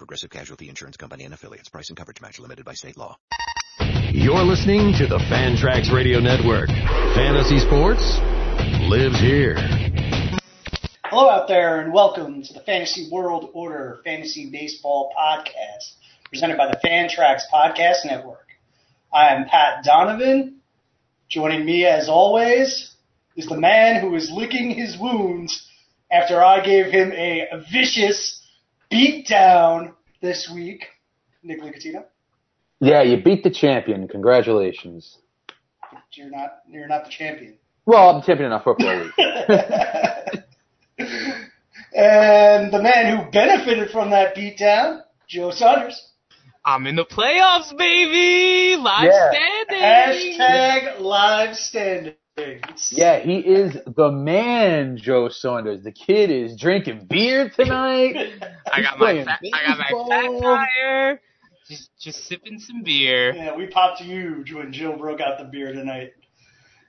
Progressive 0.00 0.30
Casualty 0.30 0.70
Insurance 0.70 0.96
Company 0.96 1.24
and 1.24 1.34
affiliates. 1.34 1.68
Price 1.68 1.90
and 1.90 1.98
coverage 1.98 2.22
match 2.22 2.38
limited 2.38 2.64
by 2.64 2.72
state 2.72 2.96
law. 2.96 3.18
You're 4.10 4.42
listening 4.42 4.94
to 4.94 5.06
the 5.06 5.18
Fantrax 5.18 5.92
Radio 5.92 6.20
Network. 6.20 6.68
Fantasy 6.68 7.58
sports 7.58 8.00
lives 8.88 9.20
here. 9.20 9.56
Hello 11.04 11.28
out 11.28 11.48
there 11.48 11.82
and 11.82 11.92
welcome 11.92 12.42
to 12.42 12.54
the 12.54 12.60
Fantasy 12.60 13.10
World 13.12 13.50
Order 13.52 14.00
Fantasy 14.02 14.48
Baseball 14.50 15.12
Podcast 15.14 15.96
presented 16.30 16.56
by 16.56 16.68
the 16.68 16.80
Fantrax 16.82 17.40
Podcast 17.52 18.06
Network. 18.06 18.46
I 19.12 19.34
am 19.34 19.44
Pat 19.44 19.84
Donovan. 19.84 20.62
Joining 21.28 21.66
me 21.66 21.84
as 21.84 22.08
always 22.08 22.90
is 23.36 23.46
the 23.46 23.60
man 23.60 24.00
who 24.00 24.14
is 24.14 24.30
licking 24.30 24.70
his 24.70 24.96
wounds 24.98 25.68
after 26.10 26.42
I 26.42 26.64
gave 26.64 26.86
him 26.86 27.12
a 27.12 27.62
vicious 27.70 28.39
beat 28.90 29.26
down 29.26 29.94
this 30.20 30.50
week, 30.52 30.86
Nick 31.42 31.60
Licatino. 31.62 32.04
Yeah, 32.80 33.02
you 33.02 33.22
beat 33.22 33.42
the 33.44 33.50
champion. 33.50 34.08
Congratulations. 34.08 35.18
You're 36.12 36.30
not 36.30 36.58
you're 36.68 36.88
not 36.88 37.04
the 37.04 37.10
champion. 37.10 37.56
Well, 37.86 38.10
I'm 38.10 38.22
champion 38.22 38.46
in 38.46 38.52
our 38.52 38.62
football 38.62 38.96
league. 38.96 39.12
and 41.94 42.72
the 42.72 42.82
man 42.82 43.16
who 43.16 43.30
benefited 43.30 43.90
from 43.90 44.10
that 44.10 44.36
beatdown, 44.36 45.02
Joe 45.28 45.50
Saunders. 45.50 46.08
I'm 46.64 46.86
in 46.86 46.96
the 46.96 47.06
playoffs, 47.06 47.76
baby! 47.76 48.76
Live 48.76 49.10
Yeah. 49.10 49.30
standing! 49.32 50.38
Hashtag 50.38 51.00
live 51.00 51.56
standings. 51.56 52.16
Yeah, 52.90 53.20
he 53.20 53.38
is 53.38 53.76
the 53.86 54.10
man, 54.10 54.96
Joe 54.96 55.28
Saunders. 55.28 55.82
The 55.82 55.92
kid 55.92 56.30
is 56.30 56.56
drinking 56.56 57.06
beer 57.08 57.50
tonight. 57.50 58.16
I 58.72 58.82
got 58.82 58.98
my 58.98 59.06
playing 59.06 59.24
fat, 59.26 59.40
I 59.52 59.66
got 59.66 59.78
my 59.78 60.08
fat 60.08 60.40
tire. 60.40 61.20
Just 61.68 61.90
just 61.98 62.26
sipping 62.26 62.58
some 62.58 62.82
beer. 62.82 63.32
Yeah, 63.32 63.54
we 63.54 63.66
popped 63.66 64.00
huge 64.00 64.52
when 64.52 64.72
Jill 64.72 64.96
broke 64.96 65.20
out 65.20 65.38
the 65.38 65.44
beer 65.44 65.72
tonight. 65.72 66.12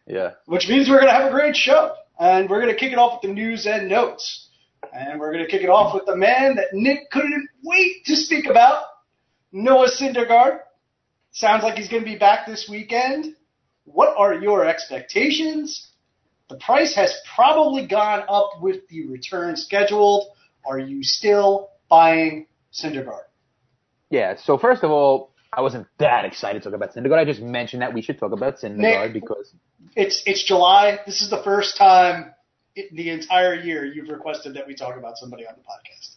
Yeah. 0.08 0.32
which 0.46 0.68
means 0.68 0.90
we're 0.90 1.00
going 1.00 1.08
to 1.08 1.14
have 1.14 1.30
a 1.30 1.34
great 1.34 1.56
show. 1.56 1.94
And 2.20 2.50
we're 2.50 2.62
going 2.62 2.74
to 2.74 2.80
kick 2.80 2.92
it 2.92 2.98
off 2.98 3.22
with 3.22 3.30
the 3.30 3.34
news 3.34 3.66
and 3.66 3.88
notes. 3.88 4.50
And 4.94 5.20
we're 5.20 5.32
going 5.32 5.44
to 5.44 5.50
kick 5.50 5.62
it 5.62 5.70
off 5.70 5.94
with 5.94 6.06
the 6.06 6.16
man 6.16 6.56
that 6.56 6.68
Nick 6.74 7.10
couldn't 7.12 7.48
wait 7.64 8.06
to 8.06 8.16
speak 8.16 8.46
about, 8.46 8.84
Noah 9.52 9.90
Syndergaard. 9.90 10.60
Sounds 11.32 11.64
like 11.64 11.76
he's 11.76 11.88
going 11.88 12.04
to 12.04 12.10
be 12.10 12.18
back 12.18 12.46
this 12.46 12.68
weekend. 12.70 13.36
What 13.94 14.16
are 14.18 14.34
your 14.34 14.66
expectations? 14.66 15.90
The 16.50 16.58
price 16.58 16.96
has 16.96 17.18
probably 17.36 17.88
gone 17.88 18.24
up 18.28 18.62
with 18.62 18.88
the 18.90 19.08
return 19.08 19.56
scheduled. 19.56 20.28
Are 20.66 20.80
you 20.80 21.04
still 21.04 21.70
buying 21.90 22.48
Syndergaard? 22.74 23.24
Yeah. 24.10 24.36
So 24.36 24.58
first 24.58 24.84
of 24.84 24.92
all, 24.92 25.32
I 25.54 25.62
wasn't 25.62 25.88
that 25.98 26.26
excited 26.26 26.62
to 26.62 26.70
talk 26.70 26.76
about 26.76 26.94
Syndergaard. 26.94 27.20
I 27.20 27.26
just 27.26 27.42
mentioned 27.42 27.82
that 27.82 27.94
we 27.94 28.02
should 28.02 28.20
talk 28.20 28.32
about 28.32 28.60
Syndergaard 28.60 29.14
Nick. 29.14 29.14
because 29.14 29.54
It's 29.96 30.24
it's 30.26 30.44
July. 30.44 31.00
This 31.06 31.22
is 31.22 31.30
the 31.30 31.42
first 31.44 31.78
time 31.78 32.34
in 32.76 32.86
the 32.94 33.10
entire 33.10 33.56
year 33.56 33.86
you've 33.86 34.10
requested 34.10 34.54
that 34.54 34.68
we 34.68 34.76
talk 34.76 34.98
about 34.98 35.18
somebody 35.18 35.46
on 35.46 35.56
the 35.56 35.62
podcast. 35.62 36.11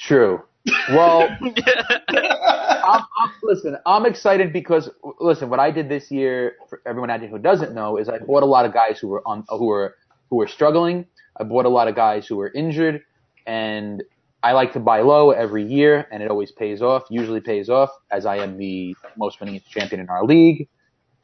True. 0.00 0.42
Well, 0.90 1.28
I'm, 2.08 3.02
I'm, 3.18 3.30
listen, 3.42 3.76
I'm 3.86 4.06
excited 4.06 4.52
because 4.52 4.90
listen, 5.20 5.48
what 5.48 5.60
I 5.60 5.70
did 5.70 5.88
this 5.88 6.10
year 6.10 6.56
for 6.68 6.80
everyone 6.86 7.10
out 7.10 7.20
there 7.20 7.28
who 7.28 7.38
doesn't 7.38 7.74
know 7.74 7.96
is 7.96 8.08
I 8.08 8.18
bought 8.18 8.42
a 8.42 8.46
lot 8.46 8.66
of 8.66 8.72
guys 8.72 8.98
who 8.98 9.08
were 9.08 9.22
on 9.26 9.44
who 9.48 9.66
were 9.66 9.96
who 10.28 10.36
were 10.36 10.48
struggling. 10.48 11.06
I 11.38 11.44
bought 11.44 11.66
a 11.66 11.70
lot 11.70 11.88
of 11.88 11.94
guys 11.94 12.26
who 12.26 12.36
were 12.36 12.50
injured, 12.52 13.02
and 13.46 14.02
I 14.42 14.52
like 14.52 14.72
to 14.74 14.80
buy 14.80 15.00
low 15.00 15.30
every 15.30 15.64
year, 15.64 16.06
and 16.10 16.22
it 16.22 16.30
always 16.30 16.52
pays 16.52 16.82
off. 16.82 17.04
Usually 17.10 17.40
pays 17.40 17.68
off, 17.70 17.90
as 18.10 18.26
I 18.26 18.36
am 18.36 18.58
the 18.58 18.94
most 19.16 19.40
winning 19.40 19.60
champion 19.70 20.00
in 20.00 20.08
our 20.08 20.24
league. 20.24 20.68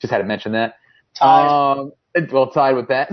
Just 0.00 0.12
had 0.12 0.18
to 0.18 0.24
mention 0.24 0.52
that. 0.52 0.76
Tied. 1.14 1.48
Um, 1.48 1.92
well, 2.30 2.50
tied 2.50 2.76
with 2.76 2.88
that. 2.88 3.10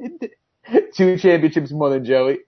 Two 0.94 1.16
championships 1.18 1.72
more 1.72 1.90
than 1.90 2.04
Joey. 2.04 2.38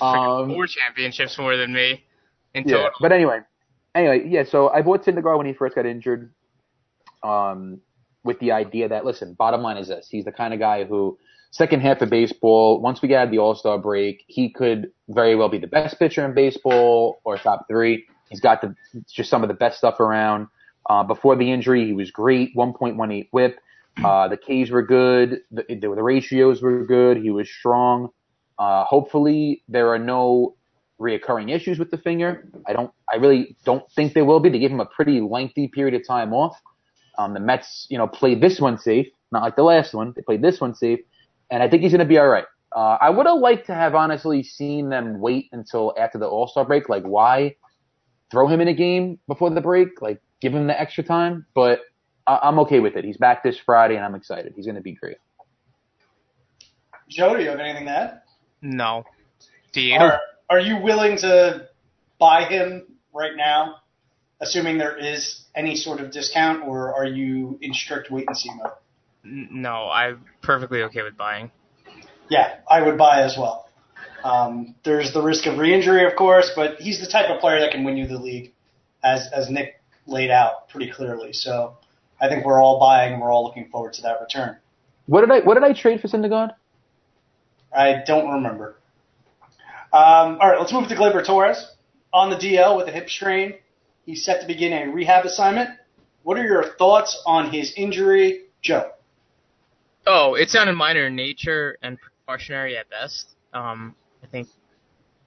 Um, 0.00 0.48
Four 0.48 0.66
championships 0.66 1.38
more 1.38 1.56
than 1.56 1.72
me 1.72 2.04
in 2.54 2.66
yeah, 2.66 2.76
total. 2.76 2.90
but 3.00 3.12
anyway, 3.12 3.40
anyway, 3.94 4.22
yeah. 4.26 4.44
So 4.44 4.68
I 4.68 4.82
bought 4.82 5.04
Syndergaard 5.04 5.38
when 5.38 5.46
he 5.46 5.52
first 5.52 5.74
got 5.74 5.86
injured, 5.86 6.32
um, 7.22 7.80
with 8.24 8.38
the 8.40 8.52
idea 8.52 8.88
that 8.88 9.04
listen, 9.04 9.34
bottom 9.34 9.62
line 9.62 9.76
is 9.76 9.88
this: 9.88 10.08
he's 10.10 10.24
the 10.24 10.32
kind 10.32 10.52
of 10.52 10.60
guy 10.60 10.84
who 10.84 11.18
second 11.52 11.80
half 11.80 12.00
of 12.00 12.10
baseball, 12.10 12.80
once 12.80 13.00
we 13.00 13.08
get 13.08 13.20
out 13.20 13.24
of 13.26 13.30
the 13.30 13.38
All 13.38 13.54
Star 13.54 13.78
break, 13.78 14.24
he 14.26 14.50
could 14.50 14.90
very 15.08 15.36
well 15.36 15.48
be 15.48 15.58
the 15.58 15.68
best 15.68 15.98
pitcher 15.98 16.24
in 16.24 16.34
baseball 16.34 17.20
or 17.24 17.38
top 17.38 17.66
three. 17.68 18.06
He's 18.28 18.40
got 18.40 18.60
the 18.62 18.74
just 19.08 19.30
some 19.30 19.42
of 19.42 19.48
the 19.48 19.54
best 19.54 19.78
stuff 19.78 20.00
around. 20.00 20.48
Uh, 20.90 21.04
before 21.04 21.36
the 21.36 21.52
injury, 21.52 21.86
he 21.86 21.92
was 21.92 22.10
great, 22.10 22.56
1.18 22.56 23.28
WHIP. 23.30 23.60
Uh, 24.02 24.26
the 24.26 24.36
Ks 24.36 24.70
were 24.70 24.82
good. 24.82 25.40
The, 25.52 25.64
the, 25.68 25.76
the 25.76 26.02
ratios 26.02 26.60
were 26.62 26.84
good. 26.84 27.18
He 27.18 27.30
was 27.30 27.48
strong. 27.48 28.08
Uh, 28.62 28.84
hopefully 28.84 29.60
there 29.66 29.88
are 29.88 29.98
no 29.98 30.54
reoccurring 31.00 31.50
issues 31.50 31.80
with 31.80 31.90
the 31.90 31.98
finger. 31.98 32.48
I 32.68 32.72
don't, 32.72 32.92
I 33.12 33.16
really 33.16 33.56
don't 33.64 33.82
think 33.90 34.14
there 34.14 34.24
will 34.24 34.38
be. 34.38 34.50
They 34.50 34.60
gave 34.60 34.70
him 34.70 34.78
a 34.78 34.86
pretty 34.86 35.20
lengthy 35.20 35.66
period 35.66 35.94
of 36.00 36.06
time 36.06 36.32
off. 36.32 36.56
Um, 37.18 37.34
the 37.34 37.40
Mets, 37.40 37.88
you 37.90 37.98
know, 37.98 38.06
played 38.06 38.40
this 38.40 38.60
one 38.60 38.78
safe, 38.78 39.08
not 39.32 39.42
like 39.42 39.56
the 39.56 39.64
last 39.64 39.94
one. 39.94 40.12
They 40.14 40.22
played 40.22 40.42
this 40.42 40.60
one 40.60 40.76
safe, 40.76 41.00
and 41.50 41.60
I 41.60 41.68
think 41.68 41.82
he's 41.82 41.90
going 41.90 42.06
to 42.06 42.12
be 42.14 42.18
all 42.18 42.28
right. 42.28 42.44
Uh, 42.70 42.98
I 43.00 43.10
would 43.10 43.26
have 43.26 43.38
liked 43.38 43.66
to 43.66 43.74
have 43.74 43.96
honestly 43.96 44.44
seen 44.44 44.88
them 44.88 45.18
wait 45.20 45.48
until 45.50 45.92
after 45.98 46.18
the 46.18 46.28
All 46.28 46.46
Star 46.46 46.64
break. 46.64 46.88
Like, 46.88 47.02
why 47.02 47.56
throw 48.30 48.46
him 48.46 48.60
in 48.60 48.68
a 48.68 48.74
game 48.74 49.18
before 49.26 49.50
the 49.50 49.60
break? 49.60 50.00
Like, 50.00 50.22
give 50.40 50.54
him 50.54 50.68
the 50.68 50.80
extra 50.80 51.02
time. 51.02 51.46
But 51.52 51.80
I- 52.28 52.38
I'm 52.44 52.60
okay 52.60 52.78
with 52.78 52.94
it. 52.94 53.04
He's 53.04 53.16
back 53.16 53.42
this 53.42 53.58
Friday, 53.58 53.96
and 53.96 54.04
I'm 54.04 54.14
excited. 54.14 54.52
He's 54.54 54.66
going 54.66 54.76
to 54.76 54.82
be 54.82 54.92
great. 54.92 55.16
Joe, 57.08 57.36
do 57.36 57.42
you 57.42 57.50
have 57.50 57.58
anything 57.58 57.86
to 57.86 57.90
add? 57.90 58.21
No. 58.62 59.04
Do 59.72 59.80
you? 59.80 59.98
Are, 59.98 60.20
are 60.48 60.60
you 60.60 60.78
willing 60.78 61.18
to 61.18 61.68
buy 62.18 62.44
him 62.44 62.86
right 63.12 63.36
now, 63.36 63.76
assuming 64.40 64.78
there 64.78 64.96
is 64.96 65.42
any 65.54 65.76
sort 65.76 66.00
of 66.00 66.12
discount, 66.12 66.62
or 66.62 66.94
are 66.94 67.04
you 67.04 67.58
in 67.60 67.74
strict 67.74 68.10
wait 68.10 68.26
and 68.26 68.36
see 68.36 68.50
mode? 68.54 68.72
No, 69.24 69.88
I'm 69.88 70.24
perfectly 70.40 70.82
okay 70.84 71.02
with 71.02 71.16
buying. 71.16 71.50
Yeah, 72.28 72.56
I 72.68 72.82
would 72.82 72.96
buy 72.96 73.22
as 73.22 73.36
well. 73.36 73.68
Um, 74.24 74.74
there's 74.84 75.12
the 75.12 75.22
risk 75.22 75.46
of 75.46 75.58
re-injury, 75.58 76.06
of 76.06 76.16
course, 76.16 76.52
but 76.54 76.80
he's 76.80 77.00
the 77.00 77.06
type 77.06 77.28
of 77.28 77.40
player 77.40 77.60
that 77.60 77.72
can 77.72 77.84
win 77.84 77.96
you 77.96 78.06
the 78.06 78.18
league, 78.18 78.52
as 79.02 79.28
as 79.32 79.50
Nick 79.50 79.80
laid 80.06 80.30
out 80.30 80.68
pretty 80.68 80.90
clearly. 80.90 81.32
So 81.32 81.76
I 82.20 82.28
think 82.28 82.44
we're 82.44 82.62
all 82.62 82.78
buying, 82.78 83.14
and 83.14 83.22
we're 83.22 83.32
all 83.32 83.44
looking 83.44 83.68
forward 83.68 83.94
to 83.94 84.02
that 84.02 84.20
return. 84.20 84.56
What 85.06 85.22
did 85.22 85.30
I 85.30 85.40
What 85.40 85.54
did 85.54 85.64
I 85.64 85.72
trade 85.72 86.00
for 86.00 86.08
Syndergaard? 86.08 86.54
I 87.74 88.02
don't 88.06 88.32
remember. 88.34 88.76
Um, 89.92 90.38
all 90.40 90.48
right, 90.48 90.58
let's 90.58 90.72
move 90.72 90.88
to 90.88 90.94
Gleyber 90.94 91.24
Torres 91.24 91.70
on 92.12 92.30
the 92.30 92.36
DL 92.36 92.76
with 92.76 92.88
a 92.88 92.92
hip 92.92 93.08
strain. 93.08 93.54
He's 94.06 94.24
set 94.24 94.40
to 94.40 94.46
begin 94.46 94.72
a 94.72 94.90
rehab 94.90 95.24
assignment. 95.24 95.70
What 96.22 96.38
are 96.38 96.44
your 96.44 96.64
thoughts 96.76 97.20
on 97.26 97.50
his 97.50 97.74
injury, 97.76 98.42
Joe? 98.62 98.92
Oh, 100.06 100.34
it 100.34 100.48
sounded 100.48 100.74
minor 100.74 101.06
in 101.06 101.16
nature 101.16 101.76
and 101.82 101.98
precautionary 102.00 102.76
at 102.76 102.88
best. 102.90 103.28
Um, 103.52 103.94
I 104.22 104.26
think 104.26 104.48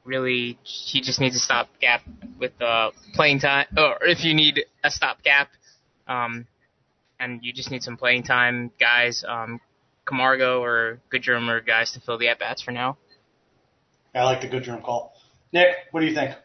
really 0.03 0.57
he 0.63 1.01
just 1.01 1.19
needs 1.19 1.35
a 1.35 1.39
stopgap 1.39 2.01
with 2.39 2.59
uh, 2.61 2.91
playing 3.13 3.39
time, 3.39 3.67
or 3.77 3.97
if 4.01 4.23
you 4.23 4.33
need 4.33 4.65
a 4.83 4.91
stopgap, 4.91 5.49
um, 6.07 6.47
and 7.19 7.43
you 7.43 7.53
just 7.53 7.71
need 7.71 7.83
some 7.83 7.97
playing 7.97 8.23
time, 8.23 8.71
guys. 8.79 9.23
Um, 9.27 9.61
Camargo 10.05 10.61
or 10.61 10.99
Goodrum 11.11 11.49
are 11.49 11.61
guys 11.61 11.91
to 11.93 11.99
fill 11.99 12.17
the 12.17 12.29
at 12.29 12.39
bats 12.39 12.61
for 12.61 12.71
now. 12.71 12.97
I 14.13 14.23
like 14.23 14.41
the 14.41 14.47
Goodrum 14.47 14.81
call. 14.81 15.13
Nick, 15.51 15.67
what 15.91 16.01
do 16.01 16.05
you 16.05 16.13
think? 16.13 16.35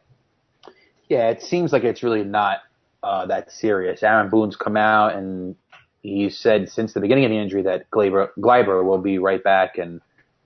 Yeah, 1.09 1.31
it 1.31 1.43
seems 1.43 1.73
like 1.73 1.85
it's 1.85 2.03
really 2.03 2.25
not 2.25 2.59
uh, 3.03 3.27
that 3.27 3.51
serious. 3.51 4.03
Aaron 4.03 4.31
Boone's 4.31 4.57
come 4.57 4.77
out 4.77 5.15
and 5.15 5.57
he 6.03 6.31
said 6.31 6.69
since 6.71 6.95
the 6.95 7.01
beginning 7.01 7.25
of 7.25 7.31
the 7.31 7.39
injury 7.39 7.63
that 7.63 7.91
Gleyber, 7.91 8.29
Gleyber 8.39 8.85
will 8.85 8.99
be 8.99 9.19
right 9.19 9.43
back, 9.43 9.77
and 9.79 10.01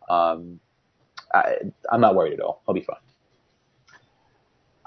um, 0.08 0.58
I, 1.32 1.56
I'm 1.90 2.00
not 2.00 2.14
worried 2.14 2.34
at 2.34 2.40
all. 2.40 2.62
He'll 2.66 2.74
be 2.74 2.82
fine. 2.82 2.96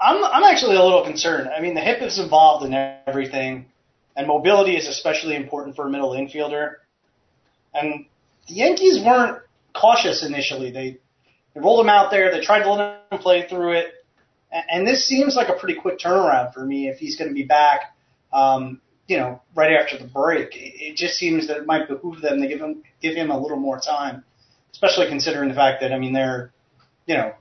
I'm 0.00 0.22
I'm 0.22 0.44
actually 0.44 0.76
a 0.76 0.82
little 0.82 1.04
concerned. 1.04 1.48
I 1.48 1.60
mean, 1.60 1.74
the 1.74 1.80
hip 1.80 2.02
is 2.02 2.18
involved 2.18 2.64
in 2.64 2.74
everything, 3.06 3.66
and 4.16 4.28
mobility 4.28 4.76
is 4.76 4.86
especially 4.86 5.34
important 5.34 5.74
for 5.74 5.86
a 5.86 5.90
middle 5.90 6.10
infielder. 6.10 6.74
And 7.74 8.06
the 8.48 8.54
Yankees 8.54 9.02
weren't 9.04 9.38
cautious 9.74 10.24
initially. 10.24 10.70
They 10.70 10.98
they 11.54 11.60
rolled 11.60 11.80
him 11.80 11.88
out 11.88 12.10
there. 12.10 12.30
They 12.30 12.40
tried 12.40 12.62
to 12.62 12.72
let 12.72 13.02
him 13.10 13.18
play 13.18 13.46
through 13.48 13.72
it, 13.72 13.92
and, 14.50 14.86
this 14.86 15.06
seems 15.06 15.36
like 15.36 15.48
a 15.48 15.54
pretty 15.54 15.78
quick 15.78 15.98
turnaround 15.98 16.54
for 16.54 16.64
me 16.64 16.88
if 16.88 16.98
he's 16.98 17.16
going 17.16 17.28
to 17.28 17.34
be 17.34 17.44
back. 17.44 17.94
Um, 18.32 18.80
you 19.06 19.16
know, 19.16 19.40
right 19.54 19.72
after 19.72 19.98
the 19.98 20.06
break, 20.06 20.54
it, 20.54 20.74
it 20.82 20.96
just 20.96 21.14
seems 21.14 21.48
that 21.48 21.56
it 21.56 21.66
might 21.66 21.88
behoove 21.88 22.20
them 22.20 22.40
to 22.40 22.48
give 22.48 22.60
him 22.60 22.82
give 23.00 23.14
him 23.14 23.30
a 23.30 23.38
little 23.38 23.58
more 23.58 23.80
time, 23.80 24.24
especially 24.72 25.08
considering 25.08 25.48
the 25.48 25.54
fact 25.54 25.80
that 25.80 25.92
I 25.92 25.98
mean 25.98 26.12
they're, 26.12 26.52
you 27.06 27.16
know, 27.16 27.32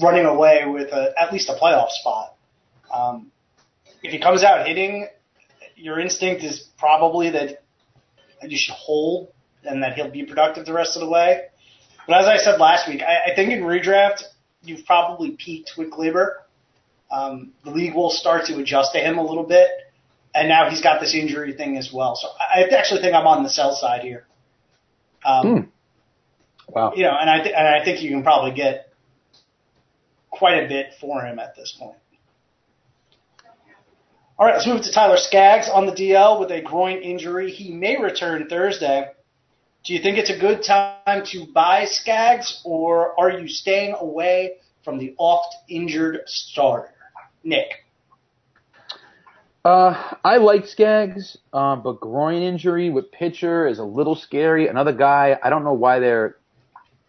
running 0.00 0.26
away 0.26 0.64
with 0.66 0.92
a, 0.92 1.14
at 1.20 1.32
least 1.32 1.48
a 1.48 1.54
playoff 1.54 1.90
spot. 1.90 2.34
Um, 2.92 3.30
if 4.02 4.12
he 4.12 4.18
comes 4.18 4.42
out 4.42 4.66
hitting, 4.66 5.06
your 5.76 6.00
instinct 6.00 6.42
is 6.42 6.68
probably 6.78 7.30
that 7.30 7.62
you 8.42 8.58
should 8.58 8.74
hold 8.74 9.28
and 9.64 9.82
that 9.82 9.94
he'll 9.94 10.10
be 10.10 10.24
productive 10.24 10.66
the 10.66 10.72
rest 10.72 10.96
of 10.96 11.00
the 11.00 11.08
way. 11.08 11.42
But 12.06 12.20
as 12.20 12.26
I 12.26 12.36
said 12.38 12.58
last 12.58 12.88
week, 12.88 13.02
I, 13.02 13.32
I 13.32 13.34
think 13.34 13.52
in 13.52 13.60
redraft 13.60 14.22
you've 14.62 14.84
probably 14.84 15.32
peaked 15.32 15.72
with 15.76 15.90
Gleyber. 15.90 16.34
Um, 17.10 17.52
the 17.64 17.70
league 17.70 17.94
will 17.94 18.10
start 18.10 18.46
to 18.46 18.58
adjust 18.58 18.92
to 18.94 18.98
him 18.98 19.18
a 19.18 19.22
little 19.22 19.44
bit, 19.44 19.68
and 20.34 20.48
now 20.48 20.70
he's 20.70 20.80
got 20.80 21.00
this 21.00 21.14
injury 21.14 21.52
thing 21.52 21.76
as 21.76 21.92
well. 21.92 22.16
So 22.16 22.28
I 22.38 22.62
actually 22.74 23.02
think 23.02 23.14
I'm 23.14 23.26
on 23.26 23.42
the 23.42 23.50
sell 23.50 23.74
side 23.74 24.02
here. 24.02 24.26
Um, 25.24 25.46
Hmm. 25.46 25.60
Wow. 26.68 26.92
You 26.96 27.02
know, 27.04 27.16
and 27.20 27.28
I 27.28 27.42
th- 27.42 27.54
and 27.54 27.68
I 27.68 27.84
think 27.84 28.02
you 28.02 28.10
can 28.10 28.22
probably 28.22 28.52
get 28.52 28.92
quite 30.30 30.64
a 30.64 30.68
bit 30.68 30.94
for 31.00 31.20
him 31.22 31.38
at 31.38 31.54
this 31.54 31.76
point. 31.78 31.96
All 34.38 34.46
right, 34.46 34.54
let's 34.54 34.66
move 34.66 34.82
to 34.82 34.92
Tyler 34.92 35.18
Skaggs 35.18 35.68
on 35.68 35.86
the 35.86 35.92
DL 35.92 36.40
with 36.40 36.50
a 36.50 36.62
groin 36.62 36.98
injury. 37.02 37.50
He 37.50 37.70
may 37.72 38.00
return 38.00 38.48
Thursday. 38.48 39.10
Do 39.84 39.94
you 39.94 40.00
think 40.00 40.16
it's 40.16 40.30
a 40.30 40.38
good 40.38 40.62
time 40.62 41.24
to 41.26 41.46
buy 41.52 41.86
Skaggs, 41.86 42.62
or 42.64 43.18
are 43.18 43.30
you 43.30 43.48
staying 43.48 43.96
away 43.98 44.58
from 44.84 44.98
the 44.98 45.12
oft 45.18 45.56
injured 45.68 46.20
starter? 46.26 46.94
Nick. 47.42 47.84
Uh, 49.64 50.14
I 50.24 50.36
like 50.36 50.66
Skaggs, 50.66 51.36
um, 51.52 51.82
but 51.82 52.00
groin 52.00 52.42
injury 52.42 52.90
with 52.90 53.10
pitcher 53.10 53.66
is 53.66 53.80
a 53.80 53.84
little 53.84 54.14
scary. 54.14 54.68
Another 54.68 54.92
guy, 54.92 55.36
I 55.42 55.50
don't 55.50 55.64
know 55.64 55.72
why 55.72 55.98
they're 55.98 56.36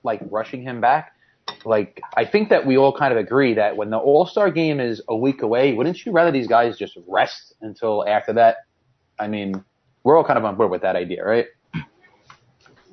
like 0.01 0.21
rushing 0.31 0.63
him 0.63 0.81
back. 0.81 1.13
Like, 1.65 2.01
I 2.17 2.25
think 2.25 2.49
that 2.49 2.65
we 2.65 2.77
all 2.77 2.95
kind 2.95 3.11
of 3.11 3.19
agree 3.19 3.53
that 3.53 3.77
when 3.77 3.91
the 3.91 3.97
All 3.97 4.25
Star 4.25 4.49
game 4.49 4.79
is 4.79 4.99
a 5.09 5.15
week 5.15 5.43
away, 5.43 5.73
wouldn't 5.73 6.03
you 6.05 6.11
rather 6.11 6.31
these 6.31 6.47
guys 6.47 6.77
just 6.77 6.97
rest 7.07 7.53
until 7.61 8.07
after 8.07 8.33
that? 8.33 8.57
I 9.19 9.27
mean, 9.27 9.63
we're 10.03 10.17
all 10.17 10.23
kind 10.23 10.39
of 10.39 10.45
on 10.45 10.55
board 10.55 10.71
with 10.71 10.81
that 10.81 10.95
idea, 10.95 11.23
right? 11.23 11.45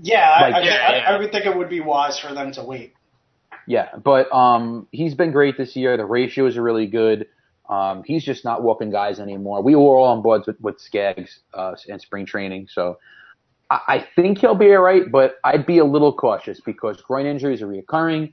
Yeah, 0.03 0.31
I, 0.31 0.41
Like- 0.41 0.55
I, 0.55 0.61
Yeah, 0.61 0.71
I, 0.73 0.97
yeah. 0.97 1.11
I 1.11 1.19
would 1.19 1.33
think 1.33 1.47
it 1.47 1.57
would 1.57 1.69
be 1.69 1.81
wise 1.81 2.19
for 2.19 2.33
them 2.35 2.53
to 2.53 2.63
wait. 2.63 2.95
Yeah, 3.67 3.89
but 4.03 4.33
um, 4.35 4.89
he's 4.91 5.15
been 5.15 5.31
great 5.31 5.57
this 5.57 5.77
year. 5.77 5.97
The 5.97 6.05
ratios 6.05 6.57
are 6.57 6.63
really 6.63 6.87
good. 6.87 7.27
Um, 7.69 8.03
he's 8.05 8.25
just 8.25 8.45
not 8.45 8.63
walking 8.65 8.91
guys 8.91 9.21
anymore. 9.21 9.63
We 9.63 9.77
were 9.77 9.83
all 9.83 10.05
on 10.09 10.23
boards 10.23 10.47
with, 10.49 10.61
with 10.61 10.81
Skaggs 10.81 11.41
uh, 11.55 11.77
and 11.89 12.01
spring 12.01 12.27
training, 12.27 12.67
so 12.69 12.99
I, 13.71 13.81
I 13.87 14.07
think 14.17 14.39
he'll 14.39 14.57
be 14.57 14.75
all 14.75 14.83
right. 14.83 15.09
But 15.11 15.37
I'd 15.45 15.67
be 15.67 15.79
a 15.79 15.85
little 15.85 16.13
cautious 16.13 16.61
because 16.61 17.01
groin 17.01 17.27
injuries 17.27 17.63
are 17.63 17.69
reoccurring. 17.69 18.33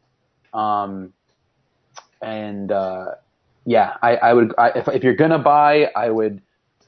Um, 0.56 1.14
and 2.24 2.72
uh, 2.72 3.12
yeah, 3.66 3.98
I, 4.02 4.16
I 4.16 4.34
would 4.34 4.56
I, 4.58 4.70
if 4.70 4.88
if 4.88 5.04
you're 5.04 5.16
gonna 5.16 5.38
buy, 5.38 5.92
I 5.96 6.10
would 6.10 6.42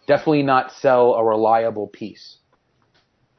definitely 0.08 0.42
not 0.42 0.72
sell 0.72 1.14
a 1.14 1.24
reliable 1.24 1.86
piece. 1.88 2.38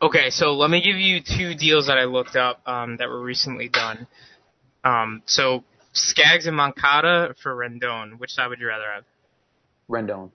Okay, 0.02 0.30
so 0.30 0.54
let 0.54 0.70
me 0.70 0.80
give 0.80 0.96
you 0.96 1.20
two 1.20 1.54
deals 1.54 1.88
that 1.88 1.98
I 1.98 2.04
looked 2.04 2.34
up 2.34 2.66
um, 2.66 2.96
that 2.96 3.08
were 3.08 3.20
recently 3.20 3.68
done. 3.68 4.06
Um, 4.82 5.22
so 5.26 5.62
Skaggs 5.92 6.46
and 6.46 6.56
Moncada 6.56 7.34
for 7.42 7.54
Rendon. 7.54 8.18
Which 8.18 8.30
side 8.30 8.48
would 8.48 8.60
you 8.60 8.68
rather 8.68 8.86
have? 8.94 9.04
Rendon. 9.90 10.30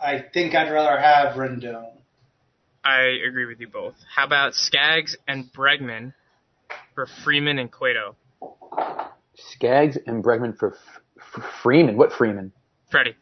I 0.00 0.24
think 0.32 0.54
I'd 0.54 0.70
rather 0.70 1.00
have 1.00 1.36
Rendon. 1.36 1.90
I 2.84 3.18
agree 3.28 3.46
with 3.46 3.60
you 3.60 3.68
both. 3.68 3.94
How 4.14 4.24
about 4.24 4.54
Skaggs 4.54 5.16
and 5.26 5.52
Bregman 5.52 6.14
for 6.94 7.06
Freeman 7.24 7.58
and 7.58 7.72
Cueto? 7.72 8.14
Skaggs 9.34 9.98
and 10.06 10.22
Bregman 10.22 10.56
for 10.56 10.74
F- 10.74 11.00
F- 11.36 11.44
Freeman. 11.62 11.96
What 11.96 12.12
Freeman? 12.12 12.52
Freddie. 12.90 13.16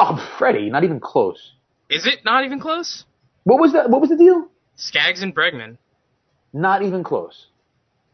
Oh, 0.00 0.16
Freddie, 0.38 0.70
not 0.70 0.84
even 0.84 1.00
close. 1.00 1.52
Is 1.88 2.06
it 2.06 2.24
not 2.24 2.44
even 2.44 2.60
close? 2.60 3.04
What 3.46 3.60
was 3.60 3.74
that? 3.74 3.88
What 3.88 4.00
was 4.00 4.10
the 4.10 4.16
deal? 4.16 4.48
Skaggs 4.74 5.22
and 5.22 5.32
Bregman. 5.32 5.78
Not 6.52 6.82
even 6.82 7.04
close. 7.04 7.46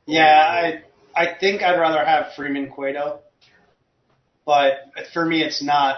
Yeah, 0.05 0.29
I 0.29 0.82
I 1.17 1.34
think 1.40 1.62
I'd 1.62 1.81
rather 1.81 2.05
have 2.05 2.34
Freeman 2.37 2.69
Cueto, 2.69 3.20
but 4.44 4.73
for 5.14 5.25
me, 5.25 5.40
it's 5.40 5.62
not. 5.62 5.96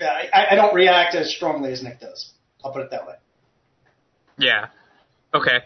I, 0.00 0.46
I 0.52 0.54
don't 0.54 0.74
react 0.76 1.16
as 1.16 1.34
strongly 1.34 1.72
as 1.72 1.82
Nick 1.82 1.98
does. 1.98 2.30
I'll 2.64 2.72
put 2.72 2.82
it 2.82 2.92
that 2.92 3.08
way. 3.08 3.14
Yeah. 4.38 4.68
Okay. 5.34 5.58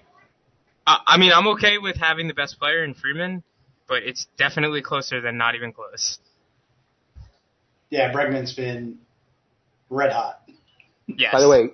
I, 0.86 1.00
I 1.06 1.16
mean, 1.18 1.32
I'm 1.34 1.48
okay 1.48 1.76
with 1.76 1.96
having 1.96 2.28
the 2.28 2.34
best 2.34 2.58
player 2.58 2.82
in 2.82 2.94
Freeman, 2.94 3.42
but 3.88 4.04
it's 4.04 4.26
definitely 4.38 4.80
closer 4.80 5.20
than 5.20 5.36
not 5.36 5.54
even 5.54 5.74
close. 5.74 6.18
Yeah, 7.90 8.10
Bregman's 8.10 8.54
been 8.54 9.00
red 9.90 10.12
hot. 10.12 10.48
Yes. 11.06 11.32
By 11.32 11.40
the 11.40 11.48
way, 11.48 11.70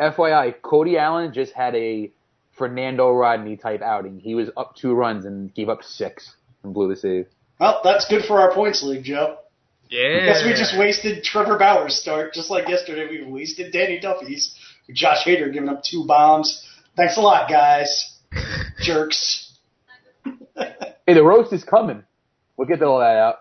FYI, 0.00 0.60
Cody 0.62 0.96
Allen 0.98 1.32
just 1.32 1.52
had 1.52 1.74
a 1.74 2.10
Fernando 2.56 3.10
Rodney 3.12 3.56
type 3.56 3.82
outing. 3.82 4.20
He 4.20 4.34
was 4.34 4.50
up 4.56 4.74
two 4.76 4.92
runs 4.94 5.24
and 5.24 5.52
gave 5.54 5.68
up 5.68 5.82
six 5.82 6.34
and 6.62 6.72
blew 6.74 6.88
the 6.88 6.96
save. 6.96 7.26
Well, 7.60 7.80
that's 7.84 8.06
good 8.08 8.24
for 8.24 8.40
our 8.40 8.52
points 8.54 8.82
league, 8.82 9.04
Joe. 9.04 9.38
yeah. 9.90 10.26
Guess 10.26 10.44
we 10.44 10.50
just 10.52 10.78
wasted 10.78 11.24
Trevor 11.24 11.58
Bauer's 11.58 11.94
start, 11.96 12.32
just 12.34 12.50
like 12.50 12.68
yesterday. 12.68 13.08
We 13.10 13.30
wasted 13.30 13.72
Danny 13.72 13.98
Duffy's. 14.00 14.54
Josh 14.92 15.24
Hader 15.26 15.52
giving 15.52 15.68
up 15.68 15.82
two 15.82 16.04
bombs. 16.06 16.64
Thanks 16.96 17.16
a 17.16 17.20
lot, 17.20 17.48
guys. 17.50 18.16
Jerks. 18.80 19.52
Hey, 20.56 21.14
the 21.14 21.22
roast 21.22 21.52
is 21.52 21.62
coming. 21.64 22.02
We'll 22.56 22.68
get 22.68 22.82
all 22.82 22.98
that 23.00 23.16
out. 23.16 23.36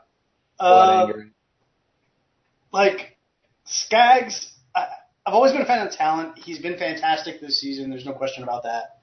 All 0.59 0.75
that 0.87 0.93
Uh, 0.93 1.01
anger. 1.03 1.27
like 2.71 3.17
Skaggs, 3.65 4.51
I, 4.55 4.56
I've 5.27 5.33
always 5.33 5.51
been 5.51 5.61
a 5.61 5.65
fan 5.65 5.85
of 5.85 5.91
talent. 5.91 6.37
He's 6.37 6.59
been 6.59 6.77
fantastic 6.77 7.41
this 7.41 7.59
season. 7.59 7.89
There's 7.89 8.05
no 8.05 8.13
question 8.13 8.43
about 8.43 8.63
that. 8.63 9.01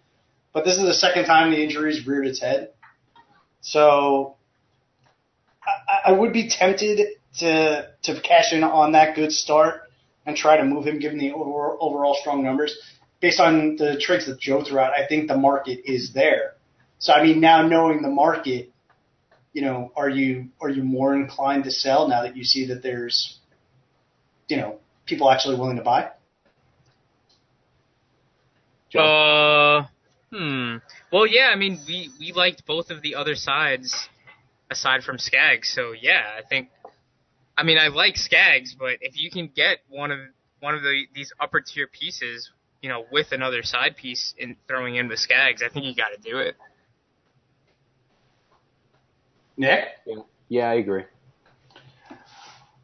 But 0.55 0.65
this 0.65 0.79
is 0.79 0.87
the 0.87 0.95
second 0.95 1.27
time 1.27 1.51
the 1.51 1.63
injury's 1.63 2.07
reared 2.07 2.27
its 2.27 2.41
head. 2.41 2.71
So 3.61 4.37
I, 5.63 6.11
I 6.11 6.13
would 6.13 6.33
be 6.33 6.49
tempted 6.49 7.09
to 7.41 7.91
to 8.05 8.21
cash 8.23 8.55
in 8.55 8.65
on 8.65 8.93
that 8.93 9.17
good 9.17 9.33
start 9.33 9.83
and 10.25 10.35
try 10.35 10.57
to 10.57 10.65
move 10.65 10.87
him, 10.87 10.99
given 10.99 11.19
the 11.19 11.33
over, 11.33 11.77
overall 11.79 12.17
strong 12.19 12.43
numbers. 12.43 12.75
Based 13.21 13.39
on 13.39 13.77
the 13.77 14.01
trades 14.01 14.25
that 14.25 14.41
Joe 14.41 14.65
threw 14.65 14.79
out, 14.79 14.93
I 14.99 15.07
think 15.07 15.29
the 15.29 15.37
market 15.37 15.81
is 15.85 16.15
there. 16.15 16.55
So 17.01 17.13
I 17.13 17.23
mean, 17.23 17.41
now 17.41 17.69
knowing 17.69 18.01
the 18.01 18.09
market, 18.09 18.73
you 19.53 19.61
know, 19.61 19.93
are 19.95 20.09
you 20.09 20.49
are 20.59 20.71
you 20.71 20.85
more 20.85 21.15
inclined 21.15 21.65
to 21.65 21.71
sell 21.71 22.09
now 22.09 22.23
that 22.23 22.35
you 22.35 22.45
see 22.45 22.69
that 22.69 22.83
there's, 22.83 23.39
you 24.49 24.57
know, 24.57 24.79
people 25.07 25.31
actually 25.31 25.57
willing 25.57 25.77
to 25.77 25.83
buy? 25.83 26.11
Uh, 28.95 29.87
hmm. 30.33 30.77
Well, 31.13 31.27
yeah. 31.27 31.51
I 31.53 31.57
mean, 31.57 31.81
we 31.87 32.11
we 32.21 32.33
liked 32.33 32.65
both 32.67 32.91
of 32.91 33.03
the 33.03 33.17
other 33.17 33.35
sides 33.35 34.09
aside 34.71 35.03
from 35.03 35.19
Skaggs. 35.19 35.73
So 35.75 35.93
yeah, 35.93 36.23
I 36.39 36.43
think. 36.43 36.69
I 37.57 37.63
mean, 37.63 37.79
I 37.79 37.87
like 37.89 38.17
Skaggs, 38.17 38.75
but 38.77 38.99
if 39.01 39.17
you 39.17 39.31
can 39.31 39.49
get 39.55 39.79
one 39.89 40.11
of 40.11 40.19
one 40.61 40.75
of 40.75 40.83
the 40.83 41.05
these 41.15 41.33
upper 41.41 41.61
tier 41.61 41.87
pieces, 41.87 42.51
you 42.83 42.89
know, 42.89 43.05
with 43.11 43.33
another 43.33 43.63
side 43.63 43.97
piece 43.97 44.35
in 44.39 44.57
throwing 44.69 44.97
in 44.97 45.09
with 45.09 45.19
Skaggs, 45.19 45.63
I 45.63 45.69
think 45.69 45.87
you 45.87 45.95
got 45.95 46.09
to 46.09 46.31
do 46.31 46.39
it. 46.39 46.57
Nick. 49.57 49.85
Yeah, 50.49 50.71
I 50.71 50.75
agree. 50.75 51.05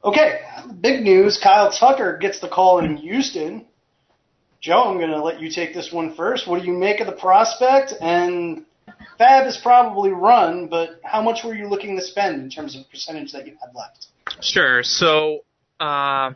Okay, 0.02 0.40
big 0.80 1.02
news. 1.02 1.38
Kyle 1.42 1.70
Tucker 1.70 2.16
gets 2.16 2.40
the 2.40 2.48
call 2.48 2.78
in 2.78 2.96
Houston. 2.96 3.66
Joe, 4.60 4.84
I'm 4.84 4.96
going 4.96 5.10
to 5.10 5.22
let 5.22 5.40
you 5.40 5.50
take 5.50 5.74
this 5.74 5.92
one 5.92 6.14
first. 6.14 6.46
What 6.46 6.60
do 6.60 6.66
you 6.66 6.72
make 6.72 7.00
of 7.00 7.06
the 7.06 7.12
prospect? 7.12 7.92
And 8.00 8.64
FAAB 9.18 9.46
is 9.46 9.58
probably 9.62 10.10
run, 10.10 10.68
but 10.68 11.00
how 11.04 11.20
much 11.20 11.44
were 11.44 11.54
you 11.54 11.68
looking 11.68 11.96
to 11.96 12.02
spend 12.02 12.42
in 12.42 12.50
terms 12.50 12.76
of 12.76 12.88
percentage 12.90 13.32
that 13.32 13.46
you 13.46 13.56
had 13.60 13.74
left? 13.74 14.06
Sure. 14.42 14.82
So, 14.82 15.40
uh, 15.78 16.32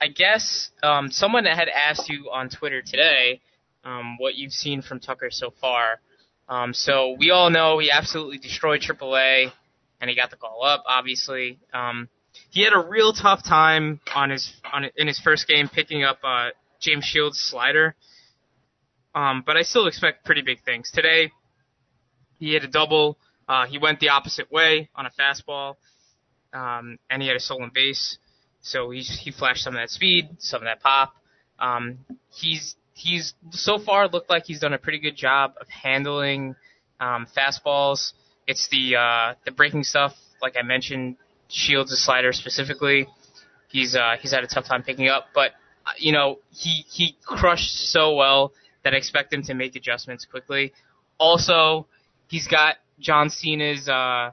I 0.00 0.08
guess 0.14 0.70
um, 0.82 1.10
someone 1.10 1.44
had 1.44 1.68
asked 1.68 2.08
you 2.08 2.30
on 2.32 2.50
Twitter 2.50 2.82
today 2.82 3.40
um, 3.84 4.16
what 4.18 4.36
you've 4.36 4.52
seen 4.52 4.82
from 4.82 5.00
Tucker 5.00 5.30
so 5.30 5.52
far. 5.60 6.00
Um, 6.48 6.72
so 6.72 7.16
we 7.18 7.30
all 7.30 7.50
know 7.50 7.78
he 7.78 7.90
absolutely 7.90 8.38
destroyed 8.38 8.80
AAA. 8.80 9.50
and 10.00 10.10
he 10.10 10.14
got 10.14 10.30
the 10.30 10.36
call 10.36 10.62
up. 10.64 10.84
Obviously, 10.86 11.58
um, 11.72 12.08
he 12.50 12.62
had 12.62 12.72
a 12.72 12.78
real 12.78 13.12
tough 13.12 13.44
time 13.44 14.00
on 14.14 14.30
his 14.30 14.52
on 14.72 14.86
in 14.96 15.06
his 15.06 15.18
first 15.18 15.46
game 15.46 15.68
picking 15.68 16.04
up 16.04 16.18
uh, 16.24 16.50
James 16.80 17.04
Shields' 17.04 17.38
slider. 17.38 17.94
Um, 19.14 19.42
but 19.46 19.56
I 19.56 19.62
still 19.62 19.86
expect 19.86 20.24
pretty 20.24 20.42
big 20.42 20.62
things 20.64 20.90
today. 20.90 21.32
He 22.38 22.52
had 22.52 22.64
a 22.64 22.68
double. 22.68 23.16
Uh, 23.48 23.66
he 23.66 23.78
went 23.78 24.00
the 24.00 24.10
opposite 24.10 24.50
way 24.50 24.90
on 24.94 25.06
a 25.06 25.10
fastball, 25.10 25.76
um, 26.52 26.98
and 27.08 27.22
he 27.22 27.28
had 27.28 27.36
a 27.36 27.40
stolen 27.40 27.70
base. 27.74 28.18
So 28.60 28.90
he 28.90 29.00
he 29.00 29.30
flashed 29.30 29.62
some 29.62 29.74
of 29.74 29.80
that 29.80 29.90
speed, 29.90 30.28
some 30.38 30.60
of 30.62 30.64
that 30.64 30.80
pop. 30.80 31.14
Um, 31.58 31.98
he's 32.30 32.76
he's 32.92 33.34
so 33.50 33.78
far 33.78 34.08
looked 34.08 34.28
like 34.28 34.44
he's 34.46 34.60
done 34.60 34.72
a 34.72 34.78
pretty 34.78 34.98
good 34.98 35.16
job 35.16 35.54
of 35.60 35.68
handling 35.68 36.56
um, 37.00 37.26
fastballs. 37.36 38.12
It's 38.46 38.68
the 38.68 38.96
uh, 38.96 39.34
the 39.44 39.52
breaking 39.52 39.84
stuff, 39.84 40.14
like 40.42 40.56
I 40.58 40.62
mentioned, 40.62 41.16
Shields' 41.48 41.90
the 41.90 41.96
slider 41.96 42.32
specifically. 42.32 43.06
He's 43.68 43.94
uh, 43.96 44.16
he's 44.20 44.32
had 44.32 44.44
a 44.44 44.46
tough 44.46 44.66
time 44.66 44.82
picking 44.82 45.08
up, 45.08 45.26
but 45.34 45.52
uh, 45.86 45.90
you 45.98 46.12
know 46.12 46.38
he 46.50 46.84
he 46.90 47.16
crushed 47.24 47.90
so 47.92 48.14
well 48.14 48.52
that 48.84 48.94
I 48.94 48.96
expect 48.96 49.32
him 49.32 49.42
to 49.44 49.54
make 49.54 49.74
adjustments 49.76 50.24
quickly. 50.24 50.72
Also, 51.18 51.86
he's 52.28 52.46
got 52.46 52.76
John 53.00 53.30
Cena's 53.30 53.88
uh, 53.88 54.30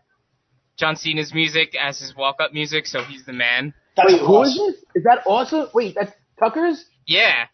John 0.77 0.95
Cena's 0.95 1.33
music 1.33 1.75
as 1.79 1.99
his 1.99 2.15
walk 2.15 2.37
up 2.39 2.53
music, 2.53 2.85
so 2.87 3.01
he's 3.03 3.25
the 3.25 3.33
man. 3.33 3.73
That's 3.95 4.11
Wait, 4.13 4.21
who 4.21 4.41
is 4.43 4.49
awesome. 4.49 4.67
this? 4.67 4.75
Is 4.95 5.03
that 5.03 5.19
awesome? 5.25 5.67
Wait, 5.73 5.95
that's 5.99 6.11
Tucker's? 6.39 6.85
Yeah, 7.05 7.45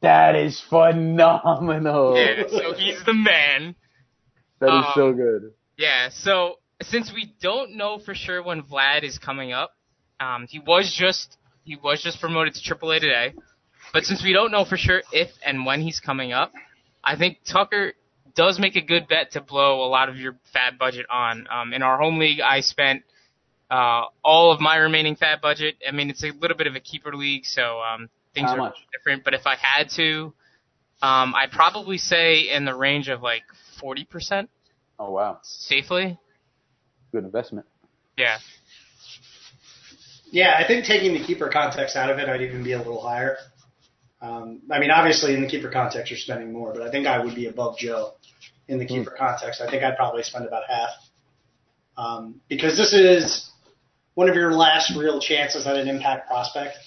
That 0.00 0.34
is 0.36 0.60
phenomenal. 0.60 2.16
yeah. 2.16 2.44
So 2.48 2.72
he's 2.74 3.04
the 3.04 3.12
man. 3.14 3.74
That 4.60 4.66
is 4.68 4.72
Um, 4.86 4.92
so 4.94 5.12
good. 5.12 5.52
Yeah, 5.76 6.08
so 6.10 6.58
since 6.88 7.12
we 7.12 7.32
don't 7.40 7.76
know 7.76 7.98
for 7.98 8.14
sure 8.14 8.42
when 8.42 8.62
Vlad 8.62 9.02
is 9.04 9.18
coming 9.18 9.52
up, 9.52 9.74
um, 10.20 10.46
he 10.48 10.58
was 10.58 10.94
just 10.96 11.36
he 11.64 11.76
was 11.76 12.02
just 12.02 12.20
promoted 12.20 12.54
to 12.54 12.74
AAA 12.74 13.00
today, 13.00 13.34
but 13.92 14.04
since 14.04 14.22
we 14.22 14.32
don't 14.32 14.50
know 14.50 14.64
for 14.64 14.76
sure 14.76 15.02
if 15.12 15.30
and 15.44 15.66
when 15.66 15.80
he's 15.80 16.00
coming 16.00 16.32
up, 16.32 16.52
I 17.02 17.16
think 17.16 17.38
Tucker 17.50 17.94
does 18.34 18.58
make 18.58 18.76
a 18.76 18.80
good 18.80 19.08
bet 19.08 19.32
to 19.32 19.40
blow 19.40 19.84
a 19.84 19.88
lot 19.88 20.08
of 20.08 20.16
your 20.16 20.32
FAAB 20.54 20.78
budget 20.78 21.06
on. 21.10 21.46
Um, 21.50 21.72
in 21.72 21.82
our 21.82 21.98
home 21.98 22.18
league, 22.18 22.40
I 22.40 22.60
spent 22.60 23.02
uh, 23.70 24.04
all 24.24 24.52
of 24.52 24.60
my 24.60 24.76
remaining 24.76 25.16
FAAB 25.16 25.40
budget. 25.40 25.76
I 25.86 25.92
mean, 25.92 26.10
it's 26.10 26.24
a 26.24 26.30
little 26.32 26.56
bit 26.56 26.66
of 26.66 26.74
a 26.74 26.80
keeper 26.80 27.14
league, 27.14 27.44
so 27.44 27.80
um, 27.80 28.08
things 28.34 28.50
How 28.50 28.54
are 28.54 28.58
much? 28.58 28.76
different. 28.92 29.24
But 29.24 29.34
if 29.34 29.46
I 29.46 29.56
had 29.56 29.88
to, 29.96 30.32
um, 31.02 31.34
I'd 31.34 31.52
probably 31.52 31.98
say 31.98 32.48
in 32.50 32.64
the 32.64 32.74
range 32.74 33.08
of 33.08 33.22
like 33.22 33.42
forty 33.80 34.04
percent 34.04 34.50
Oh 34.98 35.10
wow, 35.10 35.38
safely. 35.42 36.18
Good 37.14 37.24
investment. 37.24 37.66
Yeah. 38.18 38.38
Yeah, 40.30 40.56
I 40.58 40.66
think 40.66 40.84
taking 40.84 41.14
the 41.14 41.24
keeper 41.24 41.48
context 41.48 41.96
out 41.96 42.10
of 42.10 42.18
it, 42.18 42.28
I'd 42.28 42.42
even 42.42 42.62
be 42.64 42.72
a 42.72 42.78
little 42.78 43.00
higher. 43.00 43.36
Um, 44.20 44.62
I 44.70 44.80
mean, 44.80 44.90
obviously 44.90 45.34
in 45.34 45.42
the 45.42 45.48
keeper 45.48 45.70
context, 45.70 46.10
you're 46.10 46.18
spending 46.18 46.52
more, 46.52 46.72
but 46.72 46.82
I 46.82 46.90
think 46.90 47.06
I 47.06 47.22
would 47.24 47.34
be 47.34 47.46
above 47.46 47.78
Joe 47.78 48.14
in 48.66 48.78
the 48.78 48.86
keeper 48.86 49.14
context. 49.16 49.60
I 49.60 49.70
think 49.70 49.84
I'd 49.84 49.96
probably 49.96 50.22
spend 50.22 50.46
about 50.46 50.64
half. 50.68 50.90
Um, 51.96 52.40
because 52.48 52.76
this 52.76 52.92
is 52.92 53.50
one 54.14 54.28
of 54.28 54.34
your 54.34 54.52
last 54.52 54.96
real 54.96 55.20
chances 55.20 55.66
at 55.66 55.76
an 55.76 55.88
impact 55.88 56.28
prospect. 56.28 56.78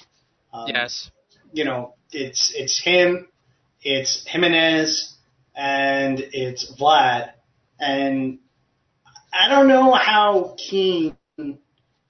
Um, 0.53 0.67
Yes. 0.67 1.11
you 1.53 1.63
know, 1.63 1.93
it's 2.11 2.53
it's 2.55 2.81
him, 2.83 3.27
it's 3.81 4.25
Jimenez, 4.27 5.15
and 5.55 6.19
it's 6.19 6.73
Vlad, 6.79 7.31
and 7.79 8.39
I 9.33 9.49
don't 9.49 9.67
know 9.67 9.93
how 9.93 10.55
keen 10.57 11.17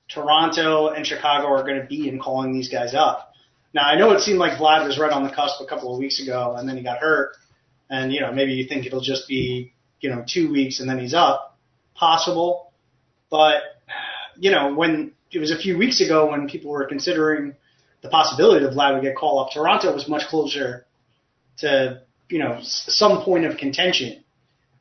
Toronto 0.08 0.90
and 0.90 1.06
Chicago 1.06 1.48
are 1.48 1.64
going 1.64 1.82
to 1.82 1.86
be 1.86 2.08
in 2.08 2.20
calling 2.20 2.54
these 2.54 2.70
guys 2.70 2.94
up. 2.94 3.34
Now 3.74 3.84
I 3.84 3.98
know 3.98 4.12
it 4.12 4.22
seemed 4.22 4.40
like 4.40 4.58
Vlad 4.58 4.86
was 4.86 4.98
right 4.98 5.12
on 5.12 5.24
the 5.24 5.30
cusp 5.30 5.62
a 5.62 5.66
couple 5.66 5.94
of 5.94 6.00
weeks 6.00 6.22
ago, 6.22 6.56
and 6.58 6.68
then 6.68 6.78
he 6.78 6.84
got 6.84 7.00
hurt, 7.00 7.36
and 7.90 8.14
you 8.14 8.22
know 8.22 8.32
maybe 8.32 8.54
you 8.54 8.68
think 8.68 8.86
it'll 8.86 9.02
just 9.02 9.28
be 9.28 9.74
you 10.00 10.10
know 10.10 10.24
two 10.28 10.52
weeks 10.52 10.80
and 10.80 10.90
then 10.90 11.00
he's 11.00 11.14
up, 11.14 11.58
possible, 11.96 12.72
but 13.30 13.62
you 14.38 14.52
know 14.52 14.74
when 14.74 15.12
it 15.32 15.40
was 15.40 15.52
a 15.52 15.58
few 15.58 15.78
weeks 15.78 16.00
ago 16.02 16.32
when 16.32 16.48
people 16.48 16.72
were 16.72 16.86
considering 16.86 17.56
the 18.02 18.10
possibility 18.10 18.66
that 18.66 18.74
Vlad 18.74 18.94
would 18.94 19.04
get 19.04 19.16
called 19.16 19.46
up. 19.46 19.54
Toronto 19.54 19.94
was 19.94 20.08
much 20.08 20.28
closer 20.28 20.86
to, 21.58 22.02
you 22.30 22.40
know, 22.40 22.60
some 22.62 23.24
point 23.24 23.46
of 23.46 23.58
contention, 23.58 24.24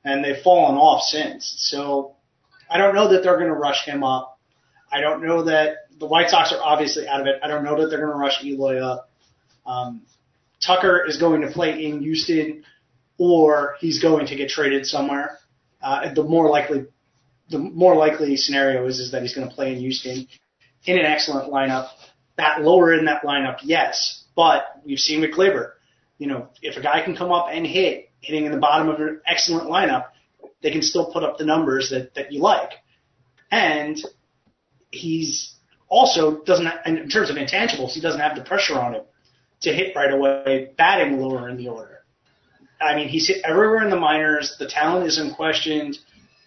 and 0.04 0.24
they've 0.24 0.42
fallen 0.42 0.76
off 0.76 1.02
since. 1.02 1.54
So 1.58 2.15
I 2.70 2.78
don't 2.78 2.94
know 2.94 3.12
that 3.12 3.22
they're 3.22 3.36
going 3.36 3.48
to 3.48 3.54
rush 3.54 3.84
him 3.84 4.02
up. 4.02 4.38
I 4.90 5.00
don't 5.00 5.24
know 5.24 5.44
that 5.44 5.88
the 5.98 6.06
White 6.06 6.30
Sox 6.30 6.52
are 6.52 6.62
obviously 6.62 7.08
out 7.08 7.20
of 7.20 7.26
it. 7.26 7.36
I 7.42 7.48
don't 7.48 7.64
know 7.64 7.80
that 7.80 7.88
they're 7.88 7.98
going 7.98 8.12
to 8.12 8.18
rush 8.18 8.44
Eloy 8.44 8.78
up. 8.78 9.10
Um, 9.66 10.02
Tucker 10.60 11.04
is 11.06 11.18
going 11.18 11.42
to 11.42 11.48
play 11.48 11.84
in 11.84 12.00
Houston, 12.00 12.64
or 13.18 13.76
he's 13.80 14.00
going 14.00 14.26
to 14.26 14.36
get 14.36 14.48
traded 14.48 14.86
somewhere. 14.86 15.38
Uh, 15.82 16.12
the 16.14 16.22
more 16.22 16.48
likely, 16.48 16.86
the 17.50 17.58
more 17.58 17.96
likely 17.96 18.36
scenario 18.36 18.86
is 18.86 18.98
is 18.98 19.12
that 19.12 19.22
he's 19.22 19.34
going 19.34 19.48
to 19.48 19.54
play 19.54 19.72
in 19.72 19.78
Houston 19.80 20.26
in 20.84 20.98
an 20.98 21.04
excellent 21.04 21.52
lineup 21.52 21.88
that 22.36 22.62
lower 22.62 22.92
in 22.94 23.06
that 23.06 23.22
lineup, 23.22 23.58
yes. 23.62 24.24
But 24.34 24.64
we've 24.84 24.98
seen 24.98 25.20
with 25.20 25.32
Gleyber, 25.32 25.72
you 26.18 26.26
know, 26.26 26.48
if 26.62 26.76
a 26.76 26.82
guy 26.82 27.02
can 27.02 27.16
come 27.16 27.32
up 27.32 27.48
and 27.50 27.66
hit, 27.66 28.10
hitting 28.20 28.44
in 28.44 28.52
the 28.52 28.58
bottom 28.58 28.88
of 28.88 29.00
an 29.00 29.20
excellent 29.26 29.68
lineup, 29.68 30.06
they 30.66 30.72
can 30.72 30.82
still 30.82 31.12
put 31.12 31.22
up 31.22 31.38
the 31.38 31.44
numbers 31.44 31.90
that, 31.90 32.12
that 32.16 32.32
you 32.32 32.40
like. 32.40 32.72
And 33.52 33.96
he's 34.90 35.54
also 35.88 36.42
doesn't, 36.42 36.66
in 36.86 37.08
terms 37.08 37.30
of 37.30 37.36
intangibles, 37.36 37.90
he 37.90 38.00
doesn't 38.00 38.18
have 38.18 38.34
the 38.34 38.42
pressure 38.42 38.74
on 38.74 38.94
him 38.94 39.02
to 39.60 39.72
hit 39.72 39.94
right 39.94 40.12
away, 40.12 40.72
batting 40.76 41.20
lower 41.20 41.48
in 41.48 41.56
the 41.56 41.68
order. 41.68 42.00
I 42.80 42.96
mean, 42.96 43.06
he's 43.06 43.28
hit 43.28 43.42
everywhere 43.44 43.84
in 43.84 43.90
the 43.90 44.00
minors. 44.00 44.56
The 44.58 44.66
talent 44.66 45.06
is 45.06 45.18
unquestioned. 45.18 45.98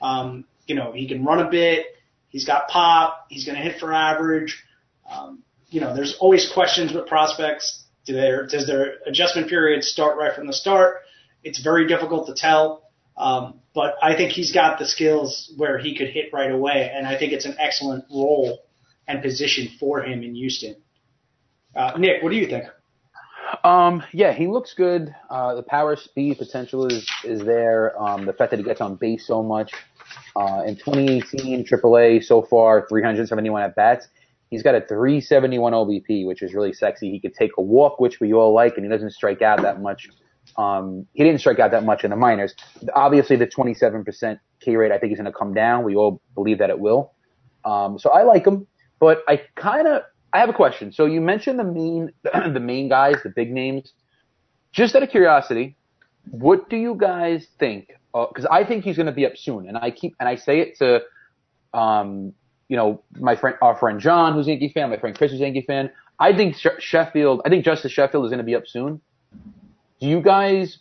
Um, 0.01 0.43
you 0.67 0.75
know, 0.75 0.91
he 0.91 1.07
can 1.07 1.23
run 1.23 1.39
a 1.39 1.49
bit. 1.49 1.85
He's 2.27 2.43
got 2.43 2.67
pop. 2.67 3.27
He's 3.29 3.45
going 3.45 3.57
to 3.57 3.63
hit 3.63 3.79
for 3.79 3.93
average. 3.93 4.61
Um, 5.09 5.43
you 5.69 5.79
know, 5.79 5.95
there's 5.95 6.17
always 6.19 6.51
questions 6.53 6.91
with 6.91 7.07
prospects. 7.07 7.85
Do 8.05 8.11
their 8.11 8.47
does 8.47 8.67
their 8.67 8.95
adjustment 9.05 9.47
period 9.47 9.85
start 9.85 10.17
right 10.17 10.35
from 10.35 10.45
the 10.45 10.53
start? 10.53 10.97
It's 11.41 11.63
very 11.63 11.87
difficult 11.87 12.27
to 12.27 12.33
tell. 12.33 12.83
Um, 13.15 13.59
but 13.79 13.95
I 14.03 14.13
think 14.13 14.33
he's 14.33 14.51
got 14.51 14.77
the 14.77 14.85
skills 14.85 15.53
where 15.55 15.77
he 15.77 15.95
could 15.95 16.09
hit 16.09 16.33
right 16.33 16.51
away, 16.51 16.91
and 16.93 17.07
I 17.07 17.17
think 17.17 17.31
it's 17.31 17.45
an 17.45 17.55
excellent 17.57 18.03
role 18.11 18.65
and 19.07 19.21
position 19.21 19.69
for 19.79 20.03
him 20.03 20.21
in 20.21 20.35
Houston. 20.35 20.75
Uh, 21.73 21.93
Nick, 21.97 22.21
what 22.21 22.31
do 22.31 22.35
you 22.35 22.45
think? 22.45 22.65
Um, 23.63 24.03
yeah, 24.11 24.33
he 24.33 24.47
looks 24.47 24.73
good. 24.73 25.15
Uh, 25.29 25.55
the 25.55 25.63
power, 25.63 25.95
speed, 25.95 26.39
potential 26.39 26.87
is 26.87 27.09
is 27.23 27.39
there. 27.45 27.97
Um, 27.97 28.25
the 28.25 28.33
fact 28.33 28.51
that 28.51 28.59
he 28.59 28.65
gets 28.65 28.81
on 28.81 28.95
base 28.95 29.25
so 29.25 29.41
much. 29.41 29.71
Uh, 30.35 30.63
in 30.67 30.75
2018, 30.75 31.65
AAA 31.65 32.21
so 32.21 32.41
far 32.41 32.85
371 32.89 33.61
at 33.61 33.75
bats. 33.75 34.09
He's 34.49 34.61
got 34.61 34.75
a 34.75 34.81
371 34.81 35.71
OBP, 35.71 36.27
which 36.27 36.41
is 36.41 36.53
really 36.53 36.73
sexy. 36.73 37.11
He 37.11 37.19
could 37.21 37.33
take 37.33 37.51
a 37.57 37.61
walk, 37.61 38.01
which 38.01 38.19
we 38.19 38.33
all 38.33 38.53
like, 38.53 38.75
and 38.75 38.83
he 38.83 38.91
doesn't 38.91 39.11
strike 39.11 39.41
out 39.41 39.61
that 39.61 39.81
much. 39.81 40.09
Um, 40.57 41.05
he 41.13 41.23
didn't 41.23 41.39
strike 41.39 41.59
out 41.59 41.71
that 41.71 41.83
much 41.83 42.03
in 42.03 42.09
the 42.09 42.15
minors. 42.15 42.55
Obviously, 42.95 43.35
the 43.35 43.47
27% 43.47 44.39
K 44.59 44.75
rate, 44.75 44.91
I 44.91 44.97
think, 44.97 45.13
is 45.13 45.17
going 45.17 45.31
to 45.31 45.37
come 45.37 45.53
down. 45.53 45.83
We 45.83 45.95
all 45.95 46.21
believe 46.35 46.57
that 46.59 46.69
it 46.69 46.79
will. 46.79 47.13
Um, 47.65 47.99
so 47.99 48.09
I 48.09 48.23
like 48.23 48.45
him, 48.45 48.67
but 48.99 49.23
I 49.27 49.41
kind 49.55 49.87
of 49.87 50.03
I 50.33 50.39
have 50.39 50.49
a 50.49 50.53
question. 50.53 50.91
So 50.91 51.05
you 51.05 51.21
mentioned 51.21 51.59
the 51.59 51.63
main 51.63 52.11
the 52.53 52.59
main 52.59 52.89
guys, 52.89 53.15
the 53.23 53.29
big 53.29 53.51
names. 53.51 53.93
Just 54.71 54.95
out 54.95 55.03
of 55.03 55.09
curiosity, 55.09 55.75
what 56.29 56.69
do 56.69 56.77
you 56.77 56.95
guys 56.95 57.47
think? 57.57 57.91
Because 58.13 58.45
I 58.45 58.63
think 58.63 58.83
he's 58.83 58.95
going 58.95 59.07
to 59.07 59.11
be 59.11 59.25
up 59.25 59.37
soon, 59.37 59.67
and 59.67 59.77
I 59.77 59.91
keep 59.91 60.15
and 60.19 60.29
I 60.29 60.35
say 60.35 60.59
it 60.59 60.77
to, 60.77 61.01
um, 61.77 62.33
you 62.67 62.77
know, 62.77 63.03
my 63.19 63.35
friend, 63.35 63.55
our 63.61 63.77
friend 63.77 63.99
John, 63.99 64.33
who's 64.33 64.47
a 64.47 64.51
Yankee 64.51 64.69
fan, 64.69 64.89
my 64.89 64.97
friend 64.97 65.17
Chris, 65.17 65.31
who's 65.31 65.39
a 65.39 65.43
Yankee 65.43 65.61
fan. 65.61 65.89
I 66.19 66.35
think 66.35 66.55
Sheffield, 66.79 67.41
I 67.45 67.49
think 67.49 67.63
Justus 67.63 67.91
Sheffield 67.91 68.25
is 68.25 68.29
going 68.29 68.39
to 68.39 68.43
be 68.43 68.55
up 68.55 68.67
soon. 68.67 68.99
Do 69.99 70.07
you 70.07 70.21
guys? 70.21 70.79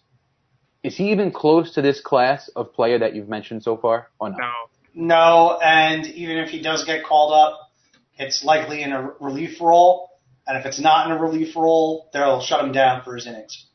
Is 0.83 0.97
he 0.97 1.11
even 1.11 1.33
close 1.33 1.75
to 1.75 1.83
this 1.83 2.01
class 2.01 2.49
of 2.55 2.73
player 2.73 2.99
that 2.99 3.15
you've 3.15 3.29
mentioned 3.29 3.63
so 3.63 3.77
far, 3.77 4.11
or 4.21 4.31
not? 4.31 4.39
No. 4.39 4.53
No, 4.95 5.59
and 5.63 6.07
even 6.07 6.39
if 6.39 6.49
he 6.49 6.61
does 6.61 6.85
get 6.85 7.05
called 7.05 7.33
up, 7.33 7.71
it's 8.19 8.43
likely 8.43 8.83
in 8.83 8.93
a 8.93 9.13
relief 9.21 9.61
role. 9.61 10.11
And 10.47 10.59
if 10.59 10.67
it's 10.67 10.81
not 10.81 11.07
in 11.07 11.13
a 11.17 11.21
relief 11.21 11.55
role, 11.55 12.09
they'll 12.13 12.41
shut 12.41 12.65
him 12.65 12.73
down 12.73 13.05
for 13.05 13.15
his 13.15 13.27
innings. 13.27 13.67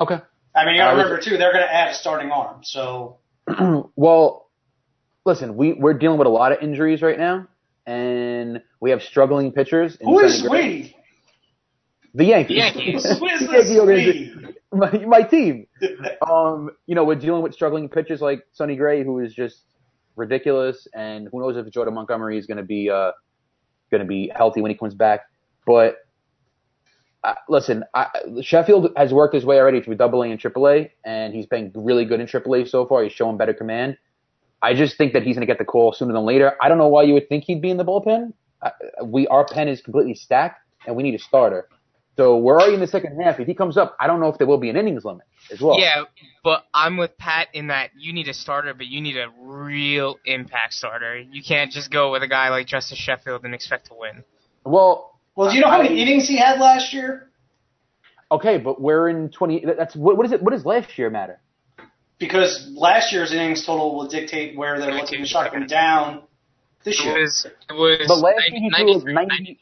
Okay. 0.00 0.18
I 0.56 0.64
mean, 0.64 0.74
you 0.74 0.80
gotta 0.80 0.90
I 0.90 1.02
remember 1.02 1.20
too, 1.20 1.36
they're 1.36 1.52
gonna 1.52 1.66
add 1.66 1.90
a 1.90 1.94
starting 1.94 2.30
arm. 2.30 2.60
So 2.64 3.18
well, 3.96 4.50
listen, 5.24 5.56
we 5.56 5.74
we're 5.74 5.94
dealing 5.94 6.18
with 6.18 6.26
a 6.26 6.30
lot 6.30 6.52
of 6.52 6.58
injuries 6.62 7.02
right 7.02 7.18
now, 7.18 7.46
and 7.86 8.62
we 8.80 8.90
have 8.90 9.02
struggling 9.02 9.52
pitchers. 9.52 9.96
in 10.00 10.08
who 10.08 10.20
is 10.20 10.38
Sonny 10.38 10.48
Gray. 10.48 10.68
we? 10.68 10.96
The 12.14 12.24
Yankees. 12.24 12.48
The 12.48 12.54
Yankees. 12.54 13.04
Who 13.18 13.26
is 13.28 13.40
The 13.40 13.46
this 13.46 13.70
Yankee 13.70 13.80
organization. 13.80 14.54
we? 14.72 14.78
my, 14.78 14.90
my 15.06 15.22
team. 15.22 15.66
Um, 16.28 16.70
you 16.86 16.94
know, 16.94 17.04
we're 17.04 17.14
dealing 17.16 17.42
with 17.42 17.54
struggling 17.54 17.88
pitchers 17.88 18.20
like 18.20 18.44
Sonny 18.52 18.76
Gray, 18.76 19.04
who 19.04 19.20
is 19.20 19.34
just 19.34 19.64
ridiculous, 20.16 20.86
and 20.94 21.28
who 21.32 21.40
knows 21.40 21.56
if 21.56 21.70
Jordan 21.72 21.94
Montgomery 21.94 22.38
is 22.38 22.46
going 22.46 22.58
to 22.58 22.62
be 22.64 22.90
uh, 22.90 23.12
going 23.90 24.00
to 24.00 24.06
be 24.06 24.30
healthy 24.34 24.60
when 24.60 24.70
he 24.70 24.76
comes 24.76 24.94
back. 24.94 25.20
But 25.66 25.96
uh, 27.24 27.34
listen, 27.48 27.84
I, 27.94 28.08
Sheffield 28.42 28.92
has 28.96 29.12
worked 29.12 29.34
his 29.34 29.44
way 29.44 29.58
already 29.58 29.80
through 29.80 29.96
Double 29.96 30.22
A 30.22 30.28
and 30.30 30.38
Triple 30.38 30.68
A, 30.68 30.92
and 31.04 31.34
he's 31.34 31.46
been 31.46 31.72
really 31.74 32.04
good 32.04 32.20
in 32.20 32.26
Triple 32.26 32.54
A 32.54 32.66
so 32.66 32.86
far. 32.86 33.02
He's 33.02 33.12
showing 33.12 33.36
better 33.36 33.54
command. 33.54 33.96
I 34.62 34.74
just 34.74 34.96
think 34.96 35.12
that 35.12 35.22
he's 35.22 35.36
going 35.36 35.46
to 35.46 35.50
get 35.50 35.58
the 35.58 35.64
call 35.64 35.92
sooner 35.92 36.12
than 36.12 36.24
later. 36.24 36.54
I 36.62 36.68
don't 36.68 36.78
know 36.78 36.88
why 36.88 37.02
you 37.02 37.14
would 37.14 37.28
think 37.28 37.44
he'd 37.44 37.60
be 37.60 37.70
in 37.70 37.76
the 37.76 37.84
bullpen. 37.84 38.32
Uh, 38.62 38.70
we 39.04 39.26
our 39.28 39.44
pen 39.44 39.68
is 39.68 39.80
completely 39.82 40.14
stacked, 40.14 40.60
and 40.86 40.96
we 40.96 41.02
need 41.02 41.14
a 41.14 41.18
starter. 41.18 41.68
So 42.16 42.36
we're 42.38 42.54
already 42.60 42.74
in 42.74 42.80
the 42.80 42.86
second 42.86 43.20
half. 43.20 43.40
If 43.40 43.46
he 43.48 43.54
comes 43.54 43.76
up, 43.76 43.96
I 43.98 44.06
don't 44.06 44.20
know 44.20 44.28
if 44.28 44.38
there 44.38 44.46
will 44.46 44.58
be 44.58 44.70
an 44.70 44.76
innings 44.76 45.04
limit 45.04 45.26
as 45.50 45.60
well. 45.60 45.78
Yeah, 45.80 46.04
but 46.44 46.64
I'm 46.72 46.96
with 46.96 47.18
Pat 47.18 47.48
in 47.52 47.66
that 47.68 47.90
you 47.98 48.12
need 48.12 48.28
a 48.28 48.34
starter, 48.34 48.72
but 48.72 48.86
you 48.86 49.00
need 49.00 49.16
a 49.16 49.26
real 49.40 50.16
impact 50.24 50.74
starter. 50.74 51.18
You 51.18 51.42
can't 51.42 51.72
just 51.72 51.90
go 51.90 52.12
with 52.12 52.22
a 52.22 52.28
guy 52.28 52.50
like 52.50 52.68
Justus 52.68 52.98
Sheffield 52.98 53.44
and 53.44 53.52
expect 53.52 53.86
to 53.86 53.94
win. 53.98 54.22
Well, 54.64 55.18
Well, 55.34 55.50
do 55.50 55.56
you 55.56 55.62
know 55.62 55.70
how 55.70 55.82
many 55.82 56.00
innings 56.00 56.28
he 56.28 56.38
had 56.38 56.60
last 56.60 56.92
year? 56.94 57.30
okay, 58.30 58.58
but 58.58 58.80
we're 58.80 59.08
in 59.08 59.30
20. 59.30 59.64
That's 59.76 59.94
what, 59.96 60.16
what 60.16 60.26
is 60.26 60.32
it? 60.32 60.42
What 60.42 60.52
does 60.52 60.64
last 60.64 60.96
year 60.98 61.10
matter? 61.10 61.40
Because 62.18 62.70
last 62.74 63.12
year's 63.12 63.32
innings 63.32 63.66
total 63.66 63.96
will 63.96 64.06
dictate 64.08 64.56
where 64.56 64.78
they're 64.80 64.92
looking 64.94 65.20
to 65.20 65.26
shut 65.26 65.52
him 65.52 65.66
down 65.66 66.22
this 66.84 66.98
It 67.00 67.04
year. 67.04 67.20
was 67.20 67.44
it 67.68 67.72
was 67.72 68.04
But 68.06 68.18
last 68.18 68.50
year 68.50 68.60
he 68.60 68.68
90, 68.68 69.00
threw 69.00 69.14
like 69.14 69.14
93, 69.14 69.14
90 69.14 69.28
93. 69.44 69.56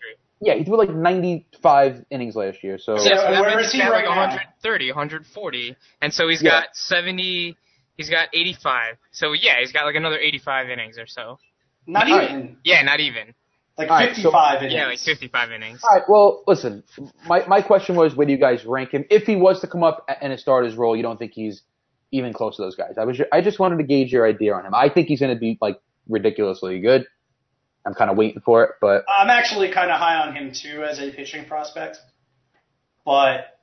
Yeah, 0.44 0.54
he 0.54 0.64
threw 0.64 0.76
like 0.76 0.90
95 0.90 2.04
innings 2.10 2.34
last 2.34 2.62
year. 2.64 2.76
So 2.78 2.96
Yeah, 2.96 3.02
Yeah, 3.04 3.16
so 3.38 3.42
that 3.44 3.56
means 3.56 3.72
he 3.72 3.80
right 3.80 3.90
like 3.92 4.04
now? 4.04 4.10
130, 4.10 4.88
140, 4.90 5.76
and 6.00 6.12
so 6.12 6.28
he's 6.28 6.42
Yeah. 6.42 6.50
got 6.62 6.76
70. 6.76 7.56
He's 7.96 8.10
got 8.10 8.28
85. 8.34 8.96
So 9.12 9.32
yeah, 9.32 9.60
he's 9.60 9.72
got 9.72 9.84
like 9.86 9.94
another 9.94 10.18
85 10.18 10.68
innings 10.70 10.98
or 10.98 11.06
so. 11.06 11.38
Not 11.86 12.10
All 12.10 12.18
right. 12.18 12.30
even. 12.30 12.56
Yeah, 12.64 12.82
not 12.82 13.00
even. 13.00 13.34
Like 13.78 13.90
All 13.90 13.96
right, 13.96 14.08
so- 14.16 14.30
55 14.30 14.58
innings. 14.62 14.74
Yeah, 14.74 14.86
like 14.86 14.98
55 14.98 15.52
innings. 15.52 15.80
All 15.84 15.96
right. 15.96 16.04
Well, 16.08 16.42
listen. 16.46 16.82
My 17.26 17.46
my 17.46 17.62
question 17.62 17.94
was, 17.96 18.14
where 18.16 18.26
do 18.26 18.32
you 18.32 18.38
guys 18.38 18.64
rank 18.66 18.90
him? 18.90 19.04
If 19.10 19.22
he 19.24 19.36
was 19.36 19.60
to 19.60 19.66
come 19.66 19.82
up 19.84 20.06
in 20.20 20.32
a 20.32 20.38
starter's 20.38 20.74
role, 20.74 20.96
you 20.96 21.02
don't 21.02 21.18
think 21.18 21.32
he's 21.32 21.62
even 22.10 22.32
close 22.32 22.56
to 22.56 22.62
those 22.62 22.74
guys. 22.76 22.94
I 22.98 23.04
was. 23.04 23.20
I 23.32 23.40
just 23.40 23.58
wanted 23.58 23.76
to 23.78 23.84
gauge 23.84 24.12
your 24.12 24.26
idea 24.26 24.54
on 24.54 24.66
him. 24.66 24.74
I 24.74 24.88
think 24.88 25.06
he's 25.08 25.20
going 25.20 25.32
to 25.34 25.38
be 25.40 25.56
like 25.62 25.78
ridiculously 26.08 26.80
good. 26.80 27.06
I'm 27.86 27.94
kind 27.94 28.10
of 28.10 28.16
waiting 28.16 28.40
for 28.44 28.64
it, 28.64 28.70
but 28.80 29.04
I'm 29.08 29.28
actually 29.30 29.72
kind 29.72 29.90
of 29.90 29.98
high 29.98 30.16
on 30.16 30.34
him 30.36 30.52
too 30.52 30.84
as 30.84 31.00
a 31.00 31.10
pitching 31.10 31.44
prospect, 31.46 31.98
but 33.04 33.58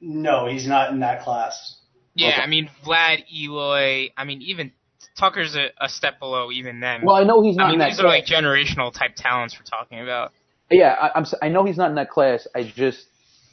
no, 0.00 0.46
he's 0.48 0.66
not 0.66 0.90
in 0.92 1.00
that 1.00 1.22
class. 1.22 1.76
Yeah, 2.14 2.28
Okay. 2.30 2.42
I 2.42 2.46
mean 2.46 2.70
Vlad, 2.84 3.24
Eloy. 3.32 4.08
I 4.16 4.24
mean 4.24 4.42
even 4.42 4.72
Tucker's 5.18 5.54
a, 5.56 5.68
a 5.80 5.88
step 5.88 6.18
below 6.18 6.50
even 6.52 6.80
them. 6.80 7.02
well, 7.04 7.16
I 7.16 7.24
know 7.24 7.42
he's 7.42 7.56
not 7.56 7.64
I 7.64 7.68
mean 7.68 7.74
in 7.74 7.78
that. 7.80 7.90
these 7.90 8.00
are 8.00 8.06
like 8.06 8.24
generational 8.26 8.92
type 8.92 9.12
talents 9.16 9.56
we're 9.58 9.64
talking 9.64 10.00
about. 10.00 10.32
Yeah, 10.70 10.94
I, 11.00 11.10
I'm. 11.16 11.22
s- 11.24 11.34
I 11.42 11.48
know 11.48 11.64
he's 11.64 11.76
not 11.76 11.90
in 11.90 11.96
that 11.96 12.08
class. 12.08 12.46
I 12.54 12.62
just 12.64 13.06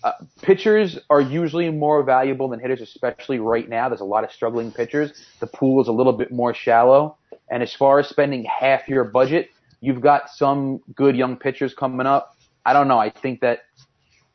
uh, 0.06 0.14
pitchers 0.42 0.98
are 1.10 1.20
usually 1.20 1.70
more 1.70 2.02
valuable 2.04 2.48
than 2.48 2.62
hitters, 2.62 2.80
especially 2.82 3.40
right 3.40 3.68
now. 3.68 3.90
There's 3.90 4.00
a 4.00 4.06
lot 4.06 4.24
of 4.24 4.32
struggling 4.32 4.72
pitchers. 4.72 5.12
The 5.42 5.48
pool 5.48 5.82
is 5.82 5.90
a 5.90 5.92
little 5.92 6.14
bit 6.14 6.32
more 6.32 6.54
shallow, 6.54 7.18
and 7.50 7.62
as 7.62 7.74
far 7.76 8.00
as 8.00 8.08
spending 8.08 8.46
half 8.46 8.88
your 8.88 9.04
budget, 9.04 9.50
you've 9.82 10.02
got 10.02 10.30
some 10.30 10.82
good 10.96 11.16
young 11.16 11.38
pitchers 11.38 11.74
coming 11.74 12.08
up. 12.08 12.36
I 12.66 12.74
don't 12.74 12.88
know. 12.88 13.00
I 13.00 13.10
think 13.10 13.42
that. 13.42 13.60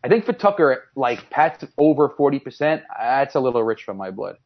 I 0.02 0.08
think 0.08 0.26
for 0.26 0.34
Tucker, 0.34 0.84
like 0.96 1.30
Pat's 1.30 1.64
over 1.78 2.10
40%, 2.10 2.82
that's 2.98 3.34
a 3.36 3.40
little 3.40 3.62
rich 3.62 3.84
for 3.84 3.94
my 3.94 4.10
blood. 4.10 4.36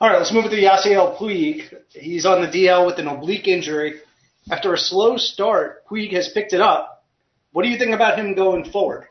All 0.00 0.08
right, 0.08 0.18
let's 0.18 0.32
move 0.32 0.44
to 0.44 0.56
Yasiel 0.56 1.16
Puig. 1.16 1.74
He's 1.88 2.24
on 2.24 2.42
the 2.42 2.46
DL 2.46 2.86
with 2.86 2.98
an 2.98 3.08
oblique 3.08 3.48
injury. 3.48 4.00
After 4.48 4.74
a 4.74 4.78
slow 4.78 5.16
start, 5.16 5.84
Puig 5.88 6.12
has 6.12 6.28
picked 6.28 6.52
it 6.52 6.60
up. 6.60 7.04
What 7.50 7.64
do 7.64 7.68
you 7.68 7.78
think 7.78 7.94
about 7.94 8.18
him 8.18 8.34
going 8.34 8.70
forward? 8.70 9.08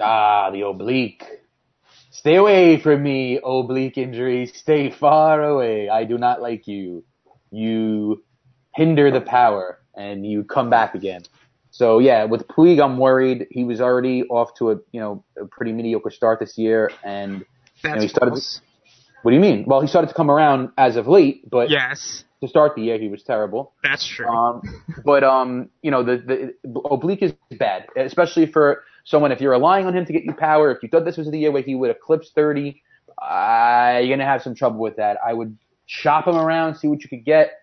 Ah, 0.00 0.50
the 0.50 0.64
oblique. 0.64 1.24
Stay 2.12 2.36
away 2.36 2.80
from 2.80 3.02
me, 3.02 3.40
oblique 3.44 3.98
injury. 3.98 4.46
Stay 4.46 4.90
far 4.90 5.42
away. 5.42 5.88
I 5.88 6.04
do 6.04 6.16
not 6.16 6.40
like 6.40 6.66
you. 6.66 7.04
You 7.50 8.22
hinder 8.78 9.10
the 9.10 9.20
power 9.20 9.80
and 9.96 10.24
you 10.24 10.44
come 10.44 10.70
back 10.70 10.94
again. 10.94 11.22
So 11.72 11.98
yeah, 11.98 12.24
with 12.24 12.46
Puig, 12.46 12.80
I'm 12.82 12.96
worried. 12.96 13.48
He 13.50 13.64
was 13.64 13.80
already 13.80 14.22
off 14.28 14.54
to 14.58 14.70
a, 14.70 14.76
you 14.92 15.00
know, 15.00 15.24
a 15.36 15.46
pretty 15.46 15.72
mediocre 15.72 16.10
start 16.10 16.38
this 16.38 16.56
year 16.56 16.92
and 17.02 17.44
you 17.82 17.90
know, 17.90 18.00
he 18.00 18.06
started, 18.06 18.40
what 19.22 19.32
do 19.32 19.34
you 19.34 19.40
mean? 19.40 19.64
Well, 19.66 19.80
he 19.80 19.88
started 19.88 20.06
to 20.06 20.14
come 20.14 20.30
around 20.30 20.70
as 20.78 20.94
of 20.94 21.08
late, 21.08 21.50
but 21.50 21.70
Yes, 21.70 22.22
to 22.40 22.46
start 22.46 22.76
the 22.76 22.82
year, 22.82 23.00
he 23.00 23.08
was 23.08 23.24
terrible. 23.24 23.72
that's 23.82 24.06
true. 24.06 24.28
Um, 24.28 24.62
but 25.04 25.24
um, 25.24 25.70
you 25.82 25.90
know, 25.90 26.04
the 26.04 26.54
the 26.64 26.80
oblique 26.80 27.22
is 27.22 27.32
bad, 27.58 27.86
especially 27.96 28.46
for 28.46 28.84
someone 29.02 29.32
if 29.32 29.40
you're 29.40 29.50
relying 29.50 29.86
on 29.86 29.96
him 29.96 30.06
to 30.06 30.12
get 30.12 30.22
you 30.22 30.34
power. 30.34 30.70
If 30.70 30.84
you 30.84 30.88
thought 30.88 31.04
this 31.04 31.16
was 31.16 31.28
the 31.28 31.38
year 31.38 31.50
where 31.50 31.62
he 31.62 31.74
would 31.74 31.90
eclipse 31.90 32.30
30, 32.32 32.80
uh, 33.20 33.98
you're 34.00 34.16
gonna 34.16 34.24
have 34.24 34.42
some 34.42 34.54
trouble 34.54 34.78
with 34.78 34.96
that. 34.96 35.18
I 35.26 35.32
would 35.32 35.58
shop 35.86 36.28
him 36.28 36.36
around, 36.36 36.76
see 36.76 36.86
what 36.86 37.02
you 37.02 37.08
could 37.08 37.24
get. 37.24 37.54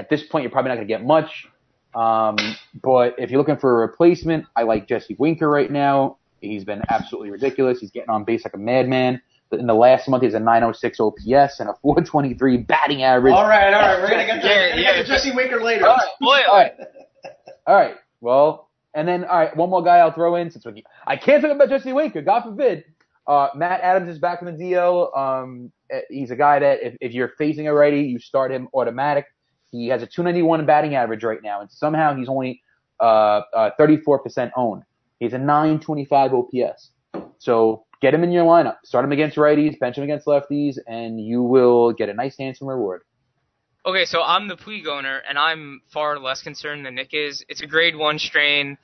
At 0.00 0.08
this 0.08 0.22
point, 0.22 0.42
you're 0.42 0.50
probably 0.50 0.70
not 0.70 0.76
gonna 0.76 0.86
get 0.86 1.04
much. 1.04 1.46
Um, 1.94 2.36
but 2.82 3.14
if 3.18 3.30
you're 3.30 3.38
looking 3.38 3.58
for 3.58 3.70
a 3.84 3.86
replacement, 3.86 4.46
I 4.56 4.62
like 4.62 4.88
Jesse 4.88 5.14
Winker 5.18 5.50
right 5.50 5.70
now. 5.70 6.16
He's 6.40 6.64
been 6.64 6.82
absolutely 6.88 7.30
ridiculous. 7.30 7.80
He's 7.80 7.90
getting 7.90 8.08
on 8.08 8.24
base 8.24 8.44
like 8.44 8.54
a 8.54 8.58
madman. 8.58 9.20
In 9.52 9.66
the 9.66 9.74
last 9.74 10.08
month, 10.08 10.22
he 10.22 10.26
has 10.26 10.34
a 10.34 10.40
906 10.40 11.00
OPS 11.00 11.60
and 11.60 11.68
a 11.68 11.74
423 11.82 12.58
batting 12.58 13.02
average. 13.02 13.34
All 13.34 13.46
right, 13.46 13.74
all 13.74 13.80
right, 13.82 14.00
we're 14.00 14.08
gonna 14.08 14.24
get 14.24 14.40
to, 14.40 14.48
Yeah, 14.48 14.54
we're 14.54 14.70
gonna 14.70 14.82
get 14.82 14.96
yeah. 14.96 15.02
to 15.02 15.08
Jesse 15.08 15.32
Winker 15.32 15.62
later. 15.62 15.86
All 15.86 15.96
right. 15.96 16.46
all 16.48 16.56
right. 16.56 16.72
All 17.66 17.74
right. 17.74 17.96
Well, 18.22 18.70
and 18.94 19.06
then 19.06 19.24
all 19.24 19.38
right, 19.38 19.54
one 19.54 19.68
more 19.68 19.82
guy 19.82 19.98
I'll 19.98 20.12
throw 20.12 20.36
in 20.36 20.50
since 20.50 20.64
we, 20.64 20.82
I 21.06 21.16
can't 21.16 21.42
talk 21.42 21.50
about 21.50 21.68
Jesse 21.68 21.92
Winker. 21.92 22.22
God 22.22 22.42
forbid. 22.44 22.84
Uh, 23.26 23.48
Matt 23.54 23.80
Adams 23.82 24.08
is 24.08 24.18
back 24.18 24.40
in 24.40 24.46
the 24.46 24.52
DL. 24.64 25.16
Um, 25.16 25.70
eh, 25.90 26.00
he's 26.08 26.30
a 26.30 26.36
guy 26.36 26.58
that 26.58 26.78
if, 26.82 26.96
if 27.00 27.12
you're 27.12 27.32
facing 27.36 27.68
a 27.68 27.74
righty, 27.74 28.02
you 28.02 28.18
start 28.18 28.50
him 28.50 28.68
automatic. 28.74 29.26
He 29.70 29.88
has 29.88 30.02
a 30.02 30.06
291 30.06 30.66
batting 30.66 30.94
average 30.94 31.24
right 31.24 31.42
now, 31.42 31.60
and 31.60 31.70
somehow 31.70 32.14
he's 32.14 32.28
only 32.28 32.62
uh, 33.00 33.42
uh, 33.54 33.70
34% 33.78 34.50
owned. 34.56 34.82
He's 35.18 35.32
a 35.32 35.38
925 35.38 36.32
OPS. 36.34 36.90
So 37.38 37.84
get 38.00 38.14
him 38.14 38.24
in 38.24 38.32
your 38.32 38.44
lineup. 38.44 38.76
Start 38.84 39.04
him 39.04 39.12
against 39.12 39.36
righties, 39.36 39.78
bench 39.78 39.96
him 39.96 40.04
against 40.04 40.26
lefties, 40.26 40.76
and 40.86 41.20
you 41.20 41.42
will 41.42 41.92
get 41.92 42.08
a 42.08 42.14
nice 42.14 42.36
handsome 42.38 42.68
reward. 42.68 43.02
Okay, 43.86 44.04
so 44.04 44.22
I'm 44.22 44.48
the 44.48 44.56
Puig 44.56 44.86
owner, 44.86 45.22
and 45.26 45.38
I'm 45.38 45.80
far 45.90 46.18
less 46.18 46.42
concerned 46.42 46.84
than 46.84 46.96
Nick 46.96 47.14
is. 47.14 47.44
It's 47.48 47.62
a 47.62 47.66
grade 47.66 47.96
one 47.96 48.18
strain. 48.18 48.76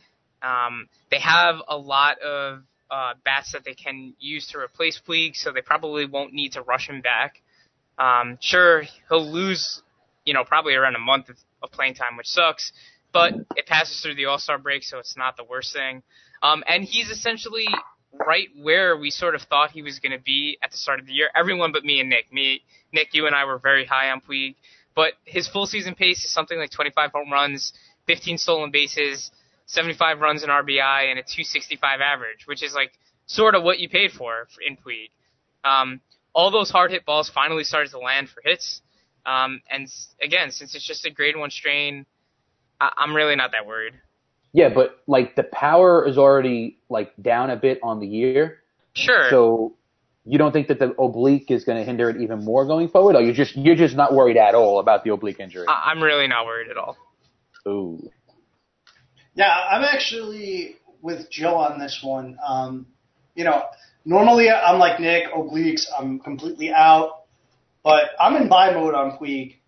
Um, 0.42 0.88
they 1.10 1.18
have 1.18 1.56
a 1.68 1.76
lot 1.76 2.18
of 2.20 2.62
uh, 2.90 3.14
bats 3.24 3.52
that 3.52 3.64
they 3.64 3.74
can 3.74 4.14
use 4.18 4.46
to 4.48 4.58
replace 4.58 5.00
Puig, 5.06 5.36
so 5.36 5.52
they 5.52 5.60
probably 5.60 6.06
won't 6.06 6.32
need 6.32 6.52
to 6.52 6.62
rush 6.62 6.88
him 6.88 7.02
back. 7.02 7.42
Um, 7.98 8.38
sure, 8.40 8.84
he'll 9.08 9.30
lose, 9.30 9.82
you 10.26 10.34
know, 10.34 10.44
probably 10.44 10.74
around 10.74 10.94
a 10.94 10.98
month 10.98 11.30
of, 11.30 11.36
of 11.62 11.70
playing 11.72 11.94
time, 11.94 12.18
which 12.18 12.28
sucks, 12.28 12.72
but 13.12 13.32
it 13.56 13.66
passes 13.66 14.00
through 14.00 14.16
the 14.16 14.26
All 14.26 14.38
Star 14.38 14.58
break, 14.58 14.82
so 14.82 14.98
it's 14.98 15.16
not 15.16 15.38
the 15.38 15.44
worst 15.44 15.72
thing. 15.72 16.02
Um, 16.42 16.62
and 16.68 16.84
he's 16.84 17.08
essentially 17.08 17.68
right 18.12 18.48
where 18.60 18.96
we 18.96 19.10
sort 19.10 19.34
of 19.34 19.42
thought 19.42 19.70
he 19.70 19.82
was 19.82 19.98
going 20.00 20.12
to 20.12 20.22
be 20.22 20.58
at 20.62 20.70
the 20.70 20.76
start 20.76 21.00
of 21.00 21.06
the 21.06 21.12
year. 21.12 21.30
Everyone 21.34 21.72
but 21.72 21.84
me 21.84 22.00
and 22.00 22.10
Nick. 22.10 22.30
Me, 22.30 22.60
Nick, 22.92 23.14
you 23.14 23.26
and 23.26 23.34
I 23.34 23.46
were 23.46 23.58
very 23.58 23.86
high 23.86 24.10
on 24.10 24.20
Puig 24.20 24.56
but 24.96 25.12
his 25.24 25.46
full 25.46 25.66
season 25.66 25.94
pace 25.94 26.24
is 26.24 26.32
something 26.32 26.58
like 26.58 26.70
25 26.70 27.12
home 27.12 27.30
runs, 27.30 27.72
15 28.06 28.38
stolen 28.38 28.70
bases, 28.72 29.30
75 29.66 30.20
runs 30.20 30.42
in 30.42 30.48
RBI, 30.48 31.10
and 31.10 31.18
a 31.18 31.22
265 31.22 32.00
average, 32.00 32.46
which 32.46 32.64
is 32.64 32.72
like 32.74 32.92
sort 33.26 33.54
of 33.54 33.62
what 33.62 33.78
you 33.78 33.88
paid 33.88 34.10
for 34.10 34.48
in 34.66 34.76
Puig. 34.76 35.10
Um, 35.64 36.00
all 36.34 36.50
those 36.50 36.70
hard 36.70 36.90
hit 36.90 37.04
balls 37.04 37.28
finally 37.28 37.62
started 37.62 37.90
to 37.90 37.98
land 37.98 38.30
for 38.30 38.40
hits. 38.42 38.80
Um, 39.26 39.60
and 39.70 39.88
again, 40.22 40.50
since 40.50 40.74
it's 40.74 40.86
just 40.86 41.04
a 41.04 41.10
grade 41.10 41.36
one 41.36 41.50
strain, 41.50 42.06
I- 42.80 42.92
I'm 42.96 43.14
really 43.14 43.36
not 43.36 43.52
that 43.52 43.66
worried. 43.66 43.94
Yeah, 44.52 44.70
but 44.70 45.00
like 45.06 45.34
the 45.36 45.42
power 45.42 46.06
is 46.06 46.16
already 46.16 46.78
like 46.88 47.12
down 47.20 47.50
a 47.50 47.56
bit 47.56 47.80
on 47.82 48.00
the 48.00 48.06
year. 48.06 48.62
Sure. 48.94 49.28
So 49.28 49.74
you 50.24 50.38
don't 50.38 50.52
think 50.52 50.68
that 50.68 50.78
the 50.78 50.92
oblique 51.00 51.50
is 51.50 51.64
going 51.64 51.78
to 51.78 51.84
hinder 51.84 52.08
it 52.10 52.20
even 52.20 52.44
more 52.44 52.64
going 52.66 52.88
forward? 52.88 53.16
Or 53.16 53.20
you're 53.22 53.34
just 53.34 53.56
you're 53.56 53.74
just 53.76 53.96
not 53.96 54.14
worried 54.14 54.36
at 54.36 54.54
all 54.54 54.78
about 54.80 55.04
the 55.04 55.12
oblique 55.12 55.40
injury? 55.40 55.66
I- 55.68 55.90
I'm 55.90 56.02
really 56.02 56.26
not 56.28 56.46
worried 56.46 56.70
at 56.70 56.76
all. 56.76 56.96
Ooh. 57.68 58.10
Yeah, 59.34 59.52
I'm 59.70 59.84
actually 59.84 60.76
with 61.02 61.30
Joe 61.30 61.56
on 61.56 61.78
this 61.78 62.00
one. 62.02 62.38
Um, 62.46 62.86
you 63.34 63.44
know, 63.44 63.64
normally 64.04 64.50
I'm 64.50 64.78
like 64.78 64.98
Nick, 64.98 65.30
obliques, 65.32 65.86
I'm 65.98 66.18
completely 66.20 66.70
out, 66.72 67.15
but 67.86 68.16
I'm 68.18 68.34
in 68.34 68.48
buy 68.48 68.72
mode 68.72 68.94
on 68.94 69.16
Puig. 69.16 69.58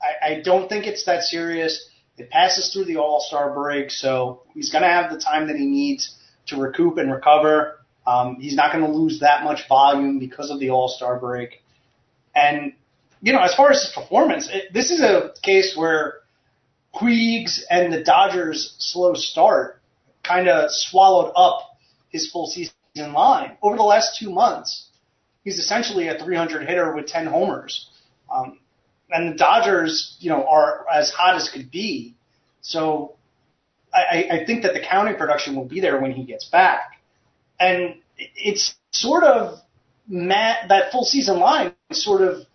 I, 0.00 0.28
I 0.28 0.40
don't 0.40 0.66
think 0.66 0.86
it's 0.86 1.04
that 1.04 1.24
serious. 1.24 1.90
It 2.16 2.30
passes 2.30 2.72
through 2.72 2.86
the 2.86 2.96
All 2.96 3.20
Star 3.20 3.52
break, 3.52 3.90
so 3.90 4.44
he's 4.54 4.72
going 4.72 4.80
to 4.80 4.88
have 4.88 5.12
the 5.12 5.20
time 5.20 5.48
that 5.48 5.56
he 5.56 5.66
needs 5.66 6.16
to 6.46 6.56
recoup 6.56 6.96
and 6.96 7.12
recover. 7.12 7.80
Um, 8.06 8.36
he's 8.40 8.54
not 8.54 8.72
going 8.72 8.82
to 8.86 8.90
lose 8.90 9.20
that 9.20 9.44
much 9.44 9.68
volume 9.68 10.18
because 10.18 10.50
of 10.50 10.58
the 10.58 10.70
All 10.70 10.88
Star 10.88 11.20
break. 11.20 11.62
And 12.34 12.72
you 13.20 13.34
know, 13.34 13.40
as 13.40 13.54
far 13.54 13.70
as 13.70 13.82
his 13.82 13.92
performance, 13.92 14.48
it, 14.50 14.72
this 14.72 14.90
is 14.90 15.02
a 15.02 15.34
case 15.42 15.76
where 15.76 16.20
Puigs 16.94 17.60
and 17.68 17.92
the 17.92 18.02
Dodgers' 18.02 18.74
slow 18.78 19.12
start 19.12 19.82
kind 20.22 20.48
of 20.48 20.70
swallowed 20.70 21.34
up 21.36 21.76
his 22.08 22.30
full 22.30 22.46
season 22.46 22.72
line. 23.12 23.58
Over 23.60 23.76
the 23.76 23.82
last 23.82 24.18
two 24.18 24.30
months, 24.30 24.86
he's 25.44 25.58
essentially 25.58 26.08
a 26.08 26.18
300 26.18 26.68
hitter 26.68 26.94
with 26.94 27.06
10 27.06 27.26
homers. 27.26 27.88
Um, 28.32 28.58
and 29.10 29.32
the 29.32 29.36
Dodgers, 29.36 30.16
you 30.20 30.30
know, 30.30 30.46
are 30.46 30.86
as 30.92 31.10
hot 31.10 31.36
as 31.36 31.48
could 31.48 31.70
be. 31.70 32.14
So 32.60 33.16
I, 33.92 34.28
I 34.30 34.44
think 34.46 34.62
that 34.62 34.74
the 34.74 34.80
counting 34.80 35.16
production 35.16 35.56
will 35.56 35.64
be 35.64 35.80
there 35.80 36.00
when 36.00 36.12
he 36.12 36.24
gets 36.24 36.44
back. 36.44 37.02
And 37.58 37.96
it's 38.16 38.74
sort 38.92 39.24
of 39.24 39.58
Matt, 40.06 40.68
that 40.68 40.92
full 40.92 41.04
season 41.04 41.38
line 41.38 41.72
sort 41.92 42.20
of 42.20 42.46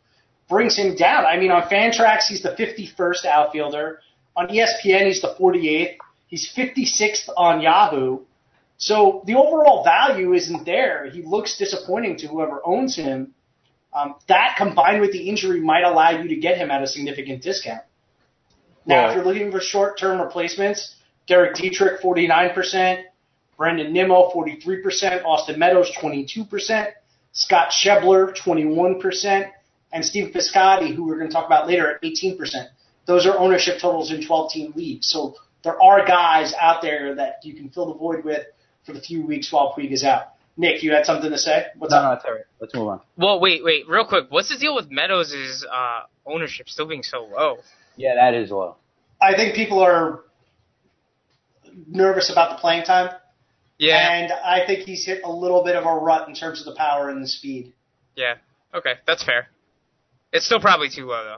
brings 0.50 0.78
him 0.78 0.96
down. 0.96 1.26
I 1.26 1.38
mean, 1.38 1.52
on 1.52 1.64
Fantrax, 1.64 2.26
he's 2.28 2.44
the 2.44 2.50
51st 2.50 3.26
outfielder. 3.26 4.00
On 4.36 4.48
ESPN, 4.48 5.08
he's 5.08 5.22
the 5.22 5.36
48th. 5.40 5.96
He's 6.28 6.52
56th 6.56 7.30
on 7.38 7.62
Yahoo. 7.62 8.20
So 8.78 9.24
the 9.26 9.36
overall 9.36 9.84
value 9.84 10.34
isn't 10.34 10.66
there. 10.66 11.10
He 11.10 11.22
looks 11.22 11.58
disappointing 11.58 12.18
to 12.18 12.28
whoever 12.28 12.62
owns 12.66 12.96
him. 12.96 13.34
Um, 13.94 14.16
that 14.28 14.56
combined 14.58 15.00
with 15.02 15.14
the 15.14 15.30
injury 15.30 15.62
might 15.62 15.84
allow 15.84 16.10
you 16.10 16.28
to 16.28 16.36
get 16.36 16.58
him 16.58 16.70
at 16.70 16.84
a 16.84 16.88
significant 16.88 17.42
discount. 17.42 17.82
Now, 18.86 19.04
Well- 19.04 19.10
if 19.10 19.16
you're 19.16 19.26
looking 19.26 19.52
for 19.52 19.62
short-term 19.62 20.22
replacements, 20.22 20.96
Derek 21.28 21.56
Dietrich, 21.56 22.02
49%, 22.02 23.06
Brandon 23.58 23.94
Nimmo, 23.94 24.30
43%, 24.32 25.24
Austin 25.24 25.58
Meadows, 25.58 25.90
22%, 25.92 26.94
Scott 27.32 27.72
Schebler, 27.72 28.36
21%, 28.36 29.50
and 29.94 30.04
Steve 30.06 30.34
Piscotty, 30.34 30.94
who 30.94 31.06
we're 31.06 31.18
going 31.18 31.30
to 31.30 31.34
talk 31.34 31.46
about 31.46 31.68
later, 31.68 31.96
at 31.96 32.02
18%. 32.04 32.68
Those 33.06 33.26
are 33.26 33.38
ownership 33.38 33.80
totals 33.80 34.12
in 34.12 34.22
12-team 34.22 34.74
leagues. 34.76 35.10
So 35.10 35.36
there 35.64 35.82
are 35.82 36.06
guys 36.06 36.54
out 36.60 36.82
there 36.82 37.16
that 37.16 37.40
you 37.44 37.54
can 37.54 37.70
fill 37.70 37.88
the 37.88 37.94
void 37.94 38.24
with 38.26 38.46
for 38.86 38.94
the 38.94 39.02
few 39.02 39.26
weeks 39.26 39.52
while 39.52 39.74
Puig 39.78 39.92
is 39.92 40.04
out. 40.04 40.28
Nick, 40.58 40.84
you 40.84 40.92
had 40.94 41.06
something 41.06 41.30
to 41.32 41.38
say? 41.38 41.66
What's 41.78 41.92
No, 41.92 41.98
up? 41.98 42.04
no, 42.04 42.12
it's 42.14 42.26
all 42.26 42.32
right. 42.34 42.44
Let's 42.62 42.74
move 42.74 42.88
on. 42.88 43.02
Well, 43.18 43.40
wait, 43.42 43.64
wait, 43.64 43.88
real 43.90 44.06
quick. 44.06 44.26
What's 44.30 44.50
the 44.50 44.58
deal 44.58 44.74
with 44.74 44.90
Meadows' 44.90 45.66
uh, 45.70 46.02
ownership 46.26 46.70
still 46.70 46.88
being 46.88 47.04
so 47.04 47.24
low? 47.26 47.58
Yeah, 47.98 48.16
that 48.16 48.34
is 48.34 48.52
low. 48.52 48.78
I 49.22 49.36
think 49.36 49.56
people 49.56 49.80
are 49.80 50.22
nervous 51.88 52.32
about 52.32 52.56
the 52.56 52.62
playing 52.62 52.84
time, 52.86 53.14
Yeah, 53.78 54.12
and 54.14 54.32
I 54.32 54.66
think 54.66 54.82
he's 54.88 55.06
hit 55.06 55.24
a 55.26 55.32
little 55.32 55.64
bit 55.64 55.76
of 55.76 55.86
a 55.86 55.94
rut 55.94 56.28
in 56.30 56.36
terms 56.36 56.60
of 56.60 56.66
the 56.66 56.76
power 56.78 57.10
and 57.10 57.22
the 57.22 57.28
speed. 57.28 57.74
yeah. 58.16 58.36
Okay, 58.74 58.94
that's 59.08 59.24
fair. 59.24 59.48
It's 60.34 60.46
still 60.46 60.60
probably 60.60 60.90
too 60.90 61.06
low 61.06 61.24
though. 61.24 61.38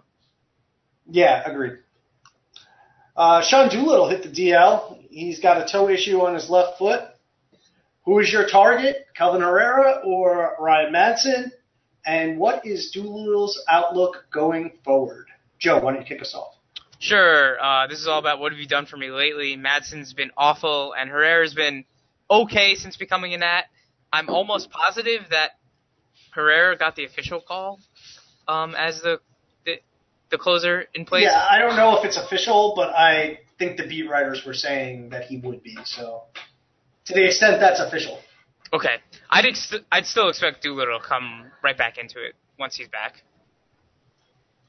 Yeah, 1.07 1.43
agreed. 1.47 1.77
Uh, 3.15 3.43
Sean 3.43 3.69
Doolittle 3.69 4.09
hit 4.09 4.23
the 4.23 4.29
DL. 4.29 4.97
He's 5.11 5.39
got 5.39 5.57
a 5.61 5.71
toe 5.71 5.87
issue 5.87 6.19
on 6.21 6.33
his 6.33 6.49
left 6.49 6.79
foot. 6.79 7.01
Who 8.07 8.19
is 8.19 8.31
your 8.31 8.47
target, 8.47 9.05
Kelvin 9.17 9.41
Herrera 9.41 10.01
or 10.05 10.55
Ryan 10.61 10.93
Madson? 10.93 11.51
And 12.05 12.39
what 12.39 12.65
is 12.65 12.91
Doolittle's 12.91 13.61
outlook 13.67 14.27
going 14.31 14.71
forward? 14.85 15.27
Joe, 15.59 15.81
why 15.81 15.91
don't 15.91 16.03
you 16.03 16.07
kick 16.07 16.21
us 16.21 16.33
off? 16.33 16.55
Sure. 16.99 17.61
Uh, 17.61 17.87
this 17.87 17.99
is 17.99 18.07
all 18.07 18.17
about 18.17 18.39
what 18.39 18.53
have 18.53 18.59
you 18.61 18.65
done 18.65 18.85
for 18.85 18.95
me 18.95 19.11
lately. 19.11 19.57
Madson's 19.57 20.13
been 20.13 20.31
awful, 20.37 20.93
and 20.97 21.09
Herrera's 21.09 21.53
been 21.53 21.83
okay 22.31 22.75
since 22.75 22.95
becoming 22.95 23.33
a 23.33 23.39
Nat. 23.39 23.63
I'm 24.13 24.29
almost 24.29 24.69
positive 24.71 25.23
that 25.31 25.57
Herrera 26.31 26.77
got 26.77 26.95
the 26.95 27.03
official 27.03 27.41
call 27.41 27.81
um, 28.47 28.73
as 28.73 29.01
the, 29.01 29.19
the 29.65 29.81
the 30.29 30.37
closer 30.37 30.85
in 30.93 31.03
place. 31.03 31.25
Yeah, 31.25 31.45
I 31.51 31.59
don't 31.59 31.75
know 31.75 31.99
if 31.99 32.05
it's 32.05 32.17
official, 32.17 32.71
but 32.73 32.89
I 32.91 33.39
think 33.59 33.75
the 33.75 33.85
beat 33.85 34.09
writers 34.09 34.45
were 34.45 34.53
saying 34.53 35.09
that 35.09 35.25
he 35.25 35.39
would 35.39 35.61
be. 35.61 35.77
So, 35.83 36.23
to 37.07 37.13
the 37.13 37.25
extent 37.25 37.59
that's 37.59 37.79
official. 37.79 38.19
Okay. 38.73 38.97
I'd 39.29 39.45
ex- 39.45 39.73
I'd 39.91 40.05
still 40.05 40.29
expect 40.29 40.61
Doolittle 40.61 40.99
to 40.99 41.05
come 41.05 41.45
right 41.63 41.77
back 41.77 41.97
into 41.97 42.23
it 42.23 42.35
once 42.59 42.75
he's 42.75 42.89
back. 42.89 43.23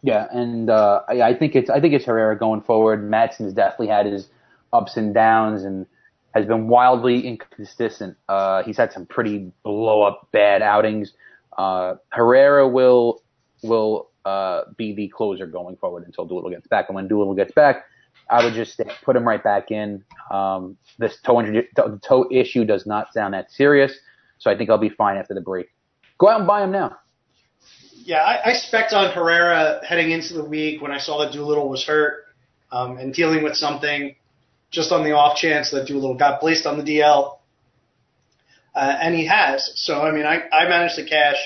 Yeah, 0.03 0.27
and 0.31 0.71
uh, 0.71 1.01
I, 1.09 1.23
I 1.23 1.39
think 1.39 1.57
it's 1.57 1.69
I 1.69 1.81
think 1.81 1.95
it's 1.95 2.05
Herrera 2.05 2.39
going 2.39 2.61
forward. 2.61 3.09
Madson's 3.09 3.53
definitely 3.53 3.89
had 3.89 4.07
his 4.07 4.29
ups 4.73 4.97
and 4.97 5.13
downs 5.13 5.65
and 5.65 5.87
has 6.35 6.47
been 6.47 6.69
wildly 6.69 7.27
inconsistent. 7.27 8.17
Uh, 8.29 8.63
he's 8.63 8.77
had 8.77 8.93
some 8.93 9.07
pretty 9.07 9.51
blow 9.65 10.03
up 10.03 10.29
bad 10.31 10.63
outings. 10.63 11.13
Uh, 11.57 11.97
Herrera 12.11 12.69
will 12.69 13.23
will 13.63 14.11
uh, 14.25 14.63
be 14.77 14.95
the 14.95 15.09
closer 15.09 15.47
going 15.47 15.77
forward 15.77 16.05
until 16.07 16.27
Doolittle 16.27 16.51
gets 16.51 16.69
back. 16.69 16.89
And 16.89 16.95
when 16.95 17.09
Doolittle 17.09 17.35
gets 17.35 17.53
back, 17.53 17.87
I 18.31 18.45
would 18.45 18.55
just 18.55 18.81
put 19.05 19.17
him 19.17 19.27
right 19.27 19.43
back 19.43 19.71
in. 19.71 20.05
Um, 20.31 20.77
this 20.99 21.19
toe 21.25 21.41
injury, 21.41 21.69
toe 22.03 22.29
issue 22.31 22.65
does 22.65 22.87
not 22.87 23.13
sound 23.13 23.35
that 23.35 23.51
serious, 23.51 23.97
so 24.39 24.51
I 24.51 24.57
think 24.57 24.71
I'll 24.71 24.79
be 24.79 24.91
fine 24.91 25.17
after 25.17 25.35
the 25.35 25.41
break. 25.41 25.69
Go 26.19 26.29
out 26.29 26.41
and 26.41 26.47
buy 26.47 26.63
him 26.65 26.73
now. 26.73 26.99
Yeah, 28.05 28.23
I, 28.23 28.51
I 28.51 28.53
spec 28.55 28.93
on 28.93 29.13
Herrera 29.13 29.81
heading 29.87 30.11
into 30.11 30.35
the 30.35 30.45
week 30.45 30.81
when 30.81 30.91
I 30.91 30.99
saw 30.99 31.25
that 31.25 31.33
Doolittle 31.33 31.69
was 31.69 31.85
hurt 31.85 32.25
um, 32.73 32.97
and 32.99 33.13
dealing 33.13 33.43
with 33.45 33.55
something, 33.55 34.17
just 34.71 34.93
on 34.93 35.05
the 35.05 35.13
off 35.13 35.37
chance 35.37 35.71
that 35.71 35.87
Doolittle 35.87 36.17
got 36.17 36.41
placed 36.41 36.67
on 36.67 36.79
the 36.79 36.85
DL. 36.85 37.39
Uh, 38.75 38.97
and 39.01 39.15
he 39.15 39.27
has. 39.27 39.73
So, 39.75 40.01
I 40.01 40.13
mean, 40.13 40.25
I, 40.25 40.43
I 40.53 40.69
managed 40.69 40.97
to 40.97 41.05
cash, 41.05 41.37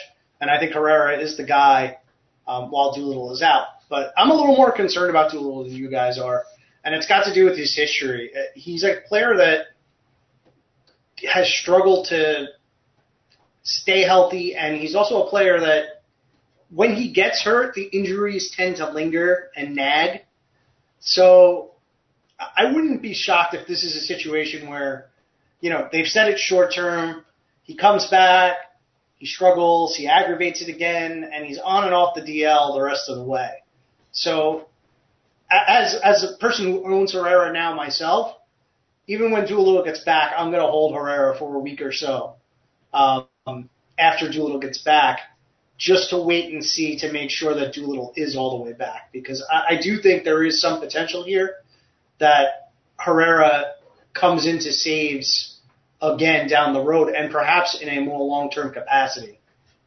and 0.41 0.51
I 0.51 0.59
think 0.59 0.73
Herrera 0.73 1.19
is 1.19 1.37
the 1.37 1.45
guy 1.45 1.99
um, 2.47 2.71
while 2.71 2.93
Doolittle 2.93 3.33
is 3.33 3.43
out. 3.43 3.67
But 3.89 4.13
I'm 4.17 4.31
a 4.31 4.35
little 4.35 4.57
more 4.57 4.73
concerned 4.73 5.11
about 5.11 5.33
Doolittle 5.33 5.65
than 5.65 5.73
you 5.73 5.91
guys 5.91 6.19
are, 6.19 6.45
and 6.85 6.95
it's 6.95 7.07
got 7.07 7.25
to 7.25 7.35
do 7.35 7.45
with 7.45 7.57
his 7.57 7.75
history. 7.77 8.31
Uh, 8.37 8.43
He's 8.55 8.85
a 8.85 9.01
player 9.09 9.37
that 9.37 9.67
has 11.33 11.49
struggled 11.49 12.07
to 12.09 12.47
stay 13.63 14.03
healthy, 14.03 14.55
and 14.55 14.77
he's 14.77 14.95
also 14.95 15.23
a 15.23 15.31
player 15.31 15.61
that 15.61 16.03
when 16.71 16.95
he 16.95 17.13
gets 17.13 17.43
hurt, 17.43 17.75
the 17.75 17.85
injuries 17.85 18.53
tend 18.57 18.77
to 18.77 18.91
linger 18.91 19.51
and 19.57 19.77
nag. 19.77 20.23
So 21.01 21.73
I 22.39 22.73
wouldn't 22.73 23.03
be 23.03 23.15
shocked 23.15 23.55
if 23.55 23.69
this 23.69 23.85
is 23.85 23.95
a 23.97 24.01
situation 24.01 24.69
where, 24.69 25.11
you 25.61 25.71
know, 25.71 25.89
they've 25.93 26.07
said 26.07 26.29
it's 26.29 26.41
short 26.41 26.75
term. 26.75 27.25
He 27.63 27.77
comes 27.77 28.09
back, 28.09 28.57
he 29.17 29.27
struggles, 29.27 29.95
he 29.95 30.09
aggravates 30.09 30.63
it 30.63 30.69
again, 30.69 31.31
and 31.33 31.45
he's 31.45 31.59
on 31.59 31.85
and 31.85 31.95
off 31.95 32.15
the 32.17 32.23
DL 32.23 32.75
the 32.75 32.83
rest 32.83 33.09
of 33.09 33.17
the 33.17 33.25
way. 33.25 33.63
So 34.11 34.69
as 35.53 35.95
as 36.03 36.25
a 36.25 36.37
person 36.39 36.67
who 36.67 36.93
owns 36.93 37.13
Herrera 37.13 37.53
now 37.53 37.75
myself, 37.75 38.37
even 39.07 39.31
when 39.31 39.47
Doolittle 39.47 39.85
gets 39.85 40.05
back, 40.05 40.33
I'm 40.37 40.51
going 40.51 40.63
to 40.63 40.71
hold 40.71 40.95
Herrera 40.95 41.37
for 41.39 41.55
a 41.55 41.59
week 41.59 41.81
or 41.81 41.93
so 41.93 42.37
um, 42.93 43.69
after 43.99 44.31
Doolittle 44.31 44.61
gets 44.61 44.79
back 44.79 45.21
just 45.79 46.11
to 46.11 46.19
wait 46.23 46.53
and 46.53 46.65
see 46.65 46.99
to 46.99 47.11
make 47.13 47.31
sure 47.31 47.55
that 47.55 47.75
Doolittle 47.75 48.13
is 48.17 48.37
all 48.37 48.59
the 48.59 48.65
way 48.65 48.73
back 48.73 49.11
because 49.13 49.45
I, 49.51 49.75
I 49.75 49.81
do 49.83 50.01
think 50.01 50.25
there 50.25 50.45
is 50.45 50.61
some 50.61 50.81
potential 50.81 51.25
here 51.25 51.57
that 52.21 52.71
Herrera 52.99 53.73
comes 54.15 54.47
into 54.47 54.71
saves 54.73 55.59
again 56.01 56.49
down 56.49 56.73
the 56.73 56.81
road 56.81 57.13
and 57.15 57.33
perhaps 57.33 57.81
in 57.81 57.89
a 57.89 58.01
more 58.01 58.21
long-term 58.25 58.73
capacity. 58.73 59.41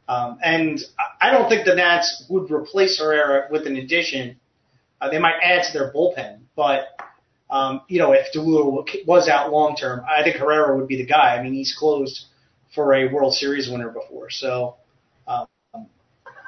Um, 0.08 0.38
and 0.42 0.78
I 0.98 1.28
I 1.28 1.30
don't 1.32 1.48
think 1.48 1.64
the 1.66 1.74
Nats 1.74 2.24
would 2.28 2.50
replace 2.52 3.00
Herrera 3.00 3.48
with 3.50 3.66
an 3.66 3.76
addition. 3.76 4.38
Uh, 5.00 5.10
they 5.10 5.18
might 5.18 5.36
add 5.42 5.64
to 5.64 5.72
their 5.78 5.92
bullpen, 5.92 6.40
but 6.54 6.88
um, 7.50 7.82
you 7.88 7.98
know 7.98 8.12
if 8.12 8.32
Doolittle 8.32 8.84
was 9.06 9.28
out 9.28 9.52
long 9.52 9.76
term, 9.76 10.04
I 10.08 10.22
think 10.22 10.36
Herrera 10.36 10.76
would 10.76 10.88
be 10.88 10.96
the 10.96 11.06
guy. 11.06 11.36
I 11.36 11.42
mean, 11.42 11.52
he's 11.52 11.74
closed 11.78 12.26
for 12.74 12.94
a 12.94 13.12
World 13.12 13.34
Series 13.34 13.70
winner 13.70 13.90
before, 13.90 14.30
so 14.30 14.76
um, 15.28 15.46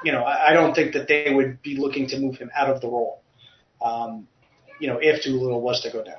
you 0.03 0.11
know, 0.11 0.23
I, 0.23 0.49
I 0.49 0.53
don't 0.53 0.73
think 0.73 0.93
that 0.93 1.07
they 1.07 1.31
would 1.33 1.61
be 1.61 1.77
looking 1.77 2.07
to 2.07 2.19
move 2.19 2.37
him 2.37 2.49
out 2.55 2.69
of 2.69 2.81
the 2.81 2.87
role. 2.87 3.21
Um, 3.81 4.27
you 4.79 4.87
know, 4.87 4.99
if 5.01 5.23
Doolittle 5.23 5.61
was 5.61 5.81
to 5.81 5.91
go 5.91 6.03
down. 6.03 6.15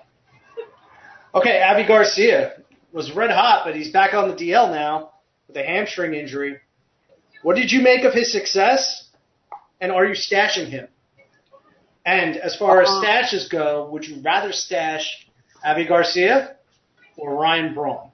Okay, 1.34 1.62
Avi 1.62 1.86
Garcia 1.86 2.54
was 2.92 3.12
red 3.12 3.30
hot, 3.30 3.62
but 3.64 3.76
he's 3.76 3.90
back 3.90 4.14
on 4.14 4.28
the 4.28 4.34
DL 4.34 4.70
now 4.70 5.12
with 5.46 5.56
a 5.56 5.62
hamstring 5.62 6.14
injury. 6.14 6.58
What 7.42 7.56
did 7.56 7.70
you 7.70 7.82
make 7.82 8.04
of 8.04 8.12
his 8.12 8.32
success? 8.32 9.08
And 9.80 9.92
are 9.92 10.04
you 10.04 10.14
stashing 10.14 10.68
him? 10.68 10.88
And 12.06 12.36
as 12.36 12.56
far 12.56 12.80
as 12.80 12.88
stashes 12.88 13.50
go, 13.50 13.88
would 13.90 14.06
you 14.06 14.20
rather 14.22 14.52
stash 14.52 15.28
Avi 15.64 15.84
Garcia 15.84 16.56
or 17.16 17.36
Ryan 17.36 17.74
Braun? 17.74 18.10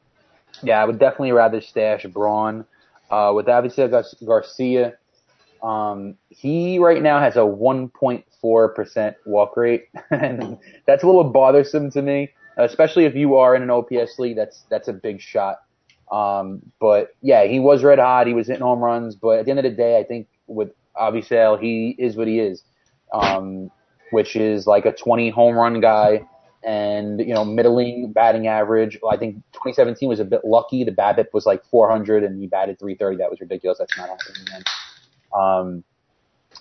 Yeah, 0.63 0.83
I 0.83 0.85
would 0.85 0.99
definitely 0.99 1.33
rather 1.33 1.61
stash 1.61 2.05
Braun. 2.07 2.65
Uh, 3.11 3.33
with 3.35 3.47
Avisail 3.47 3.89
Gar- 3.89 4.05
Garcia, 4.25 4.95
um, 5.63 6.17
he 6.29 6.79
right 6.79 7.01
now 7.01 7.21
has 7.21 7.37
a 7.37 7.41
1.4% 7.41 9.15
walk 9.27 9.57
rate, 9.57 9.85
and 10.11 10.59
that's 10.87 11.03
a 11.03 11.07
little 11.07 11.25
bothersome 11.25 11.91
to 11.93 12.03
me, 12.03 12.31
especially 12.57 13.05
if 13.05 13.15
you 13.15 13.37
are 13.37 13.55
in 13.55 13.63
an 13.63 13.71
OPS 13.71 14.19
league. 14.19 14.37
That's 14.37 14.65
that's 14.69 14.89
a 14.89 14.93
big 14.93 15.21
shot. 15.21 15.59
Um, 16.11 16.63
but 16.81 17.15
yeah, 17.23 17.47
he 17.47 17.61
was 17.61 17.83
red 17.83 17.99
hot. 17.99 18.27
He 18.27 18.35
was 18.35 18.47
hitting 18.47 18.63
home 18.63 18.81
runs, 18.81 19.15
but 19.15 19.39
at 19.39 19.45
the 19.45 19.51
end 19.51 19.61
of 19.61 19.65
the 19.65 19.71
day, 19.71 19.99
I 19.99 20.05
think 20.05 20.29
with 20.47 20.71
Avisail, 20.97 21.61
he 21.61 21.95
is 21.99 22.17
what 22.17 22.29
he 22.29 22.39
is, 22.39 22.63
um, 23.13 23.71
which 24.11 24.37
is 24.37 24.67
like 24.67 24.87
a 24.87 24.93
20 24.93 25.31
home 25.31 25.57
run 25.57 25.81
guy 25.81 26.27
and 26.65 27.21
you 27.21 27.33
know 27.33 27.45
middling 27.45 28.13
batting 28.13 28.49
average. 28.49 28.99
Well, 29.01 29.13
I 29.13 29.17
think 29.17 29.37
2017 29.53 30.09
was 30.09 30.21
a 30.21 30.25
bit 30.25 30.45
lucky. 30.45 30.85
The 30.85 30.93
BABIP 30.93 31.27
was 31.33 31.47
like 31.47 31.65
400 31.67 32.25
and 32.25 32.41
he 32.41 32.47
batted 32.47 32.79
330. 32.79 33.17
That 33.19 33.31
was 33.31 33.41
ridiculous. 33.41 33.79
That's 33.79 33.97
not 33.97 34.09
happening 34.09 34.43
again. 34.43 34.63
Um, 35.35 35.85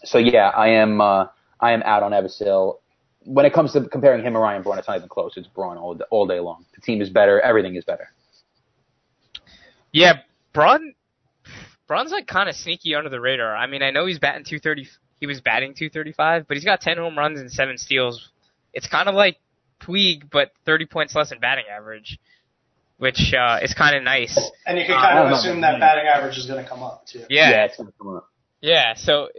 so 0.03 0.17
yeah, 0.17 0.49
I 0.49 0.69
am 0.69 1.01
uh, 1.01 1.25
I 1.59 1.71
am 1.71 1.81
out 1.83 2.03
on 2.03 2.11
Avisail. 2.11 2.77
When 3.23 3.45
it 3.45 3.53
comes 3.53 3.73
to 3.73 3.81
comparing 3.81 4.21
him 4.21 4.35
and 4.35 4.41
Ryan 4.41 4.61
Braun, 4.61 4.77
it's 4.77 4.87
not 4.87 4.97
even 4.97 5.09
close. 5.09 5.33
It's 5.35 5.47
Braun 5.47 5.77
all, 5.77 5.99
all 6.11 6.27
day 6.27 6.39
long. 6.39 6.63
The 6.75 6.81
team 6.81 7.01
is 7.01 7.09
better. 7.09 7.41
Everything 7.41 7.75
is 7.75 7.83
better. 7.83 8.09
Yeah, 9.91 10.19
Braun. 10.53 10.93
Braun's 11.87 12.11
like 12.11 12.27
kind 12.27 12.49
of 12.49 12.55
sneaky 12.55 12.93
under 12.93 13.09
the 13.09 13.19
radar. 13.19 13.55
I 13.55 13.65
mean, 13.65 13.81
I 13.81 13.89
know 13.89 14.05
he's 14.05 14.19
batting 14.19 14.43
230. 14.43 14.87
He 15.25 15.27
was 15.27 15.41
batting 15.41 15.73
235, 15.73 16.47
but 16.47 16.55
he's 16.55 16.63
got 16.63 16.81
10 16.81 16.97
home 16.97 17.17
runs 17.17 17.39
and 17.39 17.51
seven 17.51 17.79
steals. 17.79 18.29
It's 18.73 18.87
kind 18.87 19.09
of 19.09 19.15
like 19.15 19.37
Puig, 19.81 20.29
but 20.31 20.51
30 20.67 20.85
points 20.85 21.15
less 21.15 21.31
in 21.31 21.39
batting 21.39 21.65
average, 21.67 22.19
which 22.99 23.33
uh, 23.33 23.57
is 23.63 23.73
kind 23.73 23.95
of 23.95 24.03
nice. 24.03 24.37
And 24.67 24.77
you 24.77 24.85
can 24.85 24.93
kind 24.93 25.17
I 25.17 25.25
of 25.25 25.31
assume 25.31 25.61
that 25.61 25.79
batting 25.79 26.05
average 26.05 26.37
is 26.37 26.45
going 26.45 26.63
to 26.63 26.69
come 26.69 26.83
up 26.83 27.07
too. 27.07 27.23
Yeah, 27.27 27.49
yeah 27.49 27.65
it's 27.65 27.75
gonna 27.75 27.91
come 27.99 28.17
up. 28.17 28.29
Yeah, 28.61 28.93
so 28.93 29.29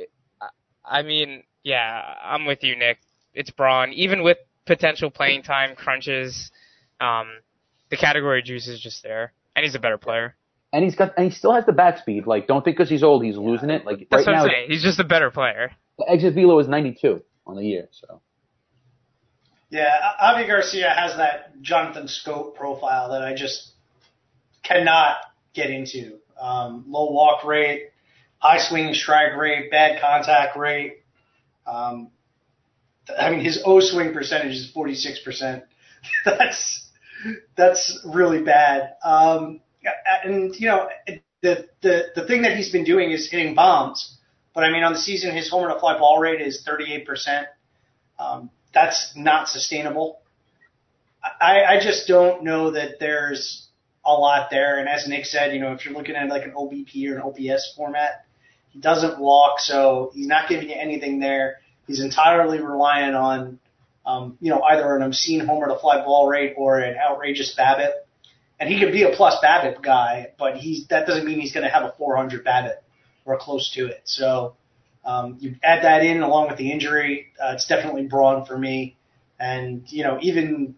I 0.84 1.02
mean, 1.02 1.44
yeah, 1.62 2.02
I'm 2.20 2.46
with 2.46 2.64
you, 2.64 2.74
Nick. 2.74 2.98
It's 3.32 3.52
Braun, 3.52 3.92
even 3.92 4.24
with 4.24 4.38
potential 4.66 5.08
playing 5.08 5.44
time 5.44 5.76
crunches. 5.76 6.50
Um, 7.00 7.28
the 7.90 7.96
category 7.96 8.42
juice 8.42 8.66
is 8.66 8.80
just 8.80 9.04
there, 9.04 9.32
and 9.54 9.64
he's 9.64 9.76
a 9.76 9.78
better 9.78 9.98
player. 9.98 10.34
And 10.72 10.84
he's 10.84 10.94
got 10.94 11.14
and 11.16 11.30
he 11.30 11.36
still 11.36 11.54
has 11.54 11.64
the 11.64 11.72
bat 11.72 11.98
speed. 11.98 12.26
Like 12.26 12.46
don't 12.46 12.64
think 12.64 12.76
because 12.76 12.90
he's 12.90 13.02
old 13.02 13.24
he's 13.24 13.36
losing 13.36 13.70
it. 13.70 13.86
Like 13.86 14.08
That's 14.10 14.26
right 14.26 14.32
what 14.32 14.38
now, 14.38 14.44
I'm 14.44 14.50
saying. 14.50 14.70
He's 14.70 14.82
just 14.82 14.98
a 14.98 15.04
better 15.04 15.30
player. 15.30 15.70
the 15.98 16.10
exit 16.10 16.34
velo 16.34 16.58
is 16.58 16.68
92 16.68 17.22
on 17.46 17.56
the 17.56 17.64
year. 17.64 17.88
So 17.92 18.20
Yeah, 19.70 19.88
Avi 20.20 20.46
Garcia 20.46 20.90
has 20.90 21.16
that 21.16 21.60
Jonathan 21.62 22.08
Schoop 22.08 22.54
profile 22.56 23.10
that 23.12 23.22
I 23.22 23.34
just 23.34 23.72
cannot 24.62 25.16
get 25.54 25.70
into. 25.70 26.18
Um, 26.40 26.84
low 26.88 27.12
walk 27.12 27.44
rate, 27.44 27.90
high 28.38 28.58
swinging 28.58 28.94
strike 28.94 29.36
rate, 29.36 29.70
bad 29.70 30.00
contact 30.00 30.56
rate. 30.56 30.98
Um, 31.66 32.10
I 33.18 33.30
mean, 33.30 33.40
his 33.40 33.62
O 33.64 33.80
swing 33.80 34.12
percentage 34.12 34.54
is 34.56 34.72
46%. 34.74 35.62
that's 36.24 36.90
that's 37.56 37.98
really 38.04 38.42
bad. 38.42 38.94
Um, 39.02 39.60
and 40.24 40.54
you 40.56 40.66
know, 40.68 40.88
the 41.42 41.68
the 41.82 42.04
the 42.14 42.26
thing 42.26 42.42
that 42.42 42.56
he's 42.56 42.70
been 42.70 42.84
doing 42.84 43.10
is 43.10 43.30
hitting 43.30 43.54
bombs. 43.54 44.16
But 44.54 44.64
I 44.64 44.72
mean, 44.72 44.82
on 44.84 44.94
the 44.94 44.98
season, 44.98 45.36
his 45.36 45.50
homer 45.50 45.68
to 45.72 45.78
fly 45.78 45.98
ball 45.98 46.18
rate 46.18 46.40
is 46.40 46.66
38%. 46.66 47.44
Um, 48.18 48.50
that's 48.72 49.12
not 49.14 49.48
sustainable. 49.48 50.20
I, 51.22 51.62
I 51.64 51.80
just 51.80 52.08
don't 52.08 52.42
know 52.42 52.70
that 52.70 52.98
there's 52.98 53.66
a 54.04 54.12
lot 54.12 54.48
there. 54.50 54.78
And 54.78 54.88
as 54.88 55.06
Nick 55.06 55.26
said, 55.26 55.52
you 55.52 55.60
know, 55.60 55.72
if 55.72 55.84
you're 55.84 55.94
looking 55.94 56.14
at 56.14 56.28
like 56.28 56.44
an 56.44 56.52
OBP 56.52 57.10
or 57.10 57.16
an 57.16 57.22
OPS 57.22 57.74
format, 57.76 58.24
he 58.70 58.78
doesn't 58.78 59.18
walk, 59.18 59.58
so 59.58 60.10
he's 60.14 60.26
not 60.26 60.48
giving 60.48 60.70
you 60.70 60.76
anything 60.78 61.18
there. 61.18 61.56
He's 61.86 62.00
entirely 62.00 62.60
reliant 62.60 63.14
on, 63.14 63.58
um, 64.04 64.38
you 64.40 64.50
know, 64.50 64.62
either 64.62 64.94
an 64.96 65.02
obscene 65.02 65.40
homer 65.40 65.68
to 65.68 65.78
fly 65.78 66.04
ball 66.04 66.28
rate 66.28 66.54
or 66.56 66.78
an 66.78 66.96
outrageous 66.96 67.54
BABIP. 67.58 67.92
And 68.58 68.70
he 68.70 68.80
could 68.80 68.92
be 68.92 69.02
a 69.02 69.10
plus 69.10 69.36
BABIP 69.44 69.82
guy, 69.82 70.28
but 70.38 70.56
he's 70.56 70.86
that 70.88 71.06
doesn't 71.06 71.26
mean 71.26 71.40
he's 71.40 71.52
going 71.52 71.64
to 71.64 71.70
have 71.70 71.82
a 71.82 71.92
400 71.98 72.44
BABIP 72.44 72.76
or 73.24 73.38
close 73.38 73.70
to 73.74 73.86
it. 73.86 74.02
So 74.04 74.56
um, 75.04 75.36
you 75.40 75.56
add 75.62 75.84
that 75.84 76.02
in 76.04 76.22
along 76.22 76.48
with 76.48 76.56
the 76.56 76.72
injury, 76.72 77.28
uh, 77.42 77.52
it's 77.54 77.66
definitely 77.66 78.06
Braun 78.06 78.46
for 78.46 78.56
me. 78.56 78.96
And 79.38 79.82
you 79.88 80.04
know, 80.04 80.18
even 80.22 80.74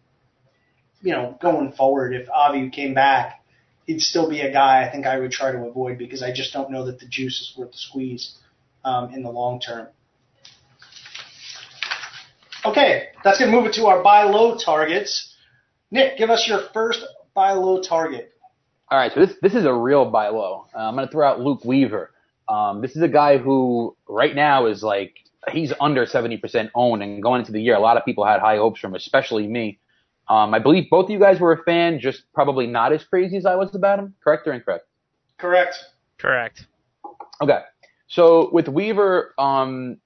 you 1.03 1.12
know, 1.12 1.38
going 1.41 1.73
forward, 1.73 2.14
if 2.14 2.29
Avi 2.29 2.71
came 2.71 2.95
back, 2.95 3.45
he'd 3.87 4.01
still 4.01 4.29
be 4.29 4.41
a 4.41 4.53
guy 4.53 4.85
I 4.85 4.91
think 4.91 5.07
I 5.07 5.19
would 5.19 5.31
try 5.31 5.53
to 5.53 5.59
avoid 5.59 5.99
because 5.99 6.23
I 6.23 6.33
just 6.33 6.53
don't 6.53 6.71
know 6.71 6.87
that 6.87 6.99
the 6.99 7.07
juice 7.07 7.41
is 7.41 7.55
worth 7.57 7.73
the 7.73 7.79
squeeze 7.79 8.37
um, 8.85 9.14
in 9.14 9.23
the 9.23 9.31
long 9.31 9.61
term. 9.61 9.88
Okay, 12.64 13.09
that's 13.23 13.38
going 13.38 13.51
to 13.51 13.57
move 13.57 13.67
it 13.67 13.75
to 13.75 13.87
our 13.87 14.03
buy 14.03 14.25
low 14.25 14.59
targets. 14.59 15.35
Nick, 15.91 16.19
give 16.19 16.29
us 16.29 16.47
your 16.47 16.61
first 16.75 17.05
buy 17.38 17.53
low 17.53 17.81
target. 17.81 18.33
All 18.90 18.98
right, 18.98 19.12
so 19.14 19.24
this 19.24 19.37
this 19.42 19.55
is 19.55 19.64
a 19.64 19.72
real 19.72 20.11
buy 20.11 20.29
low. 20.29 20.66
Uh, 20.74 20.88
I'm 20.88 20.96
going 20.96 21.07
to 21.07 21.12
throw 21.12 21.29
out 21.29 21.40
Luke 21.40 21.64
Weaver. 21.64 22.11
Um, 22.48 22.81
this 22.81 22.96
is 22.96 23.03
a 23.03 23.09
guy 23.09 23.38
who 23.38 23.96
right 24.09 24.35
now 24.35 24.66
is 24.66 24.83
like 24.83 25.18
he's 25.53 25.72
under 25.81 26.05
70% 26.05 26.70
owned, 26.74 27.03
and 27.03 27.22
going 27.22 27.40
into 27.40 27.53
the 27.53 27.62
year, 27.62 27.77
a 27.77 27.81
lot 27.81 27.96
of 27.96 28.05
people 28.05 28.24
had 28.24 28.40
high 28.40 28.57
hopes 28.57 28.81
from, 28.81 28.90
him, 28.90 28.96
especially 28.96 29.46
me. 29.46 29.79
Um, 30.29 30.53
I 30.53 30.59
believe 30.59 30.90
both 30.90 31.05
of 31.05 31.11
you 31.11 31.20
guys 31.20 31.38
were 31.38 31.53
a 31.53 31.62
fan, 31.62 32.01
just 32.01 32.24
probably 32.35 32.66
not 32.66 32.92
as 32.92 33.05
crazy 33.05 33.37
as 33.37 33.46
I 33.46 33.55
was 33.55 33.72
about 33.74 34.01
him. 34.01 34.14
Correct 34.24 34.46
or 34.48 34.53
incorrect? 34.53 34.87
Correct. 35.38 35.77
Correct. 36.18 36.66
Okay. 37.40 37.61
So 38.09 38.51
with 38.53 38.68
Weaver, 38.68 39.35
um, 39.38 39.98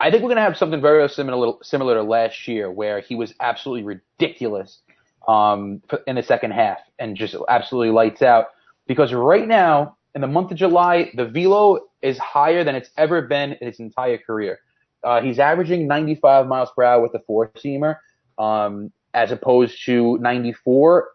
I 0.00 0.10
think 0.10 0.24
we're 0.24 0.30
gonna 0.30 0.40
have 0.40 0.56
something 0.56 0.80
very 0.80 1.08
similar 1.08 1.54
similar 1.62 1.94
to 1.94 2.02
last 2.02 2.48
year, 2.48 2.72
where 2.72 2.98
he 2.98 3.14
was 3.14 3.34
absolutely 3.40 3.84
ridiculous 3.84 4.80
um, 5.28 5.82
in 6.06 6.16
the 6.16 6.22
second 6.22 6.52
half 6.52 6.78
and 6.98 7.16
just 7.16 7.36
absolutely 7.48 7.92
lights 7.92 8.22
out. 8.22 8.46
Because 8.86 9.12
right 9.12 9.46
now, 9.46 9.96
in 10.14 10.20
the 10.20 10.26
month 10.26 10.50
of 10.50 10.56
July, 10.56 11.10
the 11.14 11.26
velo 11.26 11.80
is 12.02 12.18
higher 12.18 12.64
than 12.64 12.74
it's 12.74 12.90
ever 12.96 13.22
been 13.22 13.56
in 13.60 13.66
his 13.66 13.80
entire 13.80 14.18
career. 14.18 14.58
Uh, 15.02 15.20
he's 15.20 15.38
averaging 15.38 15.86
95 15.86 16.46
miles 16.46 16.70
per 16.76 16.82
hour 16.82 17.02
with 17.02 17.12
the 17.12 17.20
four 17.26 17.50
seamer, 17.56 17.96
um, 18.38 18.92
as 19.12 19.32
opposed 19.32 19.84
to 19.84 20.18
94 20.18 21.08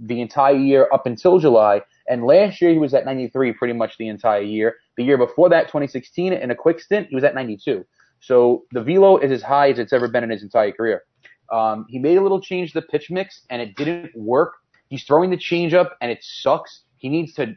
the 0.00 0.20
entire 0.20 0.56
year 0.56 0.88
up 0.92 1.06
until 1.06 1.38
July. 1.38 1.82
And 2.08 2.24
last 2.24 2.60
year 2.60 2.70
he 2.70 2.78
was 2.78 2.94
at 2.94 3.04
93 3.04 3.52
pretty 3.52 3.74
much 3.74 3.98
the 3.98 4.08
entire 4.08 4.42
year. 4.42 4.76
The 4.96 5.04
year 5.04 5.18
before 5.18 5.48
that, 5.50 5.66
2016, 5.66 6.32
in 6.32 6.50
a 6.50 6.54
quick 6.54 6.80
stint, 6.80 7.08
he 7.08 7.14
was 7.14 7.24
at 7.24 7.34
92. 7.34 7.84
So 8.20 8.64
the 8.72 8.82
velo 8.82 9.18
is 9.18 9.32
as 9.32 9.42
high 9.42 9.70
as 9.70 9.78
it's 9.78 9.92
ever 9.92 10.08
been 10.08 10.24
in 10.24 10.30
his 10.30 10.42
entire 10.42 10.72
career. 10.72 11.02
Um, 11.50 11.86
he 11.88 11.98
made 11.98 12.16
a 12.16 12.22
little 12.22 12.40
change 12.40 12.72
to 12.72 12.80
the 12.80 12.86
pitch 12.86 13.10
mix 13.10 13.42
and 13.50 13.60
it 13.60 13.76
didn't 13.76 14.16
work. 14.16 14.54
He's 14.88 15.04
throwing 15.04 15.30
the 15.30 15.36
changeup 15.36 15.90
and 16.00 16.10
it 16.10 16.18
sucks. 16.22 16.82
He 16.96 17.08
needs 17.08 17.34
to, 17.34 17.56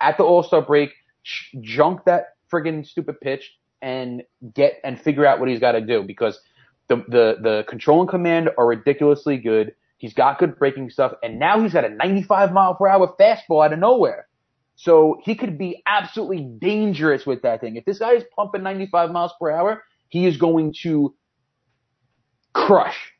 at 0.00 0.16
the 0.16 0.24
All-Star 0.24 0.62
break, 0.62 0.90
sh- 1.22 1.54
junk 1.60 2.04
that 2.04 2.34
friggin' 2.52 2.86
stupid 2.86 3.20
pitch 3.20 3.52
and 3.82 4.22
get 4.54 4.80
and 4.84 5.00
figure 5.00 5.26
out 5.26 5.40
what 5.40 5.48
he's 5.48 5.60
got 5.60 5.72
to 5.72 5.80
do 5.80 6.02
because 6.02 6.40
the, 6.88 6.96
the, 7.08 7.36
the 7.42 7.64
control 7.68 8.00
and 8.00 8.08
command 8.08 8.50
are 8.58 8.66
ridiculously 8.66 9.36
good. 9.36 9.74
He's 9.98 10.14
got 10.14 10.38
good 10.38 10.58
breaking 10.58 10.90
stuff, 10.90 11.12
and 11.22 11.38
now 11.38 11.60
he's 11.60 11.72
got 11.72 11.84
a 11.84 11.88
95 11.88 12.52
mile 12.52 12.74
per 12.74 12.88
hour 12.88 13.14
fastball 13.18 13.64
out 13.64 13.72
of 13.72 13.78
nowhere. 13.78 14.26
So 14.76 15.20
he 15.22 15.34
could 15.34 15.56
be 15.56 15.82
absolutely 15.86 16.42
dangerous 16.42 17.24
with 17.26 17.42
that 17.42 17.60
thing. 17.60 17.76
If 17.76 17.84
this 17.84 18.00
guy 18.00 18.12
is 18.12 18.24
pumping 18.34 18.62
95 18.62 19.12
miles 19.12 19.32
per 19.40 19.50
hour, 19.50 19.84
he 20.08 20.26
is 20.26 20.36
going 20.36 20.74
to 20.82 21.14
crush. 22.52 23.13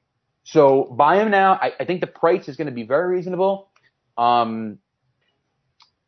So 0.44 0.84
buy 0.96 1.20
him 1.20 1.30
now. 1.30 1.54
I, 1.54 1.72
I 1.80 1.84
think 1.84 2.00
the 2.00 2.06
price 2.06 2.48
is 2.48 2.56
going 2.56 2.66
to 2.66 2.72
be 2.72 2.84
very 2.84 3.16
reasonable. 3.16 3.70
Um, 4.16 4.78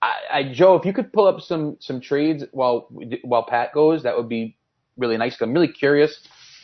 I, 0.00 0.14
I, 0.30 0.52
Joe, 0.52 0.76
if 0.76 0.84
you 0.84 0.92
could 0.92 1.12
pull 1.12 1.26
up 1.26 1.40
some 1.40 1.78
some 1.80 2.00
trades 2.00 2.44
while 2.52 2.88
while 3.22 3.44
Pat 3.44 3.72
goes, 3.72 4.02
that 4.04 4.16
would 4.16 4.28
be 4.28 4.56
really 4.96 5.16
nice. 5.16 5.40
I'm 5.40 5.52
really 5.52 5.68
curious 5.68 6.20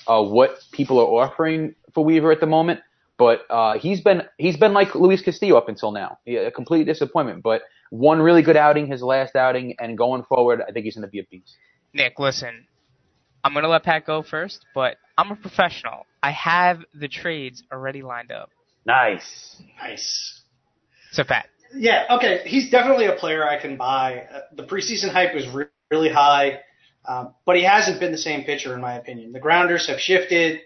uh, 0.07 0.23
what 0.23 0.59
people 0.71 1.01
are 1.01 1.25
offering 1.25 1.75
for 1.95 2.05
Weaver 2.05 2.31
at 2.31 2.41
the 2.41 2.47
moment. 2.47 2.81
But 3.19 3.43
uh, 3.51 3.79
he's 3.79 4.01
been 4.01 4.23
he's 4.37 4.57
been 4.57 4.75
like 4.75 4.95
Luis 4.95 5.23
Castillo 5.23 5.57
up 5.57 5.69
until 5.69 5.93
now, 5.93 6.19
a 6.27 6.51
complete 6.51 6.85
disappointment. 6.85 7.43
But 7.43 7.63
one 7.91 8.21
really 8.21 8.43
good 8.43 8.57
outing, 8.57 8.87
his 8.87 9.03
last 9.03 9.37
outing, 9.37 9.77
and 9.79 9.97
going 9.97 10.25
forward, 10.25 10.63
I 10.67 10.73
think 10.73 10.85
he's 10.85 10.97
going 10.97 11.07
to 11.07 11.11
be 11.11 11.21
a 11.21 11.25
beast. 11.31 11.57
Nick, 11.93 12.19
listen, 12.19 12.67
I'm 13.45 13.55
gonna 13.55 13.69
let 13.69 13.83
Pat 13.83 14.07
go 14.07 14.23
first, 14.23 14.65
but 14.75 14.97
I'm 15.19 15.31
a 15.31 15.37
professional. 15.37 16.07
I 16.23 16.31
have 16.31 16.81
the 16.95 17.09
trades 17.09 17.63
already 17.73 18.03
lined 18.03 18.31
up. 18.31 18.51
Nice. 18.87 19.61
Nice. 19.81 20.43
So 21.13 21.25
Pat, 21.25 21.47
Yeah, 21.75 22.05
okay. 22.11 22.43
He's 22.45 22.71
definitely 22.71 23.07
a 23.07 23.15
player 23.15 23.47
I 23.47 23.61
can 23.61 23.77
buy. 23.77 24.27
Uh, 24.33 24.41
the 24.55 24.65
preseason 24.65 25.11
hype 25.11 25.35
was 25.35 25.49
re- 25.49 25.67
really 25.91 26.11
high, 26.11 26.61
um, 27.05 27.35
but 27.45 27.57
he 27.57 27.65
hasn't 27.65 28.01
been 28.01 28.13
the 28.13 28.19
same 28.19 28.45
pitcher 28.45 28.75
in 28.75 28.81
my 28.81 28.95
opinion. 28.95 29.33
The 29.33 29.41
grounders 29.41 29.89
have 29.89 29.99
shifted. 29.99 30.61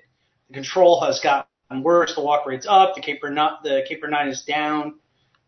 The 0.48 0.54
control 0.54 1.00
has 1.04 1.20
gotten 1.20 1.82
worse. 1.82 2.14
The 2.14 2.22
walk 2.22 2.46
rate's 2.46 2.66
up. 2.68 2.94
The 2.94 3.00
K 3.00 3.16
per 3.16 3.30
nine, 3.30 3.52
the 3.62 3.84
K 3.88 3.96
per 3.96 4.08
nine 4.08 4.28
is 4.28 4.42
down, 4.42 4.98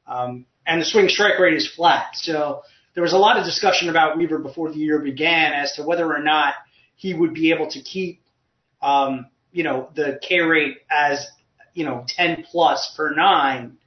um, 0.06 0.46
and 0.66 0.80
the 0.80 0.86
swing 0.86 1.08
strike 1.08 1.38
rate 1.38 1.54
is 1.54 1.68
flat. 1.68 2.14
So 2.14 2.62
there 2.94 3.02
was 3.02 3.12
a 3.12 3.18
lot 3.18 3.36
of 3.36 3.44
discussion 3.44 3.90
about 3.90 4.18
Weaver 4.18 4.38
before 4.38 4.72
the 4.72 4.78
year 4.78 4.98
began 4.98 5.52
as 5.52 5.72
to 5.74 5.84
whether 5.84 6.12
or 6.12 6.20
not 6.20 6.54
he 6.98 7.14
would 7.14 7.32
be 7.32 7.52
able 7.52 7.70
to 7.70 7.80
keep, 7.80 8.20
um, 8.82 9.26
you 9.52 9.62
know, 9.62 9.88
the 9.94 10.18
K 10.20 10.40
rate 10.40 10.78
as 10.90 11.26
you 11.72 11.84
know 11.84 12.04
10 12.08 12.44
plus 12.50 12.92
per 12.96 13.14
nine 13.14 13.78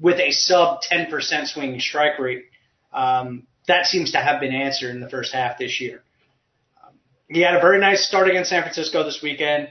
with 0.00 0.18
a 0.18 0.30
sub 0.30 0.80
10% 0.90 1.46
swinging 1.48 1.80
strike 1.80 2.18
rate. 2.18 2.44
Um, 2.92 3.46
that 3.66 3.86
seems 3.86 4.12
to 4.12 4.18
have 4.18 4.40
been 4.40 4.54
answered 4.54 4.90
in 4.90 5.00
the 5.00 5.10
first 5.10 5.32
half 5.32 5.58
this 5.58 5.80
year. 5.80 6.02
Um, 6.82 6.94
He 7.28 7.40
had 7.40 7.56
a 7.56 7.60
very 7.60 7.80
nice 7.80 8.06
start 8.06 8.28
against 8.28 8.50
San 8.50 8.62
Francisco 8.62 9.02
this 9.02 9.20
weekend. 9.22 9.68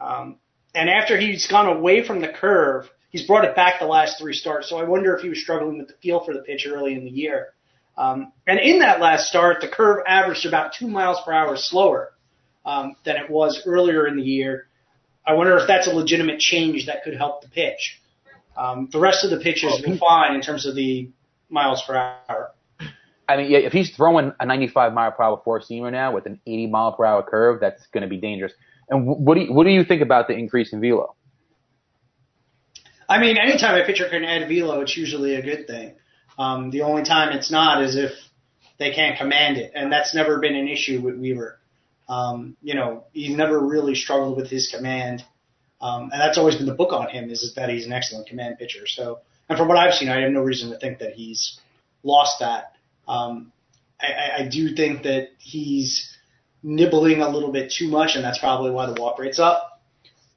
Um, 0.00 0.38
and 0.74 0.90
after 0.90 1.18
he's 1.18 1.46
gone 1.46 1.66
away 1.66 2.06
from 2.06 2.20
the 2.20 2.28
curve, 2.28 2.90
he's 3.10 3.26
brought 3.26 3.44
it 3.44 3.56
back 3.56 3.80
the 3.80 3.86
last 3.86 4.18
three 4.18 4.34
starts. 4.34 4.68
So 4.68 4.76
I 4.76 4.84
wonder 4.84 5.14
if 5.16 5.22
he 5.22 5.28
was 5.30 5.40
struggling 5.40 5.78
with 5.78 5.88
the 5.88 5.94
feel 6.02 6.20
for 6.20 6.34
the 6.34 6.40
pitch 6.40 6.66
early 6.68 6.94
in 6.94 7.04
the 7.04 7.10
year. 7.10 7.54
Um, 7.96 8.32
and 8.46 8.60
in 8.60 8.80
that 8.80 9.00
last 9.00 9.28
start, 9.28 9.60
the 9.60 9.68
curve 9.68 10.04
averaged 10.06 10.46
about 10.46 10.74
two 10.74 10.88
miles 10.88 11.18
per 11.24 11.32
hour 11.32 11.56
slower 11.56 12.12
um, 12.68 12.94
than 13.04 13.16
it 13.16 13.30
was 13.30 13.62
earlier 13.64 14.06
in 14.06 14.16
the 14.16 14.22
year. 14.22 14.68
I 15.26 15.32
wonder 15.32 15.56
if 15.56 15.66
that's 15.66 15.86
a 15.86 15.90
legitimate 15.90 16.38
change 16.38 16.86
that 16.86 17.02
could 17.02 17.16
help 17.16 17.40
the 17.42 17.48
pitch. 17.48 18.00
Um, 18.56 18.88
the 18.92 19.00
rest 19.00 19.24
of 19.24 19.30
the 19.30 19.38
pitch 19.38 19.62
has 19.62 19.80
been 19.80 19.96
fine 19.98 20.34
in 20.34 20.42
terms 20.42 20.66
of 20.66 20.74
the 20.74 21.10
miles 21.48 21.82
per 21.86 21.96
hour. 21.96 22.52
I 23.26 23.36
mean, 23.36 23.50
yeah, 23.50 23.58
if 23.58 23.72
he's 23.72 23.94
throwing 23.94 24.32
a 24.38 24.44
95 24.44 24.92
mile 24.92 25.12
per 25.12 25.22
hour 25.22 25.40
four 25.44 25.60
seamer 25.60 25.90
now 25.90 26.12
with 26.12 26.26
an 26.26 26.40
80 26.46 26.66
mile 26.66 26.92
per 26.92 27.04
hour 27.06 27.22
curve, 27.22 27.60
that's 27.60 27.86
going 27.86 28.02
to 28.02 28.08
be 28.08 28.18
dangerous. 28.18 28.52
And 28.90 29.06
what 29.06 29.34
do 29.34 29.42
you, 29.42 29.52
what 29.52 29.64
do 29.64 29.70
you 29.70 29.84
think 29.84 30.02
about 30.02 30.28
the 30.28 30.34
increase 30.34 30.72
in 30.72 30.80
velo? 30.80 31.14
I 33.08 33.18
mean, 33.18 33.38
anytime 33.38 33.80
a 33.80 33.86
pitcher 33.86 34.08
can 34.10 34.24
add 34.24 34.46
velo, 34.48 34.80
it's 34.80 34.96
usually 34.96 35.36
a 35.36 35.42
good 35.42 35.66
thing. 35.66 35.94
Um, 36.38 36.70
the 36.70 36.82
only 36.82 37.02
time 37.02 37.32
it's 37.32 37.50
not 37.50 37.82
is 37.82 37.96
if 37.96 38.12
they 38.78 38.92
can't 38.92 39.18
command 39.18 39.56
it, 39.56 39.72
and 39.74 39.90
that's 39.90 40.14
never 40.14 40.38
been 40.38 40.54
an 40.54 40.68
issue 40.68 41.00
with 41.00 41.16
Weaver. 41.16 41.57
Um, 42.08 42.56
you 42.62 42.74
know, 42.74 43.04
he's 43.12 43.36
never 43.36 43.58
really 43.58 43.94
struggled 43.94 44.36
with 44.36 44.50
his 44.50 44.70
command, 44.74 45.24
um, 45.80 46.10
and 46.12 46.20
that's 46.20 46.38
always 46.38 46.56
been 46.56 46.66
the 46.66 46.74
book 46.74 46.92
on 46.92 47.08
him 47.08 47.30
is 47.30 47.52
that 47.56 47.68
he's 47.68 47.86
an 47.86 47.92
excellent 47.92 48.28
command 48.28 48.58
pitcher. 48.58 48.86
So, 48.86 49.20
and 49.48 49.58
from 49.58 49.68
what 49.68 49.76
I've 49.76 49.94
seen, 49.94 50.08
I 50.08 50.20
have 50.22 50.32
no 50.32 50.40
reason 50.40 50.70
to 50.70 50.78
think 50.78 50.98
that 50.98 51.12
he's 51.12 51.58
lost 52.02 52.40
that. 52.40 52.72
Um, 53.06 53.52
I, 54.00 54.42
I, 54.42 54.48
do 54.48 54.74
think 54.74 55.02
that 55.04 55.28
he's 55.38 56.16
nibbling 56.62 57.20
a 57.20 57.28
little 57.28 57.52
bit 57.52 57.72
too 57.72 57.88
much, 57.88 58.14
and 58.14 58.24
that's 58.24 58.38
probably 58.38 58.70
why 58.70 58.86
the 58.86 59.00
walk 59.00 59.18
rate's 59.18 59.38
up. 59.38 59.82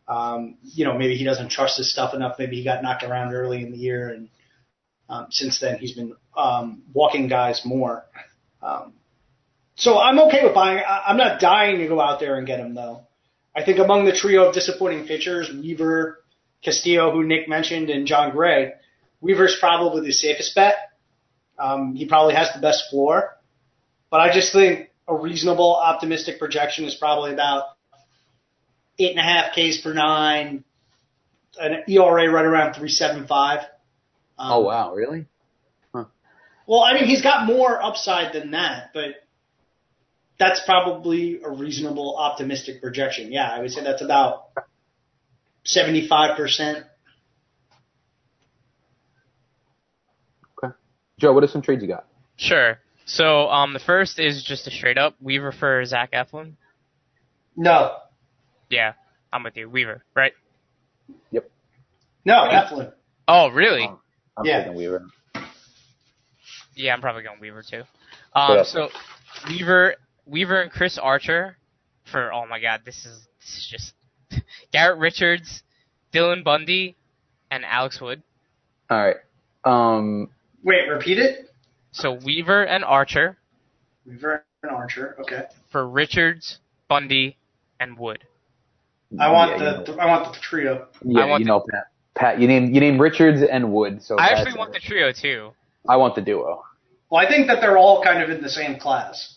Um, 0.07 0.57
you 0.63 0.85
know, 0.85 0.97
maybe 0.97 1.15
he 1.15 1.23
doesn't 1.23 1.49
trust 1.49 1.77
his 1.77 1.91
stuff 1.91 2.13
enough. 2.13 2.37
Maybe 2.39 2.57
he 2.57 2.63
got 2.63 2.81
knocked 2.81 3.03
around 3.03 3.33
early 3.33 3.63
in 3.63 3.71
the 3.71 3.77
year, 3.77 4.09
and 4.09 4.29
um, 5.09 5.27
since 5.29 5.59
then 5.59 5.79
he's 5.79 5.93
been 5.93 6.15
um, 6.35 6.83
walking 6.93 7.27
guys 7.27 7.61
more. 7.65 8.05
Um, 8.61 8.93
so 9.75 9.99
I'm 9.99 10.19
okay 10.19 10.43
with 10.43 10.53
buying. 10.53 10.79
I, 10.79 11.03
I'm 11.07 11.17
not 11.17 11.39
dying 11.39 11.79
to 11.79 11.87
go 11.87 11.99
out 11.99 12.19
there 12.19 12.37
and 12.37 12.45
get 12.45 12.59
him 12.59 12.73
though. 12.73 13.07
I 13.55 13.63
think 13.63 13.79
among 13.79 14.05
the 14.05 14.13
trio 14.13 14.47
of 14.47 14.53
disappointing 14.53 15.07
pitchers, 15.07 15.51
Weaver, 15.51 16.23
Castillo, 16.63 17.11
who 17.11 17.23
Nick 17.23 17.49
mentioned, 17.49 17.89
and 17.89 18.07
Jon 18.07 18.31
Gray, 18.31 18.73
Weaver's 19.19 19.57
probably 19.59 20.05
the 20.05 20.13
safest 20.13 20.55
bet. 20.55 20.75
Um, 21.59 21.95
he 21.95 22.05
probably 22.05 22.33
has 22.33 22.53
the 22.53 22.61
best 22.61 22.89
floor, 22.89 23.37
but 24.09 24.21
I 24.21 24.33
just 24.33 24.53
think 24.53 24.89
a 25.07 25.15
reasonable 25.15 25.75
optimistic 25.75 26.39
projection 26.39 26.85
is 26.85 26.95
probably 26.95 27.33
about 27.33 27.65
eight 28.97 29.11
and 29.11 29.19
a 29.19 29.23
half 29.23 29.53
Ks 29.53 29.77
per 29.77 29.93
nine, 29.93 30.63
an 31.59 31.83
ERA 31.87 32.31
right 32.31 32.45
around 32.45 32.73
three 32.73 32.89
seven 32.89 33.27
five. 33.27 33.59
Um, 34.39 34.51
Oh 34.51 34.59
wow, 34.61 34.93
really? 34.93 35.25
Well, 36.67 36.81
I 36.81 36.93
mean, 36.93 37.05
he's 37.05 37.21
got 37.21 37.45
more 37.47 37.83
upside 37.83 38.33
than 38.33 38.51
that, 38.51 38.91
but 38.93 39.20
that's 40.41 40.59
probably 40.65 41.39
a 41.43 41.49
reasonable 41.51 42.17
optimistic 42.17 42.81
projection. 42.81 43.31
Yeah, 43.31 43.47
I 43.47 43.59
would 43.59 43.69
say 43.69 43.83
that's 43.83 44.01
about 44.01 44.47
seventy 45.63 46.07
five 46.07 46.35
percent. 46.35 46.79
Okay. 50.63 50.73
Joe, 51.19 51.31
what 51.33 51.43
are 51.43 51.47
some 51.47 51.61
trades 51.61 51.83
you 51.83 51.87
got? 51.87 52.07
Sure. 52.37 52.79
So 53.05 53.49
um, 53.49 53.73
the 53.73 53.79
first 53.79 54.19
is 54.19 54.43
just 54.43 54.65
a 54.65 54.71
straight 54.71 54.97
up 54.97 55.15
Weaver 55.21 55.51
for 55.51 55.85
Zach 55.85 56.11
Eflin. 56.11 56.53
No, 57.55 57.97
Yeah, 58.69 58.93
I'm 59.31 59.43
with 59.43 59.57
you. 59.57 59.69
Weaver, 59.69 60.03
right? 60.15 60.31
Yep. 61.31 61.51
No, 62.25 62.33
Eflin. 62.47 62.93
Oh, 63.27 63.49
really? 63.49 63.83
Oh. 63.83 63.99
I'm 64.37 64.45
Yeah. 64.45 64.59
taking 64.63 64.75
Weaver. 64.75 65.05
Yeah, 66.75 66.93
I'm 66.93 67.01
probably 67.01 67.21
going 67.23 67.39
Weaver 67.41 67.61
too. 67.61 67.83
Um, 68.33 68.63
so 68.63 68.89
Weaver, 69.49 69.95
Weaver 70.31 70.61
and 70.61 70.71
Chris 70.71 70.97
Archer 70.97 71.57
for 72.09 72.31
oh 72.31 72.45
my 72.47 72.59
god, 72.59 72.81
this 72.85 73.05
is 73.05 73.27
this 73.41 73.49
is 73.57 73.67
just 73.69 74.43
Garrett 74.71 74.97
Richards, 74.97 75.61
Dylan 76.13 76.43
Bundy, 76.43 76.95
and 77.51 77.65
Alex 77.65 77.99
Wood. 77.99 78.23
All 78.89 78.97
right. 78.97 79.17
Um, 79.65 80.29
Wait, 80.63 80.87
repeat 80.87 81.19
it. 81.19 81.49
So 81.91 82.13
Weaver 82.13 82.63
and 82.63 82.83
Archer 82.85 83.37
Weaver 84.05 84.45
and 84.63 84.71
Archer. 84.71 85.17
Okay. 85.19 85.43
for 85.71 85.87
Richards, 85.87 86.59
Bundy, 86.87 87.37
and 87.79 87.97
Wood. 87.97 88.23
I 89.19 89.29
want 89.29 89.59
yeah, 89.59 89.81
the, 89.85 89.91
you 89.91 89.97
know, 89.97 90.01
I 90.01 90.05
want 90.05 90.33
the 90.33 90.39
trio. 90.39 90.87
yeah, 91.03 91.23
I 91.23 91.25
want 91.25 91.41
you 91.41 91.47
know, 91.47 91.65
Pat. 91.69 91.87
Pat, 92.15 92.39
you 92.39 92.47
name 92.47 92.73
you 92.73 92.79
name 92.79 92.99
Richards 92.99 93.41
and 93.41 93.73
Wood. 93.73 94.01
So 94.01 94.17
I 94.17 94.29
that's- 94.29 94.45
actually 94.47 94.57
want 94.57 94.71
the 94.73 94.79
trio 94.79 95.11
too. 95.11 95.51
I 95.89 95.97
want 95.97 96.15
the 96.15 96.21
duo. 96.21 96.63
Well, 97.09 97.19
I 97.25 97.27
think 97.27 97.47
that 97.47 97.59
they're 97.59 97.77
all 97.77 98.01
kind 98.01 98.23
of 98.23 98.29
in 98.29 98.41
the 98.41 98.49
same 98.49 98.79
class. 98.79 99.30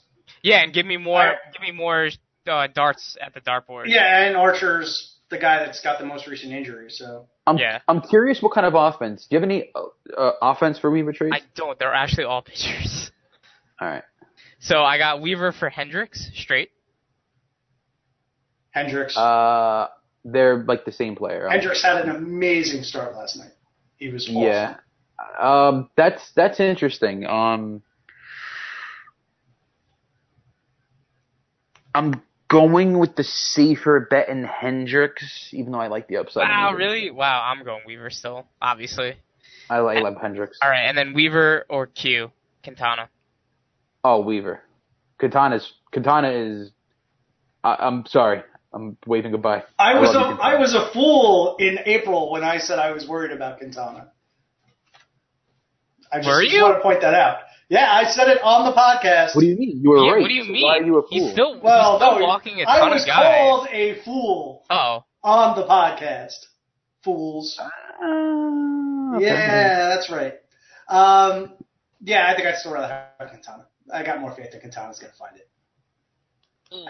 Yeah, 0.45 0.63
and 0.63 0.73
give 0.75 0.85
me 0.87 0.99
more, 0.99 1.21
I- 1.21 1.37
give 1.53 1.63
me 1.63 1.73
more 1.73 2.11
uh, 2.47 2.67
darts 2.69 3.17
at 3.21 3.33
the 3.33 3.41
dartboard. 3.41 3.85
Yeah, 3.87 4.27
and 4.27 4.37
Archer's 4.37 5.17
the 5.31 5.39
guy 5.39 5.65
that's 5.65 5.81
got 5.81 5.99
the 5.99 6.05
most 6.05 6.27
recent 6.27 6.53
injury. 6.53 6.91
So 6.91 7.27
I'm 7.47 7.57
Yeah. 7.57 7.81
I'm 7.89 8.03
curious 8.03 8.43
what 8.43 8.53
kind 8.53 8.67
of 8.67 8.75
offense. 8.75 9.27
Do 9.27 9.35
you 9.35 9.41
have 9.41 9.49
any 9.49 9.71
uh, 9.75 10.21
uh, 10.21 10.33
offense 10.43 10.79
for 10.79 10.91
Weaver 10.91 11.15
trades? 11.15 11.35
I 11.35 11.41
don't. 11.57 11.79
They're 11.79 11.95
actually 11.95 12.25
all 12.25 12.43
pitchers. 12.43 13.11
All 13.81 13.89
right. 13.89 14.05
So 14.61 14.83
I 14.83 14.99
got 14.99 15.23
Weaver 15.23 15.53
for 15.53 15.71
Hendricks 15.71 16.31
straight. 16.35 16.71
Hendricks. 18.71 19.17
Uh, 19.17 19.89
they're 20.25 20.63
like 20.65 20.85
the 20.85 20.93
same 20.93 21.17
player. 21.17 21.49
Hendricks 21.49 21.83
had 21.83 22.03
an 22.07 22.15
amazing 22.15 22.83
start 22.83 23.15
last 23.15 23.37
night. 23.39 23.53
He 23.97 24.09
was 24.11 24.25
awesome. 24.29 24.43
Yeah. 24.43 24.77
Um, 25.41 25.91
that's 25.97 26.33
that's 26.37 26.61
interesting. 26.61 27.25
Um, 27.27 27.83
I'm 31.95 32.23
going 32.49 32.99
with 32.99 33.17
the 33.17 33.25
safer 33.25 34.07
bet 34.11 34.29
in 34.29 34.45
Hendricks, 34.45 35.51
even 35.53 35.73
though 35.73 35.81
I 35.81 35.89
like 35.89 36.09
the 36.09 36.19
upside. 36.19 36.49
Wow, 36.49 36.71
Weaver. 36.71 36.79
really? 36.79 37.11
Wow, 37.11 37.43
I'm 37.43 37.65
going 37.65 37.83
Weaver 37.87 38.11
still, 38.11 38.47
obviously. 38.61 39.15
I 39.71 39.79
like, 39.79 39.99
I 39.99 40.01
love 40.01 40.17
Hendricks. 40.21 40.59
All 40.63 40.69
right, 40.69 40.85
and 40.85 40.97
then 40.97 41.15
Weaver 41.15 41.67
or 41.69 41.87
Q, 41.87 42.31
Quintana. 42.63 43.09
Oh, 44.03 44.21
Weaver. 44.21 44.61
Katana's 45.19 45.73
Katana 45.93 46.31
is. 46.31 46.71
I, 47.63 47.77
I'm 47.79 48.05
sorry. 48.07 48.43
I'm 48.73 48.97
waving 49.07 49.31
goodbye. 49.31 49.63
I 49.79 49.99
was 50.01 50.11
a 50.11 50.19
you, 50.19 50.25
I 50.41 50.59
was 50.59 50.75
a 50.75 50.91
fool 50.93 51.57
in 51.61 51.79
April 51.87 52.33
when 52.33 52.43
I 52.43 52.59
said 52.59 52.79
I 52.79 52.91
was 52.91 53.09
worried 53.09 53.31
about 53.31 53.59
Quintana. 53.59 54.11
I 56.13 56.19
just, 56.19 56.29
Were 56.29 56.45
just 56.45 56.61
want 56.61 56.77
to 56.77 56.83
point 56.83 57.01
that 57.03 57.15
out. 57.15 57.39
Yeah, 57.69 57.91
I 57.91 58.05
said 58.05 58.29
it 58.29 58.41
on 58.43 58.65
the 58.67 58.73
podcast. 58.73 59.35
What 59.35 59.41
do 59.41 59.47
you 59.47 59.57
mean? 59.57 59.81
You 59.83 59.91
were 59.91 59.99
Yeah, 60.05 60.13
right. 60.13 60.21
what 60.21 60.29
do 60.29 60.35
you 60.35 60.45
So 60.45 60.53
mean? 60.53 60.65
Why 60.65 60.77
are 60.79 60.83
you 60.85 60.99
a 60.99 61.03
fool? 61.03 61.09
He's 61.11 61.33
still, 61.33 61.61
well, 61.61 61.99
he's 61.99 62.07
still 62.07 62.19
no, 62.21 62.25
walking 62.27 62.61
a 62.61 62.69
I 62.69 62.79
ton 62.81 62.91
was 62.91 63.03
of 63.03 63.07
guys. 63.09 63.39
called 63.39 63.69
a 63.71 64.03
fool 64.05 64.65
Oh, 64.71 65.05
on 65.23 65.57
the 65.57 65.67
podcast. 65.67 66.37
Fools. 67.03 67.59
Uh. 67.61 69.19
Yeah, 69.19 69.89
that's 69.95 70.11
right. 70.11 70.35
Um, 70.89 71.53
yeah, 72.03 72.31
I 72.31 72.35
think 72.37 72.49
I'd 72.49 72.57
still 72.57 72.73
rather 72.73 72.89
have 73.19 73.29
Quintana. 73.31 73.67
I 73.93 74.05
got 74.05 74.21
more 74.21 74.35
faith 74.35 74.53
that 74.53 74.61
Quintana's 74.61 74.99
going 74.99 75.13
to 75.13 75.19
find 75.19 75.37
it. 75.37 75.49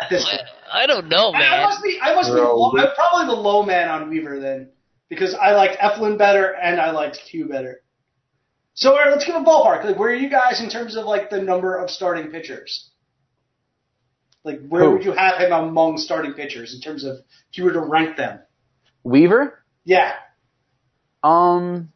At 0.01 0.09
this 0.09 0.25
point. 0.25 0.41
I 0.73 0.87
don't 0.87 1.09
know, 1.09 1.31
I, 1.35 1.43
I 1.43 1.65
must 1.65 1.83
be, 1.83 1.99
I 2.01 2.15
must 2.15 2.31
be, 2.31 2.37
low, 2.41 2.73
I'm 2.77 2.95
probably 2.95 3.27
the 3.27 3.39
low 3.41 3.63
man 3.65 3.91
on 3.91 4.09
Weaver 4.09 4.41
then, 4.41 4.71
because 5.11 5.35
I 5.35 5.53
liked 5.53 5.79
Eflin 5.79 6.17
better 6.17 6.55
and 6.55 6.81
I 6.81 6.91
liked 6.93 7.21
Q 7.31 7.49
better. 7.49 7.83
So 8.75 8.91
all 8.91 8.97
right, 8.99 9.11
let's 9.11 9.25
give 9.25 9.37
a 9.37 9.41
ballpark. 9.41 9.85
Like, 9.85 9.99
where 9.99 10.11
are 10.11 10.15
you 10.15 10.29
guys 10.29 10.61
in 10.61 10.69
terms 10.69 10.97
of 10.97 11.05
like 11.07 11.31
the 11.31 11.41
number 11.41 11.77
of 11.77 11.91
starting 11.91 12.31
pitchers? 12.31 12.91
Like, 14.43 14.61
where 14.69 14.85
Who? 14.85 14.91
would 14.93 15.05
you 15.05 15.13
have 15.13 15.39
him 15.39 15.53
among 15.53 15.97
starting 15.99 16.35
pitchers 16.35 16.75
in 16.75 16.81
terms 16.81 17.05
of 17.05 17.17
if 17.51 17.59
you 17.59 17.65
were 17.65 17.73
to 17.73 17.81
rank 17.81 18.17
them? 18.17 18.41
Weaver. 19.05 19.63
Yeah, 19.85 20.13
Um, 21.23 21.93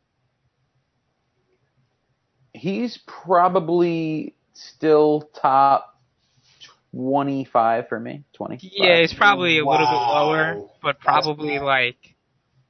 he's 2.52 2.98
probably 3.06 4.34
still 4.52 5.28
top 5.40 5.98
twenty-five 6.92 7.88
for 7.88 7.98
me. 7.98 8.24
Twenty. 8.34 8.58
Yeah, 8.60 9.00
he's 9.00 9.14
probably 9.14 9.58
a 9.58 9.64
little 9.64 9.86
bit 9.86 9.92
lower, 9.92 10.68
but 10.82 11.00
probably 11.00 11.58
like 11.58 11.96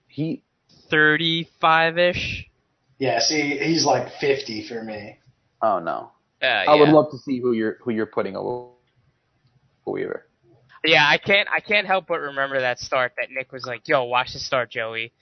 He. 0.06 0.42
35-ish. 0.90 2.46
Yeah. 2.99 3.20
See, 3.20 3.59
he's 3.59 3.84
like 3.84 4.12
50 4.20 4.68
for 4.68 4.82
me. 4.82 5.18
Oh 5.62 5.78
no. 5.78 6.12
Uh, 6.40 6.46
I 6.46 6.74
would 6.74 6.90
love 6.90 7.11
to 7.11 7.18
see 7.18 7.40
who 7.40 7.53
you're 7.53 7.78
who 7.82 7.90
you're 7.90 8.07
putting 8.07 8.36
over 8.36 8.68
Weaver. 9.86 10.26
Yeah, 10.84 11.05
I 11.05 11.18
can't 11.18 11.49
I 11.51 11.61
can't 11.61 11.86
help 11.86 12.07
but 12.07 12.20
remember 12.20 12.61
that 12.61 12.78
start 12.78 13.12
that 13.18 13.30
Nick 13.32 13.51
was 13.51 13.64
like, 13.66 13.88
"Yo, 13.88 14.05
watch 14.05 14.34
the 14.34 14.38
start, 14.38 14.70
Joey," 14.70 15.12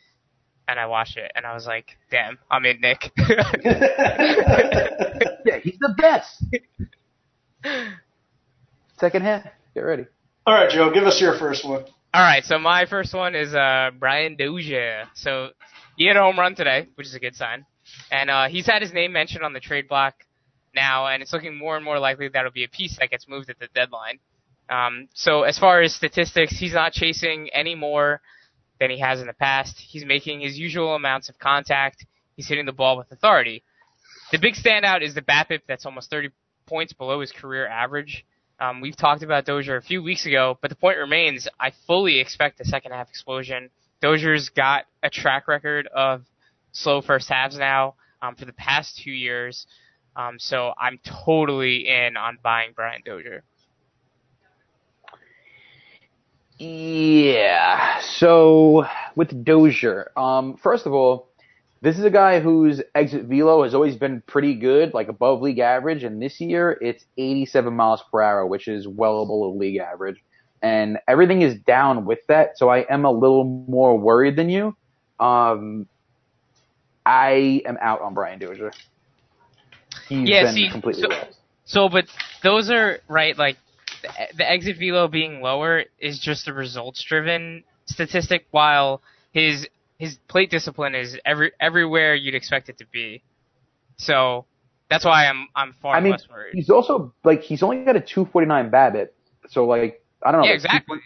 and 0.69 0.79
I 0.79 0.87
watched 0.87 1.17
it 1.17 1.33
and 1.35 1.47
I 1.47 1.55
was 1.55 1.67
like, 1.67 1.97
"Damn, 2.11 2.39
I'm 2.51 2.67
in, 2.67 2.81
Nick." 2.81 3.13
Yeah, 5.47 5.61
he's 5.63 5.79
the 5.79 5.95
best. 5.97 6.45
Second 8.99 9.23
half. 9.23 9.45
Get 9.75 9.81
ready. 9.81 10.07
All 10.45 10.55
right, 10.55 10.69
Joe, 10.69 10.91
give 10.93 11.05
us 11.05 11.21
your 11.21 11.39
first 11.39 11.65
one. 11.65 11.85
All 12.13 12.23
right, 12.23 12.45
so 12.45 12.59
my 12.59 12.87
first 12.87 13.15
one 13.15 13.37
is 13.37 13.55
uh, 13.55 13.91
Brian 13.97 14.37
Dozier. 14.37 15.05
So 15.15 15.51
he 15.97 16.07
had 16.07 16.17
a 16.17 16.21
home 16.21 16.39
run 16.39 16.55
today, 16.55 16.89
which 16.95 17.07
is 17.07 17.15
a 17.15 17.21
good 17.21 17.35
sign, 17.35 17.67
and 18.11 18.31
uh, 18.31 18.49
he's 18.49 18.67
had 18.67 18.83
his 18.83 18.93
name 18.93 19.13
mentioned 19.13 19.45
on 19.45 19.53
the 19.53 19.61
trade 19.61 19.89
block 19.89 20.15
now, 20.75 21.07
and 21.07 21.23
it's 21.23 21.33
looking 21.33 21.57
more 21.57 21.77
and 21.77 21.85
more 21.85 21.99
likely 21.99 22.29
that 22.29 22.39
it'll 22.39 22.53
be 22.53 22.65
a 22.65 22.69
piece 22.69 22.97
that 23.01 23.11
gets 23.11 23.29
moved 23.29 23.51
at 23.51 23.59
the 23.59 23.69
deadline. 23.75 24.19
Um, 24.69 25.09
so 25.15 25.43
as 25.43 25.59
far 25.59 25.83
as 25.83 25.95
statistics, 25.95 26.59
he's 26.59 26.75
not 26.75 26.93
chasing 26.93 27.49
any 27.53 27.75
more 27.75 28.21
than 28.79 28.91
he 28.91 28.99
has 29.01 29.21
in 29.21 29.27
the 29.27 29.33
past. 29.33 29.79
He's 29.79 30.05
making 30.05 30.41
his 30.41 30.59
usual 30.59 30.95
amounts 30.95 31.29
of 31.29 31.39
contact. 31.39 32.05
He's 32.37 32.49
hitting 32.49 32.67
the 32.67 32.73
ball 32.73 32.99
with 32.99 33.11
authority. 33.11 33.63
The 34.33 34.39
big 34.39 34.55
standout 34.55 35.03
is 35.03 35.15
the 35.15 35.23
BABIP 35.23 35.63
that's 35.67 35.87
almost 35.87 36.11
30 36.11 36.31
points 36.67 36.93
below 36.93 37.21
his 37.21 37.33
career 37.33 37.67
average. 37.67 38.25
Um, 38.59 38.81
we've 38.81 38.97
talked 38.97 39.23
about 39.23 39.45
Dozier 39.45 39.77
a 39.77 39.83
few 39.83 40.03
weeks 40.03 40.27
ago, 40.27 40.59
but 40.61 40.71
the 40.71 40.77
point 40.77 40.99
remains, 40.99 41.47
I 41.61 41.73
fully 41.87 42.19
expect 42.19 42.61
a 42.61 42.65
second 42.65 42.93
half 42.93 43.09
explosion. 43.09 43.71
Dozier's 44.03 44.51
got 44.51 44.85
a 45.03 45.11
track 45.11 45.49
record 45.49 45.87
of 45.87 46.25
slow 46.73 47.01
first 47.01 47.29
halves 47.29 47.59
now 47.59 47.95
um, 48.23 48.35
for 48.35 48.45
the 48.45 48.53
past 48.53 48.99
two 48.99 49.11
years. 49.11 49.67
Um, 50.15 50.39
so 50.39 50.73
I'm 50.79 50.99
totally 51.05 51.89
in 51.89 52.17
on 52.17 52.39
buying 52.43 52.73
Brian 52.75 53.03
Dozier. 53.05 53.45
Yeah. 56.59 58.01
So 58.01 58.87
with 59.15 59.45
Dozier, 59.45 60.11
um, 60.17 60.57
first 60.57 60.87
of 60.87 60.95
all, 60.95 61.29
this 61.83 61.99
is 61.99 62.05
a 62.05 62.11
guy 62.11 62.41
whose 62.41 62.81
exit 62.95 63.25
velo 63.27 63.63
has 63.63 63.75
always 63.75 63.97
been 63.97 64.23
pretty 64.27 64.55
good, 64.55 64.95
like 64.95 65.09
above 65.09 65.43
league 65.43 65.59
average, 65.59 66.03
and 66.03 66.21
this 66.21 66.41
year 66.41 66.79
it's 66.81 67.05
87 67.19 67.75
miles 67.75 68.03
per 68.11 68.23
hour, 68.23 68.47
which 68.47 68.69
is 68.69 68.89
well 68.89 69.27
below 69.27 69.53
league 69.53 69.77
average. 69.77 70.23
And 70.67 70.99
everything 71.07 71.43
is 71.43 71.55
down 71.61 72.05
with 72.07 72.19
that, 72.27 72.59
so 72.59 72.69
I 72.69 72.79
am 72.91 73.05
a 73.05 73.11
little 73.11 73.45
more 73.45 73.97
worried 73.97 74.35
than 74.35 74.49
you. 74.51 74.75
Um, 75.21 75.87
I 77.05 77.63
am 77.65 77.79
out 77.81 78.01
on 78.01 78.15
Brian 78.15 78.41
Dozier. 78.41 78.73
He's 80.09 80.29
Yeah, 80.29 80.43
been 80.45 80.55
see, 80.55 80.69
completely 80.71 81.03
so- 81.03 81.09
lost. 81.09 81.39
So, 81.67 81.89
but 81.89 82.07
those 82.43 82.69
are 82.71 82.99
right. 83.09 83.37
Like 83.39 83.57
the, 84.03 84.09
the 84.39 84.51
exit 84.51 84.77
velo 84.79 85.07
being 85.09 85.41
lower 85.41 85.85
is 86.01 86.19
just 86.19 86.49
a 86.49 86.53
results 86.53 87.03
driven 87.03 87.63
statistic, 87.87 88.47
while 88.51 89.03
his 89.33 89.69
his 89.99 90.19
plate 90.29 90.51
discipline 90.51 90.95
is 90.95 91.17
every 91.25 91.53
everywhere 91.61 92.15
you'd 92.15 92.35
expect 92.35 92.69
it 92.69 92.79
to 92.79 92.87
be. 92.93 93.23
So 93.99 94.45
that's 94.91 95.05
why 95.05 95.27
I'm 95.27 95.49
I'm 95.57 95.73
far 95.83 95.95
I 95.97 96.01
mean, 96.01 96.13
less 96.13 96.29
worried. 96.29 96.55
he's 96.55 96.71
also 96.71 97.13
like 97.25 97.43
he's 97.43 97.63
only 97.65 97.85
got 97.85 97.97
a 97.97 98.01
249 98.01 98.71
BABIP, 98.71 99.09
so 99.49 99.65
like 99.65 100.03
I 100.27 100.33
don't 100.33 100.41
know. 100.41 100.47
Yeah, 100.47 100.53
like, 100.53 100.57
exactly. 100.65 100.99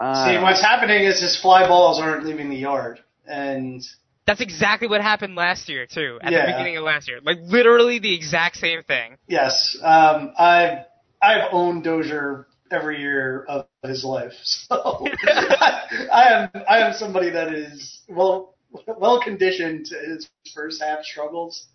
Uh, 0.00 0.24
See, 0.24 0.42
what's 0.42 0.62
happening 0.62 1.04
is 1.04 1.20
his 1.20 1.38
fly 1.40 1.68
balls 1.68 2.00
aren't 2.00 2.24
leaving 2.24 2.50
the 2.50 2.56
yard, 2.56 3.00
and 3.26 3.82
That's 4.26 4.40
exactly 4.40 4.88
what 4.88 5.00
happened 5.02 5.36
last 5.36 5.68
year 5.68 5.86
too. 5.86 6.18
At 6.22 6.32
Yeah. 6.32 6.46
the 6.46 6.52
beginning 6.52 6.76
of 6.76 6.84
last 6.84 7.08
year, 7.08 7.20
like 7.22 7.38
literally 7.42 7.98
the 7.98 8.14
exact 8.14 8.56
same 8.56 8.82
thing. 8.82 9.16
yes, 9.28 9.76
um, 9.82 10.32
I've 10.38 10.78
I've 11.22 11.48
owned 11.52 11.84
Dozier 11.84 12.46
every 12.70 13.00
year 13.00 13.44
of 13.48 13.66
his 13.84 14.04
life, 14.04 14.32
so 14.42 15.06
I 16.12 16.48
am 16.54 16.62
I 16.68 16.78
am 16.78 16.92
somebody 16.94 17.30
that 17.30 17.52
is 17.54 18.02
well 18.08 18.54
well 18.86 19.20
conditioned 19.22 19.86
to 19.86 19.96
his 19.98 20.28
first 20.54 20.82
half 20.82 21.02
struggles, 21.04 21.66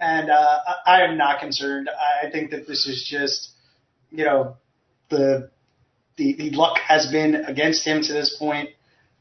and 0.00 0.30
uh, 0.30 0.58
I, 0.86 0.98
I 0.98 1.04
am 1.04 1.16
not 1.18 1.40
concerned. 1.40 1.88
I 2.24 2.30
think 2.30 2.50
that 2.50 2.66
this 2.66 2.86
is 2.86 3.06
just 3.08 3.52
you 4.10 4.24
know 4.24 4.56
the 5.08 5.50
the, 6.16 6.34
the 6.34 6.50
luck 6.50 6.78
has 6.78 7.06
been 7.10 7.36
against 7.36 7.84
him 7.84 8.02
to 8.02 8.12
this 8.12 8.36
point. 8.36 8.70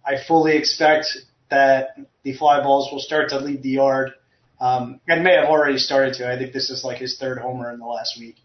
I 0.04 0.16
fully 0.28 0.58
expect 0.58 1.06
that 1.50 1.90
the 2.24 2.34
fly 2.34 2.62
balls 2.62 2.90
will 2.92 3.00
start 3.00 3.30
to 3.30 3.40
leave 3.40 3.62
the 3.62 3.70
yard, 3.70 4.14
um, 4.60 5.00
and 5.08 5.24
may 5.24 5.36
have 5.36 5.46
already 5.46 5.78
started 5.78 6.16
to. 6.16 6.32
I 6.32 6.38
think 6.38 6.54
this 6.54 6.70
is 6.70 6.84
like 6.84 6.98
his 6.98 7.18
third 7.18 7.38
homer 7.38 7.72
in 7.72 7.80
the 7.80 7.86
last 7.86 8.20
week. 8.20 8.38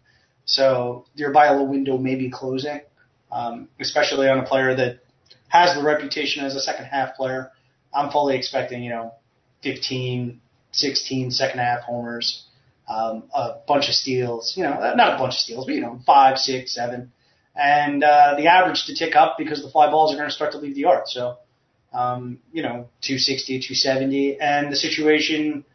So 0.45 1.05
your 1.15 1.31
buy 1.31 1.49
low 1.49 1.63
window 1.63 1.97
may 1.97 2.15
be 2.15 2.29
closing, 2.29 2.81
um, 3.31 3.69
especially 3.79 4.29
on 4.29 4.39
a 4.39 4.45
player 4.45 4.75
that 4.75 4.99
has 5.47 5.75
the 5.75 5.83
reputation 5.83 6.45
as 6.45 6.55
a 6.55 6.59
second 6.59 6.85
half 6.85 7.15
player. 7.15 7.51
I'm 7.93 8.11
fully 8.11 8.35
expecting, 8.35 8.83
you 8.83 8.89
know, 8.89 9.13
15, 9.63 10.41
16 10.71 11.31
second 11.31 11.59
half 11.59 11.81
homers, 11.81 12.45
um, 12.89 13.23
a 13.33 13.55
bunch 13.67 13.87
of 13.87 13.95
steals, 13.95 14.53
you 14.57 14.63
know, 14.63 14.93
not 14.95 15.15
a 15.15 15.17
bunch 15.17 15.35
of 15.35 15.39
steals, 15.39 15.65
but, 15.65 15.75
you 15.75 15.81
know, 15.81 15.99
five, 16.05 16.37
six, 16.37 16.75
seven. 16.75 17.11
And, 17.55 18.03
uh, 18.03 18.35
the 18.35 18.47
average 18.47 18.85
to 18.85 18.95
tick 18.95 19.15
up 19.15 19.37
because 19.37 19.61
the 19.61 19.69
fly 19.69 19.89
balls 19.89 20.13
are 20.13 20.17
going 20.17 20.29
to 20.29 20.33
start 20.33 20.51
to 20.53 20.57
leave 20.57 20.75
the 20.75 20.81
yard. 20.81 21.07
So, 21.07 21.37
um, 21.93 22.39
you 22.51 22.63
know, 22.63 22.89
260, 23.01 23.59
270. 23.59 24.39
And 24.39 24.71
the 24.71 24.75
situation 24.75 25.65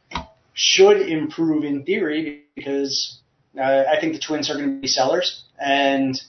should 0.55 1.01
improve 1.01 1.64
in 1.64 1.85
theory 1.85 2.43
because 2.57 3.18
uh, 3.57 3.85
I 3.89 4.01
think 4.01 4.14
the 4.14 4.18
Twins 4.18 4.51
are 4.51 4.55
going 4.55 4.76
to 4.76 4.81
be 4.81 4.89
sellers. 4.89 5.45
And, 5.61 6.20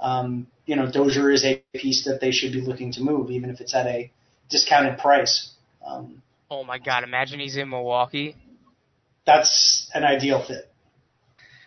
um, 0.00 0.46
you 0.64 0.76
know, 0.76 0.90
Dozier 0.90 1.30
is 1.30 1.44
a 1.44 1.62
piece 1.74 2.04
that 2.06 2.20
they 2.20 2.30
should 2.30 2.52
be 2.52 2.62
looking 2.62 2.92
to 2.92 3.02
move, 3.02 3.30
even 3.30 3.50
if 3.50 3.60
it's 3.60 3.74
at 3.74 3.86
a 3.86 4.10
discounted 4.48 4.98
price. 4.98 5.52
Um, 5.86 6.22
Oh 6.48 6.62
my 6.62 6.78
god! 6.78 7.02
Imagine 7.02 7.40
he's 7.40 7.56
in 7.56 7.68
Milwaukee. 7.70 8.36
that's 9.24 9.90
an 9.94 10.04
ideal 10.04 10.44
fit. 10.46 10.70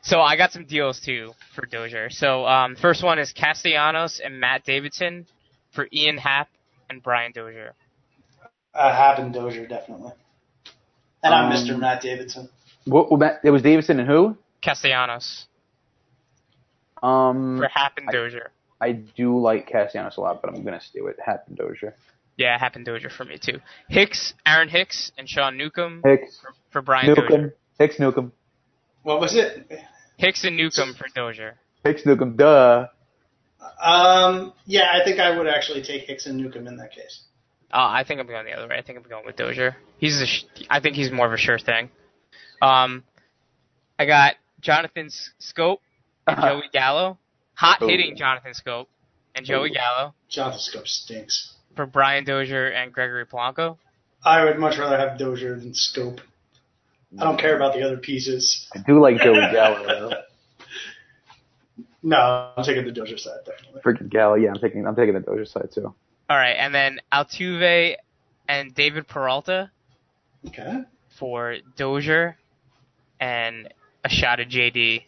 So 0.02 0.22
I 0.22 0.38
got 0.38 0.52
some 0.52 0.66
deals 0.66 1.00
too 1.00 1.34
for 1.56 1.66
Dozier. 1.66 2.10
So 2.10 2.45
um, 2.45 2.76
first 2.76 3.04
one 3.04 3.20
is 3.20 3.32
Castellanos 3.34 4.22
and 4.24 4.39
Matt 4.39 4.64
Davidson 4.64 5.28
for 5.72 5.88
Ian 5.93 6.18
Happ 6.18 6.47
and 6.89 7.04
Brian 7.04 7.32
Dozier. 7.34 7.74
Uh, 8.74 8.91
happened 8.95 9.34
Dozier 9.34 9.68
definitely. 9.68 10.12
And 11.24 11.34
I'm 11.34 11.52
Um, 11.52 11.58
Mr. 11.68 11.78
Matt 11.78 12.02
Davidson. 12.02 12.50
what, 12.86 13.12
what, 13.12 13.39
it 13.43 13.50
was 13.50 13.62
Davidson 13.62 14.00
and 14.00 14.08
who? 14.08 14.38
Castellanos 14.62 15.45
Um, 17.04 17.58
for 17.60 17.68
Happ 17.68 17.97
and 17.97 18.10
I- 18.10 18.12
Dozier. 18.12 18.52
I 18.82 18.93
do 18.93 19.38
like 19.38 19.70
Castellanos 19.70 20.16
a 20.16 20.22
lot, 20.22 20.41
but 20.41 20.54
I'm 20.56 20.64
gonna 20.64 20.80
stay 20.80 21.02
with 21.02 21.18
Happ 21.24 21.43
and 21.50 21.58
Dozier. 21.58 21.95
Yeah, 22.38 22.58
Happ 22.58 22.78
and 22.78 22.86
Dozier 22.86 23.10
for 23.10 23.26
me 23.26 23.38
too. 23.38 23.60
Hicks, 23.89 24.34
Aaron 24.45 24.70
Hicks, 24.70 25.12
and 25.18 25.28
Sean 25.28 25.58
Newcomb 25.58 26.02
Hicks, 26.06 26.39
for, 26.39 26.54
for 26.72 26.82
Brian 26.82 27.08
Dozier. 27.08 27.24
Newcomb, 27.30 27.52
Hicks 27.78 28.00
Newcomb, 28.00 28.32
What 29.04 29.20
was 29.20 29.36
it? 29.36 29.70
Hicks 30.18 30.43
and 30.43 30.58
Newcomb 30.58 30.93
for 30.95 31.08
Dozier. 31.16 31.58
Hicks 31.84 32.06
Newcomb. 32.06 32.36
Duh. 32.36 32.88
Um, 33.82 34.54
yeah, 34.66 34.91
I 34.93 35.04
think 35.04 35.20
I 35.20 35.38
would 35.38 35.47
actually 35.47 35.84
take 35.84 36.04
Hicks 36.04 36.26
and 36.26 36.38
Newcomb 36.38 36.68
in 36.68 36.78
that 36.78 36.91
case. 36.91 37.22
Uh, 37.72 37.78
I 37.78 38.04
think 38.04 38.20
I'm 38.20 38.28
going 38.28 38.45
the 38.45 38.54
other 38.54 38.68
way. 38.68 38.78
I 38.78 38.82
think 38.82 38.97
I'm 38.97 39.10
going 39.10 39.26
with 39.26 39.36
Dozier. 39.36 39.76
He's 40.00 40.20
a 40.22 40.26
sh- 40.26 40.43
I 40.70 40.80
think 40.80 40.95
he's 40.95 41.12
more 41.12 41.28
of 41.28 41.34
a 41.34 41.38
sure 41.38 41.60
thing. 41.60 41.89
Um, 42.62 43.04
I 43.97 44.06
got 44.06 44.36
Jonathan 44.60 45.06
S- 45.08 45.30
Schoop 45.39 45.78
and 46.28 46.38
Joey 46.41 46.64
Gallo. 46.74 47.18
Hot 47.54 47.80
hitting 47.82 48.16
Jonathan 48.18 48.54
Schoop 48.54 48.88
and 49.36 49.45
Joey 49.45 49.70
Ooh. 49.70 49.74
Gallo 49.74 50.14
Jonathan 50.30 50.60
Schoop 50.60 50.88
stinks. 50.88 51.54
for 51.76 51.86
Brian 51.86 52.24
Dozier 52.24 52.68
and 52.70 52.91
Gregory 52.91 53.26
Polanco. 53.26 53.78
I 54.24 54.43
would 54.45 54.58
much 54.58 54.78
rather 54.78 54.97
have 54.97 55.18
Dozier 55.20 55.56
than 55.56 55.74
Schoop. 55.74 56.20
I 57.18 57.24
don't 57.24 57.39
care 57.39 57.55
about 57.55 57.74
the 57.74 57.82
other 57.84 57.97
pieces. 57.97 58.68
I 58.76 58.80
do 58.80 58.99
like 59.01 59.18
Joey 59.22 59.36
Gallo. 59.51 59.86
though. 59.86 60.12
No, 62.01 62.51
I'm 62.55 62.64
taking 62.64 62.86
the 62.86 62.91
Dozier 62.93 63.18
side 63.18 63.39
definitely. 63.45 63.82
Freaking 63.82 64.10
Gallo. 64.10 64.36
Yeah, 64.36 64.51
I'm 64.51 64.60
taking 64.62 64.88
I'm 64.88 64.95
taking 64.95 65.16
the 65.16 65.20
Dozier 65.20 65.43
side 65.45 65.70
too. 65.74 65.93
All 66.30 66.38
right, 66.38 66.53
and 66.53 66.74
then 66.74 66.99
Altuve 67.12 67.95
and 68.47 68.74
David 68.74 69.05
Peralta 69.07 69.70
Okay. 70.47 70.84
for 71.18 71.57
Dozier 71.76 72.38
and 73.20 73.68
a 74.05 74.10
shot 74.10 74.39
of 74.39 74.47
JD. 74.47 75.03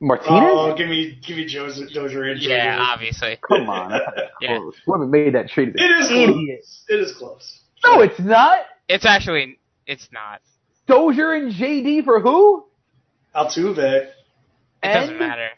Martinez. 0.00 0.30
Oh, 0.44 0.74
give 0.76 0.88
me 0.88 1.18
give 1.26 1.36
me 1.36 1.46
Joe's, 1.46 1.80
Dozier 1.92 2.24
and 2.30 2.40
Yeah, 2.40 2.78
obviously. 2.80 3.36
Come 3.48 3.68
on, 3.68 3.90
that's 3.90 4.04
not 4.16 4.24
Yeah. 4.40 4.58
close. 4.58 4.74
Whoever 4.86 5.06
made 5.06 5.34
that 5.34 5.48
trade 5.48 5.70
is 5.70 5.74
It 5.78 5.90
is 5.90 6.10
an 6.12 6.32
close. 6.32 6.84
It 6.88 7.00
is 7.00 7.12
close. 7.16 7.60
No, 7.84 8.02
it's 8.02 8.20
not. 8.20 8.60
It's 8.88 9.04
actually 9.04 9.58
it's 9.86 10.08
not. 10.12 10.42
Dozier 10.86 11.32
and 11.32 11.52
JD 11.52 12.04
for 12.04 12.20
who? 12.20 12.64
Altuve. 13.34 13.78
It 13.78 14.12
doesn't 14.82 15.18
matter. 15.18 15.48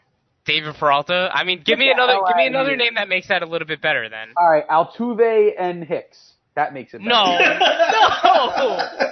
David 0.45 0.75
Peralta. 0.75 1.29
I 1.31 1.43
mean, 1.43 1.61
give 1.63 1.77
me 1.77 1.91
another 1.91 2.15
give 2.27 2.35
me 2.37 2.47
another 2.47 2.75
name 2.75 2.95
that 2.95 3.07
makes 3.07 3.27
that 3.27 3.43
a 3.43 3.45
little 3.45 3.67
bit 3.67 3.81
better 3.81 4.09
then. 4.09 4.29
All 4.35 4.49
right, 4.49 4.67
Altuve 4.67 5.51
and 5.59 5.83
Hicks. 5.83 6.33
That 6.55 6.73
makes 6.73 6.93
it. 6.93 6.97
better. 6.97 7.09
No. 7.09 7.37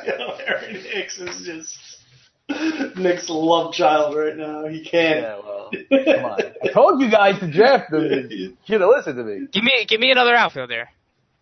Yo, 0.05 0.37
Aaron 0.47 0.75
Hicks 0.75 1.19
is 1.19 1.45
just 1.45 2.97
Nick's 2.97 3.27
love 3.29 3.73
child 3.73 4.15
right 4.17 4.35
now. 4.35 4.65
He 4.67 4.83
can't. 4.83 5.19
Yeah, 5.19 5.39
well, 5.43 5.69
come 5.91 6.25
on. 6.25 6.39
I 6.63 6.67
told 6.73 6.99
you 7.01 7.11
guys 7.11 7.39
to 7.39 7.51
draft 7.51 7.91
them. 7.91 8.27
You 8.31 8.57
should 8.65 8.81
have 8.81 8.89
listened 8.89 9.17
to 9.17 9.23
me. 9.23 9.47
Give 9.51 9.63
me 9.63 9.85
give 9.87 9.99
me 9.99 10.09
another 10.11 10.33
outfielder. 10.35 10.89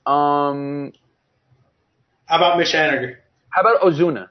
Um, 0.05 0.91
How 2.25 2.37
about 2.37 2.57
Mitch 2.57 2.73
Haniger? 2.73 3.15
how 3.49 3.61
about 3.61 3.81
Ozuna? 3.81 4.27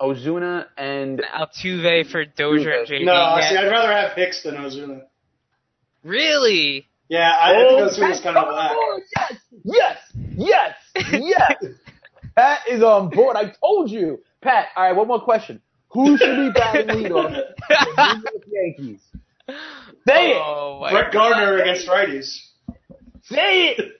Ozuna 0.00 0.66
and 0.76 1.20
Altuve 1.22 2.10
for 2.10 2.24
Dozier 2.24 2.70
and 2.80 2.88
JD. 2.88 3.04
No, 3.04 3.12
Yeah. 3.12 3.48
see, 3.50 3.56
I'd 3.56 3.68
rather 3.70 3.92
have 3.92 4.12
Hicks 4.12 4.42
than 4.42 4.54
Ozuna. 4.56 5.02
Really? 6.02 6.88
Yeah, 7.08 7.34
I 7.38 7.52
think 7.54 7.70
Oh, 7.70 7.76
those 7.80 7.96
two 7.96 8.02
was 8.08 8.20
Pat, 8.20 8.34
kind 8.34 8.36
of 8.38 8.44
come 8.44 8.54
whack. 8.54 8.70
on, 8.72 9.02
Yes, 9.64 9.98
yes, 10.36 10.76
yes, 10.96 11.12
yes. 11.12 11.64
Pat 12.36 12.60
is 12.70 12.82
on 12.82 13.10
board. 13.10 13.36
I 13.36 13.52
told 13.60 13.90
you. 13.90 14.20
Pat, 14.40 14.68
all 14.76 14.84
right, 14.84 14.96
one 14.96 15.08
more 15.08 15.20
question. 15.20 15.60
Who 15.90 16.16
should 16.16 16.36
be 16.36 16.50
batting 16.58 16.86
leadoff 16.86 17.32
for 17.34 17.68
the 17.68 18.14
New 18.14 18.22
York 18.32 18.44
Yankees? 18.78 19.00
Say 20.06 20.30
it. 20.30 20.36
Oh, 20.36 20.78
my 20.80 20.92
Brett 20.92 21.12
Gardner 21.12 21.58
against 21.58 21.88
righties. 21.88 22.38
Say 23.24 23.74
it. 23.76 23.92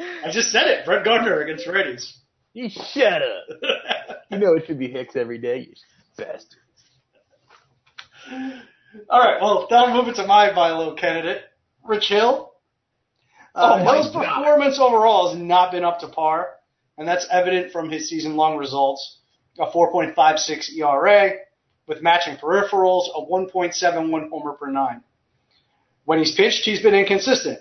I 0.00 0.30
just 0.32 0.50
said 0.50 0.66
it. 0.66 0.84
Brett 0.84 1.04
Gardner 1.04 1.40
against 1.40 1.66
righties. 1.68 2.12
You 2.52 2.68
shut 2.70 3.22
up. 3.22 3.44
You 4.30 4.38
know 4.38 4.52
it 4.56 4.66
should 4.66 4.78
be 4.78 4.90
Hicks 4.90 5.16
every 5.16 5.38
day, 5.38 5.60
you 5.60 5.72
bastard. 6.18 6.58
All 9.08 9.20
right, 9.20 9.40
well, 9.40 9.66
that'll 9.70 9.94
move 9.94 10.08
it 10.08 10.16
to 10.16 10.26
my 10.26 10.50
Vilo 10.50 10.98
candidate, 10.98 11.42
Rich 11.82 12.08
Hill. 12.08 12.52
Uh, 13.54 13.78
Oh 13.80 13.84
my 13.84 13.94
Hill's 13.94 14.12
performance 14.12 14.78
overall 14.78 15.30
has 15.30 15.40
not 15.40 15.72
been 15.72 15.82
up 15.82 16.00
to 16.00 16.08
par, 16.08 16.50
and 16.98 17.08
that's 17.08 17.26
evident 17.30 17.72
from 17.72 17.88
his 17.88 18.10
season-long 18.10 18.58
results: 18.58 19.20
a 19.58 19.70
4.56 19.70 20.76
ERA 20.76 21.30
with 21.86 22.02
matching 22.02 22.36
peripherals, 22.36 23.04
a 23.16 23.24
1.71 23.24 24.28
homer 24.28 24.52
per 24.52 24.70
nine. 24.70 25.02
When 26.04 26.18
he's 26.18 26.34
pitched, 26.34 26.64
he's 26.64 26.82
been 26.82 26.94
inconsistent. 26.94 27.60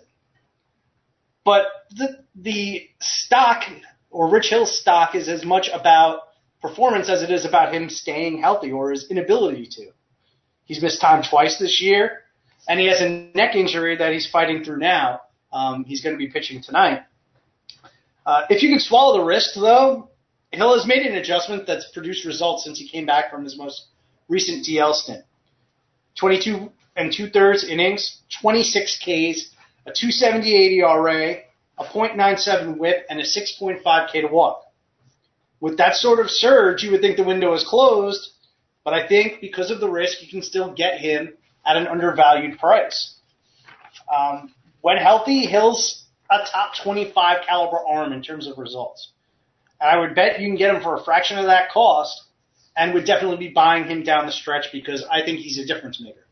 But 1.45 1.63
the 1.91 2.25
the 2.35 2.89
stock 2.99 3.63
or 4.09 4.29
Rich 4.29 4.49
Hill's 4.49 4.77
stock 4.77 5.15
is 5.15 5.27
as 5.27 5.43
much 5.43 5.69
about 5.73 6.21
performance 6.61 7.09
as 7.09 7.23
it 7.23 7.31
is 7.31 7.45
about 7.45 7.73
him 7.73 7.89
staying 7.89 8.41
healthy 8.41 8.71
or 8.71 8.91
his 8.91 9.09
inability 9.09 9.67
to. 9.71 9.91
He's 10.65 10.81
missed 10.81 10.99
time 11.01 11.23
twice 11.23 11.57
this 11.57 11.81
year, 11.81 12.23
and 12.67 12.79
he 12.79 12.87
has 12.87 13.01
a 13.01 13.31
neck 13.35 13.55
injury 13.55 13.95
that 13.97 14.11
he's 14.11 14.29
fighting 14.29 14.63
through 14.63 14.79
now. 14.79 15.21
Um, 15.53 15.85
he's 15.85 16.01
going 16.01 16.13
to 16.13 16.17
be 16.17 16.27
pitching 16.27 16.61
tonight. 16.61 17.03
Uh, 18.25 18.41
if 18.49 18.61
you 18.61 18.69
can 18.69 18.79
swallow 18.79 19.17
the 19.17 19.23
risk, 19.23 19.51
though, 19.55 20.09
Hill 20.51 20.77
has 20.77 20.87
made 20.87 21.05
an 21.05 21.15
adjustment 21.15 21.67
that's 21.67 21.89
produced 21.91 22.25
results 22.25 22.63
since 22.63 22.79
he 22.79 22.87
came 22.87 23.05
back 23.05 23.31
from 23.31 23.43
his 23.43 23.57
most 23.57 23.87
recent 24.27 24.65
DL 24.65 24.93
stint. 24.93 25.23
22 26.19 26.71
and 26.95 27.13
two 27.13 27.29
thirds 27.29 27.63
innings, 27.63 28.21
26 28.41 28.97
Ks, 28.97 29.51
a 29.85 29.93
278 29.93 30.79
ERA, 30.79 31.37
a 31.77 31.83
.97 31.83 32.77
WHIP, 32.77 33.05
and 33.09 33.19
a 33.19 33.23
6.5 33.23 34.11
K 34.11 34.21
to 34.21 34.27
walk. 34.27 34.63
With 35.59 35.77
that 35.77 35.95
sort 35.95 36.19
of 36.19 36.29
surge, 36.29 36.83
you 36.83 36.91
would 36.91 37.01
think 37.01 37.17
the 37.17 37.23
window 37.23 37.53
is 37.53 37.63
closed, 37.63 38.31
but 38.83 38.93
I 38.93 39.07
think 39.07 39.41
because 39.41 39.71
of 39.71 39.79
the 39.79 39.89
risk, 39.89 40.21
you 40.21 40.27
can 40.29 40.41
still 40.41 40.73
get 40.73 40.99
him 40.99 41.33
at 41.65 41.77
an 41.77 41.87
undervalued 41.87 42.59
price. 42.59 43.15
Um, 44.15 44.53
when 44.81 44.97
healthy, 44.97 45.45
Hill's 45.45 46.05
a 46.29 46.39
top 46.51 46.73
25 46.83 47.45
caliber 47.47 47.79
arm 47.87 48.13
in 48.13 48.21
terms 48.21 48.47
of 48.47 48.57
results. 48.57 49.11
And 49.79 49.89
I 49.89 49.99
would 49.99 50.15
bet 50.15 50.39
you 50.39 50.47
can 50.47 50.57
get 50.57 50.73
him 50.73 50.81
for 50.81 50.95
a 50.95 51.03
fraction 51.03 51.37
of 51.37 51.45
that 51.45 51.71
cost, 51.71 52.23
and 52.75 52.93
would 52.93 53.05
definitely 53.05 53.37
be 53.37 53.53
buying 53.53 53.85
him 53.85 54.03
down 54.03 54.27
the 54.27 54.31
stretch 54.31 54.67
because 54.71 55.03
I 55.11 55.23
think 55.23 55.39
he's 55.39 55.57
a 55.57 55.65
difference 55.65 55.99
maker. 55.99 56.27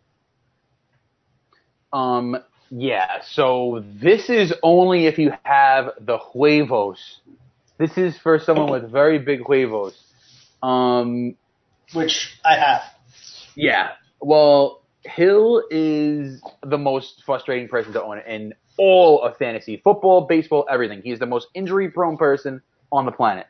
Um, 1.92 2.38
yeah, 2.70 3.22
so 3.22 3.84
this 3.86 4.30
is 4.30 4.54
only 4.64 5.06
if 5.06 5.18
you 5.18 5.34
have 5.44 5.92
the 6.00 6.18
huevos. 6.18 7.20
This 7.78 7.98
is 7.98 8.18
for 8.18 8.40
someone 8.40 8.72
with 8.72 8.90
very 8.90 9.20
big 9.20 9.42
huevos. 9.46 9.98
Um, 10.64 11.36
Which 11.94 12.40
I 12.44 12.56
have. 12.56 12.82
yeah, 13.56 13.92
well, 14.20 14.82
Hill 15.04 15.64
is 15.70 16.42
the 16.64 16.78
most 16.78 17.24
frustrating 17.26 17.68
person 17.68 17.94
to 17.94 18.04
own 18.04 18.20
in 18.20 18.54
all 18.78 19.22
of 19.22 19.38
fantasy 19.38 19.78
football, 19.84 20.22
baseball, 20.22 20.66
everything. 20.70 21.02
He's 21.04 21.20
the 21.20 21.26
most 21.26 21.48
injury 21.54 21.90
prone 21.90 22.18
person 22.18 22.62
on 22.92 23.06
the 23.06 23.12
planet. 23.12 23.48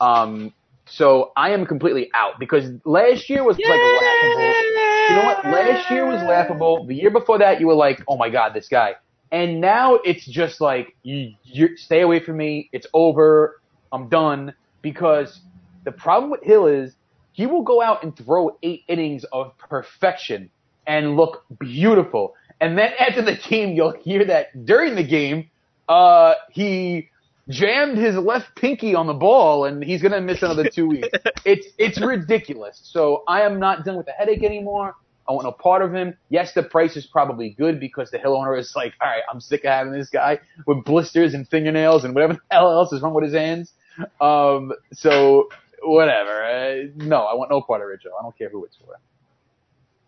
Um, 0.00 0.52
so 0.86 1.32
I 1.36 1.50
am 1.50 1.66
completely 1.66 2.10
out 2.14 2.38
because 2.38 2.70
last 2.84 3.28
year 3.30 3.44
was 3.44 3.58
like 3.58 3.80
laughable. 3.80 4.83
You 5.08 5.16
know 5.16 5.24
what? 5.24 5.44
Last 5.44 5.90
year 5.90 6.06
was 6.06 6.22
laughable. 6.22 6.86
The 6.86 6.94
year 6.94 7.10
before 7.10 7.38
that, 7.38 7.60
you 7.60 7.66
were 7.66 7.74
like, 7.74 8.02
"Oh 8.08 8.16
my 8.16 8.30
god, 8.30 8.54
this 8.54 8.68
guy." 8.68 8.94
And 9.34 9.60
now 9.60 9.96
it's 9.96 10.24
just 10.24 10.60
like, 10.60 10.94
you, 11.02 11.34
you 11.42 11.76
stay 11.76 12.02
away 12.02 12.20
from 12.20 12.36
me. 12.36 12.68
It's 12.72 12.86
over. 12.94 13.60
I'm 13.92 14.08
done. 14.08 14.54
Because 14.80 15.40
the 15.84 15.90
problem 15.90 16.30
with 16.30 16.44
Hill 16.44 16.66
is 16.66 16.94
he 17.32 17.46
will 17.46 17.62
go 17.62 17.82
out 17.82 18.04
and 18.04 18.16
throw 18.16 18.56
eight 18.62 18.84
innings 18.86 19.24
of 19.32 19.58
perfection 19.58 20.50
and 20.86 21.16
look 21.16 21.44
beautiful. 21.58 22.34
And 22.60 22.78
then 22.78 22.92
after 23.00 23.22
the 23.22 23.34
game, 23.34 23.74
you'll 23.74 23.96
hear 24.04 24.24
that 24.24 24.64
during 24.64 24.94
the 24.94 25.02
game, 25.02 25.50
uh, 25.88 26.34
he 26.50 27.08
jammed 27.48 27.98
his 27.98 28.16
left 28.16 28.54
pinky 28.56 28.94
on 28.94 29.06
the 29.06 29.14
ball 29.14 29.64
and 29.66 29.82
he's 29.84 30.02
gonna 30.02 30.20
miss 30.20 30.42
another 30.42 30.68
two 30.68 30.88
weeks. 30.88 31.08
It's, 31.44 31.66
it's 31.78 32.00
ridiculous. 32.00 32.80
So 32.82 33.22
I 33.28 33.42
am 33.42 33.58
not 33.60 33.84
done 33.84 33.96
with 33.96 34.06
the 34.06 34.12
headache 34.12 34.42
anymore. 34.42 34.94
I 35.28 35.32
want 35.32 35.44
no 35.44 35.52
part 35.52 35.82
of 35.82 35.94
him. 35.94 36.16
Yes, 36.30 36.52
the 36.54 36.62
price 36.62 36.96
is 36.96 37.06
probably 37.06 37.50
good 37.50 37.80
because 37.80 38.10
the 38.10 38.18
Hill 38.18 38.34
owner 38.34 38.56
is 38.56 38.72
like, 38.76 38.92
all 39.00 39.08
right, 39.08 39.22
I'm 39.30 39.40
sick 39.40 39.64
of 39.64 39.70
having 39.70 39.92
this 39.92 40.10
guy 40.10 40.38
with 40.66 40.84
blisters 40.84 41.34
and 41.34 41.48
fingernails 41.48 42.04
and 42.04 42.14
whatever 42.14 42.34
the 42.34 42.40
hell 42.50 42.70
else 42.72 42.92
is 42.92 43.00
wrong 43.02 43.14
with 43.14 43.24
his 43.24 43.34
hands. 43.34 43.72
Um, 44.20 44.72
so 44.92 45.48
whatever. 45.82 46.44
Uh, 46.44 46.88
no, 46.96 47.22
I 47.22 47.34
want 47.34 47.50
no 47.50 47.60
part 47.62 47.80
of 47.80 47.88
Richo. 47.88 48.10
I 48.18 48.22
don't 48.22 48.36
care 48.36 48.48
who 48.50 48.64
it's 48.64 48.76
for. 48.76 48.98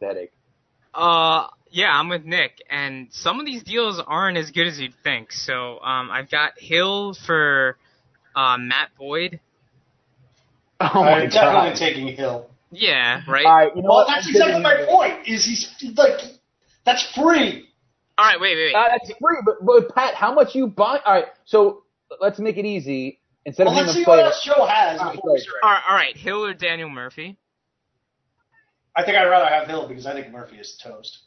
The 0.00 0.06
headache. 0.06 0.32
Uh, 0.96 1.48
yeah, 1.70 1.90
I'm 1.92 2.08
with 2.08 2.24
Nick, 2.24 2.62
and 2.70 3.08
some 3.12 3.38
of 3.38 3.46
these 3.46 3.62
deals 3.62 4.00
aren't 4.06 4.38
as 4.38 4.50
good 4.50 4.66
as 4.66 4.80
you'd 4.80 4.94
think. 5.04 5.30
So, 5.32 5.78
um, 5.80 6.10
I've 6.10 6.30
got 6.30 6.52
Hill 6.58 7.14
for 7.26 7.76
uh, 8.34 8.56
Matt 8.58 8.90
Boyd. 8.98 9.40
Oh 10.80 11.02
my 11.02 11.22
I'm 11.22 11.28
definitely 11.30 11.70
god. 11.70 11.76
taking 11.76 12.08
Hill. 12.08 12.50
Yeah, 12.70 13.22
right. 13.28 13.46
All 13.46 13.52
right, 13.56 13.76
you 13.76 13.82
know 13.82 13.88
Well, 13.88 13.96
what? 13.98 14.08
that's 14.08 14.26
I'm 14.26 14.30
exactly 14.32 14.62
my 14.62 14.76
Hill. 14.76 14.86
point. 14.86 15.28
Is 15.28 15.44
he's 15.44 15.92
like 15.96 16.20
that's 16.84 17.02
free. 17.14 17.68
All 18.18 18.24
right, 18.26 18.40
wait, 18.40 18.56
wait, 18.56 18.72
wait. 18.72 18.74
Uh, 18.74 18.88
that's 18.90 19.12
free, 19.20 19.36
but, 19.44 19.64
but 19.64 19.94
Pat, 19.94 20.14
how 20.14 20.32
much 20.34 20.54
you 20.54 20.66
buy? 20.68 20.98
All 21.04 21.14
right, 21.14 21.26
so 21.44 21.82
let's 22.20 22.38
make 22.38 22.56
it 22.56 22.64
easy. 22.64 23.20
Instead 23.44 23.66
Well, 23.66 23.78
of 23.78 23.86
let's 23.86 23.96
him 23.96 24.02
see 24.04 24.04
a 24.04 24.08
what 24.08 24.14
player, 24.16 24.26
else 24.26 24.42
Joe 24.44 24.66
has. 24.66 24.98
All 25.00 25.06
right, 25.06 25.14
before 25.16 25.32
we 25.32 25.36
great. 25.38 25.42
start. 25.42 25.62
all 25.62 25.70
right, 25.70 25.82
all 25.88 25.94
right, 25.96 26.16
Hill 26.16 26.44
or 26.44 26.54
Daniel 26.54 26.88
Murphy? 26.88 27.36
I 28.96 29.04
think 29.04 29.16
I'd 29.16 29.28
rather 29.28 29.46
have 29.46 29.68
Hill 29.68 29.86
because 29.88 30.06
I 30.06 30.14
think 30.14 30.32
Murphy 30.32 30.56
is 30.56 30.80
toast. 30.82 31.18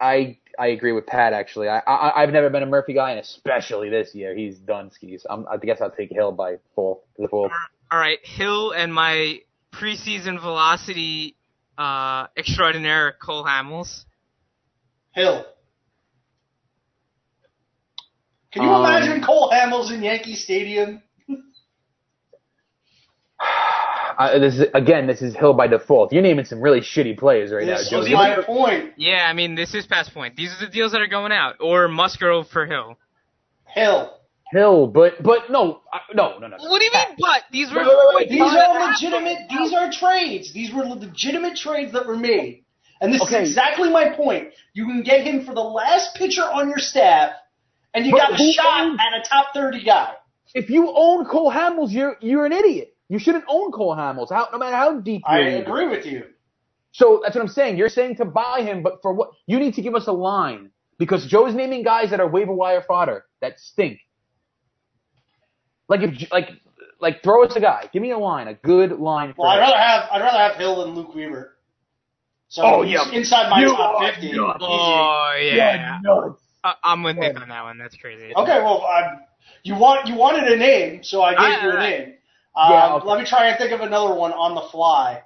I 0.00 0.38
I 0.58 0.68
agree 0.68 0.92
with 0.92 1.06
Pat 1.06 1.32
actually. 1.32 1.68
I, 1.68 1.80
I 1.80 2.22
I've 2.22 2.32
never 2.32 2.48
been 2.50 2.62
a 2.62 2.66
Murphy 2.66 2.94
guy, 2.94 3.10
and 3.10 3.20
especially 3.20 3.90
this 3.90 4.14
year, 4.14 4.34
he's 4.34 4.58
done 4.58 4.90
skis. 4.90 5.26
I'm, 5.28 5.46
I 5.50 5.56
guess 5.58 5.80
I'll 5.80 5.90
take 5.90 6.10
Hill 6.10 6.32
by 6.32 6.56
full 6.74 7.04
the 7.18 7.28
full. 7.28 7.50
All 7.90 7.98
right, 7.98 8.18
Hill 8.24 8.72
and 8.72 8.94
my 8.94 9.40
preseason 9.72 10.40
velocity 10.40 11.36
uh, 11.76 12.26
extraordinaire 12.36 13.16
Cole 13.20 13.44
Hamels. 13.44 14.04
Hill. 15.12 15.44
Can 18.52 18.62
you 18.62 18.70
Um, 18.70 18.84
imagine 18.84 19.22
Cole 19.22 19.50
Hamels 19.50 19.92
in 19.92 20.02
Yankee 20.02 20.34
Stadium? 20.34 21.02
I, 24.20 24.38
this 24.40 24.54
is, 24.58 24.66
again, 24.74 25.06
this 25.06 25.22
is 25.22 25.36
Hill 25.36 25.54
by 25.54 25.68
default. 25.68 26.12
You're 26.12 26.22
naming 26.22 26.44
some 26.44 26.60
really 26.60 26.80
shitty 26.80 27.16
players 27.18 27.52
right 27.52 27.64
this 27.64 27.90
now, 27.92 27.98
was 27.98 28.08
Joe. 28.08 28.14
my 28.16 28.42
point. 28.44 28.94
Yeah, 28.96 29.24
I 29.28 29.32
mean 29.32 29.54
this 29.54 29.74
is 29.74 29.86
past 29.86 30.12
point. 30.12 30.34
These 30.36 30.52
are 30.60 30.66
the 30.66 30.72
deals 30.72 30.90
that 30.92 31.00
are 31.00 31.06
going 31.06 31.30
out. 31.32 31.56
Or 31.60 31.86
Musgrove 31.86 32.48
for 32.48 32.66
Hill. 32.66 32.98
Hill. 33.66 34.14
Hill, 34.50 34.86
but 34.86 35.22
but 35.22 35.50
no, 35.50 35.82
no, 36.14 36.38
no, 36.38 36.48
no. 36.48 36.56
no. 36.56 36.56
What 36.70 36.78
do 36.80 36.84
you 36.86 36.90
mean? 36.92 37.16
But 37.18 37.42
these 37.52 37.70
were 37.70 37.78
Wait, 37.80 37.86
wait, 37.86 38.14
wait, 38.14 38.28
These 38.30 38.40
are 38.40 38.88
legitimate. 38.90 39.38
These 39.50 39.72
are 39.74 39.90
trades. 39.92 40.52
These 40.52 40.74
were 40.74 40.84
legitimate 40.84 41.56
trades 41.56 41.92
that 41.92 42.06
were 42.06 42.16
made. 42.16 42.64
And 43.00 43.12
this 43.12 43.22
Okay. 43.22 43.42
is 43.42 43.50
exactly 43.50 43.90
my 43.90 44.08
point. 44.16 44.48
You 44.72 44.86
can 44.86 45.02
get 45.02 45.20
him 45.24 45.44
for 45.44 45.54
the 45.54 45.62
last 45.62 46.16
pitcher 46.16 46.42
on 46.42 46.68
your 46.68 46.78
staff, 46.78 47.30
and 47.94 48.04
you 48.04 48.12
But 48.12 48.30
got 48.30 48.40
a 48.40 48.52
shot 48.52 48.80
owns- 48.86 48.98
at 48.98 49.20
a 49.20 49.28
top 49.28 49.54
30 49.54 49.84
guy. 49.84 50.14
If 50.54 50.70
you 50.70 50.92
own 50.96 51.26
Cole 51.26 51.52
Hamels, 51.52 51.92
you're 51.92 52.16
you're 52.20 52.46
an 52.46 52.52
idiot. 52.52 52.96
You 53.08 53.18
shouldn't 53.18 53.44
own 53.48 53.72
Cole 53.72 53.96
Hamels. 53.96 54.30
How, 54.30 54.48
no 54.52 54.58
matter 54.58 54.76
how 54.76 55.00
deep 55.00 55.22
I 55.26 55.40
you're 55.40 55.62
agree 55.62 55.88
with 55.88 56.04
you. 56.04 56.24
So 56.92 57.20
that's 57.22 57.34
what 57.34 57.42
I'm 57.42 57.48
saying. 57.48 57.76
You're 57.76 57.88
saying 57.88 58.16
to 58.16 58.24
buy 58.24 58.62
him, 58.62 58.82
but 58.82 59.00
for 59.02 59.12
what? 59.12 59.30
You 59.46 59.58
need 59.58 59.74
to 59.74 59.82
give 59.82 59.94
us 59.94 60.06
a 60.08 60.12
line 60.12 60.70
because 60.98 61.26
Joe's 61.26 61.54
naming 61.54 61.82
guys 61.82 62.10
that 62.10 62.20
are 62.20 62.28
waiver 62.28 62.52
wire 62.52 62.82
fodder 62.86 63.24
that 63.40 63.58
stink. 63.60 64.00
Like 65.88 66.00
if 66.02 66.30
like 66.30 66.50
like 67.00 67.22
throw 67.22 67.44
us 67.44 67.54
a 67.56 67.60
guy. 67.60 67.88
Give 67.92 68.02
me 68.02 68.10
a 68.10 68.18
line, 68.18 68.48
a 68.48 68.54
good 68.54 68.92
line. 68.98 69.32
For 69.34 69.42
Well, 69.42 69.50
I'd 69.52 69.56
him. 69.56 69.62
rather 69.62 69.78
have 69.78 70.08
I'd 70.12 70.20
rather 70.20 70.38
have 70.38 70.56
Hill 70.56 70.84
than 70.84 70.94
Luke 70.94 71.14
Weaver. 71.14 71.56
So 72.48 72.62
Oh, 72.64 72.82
he's 72.82 72.92
yeah. 72.94 73.10
inside 73.12 73.50
my 73.50 73.60
You 73.60 73.68
top 73.68 74.00
50. 74.02 74.32
nuts. 74.32 74.56
Easy. 74.56 74.64
Oh 74.64 75.38
yeah, 75.40 75.98
nuts. 76.02 76.40
I- 76.64 76.74
I'm 76.82 77.02
with 77.02 77.16
Nick 77.16 77.40
on 77.40 77.48
that 77.48 77.62
one. 77.62 77.78
That's 77.78 77.96
crazy. 77.96 78.34
Okay, 78.34 78.58
well, 78.60 78.82
I'm, 78.84 79.20
you 79.62 79.76
want 79.76 80.06
you 80.08 80.14
wanted 80.16 80.50
a 80.50 80.56
name, 80.56 81.02
so 81.04 81.22
I 81.22 81.32
gave 81.32 81.40
Alright, 81.40 81.62
you 81.62 81.68
a 81.68 81.72
alright. 81.72 81.98
name. 82.08 82.14
Um, 82.58 82.72
Yeah, 82.72 82.94
okay. 82.94 83.06
Let 83.08 83.18
me 83.20 83.24
try 83.26 83.48
and 83.48 83.58
think 83.58 83.72
of 83.72 83.80
another 83.80 84.14
one 84.14 84.32
on 84.32 84.54
the 84.54 84.62
fly. 84.72 85.22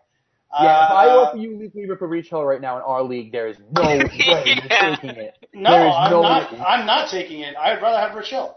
Yeah, 0.61 0.85
if 0.85 0.91
I 0.91 1.07
Uh, 1.09 1.17
offer 1.21 1.39
you 1.39 1.57
Luke 1.57 1.73
Weaver 1.75 1.97
for 1.97 2.07
Rich 2.07 2.29
Hill 2.29 2.45
right 2.45 2.61
now 2.61 2.77
in 2.77 2.83
our 2.83 3.03
league, 3.03 3.33
there 3.33 3.47
is 3.49 3.57
no 3.71 3.83
way 3.83 4.01
you're 4.05 4.37
taking 4.69 5.17
it. 5.17 5.35
no, 5.55 5.71
there 5.71 5.89
is 5.89 5.95
I'm 5.97 6.11
no 6.11 6.21
not. 6.23 6.53
way. 6.53 6.59
I'm 6.61 6.85
not 6.85 7.09
taking 7.11 7.41
it. 7.41 7.57
I'd 7.57 7.81
rather 7.81 7.99
have 7.99 8.15
Rich 8.15 8.29
Hill. 8.29 8.55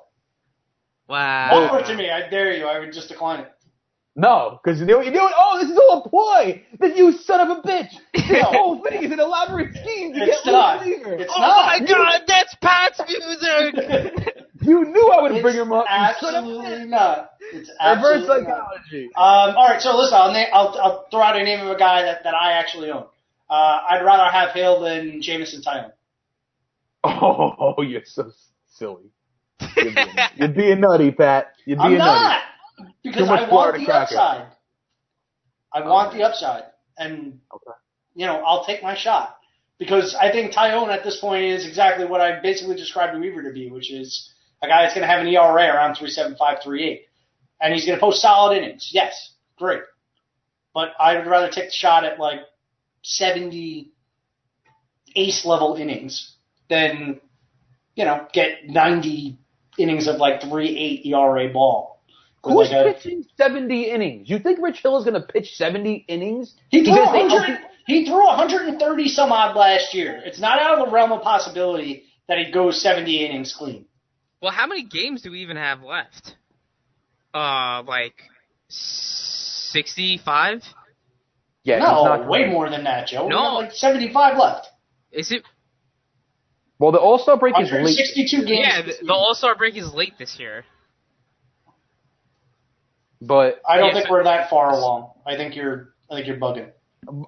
Wow. 1.08 1.52
Offer 1.54 1.80
it 1.80 1.86
to 1.88 1.96
me. 1.96 2.10
I 2.10 2.28
dare 2.30 2.52
you. 2.54 2.66
I 2.66 2.80
would 2.80 2.92
just 2.92 3.08
decline 3.08 3.40
it. 3.42 3.52
No, 4.18 4.60
because 4.64 4.80
you 4.80 4.86
know 4.86 4.98
what 4.98 5.06
you're 5.06 5.14
doing? 5.14 5.34
Oh, 5.38 5.60
this 5.62 5.70
is 5.70 5.78
all 5.78 6.04
a 6.06 6.10
ploy! 6.10 6.64
This 6.80 6.98
you 6.98 7.12
son 7.12 7.42
of 7.50 7.58
a 7.58 7.62
bitch! 7.62 7.92
This 8.14 8.30
No. 8.42 8.44
whole 8.44 8.82
thing 8.84 9.04
is 9.04 9.12
an 9.12 9.20
elaborate 9.20 9.76
scheme 9.76 10.14
to 10.14 10.20
It's 10.24 10.42
get 10.44 10.52
not. 10.54 10.86
Luke 10.86 10.98
Weaver. 11.06 11.14
It's 11.16 11.34
Oh 11.36 11.42
not. 11.42 11.66
my 11.66 11.86
god, 11.86 12.22
that's 12.26 12.56
Pat's 12.62 13.02
music! 13.08 14.36
You 14.66 14.86
knew 14.86 15.12
I 15.12 15.22
would 15.22 15.32
It's 15.34 15.42
bring 15.42 15.56
him 15.56 15.72
up, 15.72 15.86
you 15.90 16.14
son 16.20 16.36
of 16.36 16.44
absolutely 16.46 16.86
not. 16.88 17.32
It's 17.54 17.70
Reverse 17.70 17.80
absolutely 17.80 18.28
not. 18.48 18.58
psychology. 18.60 19.06
Um, 19.16 19.56
all 19.58 19.68
right, 19.68 19.82
so 19.82 19.96
listen, 19.98 20.18
I'll, 20.18 20.32
na- 20.32 20.52
I'll, 20.54 20.80
I'll 20.82 21.06
throw 21.12 21.22
out 21.22 21.38
a 21.38 21.44
name 21.44 21.62
of 21.62 21.70
a 21.76 21.78
guy 21.80 22.02
that, 22.04 22.24
that 22.24 22.34
I 22.34 22.54
actually 22.54 22.90
own. 22.92 23.06
Uh, 23.50 23.54
I'd 23.90 24.04
rather 24.04 24.32
have 24.32 24.52
Hill 24.52 24.82
than 24.82 25.22
Jameson 25.22 25.62
Taillon. 25.62 25.92
Oh, 27.04 27.76
you're 27.88 28.02
so 28.06 28.32
silly. 28.68 29.12
You're 29.76 29.94
being, 29.94 30.08
you're 30.36 30.48
being 30.50 30.80
nutty, 30.82 31.12
Pat. 31.12 31.54
You're 31.66 31.78
being 31.78 31.94
I'm 31.94 31.98
not 31.98 32.42
nutty. 32.80 32.92
because 33.04 33.30
I 33.30 33.48
want 33.50 33.78
the 33.78 33.86
cracker. 33.86 34.02
upside. 34.16 34.48
I 35.72 35.82
want 35.88 36.14
the 36.14 36.24
upside, 36.24 36.64
and 36.98 37.40
Okay. 37.54 37.72
you 38.16 38.26
know 38.26 38.42
I'll 38.46 38.66
take 38.66 38.82
my 38.82 38.96
shot 38.96 39.38
because 39.78 40.16
I 40.16 40.32
think 40.32 40.54
Taillon 40.54 40.88
at 40.90 41.04
this 41.04 41.20
point 41.20 41.44
is 41.44 41.68
exactly 41.68 42.06
what 42.06 42.22
I 42.22 42.40
basically 42.42 42.76
described 42.76 43.20
Weaver 43.20 43.44
to 43.44 43.52
be, 43.52 43.70
which 43.70 43.92
is 43.92 44.32
a 44.66 44.68
guy 44.70 44.84
that's 44.84 44.94
going 44.94 45.08
to 45.08 45.12
have 45.14 45.22
an 45.22 45.28
ERA 45.28 45.74
around 45.74 45.96
three 45.96 46.10
seven 46.10 46.36
five 46.38 46.60
three 46.64 46.84
eight, 46.84 47.02
and 47.62 47.74
he's 47.74 47.86
going 47.86 47.98
to 47.98 48.02
post 48.02 48.22
solid 48.22 48.58
innings. 48.58 48.90
Yes, 48.94 49.34
great, 49.58 49.82
but 50.74 50.90
I 51.00 51.18
would 51.18 51.28
rather 51.28 51.50
take 51.50 51.66
the 51.66 51.72
shot 51.72 52.04
at 52.04 52.20
like 52.20 52.40
seventy 53.02 53.92
ace 55.16 55.46
level 55.46 55.76
innings 55.76 56.36
than 56.70 57.20
you 57.96 58.06
know 58.06 58.28
get 58.34 58.68
ninety 58.68 59.38
innings 59.78 60.08
of 60.08 60.18
like 60.18 60.42
three 60.42 60.78
eight 60.78 61.06
ERA 61.06 61.50
ball. 61.52 61.96
Who's 62.44 62.70
like 62.72 62.86
a- 62.86 62.94
pitching 62.94 63.26
70 63.38 63.90
innings? 63.90 64.30
You 64.30 64.38
think 64.38 64.60
Rich 64.62 64.82
Hill 64.84 64.98
is 65.00 65.04
going 65.04 65.20
to 65.20 65.28
pitch 65.28 65.56
70 65.56 66.06
innings? 66.08 66.54
He 66.70 66.84
threw 66.84 66.94
100. 66.94 67.60
He 67.88 68.06
threw 68.06 68.24
130 68.26 69.08
some 69.10 69.32
odd 69.32 69.56
last 69.56 69.96
year. 69.96 70.22
It's 70.24 70.40
not 70.40 70.60
out 70.60 70.78
of 70.78 70.86
the 70.86 70.92
realm 70.92 71.12
of 71.12 71.24
possibility 71.24 72.04
that 72.28 72.38
he 72.38 72.52
goes 72.52 72.82
70 72.82 73.26
innings 73.26 73.56
clean. 73.58 73.86
Well, 74.46 74.54
how 74.54 74.68
many 74.68 74.84
games 74.84 75.24
do 75.24 75.32
we 75.32 75.40
even 75.40 75.58
have 75.58 75.82
left? 75.82 76.36
Uh, 77.34 77.82
like 77.88 78.14
sixty-five? 78.68 80.62
Yeah, 81.64 81.80
no, 81.80 81.86
he's 81.96 82.06
not 82.06 82.28
way 82.30 82.46
more 82.46 82.70
than 82.70 82.84
that, 82.84 83.08
Joe. 83.08 83.24
We 83.24 83.32
No. 83.32 83.56
like 83.56 83.72
75 83.72 84.38
left. 84.38 84.68
Is 85.12 85.32
it? 85.32 85.42
Well, 86.78 86.92
the 86.92 87.00
All 87.00 87.18
Star 87.18 87.38
break 87.38 87.56
is 87.60 87.72
late. 87.72 87.82
162 87.82 88.46
games. 88.46 88.50
Yeah, 88.68 88.82
the, 88.84 88.94
the 89.08 89.14
All 89.14 89.34
Star 89.34 89.56
break 89.56 89.76
is 89.76 89.92
late 89.92 90.14
this 90.20 90.38
year. 90.40 90.64
But 93.20 93.62
I 93.68 93.78
don't 93.78 93.88
Yeah, 93.88 93.94
think 93.96 94.06
so- 94.06 94.12
we're 94.12 94.24
that 94.26 94.52
far 94.52 94.70
along. 94.70 95.10
I 95.26 95.36
think 95.36 95.56
you're. 95.56 95.96
I 96.12 96.14
think 96.14 96.28
you're 96.28 96.38
bugging. 96.38 96.70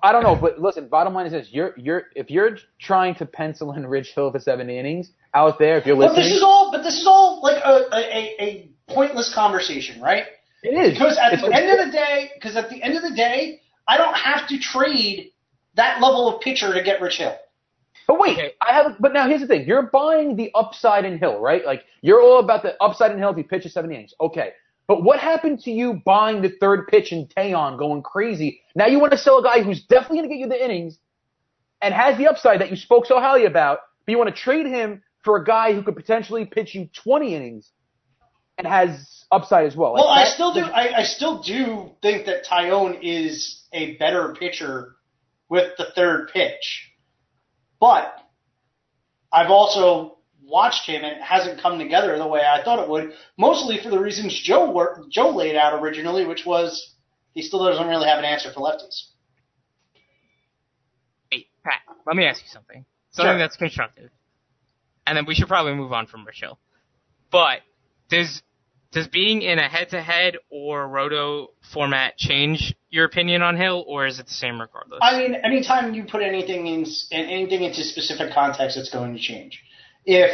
I 0.03 0.11
don't 0.11 0.21
know. 0.21 0.35
But 0.35 0.59
listen, 0.59 0.87
bottom 0.87 1.15
line 1.15 1.25
is 1.25 1.31
this: 1.31 1.47
you're 1.51 1.73
you're 1.77 2.03
if 2.15 2.29
you're 2.29 2.57
trying 2.79 3.15
to 3.15 3.25
pencil 3.25 3.73
in 3.73 3.87
Rich 3.87 4.09
Hill 4.13 4.31
for 4.31 4.37
seven 4.39 4.69
innings 4.69 5.13
out 5.33 5.59
there, 5.59 5.77
if 5.77 5.85
you're 5.85 5.95
listening. 5.95 6.15
But 6.15 6.21
this 6.23 6.31
is 6.33 6.43
all. 6.43 6.71
But 6.71 6.83
this 6.83 6.97
is 6.99 7.07
all 7.07 7.41
like 7.43 7.61
a 7.63 7.87
a, 7.91 7.99
a, 7.99 8.43
a 8.43 8.69
pointless 8.93 9.33
conversation, 9.33 10.01
right? 10.01 10.23
it 10.63 10.69
is 10.69 10.93
Because 10.93 11.17
at 11.17 11.33
It's 11.33 11.41
the 11.43 11.49
a- 11.49 11.55
end 11.55 11.79
of 11.79 11.85
the 11.85 11.91
day, 11.91 12.31
because 12.35 12.55
at 12.55 12.69
the 12.69 12.81
end 12.81 12.95
of 12.95 13.03
the 13.03 13.15
day, 13.15 13.61
I 13.87 13.97
don't 13.97 14.15
have 14.15 14.47
to 14.49 14.57
trade 14.59 15.31
that 15.75 16.01
level 16.01 16.33
of 16.33 16.41
pitcher 16.41 16.73
to 16.73 16.81
get 16.81 16.99
Rich 17.01 17.17
Hill. 17.17 17.35
But 18.07 18.19
wait, 18.19 18.33
Okay. 18.37 18.51
I 18.61 18.73
have. 18.73 18.95
But 18.99 19.13
now 19.13 19.27
here's 19.27 19.41
the 19.41 19.47
thing: 19.47 19.67
you're 19.67 19.83
buying 19.83 20.35
the 20.35 20.49
upside 20.55 21.05
in 21.05 21.17
Hill, 21.19 21.39
right? 21.39 21.65
Like 21.65 21.83
you're 22.01 22.21
all 22.21 22.39
about 22.39 22.63
the 22.63 22.81
upside 22.81 23.11
in 23.11 23.17
Hill 23.19 23.31
if 23.31 23.37
he 23.37 23.43
pitches 23.43 23.73
seven 23.73 23.91
innings. 23.91 24.13
Okay. 24.21 24.51
But 24.87 25.03
what 25.03 25.19
happened 25.19 25.59
to 25.63 25.71
you 25.71 26.01
buying 26.05 26.41
the 26.41 26.47
third 26.61 26.87
pitch 26.87 27.11
in 27.11 27.27
Taillon 27.27 27.77
going 27.77 28.01
crazy? 28.01 28.61
Now 28.73 28.85
you 28.87 28.99
want 28.99 29.11
to 29.11 29.17
sell 29.17 29.39
a 29.39 29.43
guy 29.43 29.61
who's 29.61 29.83
definitely 29.83 30.19
going 30.19 30.29
to 30.29 30.35
get 30.35 30.39
you 30.39 30.47
the 30.47 30.63
innings 30.63 30.97
and 31.81 31.93
has 31.93 32.17
the 32.17 32.27
upside 32.27 32.61
that 32.61 32.69
you 32.69 32.77
spoke 32.77 33.05
so 33.05 33.19
highly 33.19 33.45
about, 33.45 33.79
but 34.05 34.11
you 34.13 34.17
want 34.17 34.33
to 34.33 34.41
trade 34.41 34.65
him 34.65 35.03
for 35.27 35.35
a 35.35 35.43
guy 35.43 35.73
who 35.73 35.83
could 35.83 35.97
potentially 35.97 36.45
pitch 36.45 36.73
you 36.73 36.87
20 37.03 37.35
innings 37.35 37.69
and 38.57 38.65
has 38.65 39.25
upside 39.29 39.65
as 39.65 39.75
well. 39.75 39.91
Like, 39.91 40.01
Well, 40.05 40.09
I 40.09 40.23
still 40.23 40.53
do. 40.53 40.61
I, 40.61 40.99
I 40.99 41.03
still 41.03 41.43
do 41.43 41.91
think 42.01 42.27
that 42.27 42.45
Taillon 42.45 42.99
is 43.01 43.63
a 43.73 43.97
better 43.97 44.33
pitcher 44.39 44.95
with 45.49 45.73
the 45.77 45.87
third 45.93 46.29
pitch, 46.33 46.93
but 47.77 48.15
I've 49.29 49.49
also 49.49 50.19
watched 50.41 50.87
him 50.87 51.03
and 51.03 51.17
it 51.17 51.21
hasn't 51.21 51.61
come 51.61 51.77
together 51.77 52.17
the 52.17 52.25
way 52.25 52.39
I 52.39 52.63
thought 52.63 52.79
it 52.79 52.87
would. 52.89 53.11
Mostly 53.37 53.81
for 53.83 53.89
the 53.89 53.99
reasons 53.99 54.33
Joe 54.41 54.71
wor- 54.71 55.03
Joe 55.11 55.31
laid 55.31 55.57
out 55.57 55.77
originally, 55.77 56.25
which 56.25 56.45
was 56.45 56.95
he 57.33 57.41
still 57.41 57.65
doesn't 57.65 57.85
really 57.85 58.07
have 58.07 58.19
an 58.19 58.23
answer 58.23 58.49
for 58.53 58.61
lefties. 58.61 59.09
Wait, 61.33 61.47
Pat, 61.65 61.81
let 62.05 62.15
me 62.15 62.23
ask 62.23 62.41
you 62.41 62.47
something. 62.49 62.85
Something 63.11 63.31
Sure. 63.33 63.37
that's 63.39 63.57
constructive. 63.57 64.09
And 65.07 65.15
then 65.15 65.25
we 65.25 65.33
should 65.33 65.47
probably 65.47 65.73
move 65.73 65.93
on 65.93 66.05
from 66.05 66.25
Rachel. 66.25 66.59
But 67.31 67.61
does 68.09 68.43
does 68.91 69.07
being 69.07 69.41
in 69.41 69.57
a 69.59 69.67
head 69.67 69.89
to 69.89 70.01
head 70.01 70.35
or 70.49 70.87
roto 70.87 71.49
format 71.73 72.17
change 72.17 72.75
your 72.89 73.05
opinion 73.05 73.41
on 73.41 73.55
Hill 73.57 73.83
or 73.87 74.05
is 74.05 74.19
it 74.19 74.27
the 74.27 74.33
same 74.33 74.59
regardless? 74.59 74.99
I 75.01 75.17
mean, 75.17 75.35
anytime 75.35 75.93
you 75.93 76.05
put 76.05 76.21
anything 76.21 76.67
in 76.67 76.85
anything 77.11 77.63
into 77.63 77.83
specific 77.83 78.33
context, 78.33 78.77
it's 78.77 78.89
going 78.89 79.13
to 79.13 79.19
change. 79.19 79.63
If 80.05 80.31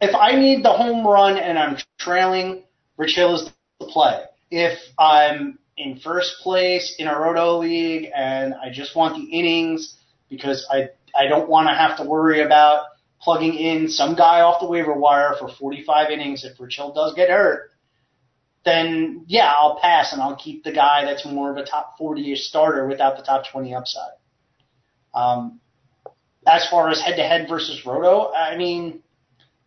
if 0.00 0.14
I 0.14 0.38
need 0.38 0.64
the 0.64 0.72
home 0.72 1.06
run 1.06 1.38
and 1.38 1.58
I'm 1.58 1.78
trailing, 1.98 2.64
Rich 2.96 3.14
Hill 3.16 3.36
is 3.36 3.50
the 3.80 3.86
play. 3.86 4.24
If 4.50 4.78
I'm 4.98 5.58
in 5.76 5.98
first 6.00 6.40
place 6.42 6.96
in 6.98 7.06
a 7.06 7.18
roto 7.18 7.58
league 7.58 8.10
and 8.14 8.54
I 8.54 8.70
just 8.70 8.94
want 8.94 9.16
the 9.16 9.24
innings 9.24 9.96
because 10.28 10.66
I 10.70 10.88
I 11.18 11.26
don't 11.26 11.48
want 11.48 11.68
to 11.68 11.74
have 11.74 11.98
to 11.98 12.04
worry 12.04 12.42
about 12.42 12.84
plugging 13.22 13.54
in 13.54 13.88
some 13.88 14.14
guy 14.14 14.40
off 14.40 14.60
the 14.60 14.66
waiver 14.66 14.92
wire 14.92 15.36
for 15.38 15.48
45 15.48 16.10
innings 16.10 16.44
if 16.44 16.58
Rich 16.58 16.80
does 16.94 17.14
get 17.14 17.30
hurt, 17.30 17.70
then 18.64 19.24
yeah, 19.28 19.52
I'll 19.56 19.78
pass 19.80 20.12
and 20.12 20.20
I'll 20.20 20.36
keep 20.36 20.64
the 20.64 20.72
guy 20.72 21.04
that's 21.04 21.24
more 21.24 21.50
of 21.50 21.56
a 21.56 21.64
top 21.64 21.98
40-ish 22.00 22.42
starter 22.42 22.86
without 22.86 23.16
the 23.16 23.22
top 23.22 23.44
20 23.50 23.74
upside. 23.74 24.12
Um, 25.14 25.60
as 26.46 26.66
far 26.68 26.88
as 26.88 27.00
head-to-head 27.00 27.48
versus 27.48 27.84
roto, 27.86 28.32
I 28.32 28.56
mean, 28.56 29.02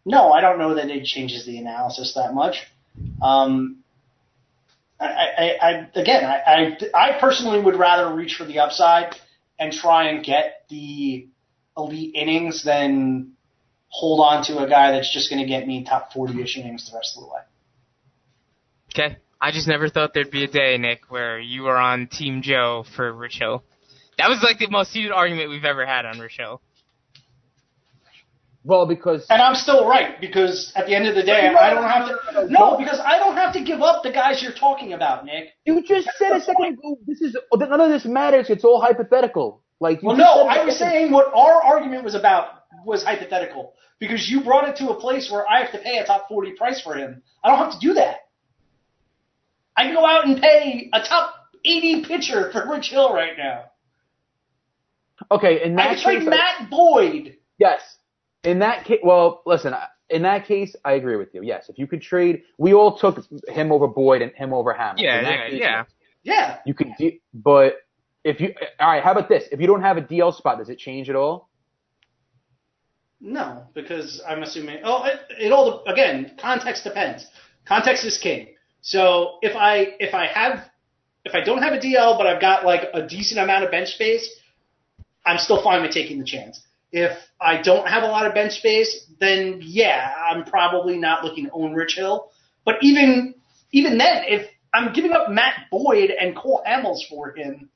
no, 0.05 0.31
I 0.31 0.41
don't 0.41 0.59
know 0.59 0.75
that 0.75 0.89
it 0.89 1.05
changes 1.05 1.45
the 1.45 1.57
analysis 1.57 2.13
that 2.15 2.33
much. 2.33 2.67
Um, 3.21 3.83
I, 4.99 5.05
I, 5.05 5.57
I 5.61 5.89
again, 5.95 6.23
I, 6.23 6.77
I, 6.93 7.09
I 7.09 7.19
personally 7.19 7.59
would 7.59 7.75
rather 7.75 8.13
reach 8.13 8.35
for 8.35 8.45
the 8.45 8.59
upside 8.59 9.15
and 9.59 9.71
try 9.71 10.09
and 10.09 10.23
get 10.23 10.65
the 10.69 11.27
elite 11.77 12.15
innings 12.15 12.63
than 12.63 13.34
hold 13.95 14.19
on 14.19 14.43
to 14.43 14.59
a 14.59 14.69
guy 14.69 14.91
that's 14.91 15.11
just 15.13 15.29
going 15.29 15.41
to 15.41 15.47
get 15.47 15.65
me 15.65 15.85
top 15.85 16.11
40-ish 16.11 16.57
innings 16.57 16.89
the 16.91 16.97
rest 16.97 17.17
of 17.17 17.23
the 17.23 17.29
way. 17.29 17.39
okay. 18.93 19.17
I 19.39 19.51
just 19.51 19.67
never 19.67 19.89
thought 19.89 20.13
there'd 20.13 20.31
be 20.31 20.43
a 20.43 20.47
day, 20.47 20.77
Nick, 20.77 21.01
where 21.09 21.39
you 21.39 21.63
were 21.63 21.77
on 21.77 22.07
Team 22.07 22.41
Joe 22.41 22.85
for 22.95 23.11
Rich 23.13 23.37
Hill. 23.39 23.63
That 24.17 24.29
was 24.29 24.41
like 24.41 24.59
the 24.59 24.69
most 24.69 24.91
heated 24.91 25.11
argument 25.11 25.49
we've 25.49 25.65
ever 25.65 25.85
had 25.85 26.05
on 26.05 26.19
Rich 26.19 26.37
Hill. 26.37 26.61
well, 28.63 28.87
because 28.87 29.25
And 29.29 29.41
I'm 29.41 29.55
still 29.55 29.87
right 29.87 30.19
because 30.19 30.73
at 30.75 30.87
the 30.87 30.95
end 30.95 31.07
of 31.07 31.15
the 31.15 31.23
day, 31.23 31.47
I 31.47 31.73
don't 31.73 31.83
have 31.83 32.07
to. 32.07 32.47
No, 32.49 32.77
because 32.77 32.99
I 32.99 33.19
don't 33.19 33.35
have 33.35 33.53
to 33.53 33.63
give 33.63 33.81
up 33.81 34.03
the 34.03 34.11
guys 34.11 34.41
you're 34.41 34.53
talking 34.53 34.93
about, 34.93 35.25
Nick. 35.25 35.49
you 35.65 35.83
just 35.83 36.09
said 36.17 36.31
a 36.31 36.41
second 36.41 36.79
ago, 36.79 36.97
this 37.05 37.21
is 37.21 37.37
none 37.53 37.81
of 37.81 37.89
this 37.89 38.05
matters. 38.05 38.49
It's 38.49 38.63
all 38.63 38.81
hypothetical. 38.81 39.61
Like 39.79 40.01
you 40.01 40.07
Well, 40.07 40.17
no, 40.17 40.47
I 40.47 40.63
was 40.65 40.79
saying 40.79 41.11
what 41.11 41.27
our 41.35 41.61
argument 41.61 42.03
was 42.03 42.15
about 42.15 42.63
was 42.85 43.03
hypothetical 43.03 43.73
because 43.99 44.29
you 44.29 44.43
brought 44.43 44.67
it 44.67 44.75
to 44.77 44.89
a 44.89 44.99
place 44.99 45.29
where 45.31 45.47
I 45.49 45.61
have 45.63 45.71
to 45.71 45.77
pay 45.79 45.97
a 45.97 46.05
top 46.05 46.27
40 46.27 46.51
price 46.53 46.81
for 46.81 46.95
him. 46.95 47.21
I 47.43 47.49
don't 47.49 47.59
have 47.59 47.79
to 47.79 47.87
do 47.87 47.93
that. 47.95 48.17
I 49.77 49.83
can 49.83 49.93
go 49.93 50.05
out 50.05 50.25
and 50.25 50.41
pay 50.41 50.89
a 50.93 50.99
top 51.01 51.35
80 51.63 52.05
pitcher 52.05 52.51
for 52.51 52.69
Rich 52.69 52.89
Hill 52.89 53.13
right 53.13 53.33
now. 53.37 53.65
Okay, 55.31 55.63
in 55.63 55.77
I 55.79 55.95
can 55.95 56.03
trade 56.03 56.19
case, 56.19 56.27
I- 56.27 56.29
Matt 56.29 56.69
Boyd. 56.69 57.37
yes. 57.57 57.81
In 58.43 58.59
that 58.59 58.85
case, 58.85 58.99
well, 59.03 59.41
listen. 59.45 59.73
In 60.11 60.21
that 60.21 60.45
case, 60.45 60.75
I 60.85 60.93
agree 60.93 61.15
with 61.15 61.33
you. 61.33 61.41
Yes, 61.41 61.67
if 61.67 61.79
you 61.79 61.87
could 61.87 62.01
trade, 62.01 62.43
we 62.59 62.73
all 62.75 62.95
took 62.95 63.17
him 63.47 63.71
over 63.71 63.87
Boyd 63.87 64.21
and 64.21 64.31
him 64.33 64.53
over 64.53 64.71
Hamilton. 64.71 65.03
Yeah, 65.03 65.21
yeah, 65.21 65.49
case, 65.49 65.59
yeah. 65.59 65.83
Yeah. 66.21 66.57
You 66.65 66.73
could, 66.75 66.89
de- 66.99 67.21
but 67.33 67.77
if 68.23 68.39
you, 68.39 68.53
all 68.79 68.87
right, 68.87 69.03
how 69.03 69.13
about 69.13 69.29
this? 69.29 69.45
If 69.51 69.59
you 69.59 69.65
don't 69.65 69.81
have 69.81 69.97
a 69.97 70.01
DL 70.01 70.31
spot, 70.35 70.59
does 70.59 70.69
it 70.69 70.77
change 70.77 71.09
at 71.09 71.15
all? 71.15 71.49
No, 73.25 73.63
because 73.73 74.21
I'm 74.27 74.43
assuming. 74.43 74.81
Oh, 74.83 75.03
it, 75.05 75.19
it 75.47 75.51
all 75.51 75.83
again. 75.87 76.33
Context 76.39 76.83
depends. 76.83 77.25
Context 77.67 78.05
is 78.05 78.19
king. 78.19 78.49
So 78.81 79.39
if 79.41 79.55
I 79.55 79.95
if 79.99 80.13
I 80.13 80.27
have 80.27 80.69
if 81.23 81.33
I 81.33 81.41
don't 81.43 81.63
have 81.63 81.73
a 81.73 81.79
DL, 81.79 82.19
but 82.19 82.27
I've 82.27 82.39
got 82.39 82.65
like 82.65 82.83
a 82.93 83.01
decent 83.07 83.39
amount 83.39 83.63
of 83.63 83.71
bench 83.71 83.89
space, 83.89 84.29
I'm 85.25 85.39
still 85.39 85.63
fine 85.63 85.81
with 85.81 85.89
taking 85.91 86.19
the 86.19 86.23
chance. 86.23 86.61
If 86.91 87.17
I 87.41 87.63
don't 87.63 87.87
have 87.87 88.03
a 88.03 88.07
lot 88.07 88.27
of 88.27 88.35
bench 88.35 88.53
space, 88.59 89.07
then 89.19 89.59
yeah, 89.63 90.13
I'm 90.29 90.43
probably 90.45 90.95
not 90.99 91.23
looking 91.23 91.45
to 91.45 91.51
own 91.51 91.73
Rich 91.73 91.95
Hill. 91.95 92.29
But 92.63 92.75
even 92.83 93.33
even 93.71 93.97
then, 93.97 94.25
if 94.27 94.47
I'm 94.71 94.93
giving 94.93 95.13
up 95.13 95.31
Matt 95.31 95.61
Boyd 95.71 96.11
and 96.11 96.35
Cole 96.35 96.61
Hamels 96.63 96.99
for 97.09 97.35
him, 97.35 97.71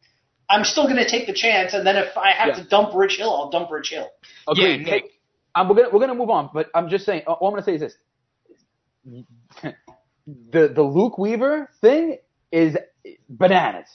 I'm 0.48 0.64
still 0.64 0.84
going 0.84 0.98
to 0.98 1.10
take 1.10 1.26
the 1.26 1.34
chance. 1.34 1.74
And 1.74 1.88
then 1.88 1.96
if 1.96 2.16
I 2.16 2.34
have 2.34 2.50
Yeah. 2.50 2.64
to 2.64 2.70
dump 2.70 2.94
Rich 2.94 3.18
Hill, 3.18 3.34
I'll 3.34 3.50
dump 3.50 3.72
Rich 3.72 3.90
Hill. 3.90 4.10
Agreed. 4.48 4.82
Yeah, 4.86 4.94
Nick. 4.94 5.06
Um, 5.56 5.70
we're 5.70 5.76
gonna 5.76 5.90
we're 5.92 6.00
gonna 6.00 6.16
move 6.16 6.30
on, 6.30 6.50
but 6.54 6.68
I'm 6.74 6.90
just 6.90 7.06
saying. 7.06 7.24
All 7.28 7.48
I'm 7.48 7.54
gonna 7.54 7.64
say 7.64 7.76
is 7.76 7.82
this: 7.82 7.96
the 10.28 10.68
the 10.68 10.84
Luke 10.84 11.18
Weaver 11.18 11.70
thing 11.82 12.18
is 12.52 12.78
bananas. 13.28 13.88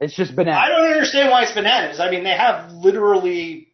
It's 0.00 0.14
just 0.14 0.34
bananas. 0.34 0.62
I 0.64 0.68
don't 0.68 0.90
understand 0.90 1.30
why 1.30 1.42
it's 1.42 1.52
bananas. 1.52 2.00
I 2.00 2.10
mean, 2.10 2.24
they 2.24 2.36
have 2.36 2.72
literally 2.72 3.68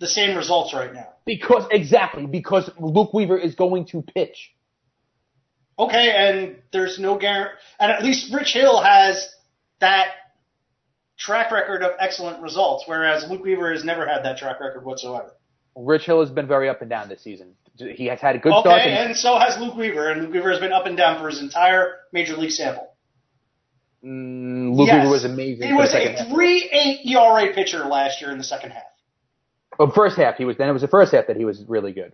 the 0.00 0.08
same 0.08 0.36
results 0.36 0.74
right 0.74 0.92
now. 0.92 1.08
because 1.26 1.64
exactly 1.70 2.26
because 2.26 2.68
Luke 2.80 3.12
Weaver 3.14 3.38
is 3.38 3.54
going 3.54 3.86
to 3.86 4.02
pitch. 4.02 4.50
Okay, 5.78 6.10
and 6.10 6.56
there's 6.72 6.98
no 6.98 7.18
guarantee, 7.18 7.54
and 7.78 7.92
at 7.92 8.02
least 8.02 8.34
Rich 8.34 8.52
Hill 8.52 8.82
has 8.82 9.32
that 9.80 10.08
track 11.18 11.52
record 11.52 11.82
of 11.82 11.92
excellent 11.98 12.42
results, 12.42 12.84
whereas 12.86 13.30
Luke 13.30 13.42
Weaver 13.44 13.72
has 13.72 13.84
never 13.84 14.06
had 14.06 14.24
that 14.24 14.38
track 14.38 14.60
record 14.60 14.84
whatsoever. 14.84 15.32
Rich 15.76 16.06
Hill 16.06 16.20
has 16.20 16.30
been 16.30 16.46
very 16.46 16.68
up 16.68 16.80
and 16.80 16.90
down 16.90 17.08
this 17.08 17.22
season. 17.22 17.54
He 17.76 18.06
has 18.06 18.20
had 18.20 18.36
a 18.36 18.38
good 18.38 18.52
start. 18.60 18.80
Okay, 18.80 18.90
and- 18.90 19.08
and 19.10 19.16
so 19.16 19.38
has 19.38 19.58
Luke 19.58 19.74
Weaver, 19.76 20.10
and 20.10 20.22
Luke 20.22 20.32
Weaver 20.32 20.50
has 20.50 20.60
been 20.60 20.72
up 20.72 20.86
and 20.86 20.96
down 20.96 21.18
for 21.20 21.28
his 21.28 21.40
entire 21.40 21.94
major 22.12 22.36
league 22.36 22.50
sample. 22.50 22.92
Mm, 24.04 24.74
Luke 24.76 24.86
Yes. 24.88 24.96
Weaver 25.02 25.10
was 25.10 25.24
amazing. 25.24 25.66
He 25.68 25.72
was 25.72 25.94
a 25.94 26.12
half. 26.12 26.28
three-eight 26.28 27.06
ERA 27.06 27.52
pitcher 27.54 27.84
last 27.84 28.20
year 28.20 28.30
in 28.30 28.38
the 28.38 28.44
second 28.44 28.70
half. 28.72 28.82
Oh, 29.78 29.88
first 29.90 30.16
half 30.16 30.36
he 30.36 30.44
was. 30.44 30.56
Then 30.58 30.68
it 30.68 30.72
was 30.72 30.82
the 30.82 30.88
first 30.88 31.12
half 31.12 31.26
that 31.28 31.36
he 31.36 31.44
was 31.44 31.62
really 31.68 31.92
good. 31.92 32.12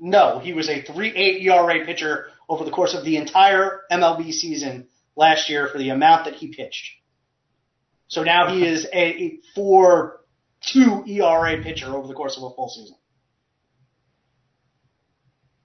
No, 0.00 0.38
he 0.40 0.52
was 0.52 0.68
a 0.68 0.82
3.8 0.82 1.42
ERA 1.42 1.84
pitcher 1.84 2.26
over 2.48 2.64
the 2.64 2.70
course 2.72 2.92
of 2.94 3.04
the 3.04 3.16
entire 3.16 3.82
MLB 3.90 4.32
season 4.32 4.88
last 5.16 5.48
year 5.48 5.68
for 5.68 5.78
the 5.78 5.90
amount 5.90 6.24
that 6.24 6.34
he 6.34 6.48
pitched. 6.48 6.90
So 8.08 8.22
now 8.24 8.52
he 8.52 8.66
is 8.66 8.84
a, 8.92 8.98
a 8.98 9.38
4.2 10.66 11.08
ERA 11.08 11.62
pitcher 11.62 11.94
over 11.94 12.06
the 12.06 12.14
course 12.14 12.36
of 12.36 12.44
a 12.44 12.54
full 12.54 12.68
season. 12.68 12.96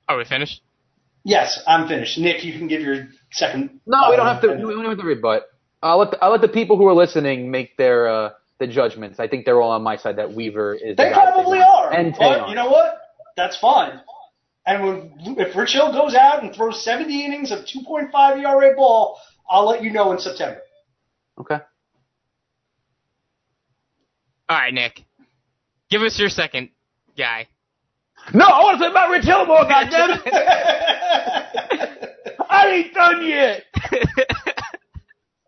Are 0.10 0.18
we 0.18 0.26
finished? 0.26 0.62
Yes, 1.24 1.62
I'm 1.68 1.88
finished. 1.88 2.18
Nick, 2.18 2.46
you 2.46 2.54
can 2.54 2.68
give 2.68 2.82
your 2.82 3.10
second. 3.32 3.82
No, 3.86 4.10
we 4.10 4.16
don't 4.16 4.26
have 4.26 4.42
to. 4.42 4.48
We 4.48 4.74
don't 4.74 4.86
have 4.86 4.98
to 4.98 5.04
rebut. 5.04 5.44
I'll 5.84 6.00
let 6.00 6.12
the, 6.12 6.24
I'll 6.24 6.32
let 6.32 6.42
the 6.42 6.48
people 6.48 6.78
who 6.78 6.88
are 6.88 6.94
listening 6.94 7.52
make 7.52 7.76
their 7.76 8.08
uh, 8.08 8.30
the 8.60 8.68
judgments. 8.68 9.20
I 9.20 9.28
think 9.28 9.44
they're 9.44 9.62
all 9.62 9.72
on 9.72 9.84
my 9.84 9.98
side 9.98 10.18
that 10.18 10.34
Weaver 10.34 10.76
is. 10.76 10.96
They 10.96 11.10
guy 11.10 11.10
that 11.10 11.34
probably 11.34 11.60
want. 11.60 11.94
are. 11.94 11.94
And 11.94 12.16
but 12.18 12.48
you 12.48 12.56
know 12.56 12.70
what? 12.70 12.98
That's 13.36 13.58
fine. 13.58 14.00
And 14.66 14.84
when 14.84 15.38
if 15.38 15.56
Rich 15.56 15.74
Hill 15.74 15.92
goes 15.92 16.16
out 16.16 16.44
and 16.44 16.56
throws 16.56 16.84
70 16.84 17.26
innings 17.26 17.52
of 17.52 17.60
2.5 17.60 18.12
ERA 18.14 18.76
ball, 18.76 19.20
I'll 19.50 19.66
let 19.66 19.84
you 19.84 19.92
know 19.92 20.12
in 20.12 20.20
September. 20.20 20.62
Okay. 21.40 21.60
All 24.50 24.58
right, 24.58 24.74
Nick. 24.74 25.04
Give 25.90 26.02
us 26.02 26.20
your 26.20 26.30
second 26.30 26.70
guy. 27.18 27.48
No, 28.34 28.46
I 28.46 28.62
want 28.64 28.78
to 28.80 28.84
say 28.84 28.90
about 28.92 29.10
Rich 29.10 29.24
Hill 29.26 29.46
more. 29.46 29.64
Goddammit! 29.64 30.22
I 32.50 32.68
ain't 32.68 32.94
done 32.94 33.26
yet. 33.26 33.64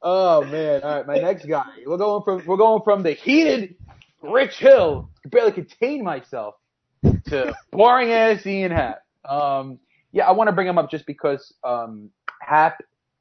Oh 0.01 0.43
man! 0.45 0.81
All 0.81 0.97
right, 0.97 1.07
my 1.07 1.15
next 1.15 1.45
guy. 1.45 1.65
We're 1.85 1.97
going 1.97 2.23
from 2.23 2.45
we're 2.45 2.57
going 2.57 2.81
from 2.83 3.03
the 3.03 3.11
heated 3.11 3.75
Rich 4.21 4.59
Hill, 4.59 5.09
can 5.21 5.29
barely 5.29 5.51
contain 5.51 6.03
myself, 6.03 6.55
to 7.25 7.53
boring 7.71 8.11
ass 8.11 8.45
Ian 8.45 8.71
Happ. 8.71 9.01
Um, 9.27 9.79
yeah, 10.11 10.27
I 10.27 10.31
want 10.31 10.47
to 10.47 10.53
bring 10.53 10.67
him 10.67 10.77
up 10.77 10.89
just 10.89 11.05
because 11.05 11.53
um, 11.65 12.09
Happ 12.41 12.77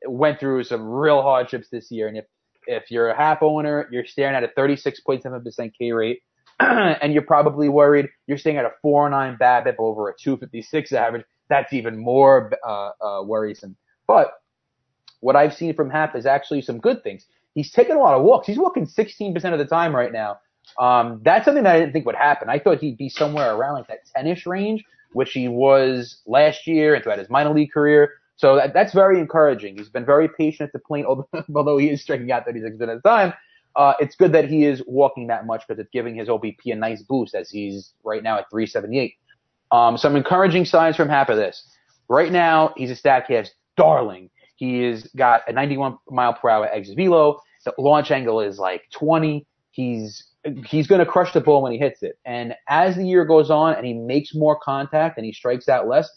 went 0.07 0.39
through 0.39 0.65
some 0.65 0.89
real 0.89 1.23
hardships 1.23 1.69
this 1.69 1.91
year, 1.91 2.07
and 2.07 2.17
if 2.17 2.27
if 2.69 2.91
you're 2.91 3.09
a 3.09 3.17
half 3.17 3.43
owner, 3.43 3.89
you're 3.91 4.07
staring 4.07 4.37
at 4.37 4.45
a 4.45 4.49
36.7% 4.49 5.73
K 5.77 5.93
rate, 5.93 6.23
and 6.61 7.13
you're 7.13 7.23
probably 7.23 7.69
worried 7.69 8.09
you're 8.27 8.39
staying 8.39 8.59
at 8.59 8.65
a 8.65 8.71
409 8.83 9.39
BABIP 9.39 9.77
over 9.79 10.09
a 10.11 10.15
256 10.21 10.93
average. 10.93 11.25
That's 11.49 11.73
even 11.73 11.97
more 11.97 12.53
uh, 12.67 12.91
uh, 13.01 13.23
worrisome. 13.25 13.77
But 14.07 14.33
what 15.21 15.35
I've 15.35 15.55
seen 15.55 15.75
from 15.75 15.91
Happ 15.91 16.15
is 16.15 16.27
actually 16.27 16.63
some 16.63 16.79
good 16.79 17.03
things. 17.03 17.25
He's 17.55 17.73
taking 17.73 17.97
a 17.97 17.99
lot 17.99 18.15
of 18.15 18.23
walks. 18.23 18.47
He's 18.47 18.59
walking 18.59 18.87
16% 18.87 19.53
of 19.53 19.59
the 19.59 19.65
time 19.65 19.97
right 19.97 20.13
now. 20.13 20.39
Um, 20.79 21.21
that's 21.25 21.47
something 21.47 21.65
that 21.65 21.75
I 21.75 21.81
didn't 21.81 21.93
think 21.95 22.07
would 22.07 22.15
happen. 22.15 22.51
I 22.51 22.59
thought 22.59 22.79
he'd 22.79 22.99
be 22.99 23.09
somewhere 23.09 23.55
around 23.55 23.75
like 23.75 23.89
that 23.89 24.01
10-ish 24.17 24.47
range, 24.47 24.85
which 25.13 25.33
he 25.33 25.49
was 25.49 26.21
last 26.27 26.67
year 26.67 26.95
and 26.95 27.03
throughout 27.03 27.19
his 27.19 27.31
minor 27.31 27.55
league 27.55 27.73
career. 27.73 28.13
So 28.39 28.55
that, 28.55 28.73
that's 28.73 28.95
very 28.95 29.19
encouraging. 29.19 29.77
He's 29.77 29.89
been 29.89 30.07
very 30.07 30.29
patient 30.29 30.69
at 30.69 30.73
the 30.73 30.79
plate, 30.79 31.05
although, 31.05 31.77
he 31.77 31.91
is 31.91 32.01
striking 32.01 32.31
out 32.33 32.47
36% 32.47 32.73
of 32.73 32.79
the 32.79 33.01
time. 33.05 33.35
Uh, 33.77 33.95
it's 34.01 34.15
good 34.15 34.33
that 34.33 34.49
he 34.49 34.65
is 34.65 34.83
walking 34.87 35.27
that 35.27 35.45
much 35.45 35.65
because 35.67 35.81
it's 35.81 35.91
giving 35.93 36.15
his 36.15 36.29
OBP 36.29 36.59
a 36.67 36.75
nice 36.75 37.03
boost 37.03 37.35
as 37.35 37.51
he's 37.51 37.93
right 38.05 38.23
now 38.23 38.39
at 38.39 38.49
378. 38.51 39.15
Um, 39.73 39.99
some 39.99 40.17
encouraging 40.17 40.65
signs 40.65 40.97
from 40.97 41.09
Happ 41.09 41.29
are 41.29 41.37
this. 41.37 41.69
Right 42.09 42.33
now, 42.33 42.73
he's 42.77 42.91
a 42.91 42.95
Statcast 42.95 43.51
darling. 43.77 44.31
He 44.57 44.83
has 44.85 45.03
got 45.17 45.43
a 45.49 45.53
91 45.53 45.99
mile 46.09 46.35
per 46.35 46.49
hour 46.49 46.67
exit 46.73 46.97
velo. 46.97 47.41
The 47.65 47.75
launch 47.77 48.11
angle 48.11 48.41
is 48.41 48.59
like 48.59 48.83
20. 48.93 49.47
He's 49.73 50.25
he's 50.65 50.87
going 50.87 51.01
to 51.01 51.07
crush 51.07 51.33
the 51.33 51.41
ball 51.41 51.63
when 51.63 51.73
he 51.73 51.79
hits 51.79 52.03
it. 52.03 52.19
And 52.25 52.55
as 52.69 52.97
the 52.97 53.05
year 53.05 53.25
goes 53.25 53.51
on 53.51 53.75
and 53.75 53.85
he 53.85 53.93
makes 53.93 54.35
more 54.35 54.59
contact 54.59 55.19
and 55.19 55.27
he 55.27 55.33
strikes 55.33 55.69
out 55.69 55.89
less, 55.89 56.09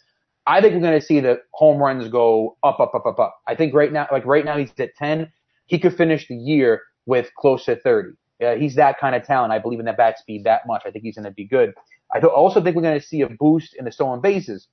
I 0.51 0.59
think 0.59 0.73
we're 0.73 0.81
going 0.81 0.99
to 0.99 1.05
see 1.05 1.21
the 1.21 1.39
home 1.53 1.77
runs 1.77 2.09
go 2.09 2.57
up, 2.61 2.81
up, 2.81 2.93
up, 2.93 3.05
up, 3.05 3.17
up. 3.19 3.39
I 3.47 3.55
think 3.55 3.73
right 3.73 3.89
now, 3.89 4.05
like 4.11 4.25
right 4.25 4.43
now, 4.43 4.57
he's 4.57 4.73
at 4.79 4.93
10. 4.97 5.31
He 5.67 5.79
could 5.79 5.95
finish 5.95 6.27
the 6.27 6.35
year 6.35 6.81
with 7.05 7.29
close 7.37 7.63
to 7.65 7.77
30. 7.77 8.09
Uh, 8.43 8.55
he's 8.55 8.75
that 8.75 8.99
kind 8.99 9.15
of 9.15 9.23
talent. 9.23 9.53
I 9.53 9.59
believe 9.59 9.79
in 9.79 9.85
that 9.85 9.95
bat 9.95 10.19
speed 10.19 10.43
that 10.43 10.67
much. 10.67 10.81
I 10.85 10.91
think 10.91 11.05
he's 11.05 11.15
going 11.15 11.23
to 11.23 11.31
be 11.31 11.45
good. 11.45 11.73
I 12.13 12.19
th- 12.19 12.33
also 12.33 12.61
think 12.61 12.75
we're 12.75 12.81
going 12.81 12.99
to 12.99 13.05
see 13.05 13.21
a 13.21 13.29
boost 13.29 13.75
in 13.75 13.85
the 13.85 13.93
stolen 13.93 14.19
bases. 14.19 14.67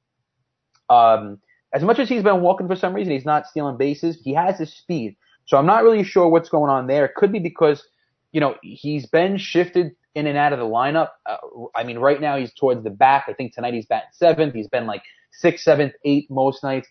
Um, 0.90 1.38
as 1.72 1.84
much 1.84 2.00
as 2.00 2.08
he's 2.08 2.24
been 2.24 2.40
walking 2.40 2.66
for 2.66 2.74
some 2.74 2.92
reason, 2.92 3.12
he's 3.12 3.24
not 3.24 3.46
stealing 3.46 3.76
bases. 3.76 4.20
He 4.20 4.34
has 4.34 4.58
his 4.58 4.74
speed. 4.74 5.16
So 5.46 5.58
I'm 5.58 5.66
not 5.66 5.84
really 5.84 6.02
sure 6.02 6.26
what's 6.28 6.48
going 6.48 6.70
on 6.72 6.88
there. 6.88 7.04
It 7.04 7.14
could 7.14 7.30
be 7.30 7.38
because, 7.38 7.86
you 8.32 8.40
know, 8.40 8.56
he's 8.62 9.06
been 9.06 9.38
shifted 9.38 9.92
in 10.14 10.26
and 10.26 10.36
out 10.36 10.52
of 10.52 10.58
the 10.58 10.64
lineup. 10.64 11.08
Uh, 11.26 11.36
I 11.76 11.84
mean, 11.84 11.98
right 11.98 12.20
now 12.20 12.36
he's 12.36 12.52
towards 12.54 12.82
the 12.84 12.90
back. 12.90 13.24
I 13.28 13.32
think 13.32 13.54
tonight 13.54 13.74
he's 13.74 13.86
batting 13.86 14.10
seventh. 14.12 14.54
He's 14.54 14.68
been 14.68 14.86
like 14.86 15.02
sixth, 15.32 15.64
seventh, 15.64 15.92
eighth 16.04 16.30
most 16.30 16.62
nights. 16.62 16.88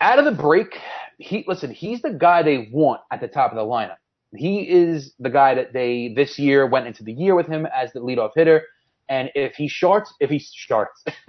Out 0.00 0.18
of 0.18 0.24
the 0.24 0.32
break, 0.32 0.78
he 1.18 1.44
listen. 1.46 1.70
He's 1.70 2.02
the 2.02 2.12
guy 2.12 2.42
they 2.42 2.68
want 2.72 3.02
at 3.12 3.20
the 3.20 3.28
top 3.28 3.52
of 3.52 3.56
the 3.56 3.62
lineup. 3.62 3.96
He 4.34 4.68
is 4.68 5.14
the 5.18 5.30
guy 5.30 5.54
that 5.54 5.72
they 5.72 6.12
this 6.16 6.38
year 6.38 6.66
went 6.66 6.86
into 6.86 7.04
the 7.04 7.12
year 7.12 7.34
with 7.34 7.46
him 7.46 7.66
as 7.66 7.92
the 7.92 8.00
leadoff 8.00 8.30
hitter. 8.34 8.62
And 9.08 9.30
if 9.34 9.54
he 9.54 9.68
starts, 9.68 10.12
if 10.20 10.30
he 10.30 10.38
starts, 10.38 11.04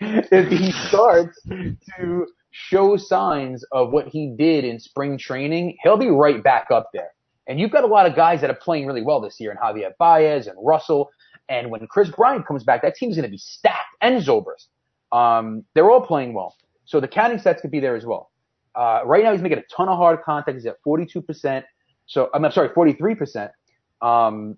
if 0.00 0.48
he 0.48 0.72
starts 0.72 1.40
to 1.42 2.26
show 2.56 2.96
signs 2.96 3.64
of 3.72 3.90
what 3.90 4.06
he 4.06 4.32
did 4.38 4.64
in 4.64 4.78
spring 4.78 5.18
training, 5.18 5.76
he'll 5.82 5.96
be 5.96 6.08
right 6.08 6.40
back 6.42 6.70
up 6.70 6.88
there. 6.94 7.10
And 7.48 7.58
you've 7.58 7.72
got 7.72 7.82
a 7.82 7.88
lot 7.88 8.06
of 8.06 8.14
guys 8.14 8.40
that 8.42 8.48
are 8.48 8.56
playing 8.56 8.86
really 8.86 9.02
well 9.02 9.20
this 9.20 9.40
year, 9.40 9.50
and 9.50 9.58
Javier 9.58 9.90
Baez 9.98 10.46
and 10.46 10.56
Russell. 10.62 11.10
And 11.48 11.68
when 11.68 11.84
Kris 11.88 12.10
Bryant 12.10 12.46
comes 12.46 12.62
back, 12.62 12.82
that 12.82 12.94
team's 12.94 13.16
going 13.16 13.24
to 13.24 13.30
be 13.30 13.38
stacked. 13.38 13.96
And 14.00 14.22
Zobrist. 14.22 14.68
Um, 15.10 15.64
they're 15.74 15.90
all 15.90 16.00
playing 16.00 16.32
well. 16.32 16.54
So 16.84 17.00
the 17.00 17.08
counting 17.08 17.38
stats 17.38 17.60
could 17.60 17.72
be 17.72 17.80
there 17.80 17.96
as 17.96 18.06
well. 18.06 18.30
Uh, 18.76 19.00
right 19.04 19.24
now 19.24 19.32
he's 19.32 19.42
making 19.42 19.58
a 19.58 19.64
ton 19.74 19.88
of 19.88 19.98
hard 19.98 20.22
contact. 20.22 20.56
He's 20.56 20.66
at 20.66 20.76
42%. 20.86 21.64
So 22.06 22.30
I'm 22.34 22.48
sorry, 22.52 22.68
43%. 22.68 23.50
Um, 24.00 24.56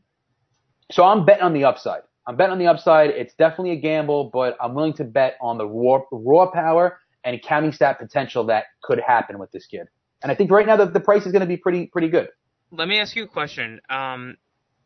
so 0.92 1.02
I'm 1.02 1.24
betting 1.24 1.44
on 1.44 1.54
the 1.54 1.64
upside. 1.64 2.02
I'm 2.26 2.36
betting 2.36 2.52
on 2.52 2.58
the 2.58 2.66
upside. 2.66 3.10
It's 3.10 3.34
definitely 3.34 3.70
a 3.70 3.76
gamble, 3.76 4.30
but 4.32 4.56
I'm 4.60 4.74
willing 4.74 4.92
to 4.94 5.04
bet 5.04 5.36
on 5.40 5.56
the 5.56 5.66
raw, 5.66 6.00
raw 6.12 6.50
power 6.50 6.98
and 7.26 7.42
counting 7.42 7.72
stat 7.72 7.98
potential 7.98 8.44
that 8.44 8.66
could 8.82 9.00
happen 9.00 9.38
with 9.38 9.50
this 9.50 9.66
kid. 9.66 9.88
And 10.22 10.32
I 10.32 10.34
think 10.34 10.50
right 10.50 10.66
now 10.66 10.76
the, 10.76 10.86
the 10.86 11.00
price 11.00 11.26
is 11.26 11.32
going 11.32 11.40
to 11.40 11.46
be 11.46 11.56
pretty, 11.56 11.86
pretty 11.86 12.08
good. 12.08 12.28
Let 12.70 12.88
me 12.88 13.00
ask 13.00 13.14
you 13.16 13.24
a 13.24 13.28
question. 13.28 13.80
Um, 13.90 14.36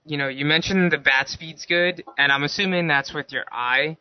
you 0.07 0.17
know, 0.17 0.29
you 0.29 0.47
mentioned 0.47 0.91
the 0.91 0.99
bat 0.99 1.29
speed's 1.29 1.67
good, 1.67 2.03
and 2.19 2.33
I'm 2.33 2.43
assuming 2.43 2.89
that's 2.89 3.13
with 3.13 3.31
your 3.31 3.45
eye, 3.53 3.99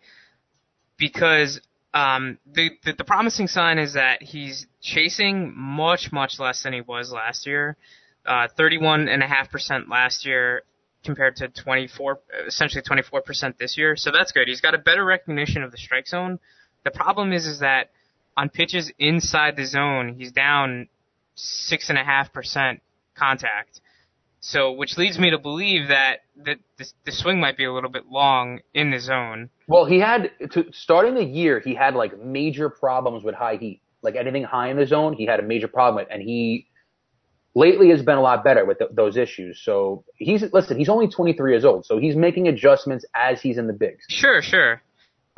because 0.97 1.59
um, 1.93 2.39
the, 2.51 2.71
the 2.85 2.93
the 2.93 3.03
promising 3.03 3.47
sign 3.47 3.77
is 3.77 3.93
that 3.93 4.23
he's 4.23 4.67
chasing 4.81 5.53
much 5.55 6.11
much 6.11 6.39
less 6.39 6.63
than 6.63 6.73
he 6.73 6.81
was 6.81 7.11
last 7.11 7.45
year. 7.45 7.77
Uh, 8.25 8.47
31.5% 8.57 9.89
last 9.89 10.25
year 10.25 10.63
compared 11.03 11.37
to 11.37 11.47
24, 11.47 12.19
essentially 12.47 12.83
24% 12.83 13.57
this 13.57 13.77
year. 13.77 13.95
So 13.95 14.11
that's 14.11 14.31
good. 14.31 14.47
He's 14.47 14.61
got 14.61 14.75
a 14.75 14.77
better 14.77 15.03
recognition 15.03 15.63
of 15.63 15.71
the 15.71 15.77
strike 15.77 16.05
zone. 16.05 16.39
The 16.83 16.91
problem 16.91 17.33
is, 17.33 17.47
is 17.47 17.59
that 17.59 17.89
on 18.37 18.49
pitches 18.49 18.91
inside 18.97 19.55
the 19.55 19.65
zone, 19.65 20.15
he's 20.17 20.31
down 20.31 20.87
six 21.35 21.89
and 21.89 21.97
a 21.97 22.03
half 22.03 22.33
percent 22.33 22.81
contact. 23.15 23.81
So, 24.41 24.71
which 24.71 24.97
leads 24.97 25.19
me 25.19 25.31
to 25.31 25.37
believe 25.37 25.89
that 25.89 26.19
that 26.45 26.59
the, 26.77 26.85
the 27.05 27.11
swing 27.11 27.39
might 27.39 27.57
be 27.57 27.65
a 27.65 27.73
little 27.73 27.89
bit 27.89 28.05
long 28.09 28.59
in 28.73 28.89
the 28.91 28.99
zone. 28.99 29.49
Well, 29.67 29.85
he 29.85 29.99
had 29.99 30.31
to 30.51 30.65
starting 30.71 31.15
the 31.15 31.23
year, 31.23 31.59
he 31.59 31.75
had 31.75 31.93
like 31.93 32.17
major 32.17 32.69
problems 32.69 33.23
with 33.23 33.35
high 33.35 33.57
heat. 33.57 33.81
Like 34.01 34.15
anything 34.15 34.43
high 34.43 34.69
in 34.69 34.77
the 34.77 34.85
zone, 34.85 35.13
he 35.13 35.25
had 35.25 35.41
a 35.41 35.43
major 35.43 35.67
problem 35.67 35.97
with, 35.97 36.07
and 36.09 36.21
he 36.23 36.67
lately 37.53 37.89
has 37.89 38.01
been 38.01 38.17
a 38.17 38.21
lot 38.21 38.45
better 38.45 38.63
with 38.63 38.77
th- 38.77 38.91
those 38.93 39.17
issues. 39.17 39.59
So 39.61 40.05
he's 40.15 40.41
listen, 40.53 40.77
he's 40.77 40.87
only 40.87 41.09
23 41.09 41.51
years 41.51 41.65
old, 41.65 41.85
so 41.85 41.97
he's 41.97 42.15
making 42.15 42.47
adjustments 42.47 43.05
as 43.13 43.41
he's 43.41 43.57
in 43.57 43.67
the 43.67 43.73
bigs. 43.73 44.05
Sure, 44.07 44.41
sure. 44.41 44.81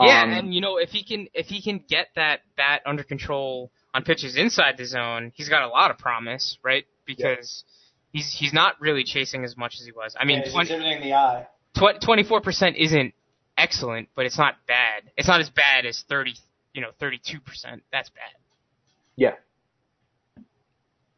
Yeah, 0.07 0.23
Um, 0.23 0.31
and 0.31 0.53
you 0.53 0.61
know 0.61 0.77
if 0.77 0.89
he 0.89 1.03
can 1.03 1.27
if 1.33 1.47
he 1.47 1.61
can 1.61 1.83
get 1.87 2.07
that 2.15 2.41
bat 2.57 2.81
under 2.85 3.03
control 3.03 3.71
on 3.93 4.03
pitches 4.03 4.35
inside 4.35 4.77
the 4.77 4.85
zone, 4.85 5.31
he's 5.35 5.49
got 5.49 5.63
a 5.63 5.67
lot 5.67 5.91
of 5.91 5.97
promise, 5.97 6.57
right? 6.63 6.85
Because 7.05 7.63
he's 8.11 8.31
he's 8.33 8.53
not 8.53 8.79
really 8.79 9.03
chasing 9.03 9.43
as 9.43 9.57
much 9.57 9.75
as 9.79 9.85
he 9.85 9.91
was. 9.91 10.15
I 10.19 10.25
mean, 10.25 10.41
Yeah, 10.45 10.51
20, 10.51 10.61
exhibiting 10.73 11.01
the 11.03 11.13
eye. 11.13 11.47
twenty 12.01 12.23
four 12.23 12.41
percent 12.41 12.77
isn't 12.77 13.13
excellent, 13.57 14.09
but 14.15 14.25
it's 14.25 14.37
not 14.37 14.55
bad. 14.67 15.03
It's 15.17 15.27
not 15.27 15.41
as 15.41 15.49
bad 15.49 15.85
as 15.85 16.03
thirty, 16.07 16.35
you 16.73 16.81
know, 16.81 16.89
thirty 16.99 17.19
two 17.23 17.39
percent. 17.39 17.83
That's 17.91 18.09
bad. 18.09 18.33
Yeah. 19.15 19.35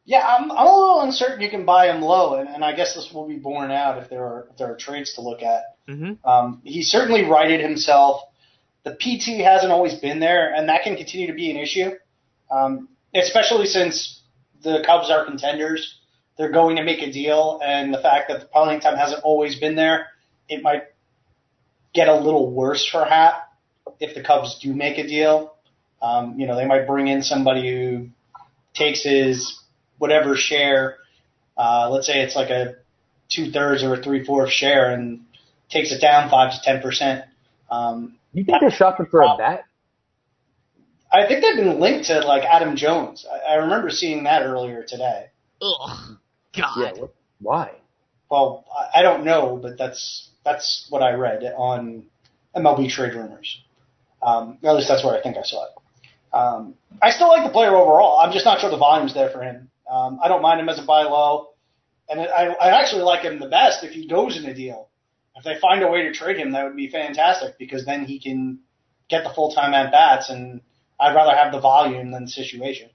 Yeah, 0.06 0.20
I'm, 0.26 0.50
I'm 0.52 0.66
a 0.66 0.76
little 0.76 1.00
uncertain 1.00 1.40
you 1.40 1.48
can 1.48 1.64
buy 1.64 1.90
him 1.90 2.02
low, 2.02 2.34
and, 2.34 2.46
and 2.46 2.62
I 2.62 2.76
guess 2.76 2.94
this 2.94 3.10
will 3.10 3.26
be 3.26 3.36
borne 3.36 3.70
out 3.70 3.96
if 4.02 4.10
there 4.10 4.22
are 4.22 4.48
if 4.50 4.58
there 4.58 4.70
are 4.70 4.76
trades 4.76 5.14
to 5.14 5.22
look 5.22 5.42
at. 5.42 5.62
Mm-hmm. 5.88 6.28
Um, 6.28 6.60
he 6.62 6.82
certainly 6.82 7.24
righted 7.24 7.60
himself. 7.60 8.20
The 8.84 8.92
PT 8.92 9.42
hasn't 9.42 9.72
always 9.72 9.94
been 9.94 10.20
there, 10.20 10.54
and 10.54 10.68
that 10.68 10.82
can 10.82 10.96
continue 10.96 11.26
to 11.28 11.32
be 11.32 11.50
an 11.50 11.56
issue, 11.56 11.92
um, 12.50 12.88
especially 13.14 13.66
since 13.66 14.20
the 14.62 14.82
Cubs 14.84 15.10
are 15.10 15.24
contenders. 15.24 15.98
They're 16.36 16.52
going 16.52 16.76
to 16.76 16.84
make 16.84 17.00
a 17.00 17.10
deal, 17.10 17.60
and 17.64 17.94
the 17.94 17.98
fact 17.98 18.28
that 18.28 18.40
the 18.40 18.46
playing 18.46 18.80
time 18.80 18.96
hasn't 18.96 19.22
always 19.22 19.58
been 19.58 19.74
there, 19.74 20.08
it 20.48 20.62
might 20.62 20.82
get 21.94 22.08
a 22.08 22.14
little 22.14 22.50
worse 22.50 22.86
for 22.86 23.04
Happ 23.04 23.52
if 24.00 24.14
the 24.14 24.22
Cubs 24.22 24.58
do 24.60 24.74
make 24.74 24.98
a 24.98 25.06
deal. 25.06 25.54
Um, 26.02 26.38
you 26.38 26.46
know, 26.46 26.56
they 26.56 26.66
might 26.66 26.86
bring 26.86 27.08
in 27.08 27.22
somebody 27.22 27.68
who 27.70 28.08
takes 28.74 29.02
his 29.02 29.58
whatever 29.98 30.36
share. 30.36 30.98
Uh, 31.56 31.88
let's 31.90 32.06
say 32.06 32.20
it's 32.20 32.36
like 32.36 32.50
a 32.50 32.74
two 33.30 33.50
thirds 33.50 33.82
or 33.82 33.94
a 33.94 34.02
three 34.02 34.24
fourths 34.24 34.52
share 34.52 34.90
and 34.90 35.24
takes 35.70 35.92
it 35.92 36.00
down 36.00 36.28
five 36.28 36.52
to 36.52 36.60
ten 36.62 36.82
percent. 36.82 37.24
Um, 37.70 38.16
You 38.34 38.44
think 38.44 38.60
they're 38.60 38.70
shopping 38.70 39.06
for 39.06 39.22
a 39.22 39.36
bat? 39.38 39.64
I 41.12 41.26
think 41.28 41.42
they've 41.42 41.56
been 41.64 41.78
linked 41.78 42.06
to 42.06 42.18
like 42.20 42.42
Adam 42.42 42.74
Jones. 42.74 43.24
I, 43.30 43.52
I 43.52 43.54
remember 43.56 43.90
seeing 43.90 44.24
that 44.24 44.42
earlier 44.42 44.82
today. 44.82 45.26
Ugh, 45.62 46.16
God. 46.56 46.76
Yeah. 46.76 46.92
What, 47.00 47.14
why? 47.40 47.70
Well, 48.28 48.64
I, 48.76 48.98
I 48.98 49.02
don't 49.02 49.24
know, 49.24 49.58
but 49.62 49.78
that's 49.78 50.30
that's 50.44 50.86
what 50.90 51.02
I 51.02 51.12
read 51.12 51.44
on 51.56 52.06
MLB 52.56 52.90
Trade 52.90 53.14
Rumors. 53.14 53.62
Um, 54.20 54.58
at 54.64 54.74
least 54.74 54.88
that's 54.88 55.04
where 55.04 55.16
I 55.16 55.22
think 55.22 55.36
I 55.36 55.42
saw 55.42 55.66
it. 55.66 55.70
Um, 56.34 56.74
I 57.00 57.10
still 57.10 57.28
like 57.28 57.44
the 57.44 57.52
player 57.52 57.76
overall. 57.76 58.18
I'm 58.18 58.32
just 58.32 58.44
not 58.44 58.58
sure 58.58 58.70
the 58.70 58.76
volume's 58.76 59.14
there 59.14 59.30
for 59.30 59.42
him. 59.42 59.70
Um, 59.88 60.18
I 60.22 60.26
don't 60.26 60.42
mind 60.42 60.58
him 60.58 60.68
as 60.68 60.80
a 60.80 60.84
buy 60.84 61.02
low, 61.02 61.50
and 62.08 62.20
I, 62.20 62.46
I 62.60 62.80
actually 62.80 63.02
like 63.02 63.22
him 63.22 63.38
the 63.38 63.48
best 63.48 63.84
if 63.84 63.92
he 63.92 64.08
goes 64.08 64.36
in 64.36 64.46
a 64.46 64.54
deal. 64.54 64.88
If 65.36 65.44
they 65.44 65.58
find 65.60 65.82
a 65.82 65.88
way 65.88 66.02
to 66.02 66.12
trade 66.12 66.36
him, 66.36 66.52
that 66.52 66.64
would 66.64 66.76
be 66.76 66.88
fantastic 66.88 67.58
because 67.58 67.84
then 67.84 68.04
he 68.04 68.20
can 68.20 68.60
get 69.10 69.24
the 69.24 69.30
full 69.30 69.52
time 69.52 69.74
at 69.74 69.90
bats, 69.90 70.30
and 70.30 70.60
I'd 70.98 71.14
rather 71.14 71.36
have 71.36 71.52
the 71.52 71.60
volume 71.60 72.12
than 72.12 72.24
the 72.24 72.30
situation. 72.30 72.90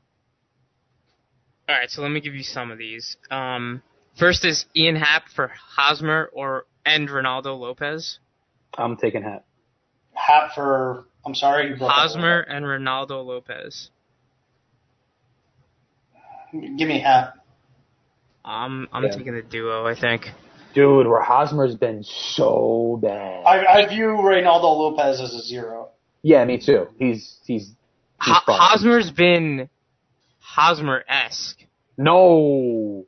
All 1.67 1.75
right, 1.75 1.89
so 1.89 2.01
let 2.01 2.11
me 2.11 2.19
give 2.21 2.33
you 2.33 2.43
some 2.43 2.71
of 2.71 2.77
these. 2.77 3.17
Um, 3.29 3.81
first 4.17 4.45
is 4.45 4.65
Ian 4.75 4.95
Happ 4.95 5.23
for 5.35 5.51
Hosmer 5.75 6.29
or 6.33 6.65
and 6.85 7.09
Reynaldo 7.09 7.59
Lopez. 7.59 8.19
I'm 8.77 8.95
taking 8.97 9.21
Happ. 9.21 9.45
Happ 10.13 10.53
for 10.55 11.05
I'm 11.25 11.35
sorry, 11.35 11.69
you 11.69 11.75
broke 11.75 11.91
up 11.91 11.95
Hosmer 11.97 12.39
and 12.39 12.65
Reynaldo 12.65 13.23
Lopez. 13.23 13.91
Give 16.51 16.87
me 16.87 16.99
Happ. 16.99 17.35
Um, 18.43 18.87
I'm 18.91 19.03
Yeah. 19.03 19.09
taking 19.09 19.33
the 19.35 19.41
duo. 19.43 19.85
I 19.85 19.93
think. 19.93 20.31
Dude, 20.73 21.07
where 21.07 21.21
Hosmer's 21.21 21.75
been 21.75 22.03
so 22.03 22.99
bad. 23.01 23.43
I, 23.45 23.65
I 23.83 23.87
view 23.87 24.05
Reynaldo 24.07 24.63
Lopez 24.63 25.19
as 25.19 25.33
a 25.33 25.41
zero. 25.41 25.89
yeah, 26.21 26.45
me 26.45 26.59
too. 26.63 26.87
He's 26.99 27.37
he's, 27.45 27.69
he's 27.69 27.75
Ho- 28.19 28.41
Hosmer's 28.53 29.09
been 29.11 29.69
Hosmer-esque. 30.39 31.57
No, 31.97 33.05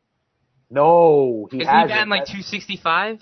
no, 0.69 1.47
he 1.51 1.57
Isn't 1.57 1.67
he 1.67 1.73
hasn't. 1.75 1.89
batting 1.89 2.09
like 2.09 2.25
265? 2.25 3.19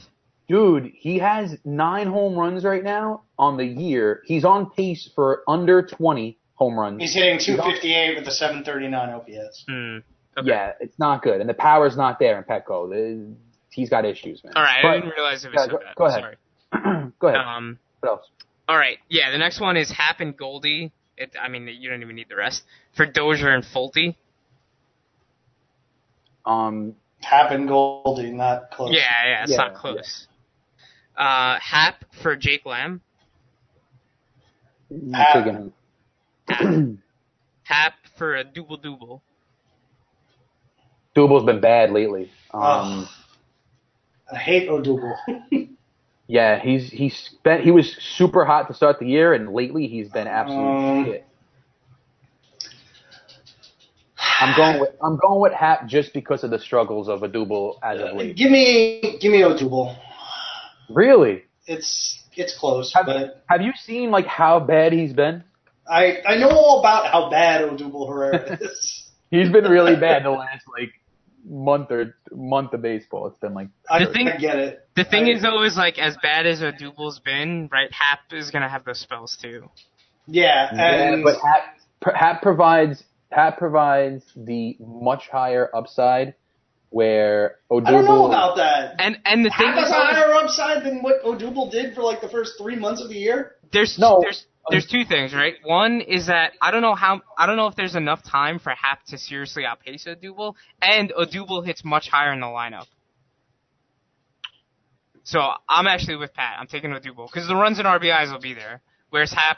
Dude, 0.47 0.91
he 0.95 1.19
has 1.19 1.55
nine 1.63 2.07
home 2.07 2.35
runs 2.35 2.63
right 2.63 2.83
now 2.83 3.23
on 3.37 3.57
the 3.57 3.65
year. 3.65 4.21
He's 4.25 4.45
on 4.45 4.71
pace 4.71 5.09
for 5.13 5.43
under 5.47 5.83
20 5.83 6.37
home 6.55 6.79
runs. 6.79 7.01
He's 7.01 7.13
hitting 7.13 7.37
258 7.39 8.17
with 8.17 8.27
a 8.27 8.31
739 8.31 9.09
OPS. 9.09 9.65
Hmm. 9.69 9.97
Okay. 10.37 10.47
Yeah, 10.49 10.71
it's 10.79 10.97
not 10.97 11.21
good, 11.21 11.39
and 11.41 11.49
the 11.49 11.53
power's 11.53 11.95
not 11.97 12.17
there 12.19 12.37
in 12.37 12.43
Petco. 12.45 12.89
The- 12.89 13.35
He's 13.71 13.89
got 13.89 14.05
issues, 14.05 14.43
man. 14.43 14.53
All 14.55 14.63
right, 14.63 14.79
But- 14.81 14.89
I 14.89 14.95
didn't 14.99 15.11
realize 15.15 15.45
it 15.45 15.51
was 15.51 15.55
Yeah, 15.57 15.65
so 15.65 15.71
go- 15.71 15.77
bad. 15.83 15.95
go 15.95 16.05
ahead. 16.05 16.21
Sorry. 16.21 16.37
Go 17.19 17.27
ahead. 17.27 17.39
Um, 17.41 17.79
what 18.01 18.09
else? 18.09 18.27
all 18.67 18.77
right, 18.77 18.97
yeah. 19.09 19.31
The 19.31 19.37
next 19.39 19.59
one 19.59 19.75
is 19.77 19.89
Happ 19.91 20.19
and 20.19 20.37
Goldie. 20.37 20.91
It, 21.17 21.35
I 21.41 21.47
mean, 21.49 21.67
you 21.67 21.89
don't 21.89 22.01
even 22.01 22.15
need 22.15 22.29
the 22.29 22.35
rest 22.35 22.63
for 22.95 23.05
Dozier 23.07 23.49
and 23.49 23.63
Fulte. 23.63 24.15
Um, 26.45 26.95
and 27.29 27.67
Goldie, 27.67 28.31
not 28.31 28.71
close. 28.71 28.91
Yeah, 28.93 29.01
yeah, 29.25 29.43
it's 29.43 29.51
Yeah, 29.51 29.57
not 29.57 29.73
close. 29.75 30.27
Uh, 31.17 31.59
Happ 31.59 32.05
for 32.23 32.35
Jake 32.35 32.65
Lamb. 32.65 33.01
I'm 34.91 35.11
Happ. 35.13 35.45
him. 36.47 37.01
Happ 37.63 37.93
for 38.17 38.35
a 38.35 38.43
double 38.43 38.77
double. 38.77 39.21
Duble's 41.15 41.43
been 41.45 41.59
bad 41.59 41.91
lately. 41.91 42.31
Um, 42.53 42.61
Ugh. 43.03 43.07
I 44.31 44.37
hate 44.37 44.69
Odubel. 44.69 45.15
yeah, 46.27 46.59
he's 46.59 46.89
he's 46.91 47.17
spent. 47.17 47.63
He 47.63 47.71
was 47.71 47.95
super 48.17 48.45
hot 48.45 48.67
to 48.67 48.73
start 48.73 48.99
the 48.99 49.07
year, 49.07 49.33
and 49.33 49.53
lately 49.53 49.87
he's 49.87 50.09
been 50.09 50.27
absolute 50.27 50.59
Um, 50.59 51.05
shit. 51.05 51.25
I'm 54.41 54.55
going 54.55 54.79
with 54.79 54.89
I'm 55.03 55.17
going 55.17 55.41
with 55.41 55.53
Happ 55.53 55.87
just 55.87 56.13
because 56.13 56.43
of 56.43 56.51
the 56.51 56.59
struggles 56.59 57.09
of 57.09 57.21
double 57.31 57.79
as 57.83 57.99
of 57.99 58.15
late. 58.15 58.35
give 58.35 58.51
me, 58.51 59.17
give 59.19 59.31
me 59.31 59.41
Odubel. 59.41 59.97
Really? 60.89 61.43
It's 61.67 62.23
it's 62.35 62.57
close, 62.57 62.93
Have, 62.93 63.05
but 63.05 63.43
have 63.49 63.61
you 63.61 63.73
seen 63.75 64.11
like 64.11 64.25
how 64.25 64.59
bad 64.59 64.93
he's 64.93 65.13
been? 65.13 65.43
I 65.89 66.17
I 66.25 66.37
know 66.37 66.49
all 66.49 66.79
about 66.79 67.07
how 67.07 67.29
bad 67.29 67.61
Odubel 67.69 68.07
Herrera 68.07 68.57
is. 68.61 69.09
He's 69.29 69.49
been 69.49 69.65
really 69.65 69.95
bad 69.95 70.23
the 70.23 70.31
last 70.31 70.63
like 70.77 70.91
month 71.47 71.91
or 71.91 72.15
month 72.31 72.73
of 72.73 72.81
baseball. 72.81 73.27
It's 73.27 73.37
been 73.39 73.53
like 73.53 73.69
I, 73.89 74.05
The 74.05 74.11
thing- 74.13 74.27
I 74.27 74.37
get 74.37 74.57
it. 74.57 74.87
The 74.95 75.03
thing 75.03 75.25
I- 75.25 75.31
is, 75.31 75.41
though, 75.41 75.63
is 75.63 75.77
like 75.77 75.97
as 75.99 76.17
bad 76.21 76.45
as 76.45 76.61
Odubel's 76.61 77.19
been, 77.19 77.69
right? 77.71 77.89
Happ 77.91 78.19
is 78.31 78.51
gonna 78.51 78.69
have 78.69 78.83
those 78.85 78.99
spells 78.99 79.37
too. 79.41 79.69
yeah, 80.27 80.69
Yeah, 80.75 81.21
but 81.23 81.37
Happ, 81.41 82.15
Happ 82.15 82.41
provides 82.41 83.03
Happ 83.31 83.57
provides 83.57 84.23
the 84.35 84.75
much 84.79 85.27
higher 85.29 85.69
upside 85.75 86.33
where 86.89 87.57
Odubel. 87.71 87.87
I 87.87 87.91
don't 87.91 88.05
know 88.05 88.25
about 88.27 88.57
that. 88.57 88.95
And 88.99 89.19
and 89.25 89.45
the 89.45 89.49
thing 89.49 89.67
Happ 89.67 89.77
is, 89.77 89.83
has 89.83 89.91
a 89.91 89.95
is 89.95 90.15
higher 90.17 90.33
upside 90.33 90.83
than 90.83 91.01
what 91.03 91.23
Odubel 91.23 91.69
did 91.71 91.93
for 91.95 92.01
like 92.01 92.21
the 92.21 92.29
first 92.29 92.53
three 92.59 92.75
months 92.75 93.01
of 93.01 93.09
the 93.09 93.15
year. 93.15 93.55
there's 93.71 93.99
No. 93.99 94.19
there's 94.21 94.45
there's 94.69 94.85
two 94.85 95.03
things, 95.05 95.33
right? 95.33 95.55
One 95.63 96.01
is 96.01 96.27
that 96.27 96.53
I 96.61 96.71
don't 96.71 96.81
know 96.81 96.95
how 96.95 97.21
I 97.37 97.45
don't 97.45 97.57
know 97.57 97.67
if 97.67 97.75
there's 97.75 97.95
enough 97.95 98.23
time 98.23 98.59
for 98.59 98.71
Happ 98.71 99.03
to 99.07 99.17
seriously 99.17 99.65
outpace 99.65 100.05
Odubel, 100.05 100.55
and 100.81 101.11
Odubel 101.11 101.65
hits 101.65 101.83
much 101.83 102.09
higher 102.09 102.31
in 102.33 102.39
the 102.39 102.47
lineup. 102.47 102.85
So 105.23 105.39
I'm 105.67 105.87
actually 105.87 106.17
with 106.17 106.33
Pat. 106.33 106.57
I'm 106.59 106.67
taking 106.67 106.91
Odubel 106.91 107.27
because 107.31 107.47
the 107.47 107.55
runs 107.55 107.79
and 107.79 107.87
RBIs 107.87 108.31
will 108.31 108.39
be 108.39 108.53
there, 108.53 108.81
whereas 109.09 109.31
Happ 109.31 109.57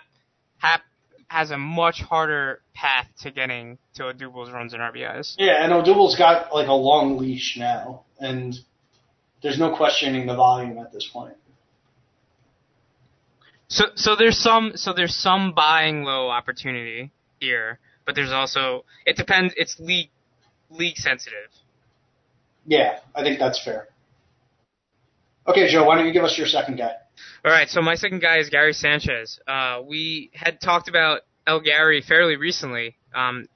Happ 0.57 0.81
has 1.27 1.51
a 1.51 1.57
much 1.57 2.01
harder 2.01 2.61
path 2.73 3.07
to 3.21 3.31
getting 3.31 3.77
to 3.95 4.03
Odubel's 4.03 4.51
runs 4.51 4.73
and 4.73 4.81
RBIs. 4.81 5.35
Yeah, 5.37 5.63
and 5.63 5.71
Odubel's 5.71 6.17
got 6.17 6.53
like 6.53 6.67
a 6.67 6.73
long 6.73 7.17
leash 7.17 7.55
now, 7.57 8.03
and 8.19 8.53
there's 9.41 9.57
no 9.57 9.75
questioning 9.75 10.27
the 10.27 10.35
volume 10.35 10.77
at 10.77 10.91
this 10.91 11.09
point. 11.11 11.35
So 13.71 13.85
so 13.95 14.17
there's 14.17 14.37
some 14.37 14.73
so 14.75 14.91
there's 14.91 15.15
some 15.15 15.53
buying 15.53 16.03
low 16.03 16.29
opportunity 16.29 17.11
here, 17.39 17.79
but 18.05 18.15
there's 18.15 18.33
also 18.33 18.83
it 19.05 19.15
depends. 19.15 19.53
It's 19.55 19.79
league 19.79 20.09
league 20.69 20.97
sensitive. 20.97 21.49
Yeah, 22.65 22.99
I 23.15 23.23
think 23.23 23.39
that's 23.39 23.63
fair. 23.63 23.87
Okay, 25.47 25.71
Joe, 25.71 25.85
why 25.85 25.95
don't 25.95 26.05
you 26.05 26.13
give 26.13 26.25
us 26.25 26.37
your 26.37 26.47
second 26.47 26.77
guy? 26.77 26.91
All 27.45 27.51
right, 27.51 27.69
so 27.69 27.81
my 27.81 27.95
second 27.95 28.21
guy 28.21 28.37
is 28.39 28.49
Gary 28.49 28.73
Sanchez. 28.73 29.39
Uh, 29.47 29.81
we 29.87 30.29
had 30.33 30.59
talked 30.59 30.89
about 30.89 31.21
El 31.47 31.61
Gary 31.61 32.01
fairly 32.01 32.35
recently. 32.35 32.97
Um, 33.15 33.47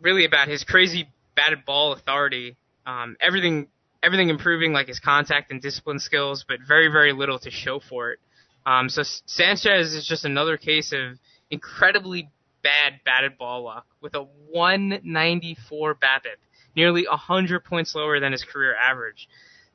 really 0.00 0.24
about 0.24 0.48
his 0.48 0.64
crazy 0.64 1.08
batted 1.34 1.64
ball 1.64 1.92
authority. 1.92 2.56
Um, 2.84 3.16
everything, 3.20 3.68
everything 4.02 4.28
improving 4.28 4.72
like 4.72 4.88
his 4.88 5.00
contact 5.00 5.50
and 5.50 5.62
discipline 5.62 5.98
skills, 5.98 6.44
but 6.46 6.58
very, 6.66 6.88
very 6.88 7.12
little 7.12 7.38
to 7.38 7.50
show 7.50 7.80
for 7.80 8.10
it. 8.10 8.18
Um, 8.66 8.88
so 8.88 9.02
Sanchez 9.26 9.94
is 9.94 10.06
just 10.06 10.24
another 10.24 10.56
case 10.56 10.92
of 10.92 11.18
incredibly 11.50 12.28
bad 12.64 13.00
batted 13.04 13.38
ball 13.38 13.62
luck 13.62 13.86
with 14.00 14.14
a 14.14 14.26
194 14.50 15.94
BABIP, 15.94 16.36
nearly 16.74 17.06
100 17.08 17.64
points 17.64 17.94
lower 17.94 18.18
than 18.18 18.32
his 18.32 18.42
career 18.42 18.74
average. 18.74 19.28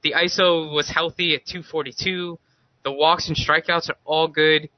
The 0.03 0.13
ISO 0.13 0.73
was 0.73 0.89
healthy 0.89 1.35
at 1.35 1.45
242. 1.45 2.37
The 2.83 2.91
walks 2.91 3.29
and 3.29 3.37
strikeouts 3.37 3.89
are 3.89 3.97
all 4.03 4.27
good. 4.27 4.69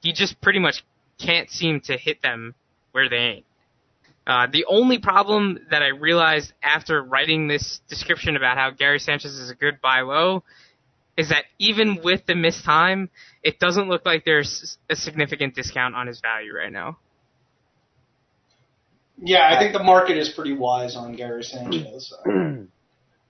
He 0.00 0.12
just 0.12 0.40
pretty 0.40 0.60
much 0.60 0.84
can't 1.18 1.50
seem 1.50 1.80
to 1.80 1.96
hit 1.96 2.22
them 2.22 2.54
where 2.92 3.08
they 3.08 3.16
ain't. 3.16 3.46
Uh, 4.26 4.46
the 4.52 4.64
only 4.68 4.98
problem 4.98 5.58
that 5.70 5.82
I 5.82 5.88
realized 5.88 6.52
after 6.62 7.02
writing 7.02 7.48
this 7.48 7.80
description 7.88 8.36
about 8.36 8.58
how 8.58 8.70
Gary 8.70 8.98
Sanchez 8.98 9.38
is 9.38 9.50
a 9.50 9.54
good 9.54 9.80
buy 9.80 10.02
low 10.02 10.42
is 11.16 11.30
that 11.30 11.44
even 11.58 12.00
with 12.02 12.26
the 12.26 12.34
missed 12.34 12.64
time, 12.64 13.10
it 13.42 13.58
doesn't 13.58 13.88
look 13.88 14.04
like 14.04 14.24
there's 14.24 14.78
a 14.90 14.96
significant 14.96 15.54
discount 15.54 15.94
on 15.94 16.06
his 16.06 16.20
value 16.20 16.54
right 16.54 16.72
now. 16.72 16.98
Yeah, 19.22 19.48
I 19.50 19.58
think 19.58 19.72
the 19.72 19.82
market 19.82 20.18
is 20.18 20.28
pretty 20.28 20.52
wise 20.52 20.94
on 20.94 21.16
Gary 21.16 21.42
Sanchez. 21.42 22.12
you 22.26 22.68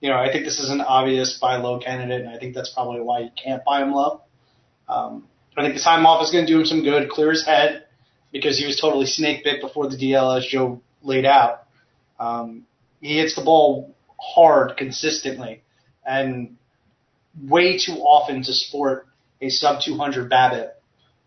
know, 0.01 0.17
I 0.17 0.31
think 0.31 0.43
this 0.43 0.59
is 0.59 0.69
an 0.69 0.81
obvious 0.81 1.37
buy 1.39 1.57
low 1.57 1.79
candidate, 1.79 2.25
and 2.25 2.29
I 2.29 2.37
think 2.37 2.55
that's 2.55 2.73
probably 2.73 3.01
why 3.01 3.19
you 3.19 3.29
can't 3.41 3.63
buy 3.63 3.81
him 3.81 3.93
low. 3.93 4.21
Um, 4.89 5.27
I 5.55 5.63
think 5.63 5.75
the 5.75 5.81
time 5.81 6.05
off 6.05 6.23
is 6.23 6.31
going 6.31 6.45
to 6.45 6.51
do 6.51 6.59
him 6.59 6.65
some 6.65 6.83
good, 6.83 7.09
clear 7.09 7.31
his 7.31 7.45
head, 7.45 7.85
because 8.33 8.59
he 8.59 8.65
was 8.65 8.79
totally 8.79 9.05
snake 9.05 9.45
bit 9.45 9.61
before 9.61 9.89
the 9.89 9.95
DL, 9.95 10.37
as 10.37 10.45
Joe 10.45 10.81
laid 11.01 11.25
out. 11.25 11.63
Um, 12.19 12.65
he 12.99 13.19
hits 13.19 13.35
the 13.35 13.43
ball 13.43 13.95
hard 14.19 14.75
consistently, 14.77 15.63
and 16.05 16.56
way 17.41 17.77
too 17.77 17.93
often 17.93 18.43
to 18.43 18.53
sport 18.53 19.07
a 19.41 19.49
sub 19.49 19.81
200 19.81 20.29
BABIP. 20.29 20.71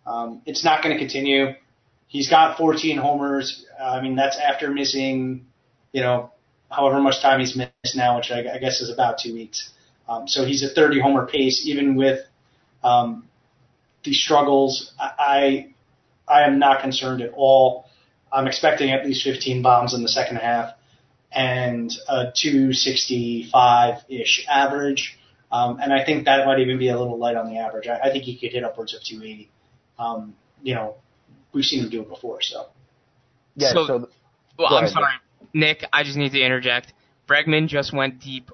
Um, 0.06 0.42
it's 0.46 0.64
not 0.64 0.82
going 0.82 0.94
to 0.94 0.98
continue. 0.98 1.54
He's 2.08 2.28
got 2.28 2.58
14 2.58 2.98
homers. 2.98 3.64
I 3.80 4.00
mean, 4.00 4.16
that's 4.16 4.38
after 4.38 4.70
missing, 4.70 5.46
you 5.92 6.02
know, 6.02 6.32
however 6.70 7.00
much 7.00 7.22
time 7.22 7.40
he's 7.40 7.56
missed 7.56 7.96
now, 7.96 8.16
which 8.16 8.30
I, 8.30 8.54
I 8.54 8.58
guess 8.58 8.80
is 8.80 8.90
about 8.90 9.18
two 9.18 9.34
weeks. 9.34 9.70
Um, 10.08 10.26
so 10.26 10.44
he's 10.44 10.64
a 10.64 10.68
30 10.68 11.00
homer 11.00 11.26
pace, 11.26 11.66
even 11.66 11.94
with 11.94 12.20
um, 12.82 13.28
the 14.04 14.12
struggles. 14.12 14.92
I, 14.98 15.74
I 16.26 16.42
am 16.42 16.58
not 16.58 16.80
concerned 16.80 17.22
at 17.22 17.32
all. 17.34 17.86
I'm 18.32 18.46
expecting 18.46 18.90
at 18.90 19.04
least 19.04 19.24
15 19.24 19.62
bombs 19.62 19.94
in 19.94 20.02
the 20.02 20.08
second 20.08 20.36
half 20.36 20.74
and 21.32 21.92
a 22.08 22.26
265-ish 22.26 24.46
average. 24.48 25.18
Um, 25.52 25.78
and 25.80 25.92
I 25.92 26.04
think 26.04 26.26
that 26.26 26.46
might 26.46 26.60
even 26.60 26.78
be 26.78 26.88
a 26.88 26.98
little 26.98 27.18
light 27.18 27.36
on 27.36 27.50
the 27.52 27.58
average. 27.58 27.88
I, 27.88 27.98
I 28.08 28.10
think 28.12 28.24
he 28.24 28.38
could 28.38 28.52
hit 28.52 28.62
upwards 28.64 28.94
of 28.94 29.02
280. 29.02 29.50
Um, 29.98 30.34
you 30.62 30.74
know, 30.74 30.96
we've 31.52 31.64
seen 31.64 31.84
him 31.84 31.90
do 31.90 32.02
it 32.02 32.08
before, 32.08 32.40
so. 32.40 32.66
Yeah. 33.56 33.72
So- 33.72 33.86
So, 33.86 34.08
Well, 34.58 34.68
I'm 34.74 34.84
ahead, 34.84 34.92
sorry, 34.92 35.12
Nick. 35.54 35.84
I 35.92 36.02
just 36.04 36.16
need 36.16 36.32
to 36.32 36.40
interject. 36.40 36.92
Bregman 37.28 37.66
just 37.66 37.92
went 37.92 38.20
deep 38.20 38.50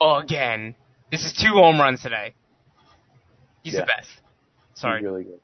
again. 0.00 0.74
This 1.10 1.24
is 1.24 1.32
two 1.32 1.52
home 1.54 1.80
runs 1.80 2.02
today. 2.02 2.34
He's 3.62 3.74
Yeah. 3.74 3.80
the 3.80 3.86
best. 3.86 4.10
Sorry. 4.74 5.00
He's 5.00 5.06
really 5.06 5.24
good. 5.24 5.40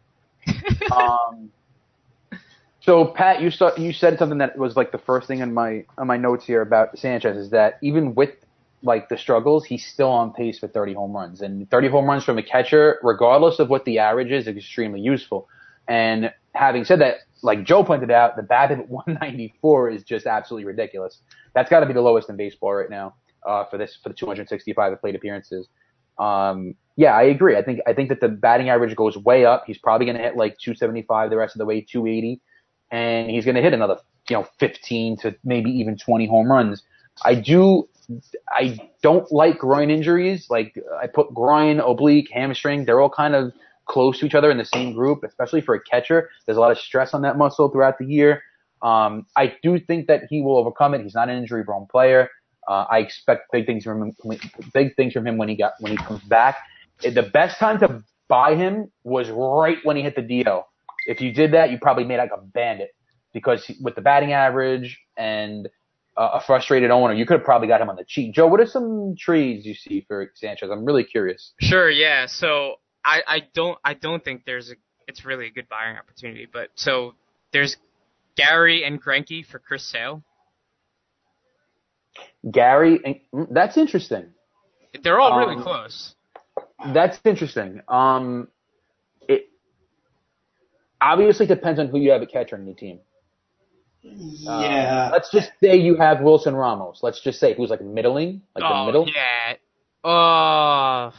um, 0.93 1.51
so 2.81 3.05
Pat, 3.07 3.41
you 3.41 3.51
saw, 3.51 3.75
you 3.77 3.93
said 3.93 4.19
something 4.19 4.39
that 4.39 4.59
was 4.59 4.77
like 4.77 4.91
the 4.91 4.99
first 4.99 5.29
thing 5.29 5.41
in 5.41 5.55
my 5.55 5.85
on 5.99 6.07
my 6.07 6.17
notes 6.17 6.45
here 6.47 6.61
about 6.63 6.99
Sanchez 6.99 7.37
is 7.37 7.51
that 7.51 7.79
even 7.83 8.15
with 8.15 8.31
like 8.83 9.09
the 9.09 9.17
struggles, 9.17 9.65
he's 9.65 9.85
still 9.87 10.09
on 10.09 10.33
pace 10.33 10.59
for 10.59 10.69
30 10.69 10.95
home 10.95 11.13
runs, 11.13 11.43
and 11.43 11.71
30 11.71 11.89
home 11.89 12.07
runs 12.07 12.25
from 12.25 12.39
a 12.39 12.43
catcher, 12.43 12.99
regardless 13.03 13.59
of 13.59 13.69
what 13.69 13.85
the 13.85 13.99
average 13.99 14.31
is, 14.31 14.47
is 14.47 14.57
extremely 14.57 15.01
useful. 15.01 15.49
And 15.89 16.33
having 16.55 16.85
said 16.85 17.01
that, 17.01 17.17
like 17.43 17.65
Joe 17.65 17.85
pointed 17.85 18.11
out, 18.11 18.37
the 18.37 18.43
BABIP 18.43 18.79
at 18.79 18.89
194 18.89 19.91
is 19.91 20.03
just 20.05 20.27
absolutely 20.27 20.67
ridiculous. 20.67 21.21
That's 21.55 21.71
got 21.71 21.81
to 21.81 21.87
be 21.87 21.93
the 21.93 22.01
lowest 22.01 22.29
in 22.31 22.37
baseball 22.37 22.75
right 22.75 22.91
now 22.91 23.15
uh, 23.47 23.65
for 23.65 23.79
this 23.79 23.99
for 24.03 24.09
the 24.09 24.15
265 24.15 25.01
plate 25.01 25.15
appearances. 25.15 25.69
Um, 26.19 26.75
yeah, 26.97 27.15
I 27.15 27.23
agree. 27.23 27.57
I 27.57 27.63
think 27.63 27.81
I 27.87 27.95
think 27.95 28.09
that 28.11 28.21
the 28.21 28.29
batting 28.29 28.69
average 28.69 28.95
goes 28.95 29.17
way 29.17 29.45
up. 29.45 29.65
He's 29.67 29.79
probably 29.79 30.07
going 30.07 30.19
to 30.19 30.23
hit 30.23 30.37
like 30.37 30.59
275 30.59 31.31
the 31.31 31.37
rest 31.37 31.55
of 31.55 31.59
the 31.59 31.65
way, 31.65 31.81
280, 31.81 32.41
and 32.91 33.31
he's 33.31 33.45
going 33.45 33.55
to 33.55 33.63
hit 33.63 33.73
another 33.73 33.99
you 34.29 34.37
know 34.37 34.47
15 34.59 35.17
to 35.19 35.35
maybe 35.45 35.71
even 35.71 35.97
20 35.97 36.27
home 36.27 36.51
runs. 36.51 36.83
I 37.25 37.35
do. 37.35 37.89
I 38.51 38.79
don't 39.03 39.31
like 39.31 39.59
groin 39.59 39.91
injuries. 39.91 40.49
Like 40.51 40.75
I 41.01 41.07
put 41.07 41.33
groin, 41.35 41.81
oblique, 41.81 42.31
hamstring. 42.33 42.85
They're 42.85 43.01
all 43.01 43.11
kind 43.11 43.35
of 43.35 43.53
close 43.87 44.21
to 44.21 44.27
each 44.27 44.35
other 44.35 44.51
in 44.51 44.59
the 44.59 44.65
same 44.65 44.93
group, 44.93 45.25
especially 45.25 45.61
for 45.61 45.75
a 45.75 45.81
catcher. 45.81 46.31
There's 46.47 46.57
a 46.57 46.61
lot 46.61 46.71
of 46.71 46.79
stress 46.79 47.13
on 47.15 47.23
that 47.23 47.37
muscle 47.37 47.69
throughout 47.69 47.99
the 47.99 48.07
year. 48.07 48.43
Um, 48.83 49.27
I 49.37 49.55
do 49.63 49.79
think 49.79 50.07
that 50.07 50.23
he 50.31 50.41
will 50.41 50.57
overcome 50.57 50.95
it. 50.95 51.03
He's 51.03 51.15
not 51.15 51.29
an 51.29 51.37
injury-prone 51.37 51.87
player. 51.91 52.31
Uh, 52.67 52.87
I 52.91 52.99
expect 52.99 53.51
big 53.53 53.67
things 53.67 53.85
from 53.85 54.03
him. 54.03 54.17
Big 54.73 54.95
things 54.97 55.13
from 55.13 55.27
him 55.27 55.37
when 55.37 55.49
he 55.49 55.57
got 55.57 55.73
when 55.81 55.93
he 55.93 55.99
comes 55.99 56.23
back. 56.23 56.57
The 57.03 57.23
best 57.23 57.59
time 57.59 57.79
to 57.81 58.03
buy 58.29 58.55
him 58.55 58.91
was 59.03 59.29
right 59.31 59.79
when 59.83 59.97
he 59.97 60.03
hit 60.03 60.15
the 60.15 60.23
DL. 60.23 60.65
If 61.07 61.21
you 61.21 61.33
did 61.33 61.53
that, 61.53 61.71
you 61.71 61.79
probably 61.79 62.05
made 62.05 62.19
like 62.19 62.31
a 62.33 62.41
bandit 62.41 62.91
because 63.33 63.71
with 63.81 63.95
the 63.95 64.01
batting 64.01 64.33
average 64.33 64.99
and 65.17 65.69
a 66.21 66.41
frustrated 66.47 66.91
owner, 66.91 67.15
you 67.15 67.25
could 67.25 67.39
have 67.39 67.45
probably 67.45 67.69
got 67.69 67.81
him 67.81 67.89
on 67.89 67.97
the 67.97 68.05
cheap. 68.05 68.35
Joe, 68.35 68.47
what 68.47 68.61
are 68.61 68.67
some 68.67 69.15
trades 69.19 69.65
you 69.65 69.75
see 69.75 70.05
for 70.07 70.31
Sanchez? 70.35 70.69
I'm 70.71 70.85
really 70.85 71.05
curious. 71.05 71.53
Sure, 71.61 71.91
yeah. 71.91 72.27
So 72.27 72.77
I, 73.05 73.23
I 73.27 73.43
don't 73.55 73.79
I 73.85 73.95
don't 73.95 74.23
think 74.23 74.45
there's 74.45 74.71
a 74.71 74.75
it's 75.09 75.25
really 75.25 75.47
a 75.47 75.51
good 75.51 75.69
buying 75.69 75.97
opportunity. 75.97 76.47
But 76.53 76.69
so 76.75 77.15
there's 77.53 77.77
Gary 78.37 78.85
and 78.85 79.03
Greinke 79.03 79.47
for 79.47 79.59
Chris 79.59 79.85
Sale. 79.91 80.23
Gary, 82.51 83.01
and, 83.05 83.17
mm, 83.35 83.47
that's 83.51 83.77
interesting. 83.77 84.27
They're 85.03 85.21
all 85.21 85.39
really 85.39 85.57
Um, 85.57 85.63
close. 85.63 86.15
That's 86.93 87.19
interesting. 87.25 87.81
Um, 87.89 88.49
it 89.29 89.49
obviously 91.01 91.47
depends 91.47 91.79
on 91.79 91.89
who 91.89 91.99
you 91.99 92.11
have 92.11 92.23
a 92.23 92.27
catcher 92.27 92.57
in 92.57 92.67
your 92.67 92.75
team. 92.75 93.01
Um, 94.03 94.63
Yeah. 94.63 95.11
let's 95.13 95.31
just 95.31 95.51
say 95.63 95.77
you 95.77 95.97
have 95.97 96.21
Wilson 96.23 96.55
Ramos. 96.57 97.01
Let's 97.03 97.21
just 97.21 97.39
say 97.39 97.55
who's 97.55 97.71
like 97.71 97.83
middling, 97.83 98.43
like 98.55 98.63
the 98.63 98.69
oh 98.75 98.87
middle. 98.87 99.07
yeah. 99.09 99.57
Uh, 100.03 101.11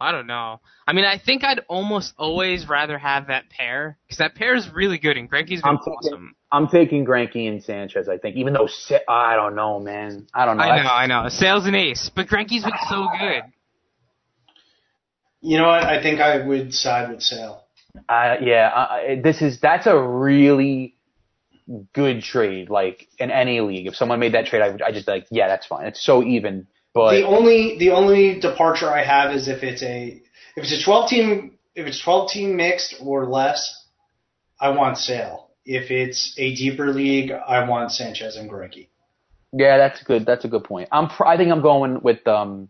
I 0.00 0.12
don't 0.12 0.26
know. 0.28 0.60
I 0.86 0.92
mean, 0.92 1.04
I 1.04 1.18
think 1.18 1.42
I'd 1.44 1.60
almost 1.68 2.14
always 2.16 2.68
rather 2.68 2.96
have 2.98 3.26
that 3.26 3.50
pair 3.50 3.98
because 4.06 4.18
that 4.18 4.34
pair 4.36 4.54
is 4.54 4.68
really 4.72 4.98
good 4.98 5.16
and 5.16 5.28
Greinke's 5.30 5.60
been 5.62 5.70
I'm 5.70 5.78
taking- 5.78 5.92
awesome. 5.94 6.34
I'm 6.50 6.68
taking 6.68 7.04
Greinke 7.04 7.46
and 7.48 7.62
Sanchez. 7.62 8.08
I 8.08 8.16
think, 8.16 8.36
even 8.36 8.54
though 8.54 8.68
I 9.08 9.34
don't 9.36 9.54
know, 9.54 9.80
man. 9.80 10.26
I 10.32 10.46
don't 10.46 10.56
know. 10.56 10.62
I 10.62 10.82
know, 10.82 10.90
I 10.90 11.06
know. 11.06 11.28
Sale's 11.28 11.66
and 11.66 11.76
ace, 11.76 12.10
but 12.14 12.26
Greinke's 12.26 12.62
been 12.64 12.72
so 12.88 13.06
good. 13.20 13.42
You 15.40 15.58
know 15.58 15.66
what? 15.68 15.82
I 15.82 16.02
think 16.02 16.20
I 16.20 16.44
would 16.46 16.72
side 16.72 17.10
with 17.10 17.22
Sale. 17.22 17.64
Uh, 18.08 18.36
yeah, 18.40 18.68
uh, 18.68 18.98
this 19.22 19.42
is 19.42 19.60
that's 19.60 19.86
a 19.86 19.98
really 19.98 20.94
good 21.92 22.22
trade. 22.22 22.70
Like 22.70 23.08
in 23.18 23.30
any 23.30 23.60
league, 23.60 23.86
if 23.86 23.96
someone 23.96 24.20
made 24.20 24.34
that 24.34 24.46
trade, 24.46 24.62
I 24.62 24.70
would 24.70 24.82
I 24.82 24.92
just 24.92 25.06
be 25.06 25.12
like, 25.12 25.26
yeah, 25.30 25.48
that's 25.48 25.66
fine. 25.66 25.86
It's 25.86 26.04
so 26.04 26.22
even. 26.22 26.66
But 26.94 27.12
the 27.12 27.26
only 27.26 27.78
the 27.78 27.90
only 27.90 28.40
departure 28.40 28.90
I 28.90 29.04
have 29.04 29.34
is 29.34 29.48
if 29.48 29.62
it's 29.62 29.82
a 29.82 30.22
if 30.56 30.64
it's 30.64 30.80
a 30.80 30.84
12 30.84 31.10
team 31.10 31.58
if 31.74 31.86
it's 31.86 32.00
12 32.02 32.30
team 32.30 32.56
mixed 32.56 32.96
or 33.00 33.26
less, 33.26 33.86
I 34.60 34.70
want 34.70 34.98
Sale. 34.98 35.50
If 35.64 35.90
it's 35.90 36.34
a 36.38 36.54
deeper 36.54 36.92
league, 36.92 37.30
I 37.30 37.68
want 37.68 37.92
Sanchez 37.92 38.36
and 38.36 38.50
Greinke. 38.50 38.88
yeah, 39.52 39.76
that's 39.76 40.02
good. 40.02 40.24
That's 40.26 40.44
a 40.44 40.48
good 40.48 40.64
point. 40.64 40.88
I'm 40.90 41.10
I 41.24 41.36
think 41.36 41.52
I'm 41.52 41.62
going 41.62 42.00
with 42.02 42.26
um. 42.26 42.68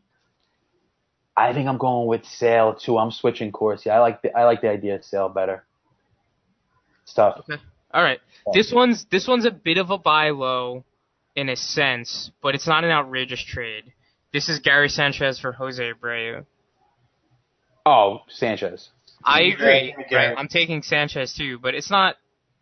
I 1.37 1.53
think 1.53 1.69
I'm 1.69 1.79
going 1.79 2.09
with 2.09 2.25
Sale 2.25 2.75
too. 2.75 2.99
I'm 2.99 3.13
switching 3.13 3.53
course. 3.53 3.87
Yeah, 3.87 3.95
I 3.95 4.01
like 4.01 4.23
the 4.23 4.37
I 4.37 4.45
like 4.45 4.61
the 4.61 4.71
idea 4.71 4.97
of 4.97 5.05
Sale 5.05 5.29
better. 5.29 5.65
It's 7.05 7.15
tough. 7.15 7.47
All 7.93 8.03
right, 8.03 8.19
this 8.53 8.73
one's 8.73 9.07
this 9.11 9.27
one's 9.27 9.47
a 9.47 9.51
bit 9.51 9.79
of 9.79 9.91
a 9.91 9.99
buy 9.99 10.31
low, 10.31 10.85
in 11.35 11.49
a 11.49 11.57
sense, 11.57 12.31
but 12.43 12.55
it's 12.55 12.67
not 12.67 12.85
an 12.85 12.91
outrageous 12.91 13.43
trade. 13.43 13.93
This 14.33 14.49
is 14.49 14.59
Gary 14.59 14.89
Sanchez 14.89 15.39
for 15.39 15.53
Jose 15.53 15.83
Abreu. 15.83 16.45
Oh, 17.87 18.21
Sanchez. 18.29 18.91
I 19.25 19.43
agree. 19.43 19.95
Okay. 19.99 20.15
Right, 20.15 20.35
I'm 20.37 20.49
taking 20.49 20.83
Sanchez 20.83 21.35
too, 21.35 21.59
but 21.59 21.75
it's 21.75 21.91
not. 21.91 22.17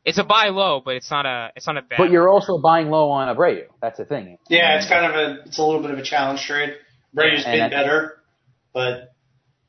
It's 0.04 0.18
a 0.18 0.24
buy 0.24 0.50
low, 0.50 0.80
but 0.84 0.94
it's 0.94 1.10
not 1.10 1.26
a. 1.26 1.50
It's 1.56 1.66
not 1.66 1.76
a 1.76 1.82
bad. 1.82 1.96
But 1.98 2.10
you're 2.10 2.28
also 2.28 2.58
buying 2.58 2.90
low 2.90 3.10
on 3.10 3.34
Abreu. 3.34 3.62
That's 3.82 3.98
the 3.98 4.04
thing. 4.04 4.38
Yeah, 4.48 4.76
it's 4.76 4.88
kind 4.88 5.06
of 5.06 5.14
a 5.14 5.42
it's 5.46 5.58
a 5.58 5.62
little 5.62 5.82
bit 5.82 5.90
of 5.90 5.98
a 5.98 6.02
challenge 6.02 6.42
trade. 6.42 6.74
Brady's 7.12 7.44
And 7.46 7.58
been 7.58 7.70
better, 7.70 8.18
but 8.72 9.14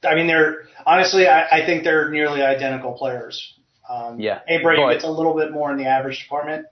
I 0.03 0.15
mean 0.15 0.27
they're 0.27 0.65
honestly 0.85 1.27
I, 1.27 1.47
I 1.59 1.65
think 1.65 1.83
they're 1.85 2.09
nearly 2.09 2.41
identical 2.41 2.93
players. 2.93 3.56
Um, 3.89 4.19
Yeah. 4.19 4.39
Abraham 4.47 4.87
But- 4.87 4.93
gets 4.93 5.03
a 5.05 5.09
little 5.11 5.33
bit 5.35 5.51
more 5.51 5.71
in 5.71 5.77
the 5.77 5.85
average 5.85 6.21
department, 6.23 6.65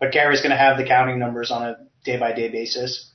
but 0.00 0.12
Gary's 0.12 0.40
going 0.40 0.50
to 0.50 0.56
have 0.56 0.76
the 0.76 0.84
counting 0.84 1.18
numbers 1.18 1.50
on 1.50 1.62
a 1.62 1.76
day 2.04 2.16
by 2.18 2.32
day 2.32 2.48
basis. 2.48 3.12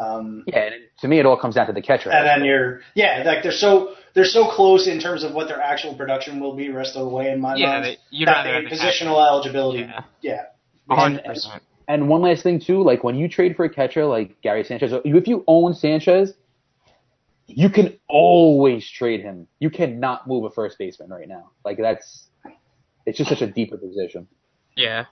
Um, 0.00 0.44
Yeah, 0.46 0.58
and 0.60 0.74
to 1.00 1.08
me, 1.08 1.18
it 1.18 1.26
all 1.26 1.36
comes 1.36 1.56
down 1.56 1.66
to 1.66 1.72
the 1.72 1.82
catcher. 1.82 2.10
and 2.10 2.26
then 2.26 2.44
you're 2.44 2.80
yeah, 2.94 3.22
like 3.26 3.42
they're 3.42 3.50
so 3.52 3.94
they're 4.14 4.24
so 4.24 4.48
close 4.48 4.86
in 4.86 5.00
terms 5.00 5.22
of 5.24 5.34
what 5.34 5.48
their 5.48 5.60
actual 5.60 5.94
production 5.94 6.40
will 6.40 6.54
be 6.54 6.70
rest 6.70 6.96
of 6.96 7.02
the 7.02 7.08
way 7.08 7.30
in 7.30 7.40
my 7.40 7.54
Yeah, 7.56 7.66
mind. 7.66 7.84
they- 7.84 7.96
you'd 8.10 8.28
that 8.28 8.44
rather 8.46 8.62
they- 8.62 8.68
have 8.68 8.78
positional 8.78 9.16
eligibility. 9.26 9.80
Yeah. 9.80 10.00
Yeah. 10.22 10.44
And- 10.88 10.98
hundred 10.98 11.24
percent. 11.24 11.62
And 11.88 12.08
one 12.08 12.20
last 12.22 12.42
thing 12.42 12.60
too, 12.60 12.82
like 12.82 13.02
when 13.02 13.16
you 13.16 13.28
trade 13.28 13.56
for 13.56 13.64
a 13.64 13.68
catcher 13.70 14.04
like 14.06 14.40
Gary 14.40 14.62
Sanchez, 14.64 14.92
if 14.92 15.26
you 15.28 15.42
own 15.46 15.74
Sanchez, 15.74 16.34
you 17.46 17.70
can 17.70 17.98
always 18.08 18.88
trade 18.88 19.20
him. 19.22 19.46
You 19.58 19.70
cannot 19.70 20.26
move 20.26 20.44
a 20.44 20.50
first 20.50 20.78
baseman 20.78 21.10
right 21.10 21.26
now. 21.28 21.50
Like 21.64 21.78
that's, 21.78 22.27
it's 23.08 23.18
just 23.18 23.30
such 23.30 23.40
a 23.42 23.46
deeper 23.46 23.76
position. 23.78 24.28
Yeah. 24.76 25.06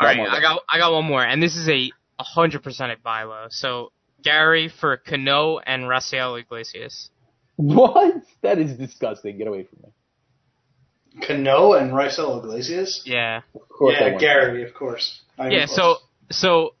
All 0.00 0.06
right. 0.06 0.18
I 0.20 0.40
got 0.40 0.62
I 0.68 0.78
got 0.78 0.92
one 0.92 1.04
more, 1.04 1.24
and 1.24 1.42
this 1.42 1.56
is 1.56 1.68
a 1.68 1.90
hundred 2.18 2.62
percent 2.62 2.90
at 2.92 3.02
buy 3.02 3.22
low. 3.22 3.46
So 3.50 3.92
Gary 4.22 4.68
for 4.68 4.96
Cano 4.96 5.58
and 5.58 5.88
Rafael 5.88 6.34
Iglesias. 6.36 7.10
What? 7.56 8.14
That 8.42 8.58
is 8.58 8.76
disgusting. 8.76 9.38
Get 9.38 9.46
away 9.46 9.64
from 9.64 9.78
me. 9.84 11.26
Cano 11.26 11.72
and 11.72 11.92
Raisel 11.92 12.38
Iglesias. 12.38 13.02
Yeah. 13.06 13.40
Of 13.54 13.68
course 13.68 13.96
yeah, 13.98 14.18
Gary, 14.18 14.62
of 14.68 14.74
course. 14.74 15.22
I 15.38 15.48
Yeah. 15.48 15.62
am 15.62 15.68
So 15.68 15.74
close. 15.74 15.98
so 16.30 16.74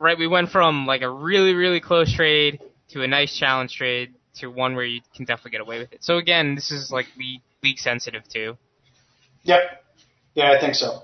right, 0.00 0.18
we 0.18 0.26
went 0.26 0.50
from 0.50 0.86
like 0.86 1.02
a 1.02 1.10
really 1.10 1.54
really 1.54 1.80
close 1.80 2.12
trade 2.12 2.60
to 2.88 3.02
a 3.02 3.06
nice 3.06 3.36
challenge 3.36 3.76
trade 3.76 4.14
to 4.38 4.48
one 4.48 4.74
where 4.74 4.84
you 4.84 5.00
can 5.14 5.24
definitely 5.24 5.52
get 5.52 5.60
away 5.60 5.78
with 5.78 5.92
it. 5.92 6.02
So 6.02 6.16
again, 6.18 6.54
this 6.56 6.70
is 6.72 6.90
like 6.90 7.06
league 7.16 7.42
league 7.62 7.78
sensitive 7.78 8.26
too. 8.28 8.56
Yep. 9.44 9.84
Yeah, 10.36 10.52
I 10.52 10.60
think 10.60 10.74
so. 10.74 11.00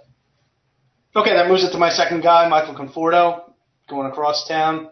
Okay, 1.17 1.33
that 1.35 1.49
moves 1.49 1.65
it 1.65 1.73
to 1.73 1.79
my 1.79 1.89
second 1.89 2.21
guy, 2.21 2.47
Michael 2.49 2.75
Conforto, 2.75 3.51
going 3.89 4.07
across 4.07 4.47
town. 4.47 4.91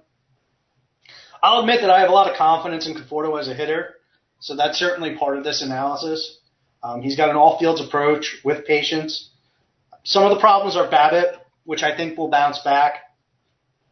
I'll 1.42 1.60
admit 1.60 1.82
that 1.82 1.90
I 1.90 2.00
have 2.00 2.08
a 2.08 2.12
lot 2.12 2.30
of 2.30 2.38
confidence 2.38 2.86
in 2.86 2.94
Conforto 2.94 3.38
as 3.38 3.48
a 3.48 3.54
hitter, 3.54 3.96
so 4.40 4.56
that's 4.56 4.78
certainly 4.78 5.14
part 5.16 5.36
of 5.36 5.44
this 5.44 5.60
analysis. 5.60 6.38
Um, 6.82 7.02
he's 7.02 7.18
got 7.18 7.28
an 7.28 7.36
all 7.36 7.58
fields 7.58 7.82
approach 7.82 8.38
with 8.42 8.64
patience. 8.64 9.28
Some 10.04 10.24
of 10.24 10.30
the 10.30 10.40
problems 10.40 10.74
are 10.74 10.90
BABIP, 10.90 11.36
which 11.64 11.82
I 11.82 11.94
think 11.94 12.16
will 12.16 12.30
bounce 12.30 12.60
back. 12.60 12.94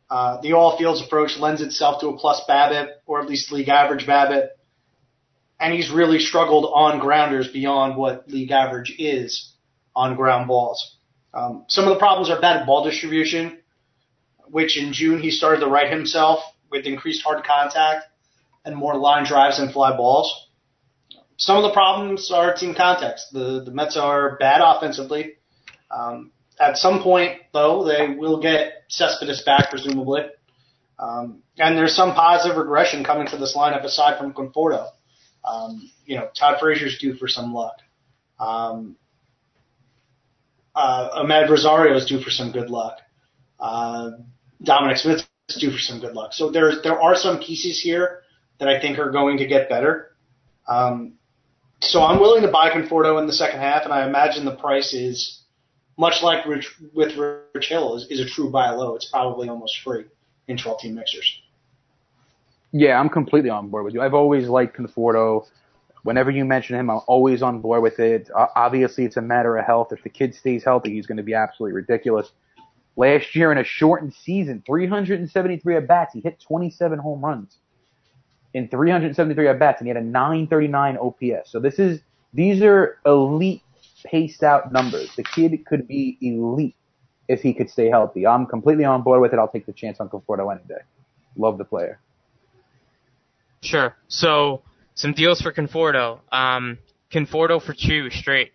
Uh, 0.08 0.40
the 0.40 0.54
all 0.54 0.78
fields 0.78 1.02
approach 1.02 1.36
lends 1.38 1.60
itself 1.60 2.00
to 2.00 2.08
a 2.08 2.16
plus 2.16 2.40
BABIP, 2.48 2.88
or 3.04 3.20
at 3.20 3.28
least 3.28 3.52
league 3.52 3.68
average 3.68 4.06
BABIP. 4.06 4.48
And 5.60 5.74
he's 5.74 5.90
really 5.90 6.18
struggled 6.18 6.72
on 6.74 7.00
grounders 7.00 7.48
beyond 7.48 7.98
what 7.98 8.30
league 8.30 8.50
average 8.50 8.94
is 8.98 9.52
on 9.98 10.14
ground 10.14 10.46
balls. 10.46 10.96
Um, 11.34 11.64
some 11.68 11.84
of 11.84 11.90
the 11.90 11.98
problems 11.98 12.30
are 12.30 12.40
bad 12.40 12.66
ball 12.66 12.84
distribution, 12.84 13.58
which 14.46 14.78
in 14.78 14.92
June 14.92 15.20
he 15.20 15.30
started 15.30 15.60
to 15.60 15.66
right 15.66 15.90
himself 15.90 16.40
with 16.70 16.86
increased 16.86 17.22
hard 17.24 17.44
contact 17.44 18.06
and 18.64 18.76
more 18.76 18.96
line 18.96 19.26
drives 19.26 19.58
and 19.58 19.72
fly 19.72 19.96
balls. 19.96 20.48
Some 21.36 21.56
of 21.56 21.64
the 21.64 21.72
problems 21.72 22.30
are 22.30 22.54
team 22.54 22.74
context. 22.74 23.32
The 23.32 23.62
the 23.64 23.72
Mets 23.72 23.96
are 23.96 24.36
bad 24.38 24.60
offensively. 24.64 25.34
Um, 25.90 26.30
at 26.60 26.76
some 26.76 27.02
point, 27.02 27.40
though, 27.52 27.84
they 27.84 28.14
will 28.14 28.40
get 28.40 28.84
Cespedes 28.88 29.42
back, 29.42 29.70
presumably. 29.70 30.22
Um, 30.98 31.42
and 31.56 31.76
there's 31.76 31.94
some 31.94 32.14
positive 32.14 32.56
regression 32.56 33.04
coming 33.04 33.26
to 33.28 33.36
this 33.36 33.56
lineup 33.56 33.84
aside 33.84 34.18
from 34.18 34.32
Conforto. 34.32 34.88
Um, 35.44 35.90
you 36.04 36.16
know, 36.16 36.28
Todd 36.38 36.58
Frazier's 36.60 36.98
due 36.98 37.14
for 37.14 37.28
some 37.28 37.54
luck. 37.54 37.76
Um, 38.40 38.96
uh, 40.78 41.22
Amed 41.22 41.96
is 41.96 42.06
due 42.06 42.20
for 42.20 42.30
some 42.30 42.52
good 42.52 42.70
luck. 42.70 42.98
Uh, 43.58 44.10
Dominic 44.62 45.04
is 45.04 45.26
due 45.58 45.72
for 45.72 45.78
some 45.78 46.00
good 46.00 46.14
luck. 46.14 46.32
So 46.32 46.50
there's 46.50 46.82
there 46.82 47.00
are 47.00 47.16
some 47.16 47.38
pieces 47.38 47.80
here 47.80 48.20
that 48.58 48.68
I 48.68 48.80
think 48.80 48.98
are 48.98 49.10
going 49.10 49.38
to 49.38 49.46
get 49.46 49.68
better. 49.68 50.12
Um, 50.68 51.14
so 51.80 52.02
I'm 52.02 52.20
willing 52.20 52.42
to 52.42 52.48
buy 52.48 52.70
Conforto 52.70 53.20
in 53.20 53.26
the 53.26 53.32
second 53.32 53.60
half, 53.60 53.84
and 53.84 53.92
I 53.92 54.06
imagine 54.06 54.44
the 54.44 54.56
price 54.56 54.92
is 54.92 55.42
much 55.96 56.22
like 56.22 56.46
Rich, 56.46 56.72
with 56.94 57.16
Rich 57.16 57.68
Hill 57.68 57.96
is, 57.96 58.06
is 58.10 58.20
a 58.20 58.28
true 58.28 58.50
buy 58.50 58.70
low. 58.70 58.94
It's 58.94 59.10
probably 59.10 59.48
almost 59.48 59.78
free 59.82 60.04
in 60.46 60.56
12 60.56 60.80
team 60.80 60.94
mixers. 60.94 61.40
Yeah, 62.72 63.00
I'm 63.00 63.08
completely 63.08 63.50
on 63.50 63.68
board 63.68 63.84
with 63.84 63.94
you. 63.94 64.02
I've 64.02 64.14
always 64.14 64.48
liked 64.48 64.76
Conforto. 64.76 65.46
Whenever 66.02 66.30
you 66.30 66.44
mention 66.44 66.76
him, 66.76 66.90
I'm 66.90 67.00
always 67.06 67.42
on 67.42 67.60
board 67.60 67.82
with 67.82 67.98
it. 67.98 68.30
Uh, 68.34 68.46
obviously, 68.54 69.04
it's 69.04 69.16
a 69.16 69.22
matter 69.22 69.56
of 69.56 69.64
health. 69.66 69.88
If 69.92 70.02
the 70.02 70.08
kid 70.08 70.34
stays 70.34 70.64
healthy, 70.64 70.92
he's 70.92 71.06
going 71.06 71.16
to 71.16 71.22
be 71.22 71.34
absolutely 71.34 71.74
ridiculous. 71.74 72.30
Last 72.96 73.34
year 73.34 73.52
in 73.52 73.58
a 73.58 73.64
shortened 73.64 74.14
season, 74.14 74.62
373 74.66 75.76
at 75.76 75.86
bats, 75.86 76.14
he 76.14 76.20
hit 76.20 76.40
27 76.40 76.98
home 76.98 77.24
runs 77.24 77.58
in 78.54 78.68
373 78.68 79.48
at 79.48 79.58
bats, 79.58 79.80
and 79.80 79.86
he 79.86 79.94
had 79.94 80.02
a 80.02 80.06
939 80.06 80.98
OPS. 80.98 81.50
So 81.50 81.60
this 81.60 81.78
is 81.78 82.00
these 82.34 82.62
are 82.62 82.98
elite 83.06 83.62
paced 84.04 84.42
out 84.42 84.72
numbers. 84.72 85.14
The 85.16 85.22
kid 85.22 85.64
could 85.66 85.86
be 85.86 86.18
elite 86.20 86.76
if 87.28 87.40
he 87.40 87.52
could 87.52 87.70
stay 87.70 87.88
healthy. 87.88 88.26
I'm 88.26 88.46
completely 88.46 88.84
on 88.84 89.02
board 89.02 89.20
with 89.20 89.32
it. 89.32 89.38
I'll 89.38 89.48
take 89.48 89.66
the 89.66 89.72
chance 89.72 90.00
on 90.00 90.08
Conforto 90.08 90.52
any 90.52 90.64
day. 90.66 90.82
Love 91.36 91.58
the 91.58 91.64
player. 91.64 92.00
Sure. 93.62 93.94
So 94.08 94.62
some 94.98 95.12
deals 95.12 95.40
for 95.40 95.52
Conforto. 95.52 96.18
Um, 96.30 96.78
Conforto 97.10 97.62
for 97.64 97.72
Choo 97.72 98.10
straight. 98.10 98.52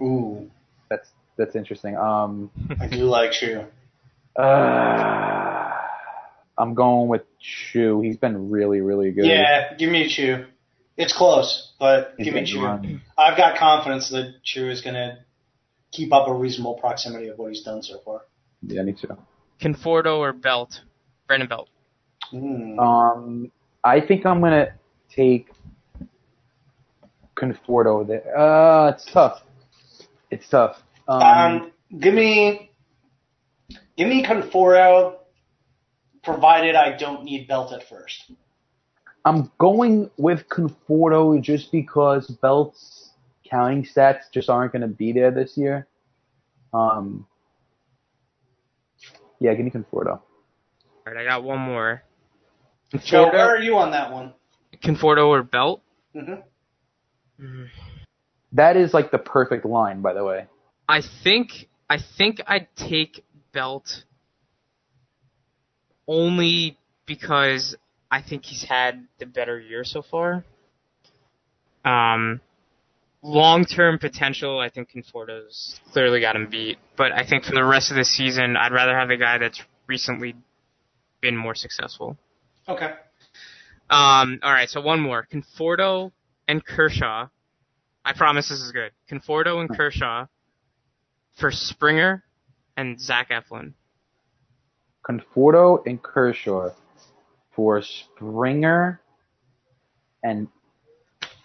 Ooh, 0.00 0.50
That's 0.90 1.08
that's 1.38 1.54
interesting. 1.54 1.96
Um, 1.96 2.50
I 2.80 2.88
do 2.88 3.04
like 3.04 3.32
Choo. 3.32 3.64
uh, 4.38 5.70
I'm 6.58 6.74
going 6.74 7.08
with 7.08 7.22
Choo. 7.38 8.00
He's 8.00 8.16
been 8.16 8.50
really, 8.50 8.80
really 8.80 9.12
good. 9.12 9.26
Yeah, 9.26 9.74
give 9.76 9.90
me 9.90 10.08
Choo. 10.08 10.46
It's 10.96 11.12
close, 11.12 11.72
but 11.78 12.14
He's 12.16 12.26
give 12.26 12.34
me 12.34 12.44
Choo. 12.46 12.64
run. 12.64 13.02
I've 13.16 13.36
got 13.36 13.58
confidence 13.58 14.10
that 14.10 14.34
Choo 14.42 14.68
is 14.70 14.80
going 14.80 14.94
to 14.94 15.18
keep 15.92 16.12
up 16.12 16.28
a 16.28 16.34
reasonable 16.34 16.74
proximity 16.74 17.28
of 17.28 17.38
what 17.38 17.52
he's 17.52 17.62
done 17.62 17.82
so 17.82 18.00
far. 18.04 18.22
Yeah, 18.62 18.82
me 18.82 18.92
too. 18.94 19.16
Conforto 19.60 20.18
or 20.18 20.32
Belt. 20.32 20.80
Brandon 21.26 21.48
Belt. 21.48 21.68
Mm. 22.32 22.78
Um, 22.78 23.52
I 23.86 24.00
think 24.00 24.26
I'm 24.26 24.40
gonna 24.40 24.74
take 25.08 25.48
Conforto 27.36 28.04
there. 28.04 28.36
Uh, 28.36 28.88
it's 28.88 29.04
tough. 29.04 29.42
It's 30.28 30.48
tough. 30.48 30.82
Um, 31.06 31.22
Um, 31.22 31.72
give 32.00 32.12
me, 32.12 32.72
give 33.96 34.08
me 34.08 34.24
Conforto, 34.24 35.18
provided 36.24 36.74
I 36.74 36.96
don't 36.96 37.22
need 37.22 37.46
Belt 37.46 37.72
at 37.72 37.88
first. 37.88 38.32
I'm 39.24 39.52
going 39.58 40.10
with 40.16 40.48
Conforto 40.48 41.40
just 41.40 41.70
because 41.70 42.26
Belt's 42.26 43.12
counting 43.48 43.84
stats 43.84 44.22
just 44.32 44.50
aren't 44.50 44.72
going 44.72 44.82
to 44.82 44.88
be 44.88 45.12
there 45.12 45.30
this 45.30 45.56
year. 45.56 45.86
Um, 46.74 47.24
yeah, 49.38 49.54
give 49.54 49.64
me 49.64 49.70
Conforto. 49.70 50.18
All 50.18 50.22
right, 51.06 51.18
I 51.18 51.24
got 51.24 51.44
one 51.44 51.60
more. 51.60 52.02
Joe, 53.04 53.24
where 53.24 53.32
Conforto, 53.32 53.46
are 53.46 53.58
you 53.58 53.76
on 53.78 53.90
that 53.92 54.12
one? 54.12 54.32
Conforto 54.82 55.26
or 55.28 55.42
Belt. 55.42 55.82
hmm 56.12 57.64
That 58.52 58.76
is 58.76 58.94
like 58.94 59.10
the 59.10 59.18
perfect 59.18 59.64
line, 59.64 60.02
by 60.02 60.12
the 60.12 60.24
way. 60.24 60.46
I 60.88 61.02
think 61.24 61.68
I 61.90 61.98
think 62.16 62.40
I'd 62.46 62.68
take 62.76 63.24
Belt 63.52 64.04
only 66.06 66.78
because 67.06 67.76
I 68.10 68.22
think 68.22 68.44
he's 68.44 68.62
had 68.62 69.06
the 69.18 69.26
better 69.26 69.58
year 69.58 69.84
so 69.84 70.02
far. 70.02 70.44
Um, 71.84 72.40
long 73.22 73.64
term 73.64 73.98
potential, 73.98 74.58
I 74.58 74.70
think 74.70 74.90
Conforto's 74.90 75.80
clearly 75.92 76.20
got 76.20 76.36
him 76.36 76.48
beat. 76.50 76.78
But 76.96 77.12
I 77.12 77.26
think 77.26 77.44
for 77.44 77.54
the 77.54 77.64
rest 77.64 77.90
of 77.90 77.96
the 77.96 78.04
season, 78.04 78.56
I'd 78.56 78.72
rather 78.72 78.96
have 78.96 79.10
a 79.10 79.16
guy 79.16 79.38
that's 79.38 79.60
recently 79.86 80.34
been 81.20 81.36
more 81.36 81.54
successful. 81.54 82.16
Okay. 82.68 82.92
Um, 83.88 84.40
all 84.42 84.52
right, 84.52 84.68
so 84.68 84.80
one 84.80 85.00
more: 85.00 85.26
Conforto 85.32 86.12
and 86.48 86.64
Kershaw. 86.64 87.28
I 88.04 88.12
promise 88.12 88.48
this 88.48 88.60
is 88.60 88.72
good. 88.72 88.92
Conforto 89.10 89.60
and 89.60 89.68
Kershaw 89.68 90.26
for 91.36 91.50
Springer 91.50 92.24
and 92.76 93.00
Zach 93.00 93.30
Eflin. 93.30 93.74
Conforto 95.08 95.82
and 95.86 96.02
Kershaw 96.02 96.70
for 97.54 97.82
Springer 97.82 99.00
and 100.22 100.48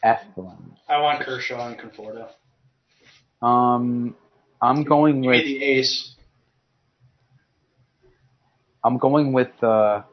Eflin. 0.03 0.75
I 0.89 0.99
want 0.99 1.21
Kershaw 1.21 1.67
and 1.67 1.79
Conforto. 1.79 2.29
Um, 3.45 4.15
I'm 4.61 4.83
going 4.83 5.21
Give 5.21 5.21
me 5.21 5.27
with 5.27 5.45
the 5.45 5.63
ace. 5.63 6.15
I'm 8.83 8.97
going 8.97 9.33
with 9.33 9.63
uh, 9.63 10.03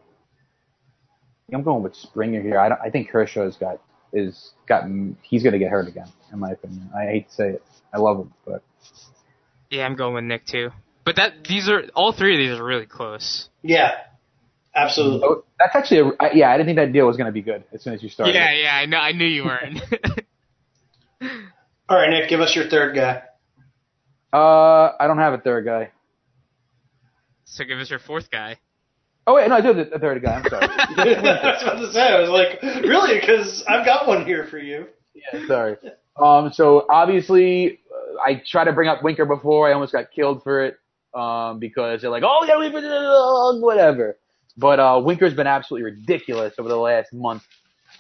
I'm 1.53 1.63
going 1.63 1.83
with 1.83 1.95
Springer 1.95 2.43
here. 2.43 2.59
I 2.59 2.69
don't, 2.69 2.81
I 2.81 2.91
think 2.91 3.11
Kershaw's 3.11 3.57
got 3.57 3.81
is 4.13 4.53
gotten. 4.67 5.17
He's 5.23 5.43
going 5.43 5.53
to 5.55 5.59
get 5.59 5.71
hurt 5.71 5.89
again, 5.89 6.09
in 6.33 6.39
my 6.39 6.51
opinion. 6.53 6.91
I 6.97 7.05
hate 7.07 7.29
to 7.29 7.35
say 7.35 7.49
it. 7.51 7.63
I 7.93 7.99
love 7.99 8.19
him, 8.19 8.33
but 8.45 8.63
Yeah, 9.71 9.87
I'm 9.87 9.97
going 9.97 10.15
with 10.15 10.25
Nick 10.25 10.47
too. 10.47 10.71
But 11.05 11.17
that 11.17 11.45
these 11.49 11.69
are 11.69 11.85
all 11.95 12.13
three 12.13 12.35
of 12.35 12.39
these 12.51 12.59
are 12.59 12.65
really 12.65 12.85
close. 12.87 13.49
Yeah, 13.63 13.93
absolutely. 14.75 15.21
oh, 15.25 15.45
that's 15.59 15.75
actually 15.75 16.01
a, 16.01 16.05
I, 16.21 16.33
yeah. 16.35 16.51
I 16.51 16.59
didn't 16.59 16.67
think 16.67 16.77
that 16.77 16.93
deal 16.93 17.07
was 17.07 17.17
going 17.17 17.27
to 17.29 17.33
be 17.33 17.41
good 17.43 17.65
as 17.73 17.83
soon 17.83 17.95
as 17.95 18.03
you 18.03 18.11
started. 18.11 18.35
Yeah, 18.35 18.53
yeah, 18.53 18.75
I 18.75 18.87
know. 18.87 18.99
I 18.99 19.13
knew 19.13 19.27
you 19.27 19.45
weren't. 19.45 19.81
All 21.89 21.97
right, 21.97 22.11
Nick, 22.11 22.29
give 22.29 22.41
us 22.41 22.55
your 22.55 22.69
third 22.69 22.95
guy. 22.95 23.23
Uh, 24.31 24.93
I 25.01 25.07
don't 25.07 25.17
have 25.17 25.33
a 25.33 25.39
third 25.39 25.65
guy. 25.65 25.91
so 27.45 27.65
give 27.65 27.79
us 27.79 27.89
your 27.89 27.99
fourth 27.99 28.31
guy. 28.31 28.57
Oh 29.29 29.35
wait, 29.35 29.47
no, 29.47 29.57
I 29.57 29.61
do 29.61 29.75
have 29.75 29.93
a 29.93 29.99
third 29.99 30.23
guy. 30.23 30.37
I'm 30.37 30.49
sorry. 30.49 30.67
I 30.97 31.05
was 31.05 31.63
about 31.63 31.81
to 31.81 31.93
say, 31.93 32.01
I 32.01 32.19
was 32.19 32.31
like, 32.31 32.63
really? 32.63 33.21
Because 33.21 33.63
I've 33.69 33.85
got 33.85 34.09
one 34.09 34.25
here 34.25 34.47
for 34.47 34.57
you. 34.57 34.87
Yeah, 35.15 35.47
sorry. 35.47 35.77
Um, 36.17 36.51
so 36.51 36.87
obviously, 36.89 37.81
uh, 37.93 38.23
I 38.25 38.43
tried 38.51 38.65
to 38.65 38.73
bring 38.73 38.89
up 38.89 39.05
Winker 39.05 39.27
before. 39.27 39.69
I 39.69 39.75
almost 39.75 39.93
got 39.93 40.11
killed 40.13 40.43
for 40.43 40.65
it. 40.65 40.79
Um, 41.15 41.59
because 41.59 42.01
they're 42.01 42.11
like, 42.11 42.23
oh, 42.25 42.45
yeah, 42.47 42.59
we 42.59 43.61
whatever. 43.61 44.17
But 44.57 44.81
uh, 44.81 45.03
Winker's 45.05 45.35
been 45.35 45.47
absolutely 45.47 45.91
ridiculous 45.91 46.55
over 46.59 46.69
the 46.71 46.77
last 46.77 47.13
month, 47.13 47.43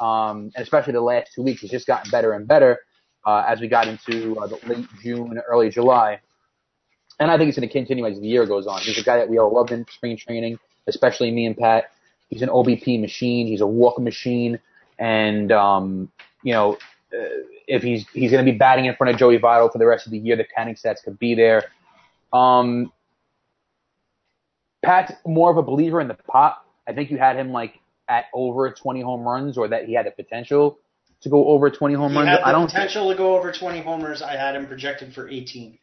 um, 0.00 0.50
and 0.54 0.62
especially 0.62 0.94
the 0.94 1.02
last 1.02 1.32
two 1.34 1.42
weeks. 1.42 1.60
He's 1.60 1.70
just 1.70 1.86
gotten 1.86 2.10
better 2.10 2.32
and 2.32 2.48
better 2.48 2.78
uh, 3.26 3.44
as 3.46 3.60
we 3.60 3.68
got 3.68 3.86
into 3.86 4.38
uh, 4.38 4.46
the 4.46 4.58
late 4.66 4.86
June, 5.02 5.38
early 5.46 5.68
July. 5.68 6.20
And 7.20 7.30
I 7.30 7.36
think 7.36 7.48
it's 7.48 7.58
going 7.58 7.68
to 7.68 7.72
continue 7.72 8.06
as 8.06 8.18
the 8.18 8.26
year 8.26 8.46
goes 8.46 8.66
on. 8.66 8.80
He's 8.80 8.98
a 8.98 9.02
guy 9.02 9.16
that 9.18 9.28
we 9.28 9.38
all 9.38 9.52
loved 9.52 9.72
in 9.72 9.84
spring 9.90 10.16
training, 10.16 10.58
especially 10.86 11.30
me 11.30 11.46
and 11.46 11.56
Pat. 11.56 11.90
He's 12.28 12.42
an 12.42 12.48
OBP 12.48 13.00
machine. 13.00 13.46
He's 13.46 13.60
a 13.62 13.66
walk 13.66 13.98
machine, 13.98 14.58
and 14.98 15.50
um, 15.52 16.10
you 16.42 16.52
know, 16.52 16.74
uh, 17.12 17.16
if 17.66 17.82
he's 17.82 18.06
he's 18.12 18.30
going 18.30 18.44
to 18.44 18.50
be 18.52 18.56
batting 18.56 18.84
in 18.84 18.94
front 18.96 19.12
of 19.12 19.18
Joey 19.18 19.38
Votto 19.38 19.70
for 19.72 19.78
the 19.78 19.86
rest 19.86 20.06
of 20.06 20.12
the 20.12 20.18
year, 20.18 20.36
the 20.36 20.44
counting 20.56 20.74
stats 20.74 21.02
could 21.02 21.18
be 21.18 21.34
there. 21.34 21.64
Um, 22.32 22.92
Pat's 24.84 25.12
more 25.26 25.50
of 25.50 25.56
a 25.56 25.62
believer 25.62 26.00
in 26.00 26.08
the 26.08 26.14
pop. 26.14 26.64
I 26.86 26.92
think 26.92 27.10
you 27.10 27.18
had 27.18 27.36
him 27.36 27.50
like 27.50 27.78
at 28.08 28.26
over 28.32 28.70
20 28.70 29.00
home 29.00 29.22
runs, 29.22 29.58
or 29.58 29.68
that 29.68 29.84
he 29.86 29.94
had 29.94 30.06
the 30.06 30.10
potential 30.10 30.78
to 31.22 31.28
go 31.28 31.48
over 31.48 31.68
20 31.70 31.94
home 31.94 32.12
He 32.12 32.18
runs. 32.18 32.28
had 32.28 32.38
the 32.40 32.46
I 32.46 32.52
don't. 32.52 32.66
potential 32.66 33.10
to 33.10 33.16
go 33.16 33.36
over 33.36 33.52
20 33.52 33.80
homers. 33.80 34.22
I 34.22 34.36
had 34.36 34.54
him 34.54 34.66
projected 34.66 35.12
for 35.14 35.28
18. 35.28 35.78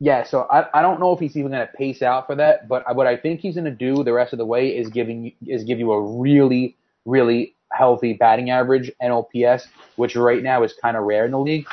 Yeah, 0.00 0.24
so 0.24 0.46
I, 0.50 0.66
I 0.78 0.82
don't 0.82 1.00
know 1.00 1.12
if 1.12 1.20
he's 1.20 1.36
even 1.36 1.52
going 1.52 1.66
to 1.66 1.72
pace 1.72 2.02
out 2.02 2.26
for 2.26 2.34
that, 2.34 2.68
but 2.68 2.84
I- 2.86 2.92
what 2.92 3.06
I 3.06 3.16
think 3.16 3.40
he's 3.40 3.54
going 3.54 3.64
to 3.64 3.70
do 3.70 4.02
the 4.04 4.12
rest 4.12 4.32
of 4.32 4.38
the 4.38 4.46
way 4.46 4.76
is 4.76 4.88
giving 4.88 5.32
is 5.46 5.64
give 5.64 5.78
you 5.78 5.92
a 5.92 6.20
really 6.20 6.76
really 7.06 7.54
healthy 7.72 8.14
batting 8.14 8.50
average 8.50 8.90
and 9.00 9.12
OPS, 9.12 9.68
which 9.96 10.16
right 10.16 10.42
now 10.42 10.62
is 10.62 10.72
kind 10.80 10.96
of 10.96 11.04
rare 11.04 11.26
in 11.26 11.32
the 11.32 11.38
league. 11.38 11.66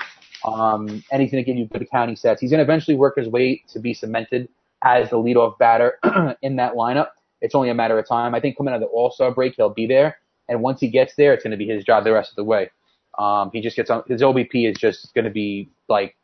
Um, 0.44 1.04
and 1.12 1.22
he's 1.22 1.32
going 1.32 1.44
to 1.44 1.50
give 1.50 1.56
you 1.58 1.68
good 1.68 1.88
counting 1.92 2.16
sets. 2.16 2.42
He's 2.42 2.50
going 2.50 2.58
to 2.58 2.64
eventually 2.64 2.98
work 2.98 3.16
his 3.18 3.28
way 3.28 3.64
to 3.70 3.80
be 3.80 3.94
cemented 3.94 4.50
as 4.84 5.10
the 5.12 5.18
leadoff 5.18 5.58
batter 5.60 6.00
in 6.42 6.56
that 6.58 6.74
lineup. 6.74 7.10
It's 7.40 7.56
only 7.56 7.70
a 7.70 7.74
matter 7.76 7.98
of 7.98 8.08
time. 8.08 8.34
I 8.36 8.40
think 8.40 8.58
coming 8.58 8.74
out 8.74 8.76
of 8.76 8.82
the 8.82 8.88
All 8.88 9.12
Star 9.12 9.32
break, 9.32 9.56
he'll 9.56 9.70
be 9.70 9.88
there, 9.88 10.18
and 10.50 10.62
once 10.62 10.80
he 10.80 10.90
gets 10.90 11.16
there, 11.16 11.34
it's 11.34 11.44
going 11.44 11.52
to 11.52 11.58
be 11.58 11.68
his 11.68 11.84
job 11.84 12.04
the 12.04 12.12
rest 12.12 12.32
of 12.32 12.36
the 12.36 12.44
way. 12.44 12.70
Um, 13.18 13.52
he 13.54 13.62
just 13.62 13.76
gets 13.76 13.90
on 13.90 14.04
his 14.08 14.22
OBP 14.22 14.70
is 14.70 14.78
just 14.78 15.14
going 15.14 15.26
to 15.26 15.32
be 15.32 15.70
like 15.88 16.16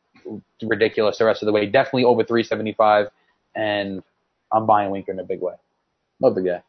ridiculous 0.62 1.18
the 1.18 1.26
rest 1.26 1.42
of 1.42 1.48
the 1.48 1.54
way. 1.54 1.66
Definitely 1.66 2.06
over 2.06 2.24
375, 2.24 3.08
and 3.56 4.04
I'm 4.52 4.66
buying 4.66 4.92
Winker 4.92 5.12
in 5.12 5.20
a 5.20 5.24
big 5.24 5.42
way. 5.42 5.54
Love 6.22 6.36
the 6.36 6.42
guy. 6.42 6.64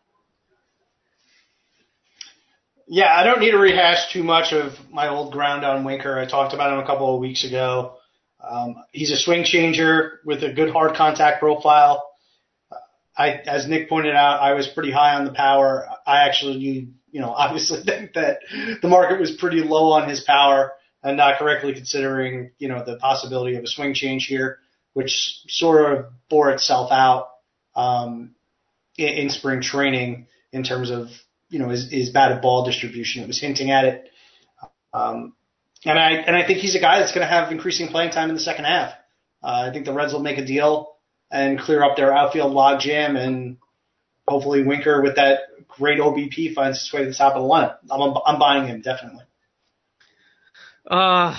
Yeah, 2.86 3.12
I 3.14 3.22
don't 3.22 3.40
need 3.40 3.51
to 3.51 3.59
rehash 3.59 4.12
too 4.12 4.22
much 4.22 4.52
of 4.52 4.72
my 4.90 5.09
old 5.09 5.32
ground 5.32 5.64
on 5.64 5.85
Winker. 5.85 6.18
I 6.18 6.26
talked 6.26 6.55
about 6.55 6.72
him 6.72 6.78
a 6.78 6.86
couple 6.86 7.14
of 7.14 7.20
weeks 7.20 7.44
ago. 7.44 7.97
Um, 8.40 8.76
he's 8.93 9.10
a 9.10 9.16
swing 9.16 9.44
changer 9.44 10.20
with 10.24 10.43
a 10.43 10.52
good 10.52 10.70
hard 10.70 10.97
contact 10.97 11.40
profile. 11.40 12.05
I, 13.16 13.32
as 13.32 13.66
Nick 13.66 13.89
pointed 13.89 14.14
out, 14.14 14.40
I 14.40 14.55
was 14.55 14.68
pretty 14.68 14.93
high 14.93 15.16
on 15.16 15.24
the 15.24 15.32
power. 15.32 15.86
I 16.06 16.26
actually, 16.26 16.55
you 17.10 17.20
know, 17.20 17.30
obviously 17.36 17.82
think 17.82 18.14
that 18.14 18.39
the 18.80 18.89
market 18.89 19.20
was 19.20 19.32
pretty 19.32 19.60
low 19.60 19.93
on 19.93 20.09
his 20.09 20.22
power 20.22 20.72
and 21.02 21.16
not 21.16 21.38
correctly 21.38 21.72
considering, 21.74 22.50
you 22.58 22.68
know, 22.68 22.84
the 22.84 22.96
possibility 22.96 23.56
of 23.56 23.64
a 23.64 23.66
swing 23.66 23.94
change 23.94 24.26
here, 24.26 24.58
which 24.92 25.42
sort 25.48 25.92
of 25.92 26.06
bore 26.28 26.50
itself 26.50 26.90
out 26.90 27.28
um, 27.76 28.34
in, 28.96 29.08
in 29.08 29.30
spring 29.30 29.60
training 29.60 30.26
in 30.52 30.64
terms 30.64 30.90
of, 30.90 31.08
you 31.50 31.58
know, 31.58 31.68
his, 31.68 31.90
his 31.90 32.10
batted 32.10 32.42
ball 32.42 32.64
distribution. 32.64 33.22
It 33.22 33.28
was 33.28 33.40
hinting 33.40 33.70
at 33.70 33.84
it. 33.84 34.10
Um, 34.92 35.34
and 35.84 35.98
I 35.98 36.10
and 36.12 36.34
I 36.34 36.46
think 36.46 36.58
he's 36.58 36.74
a 36.74 36.80
guy 36.80 36.98
that's 36.98 37.12
going 37.12 37.26
to 37.26 37.32
have 37.32 37.52
increasing 37.52 37.88
playing 37.88 38.10
time 38.10 38.28
in 38.28 38.34
the 38.34 38.40
second 38.40 38.64
half. 38.64 38.94
Uh, 39.42 39.68
I 39.68 39.72
think 39.72 39.84
the 39.84 39.92
Reds 39.92 40.12
will 40.12 40.20
make 40.20 40.38
a 40.38 40.44
deal 40.44 40.96
and 41.30 41.58
clear 41.58 41.84
up 41.84 41.96
their 41.96 42.12
outfield 42.12 42.52
logjam, 42.52 43.16
and 43.16 43.58
hopefully 44.26 44.64
Winker 44.64 45.02
with 45.02 45.16
that 45.16 45.40
great 45.68 46.00
OBP 46.00 46.54
finds 46.54 46.80
his 46.80 46.92
way 46.92 47.04
to 47.04 47.08
the 47.08 47.14
top 47.14 47.34
of 47.34 47.42
the 47.42 47.48
lineup. 47.48 47.78
I'm 47.90 48.16
I'm 48.26 48.40
buying 48.40 48.66
him 48.66 48.80
definitely. 48.80 49.24
Uh, 50.89 51.39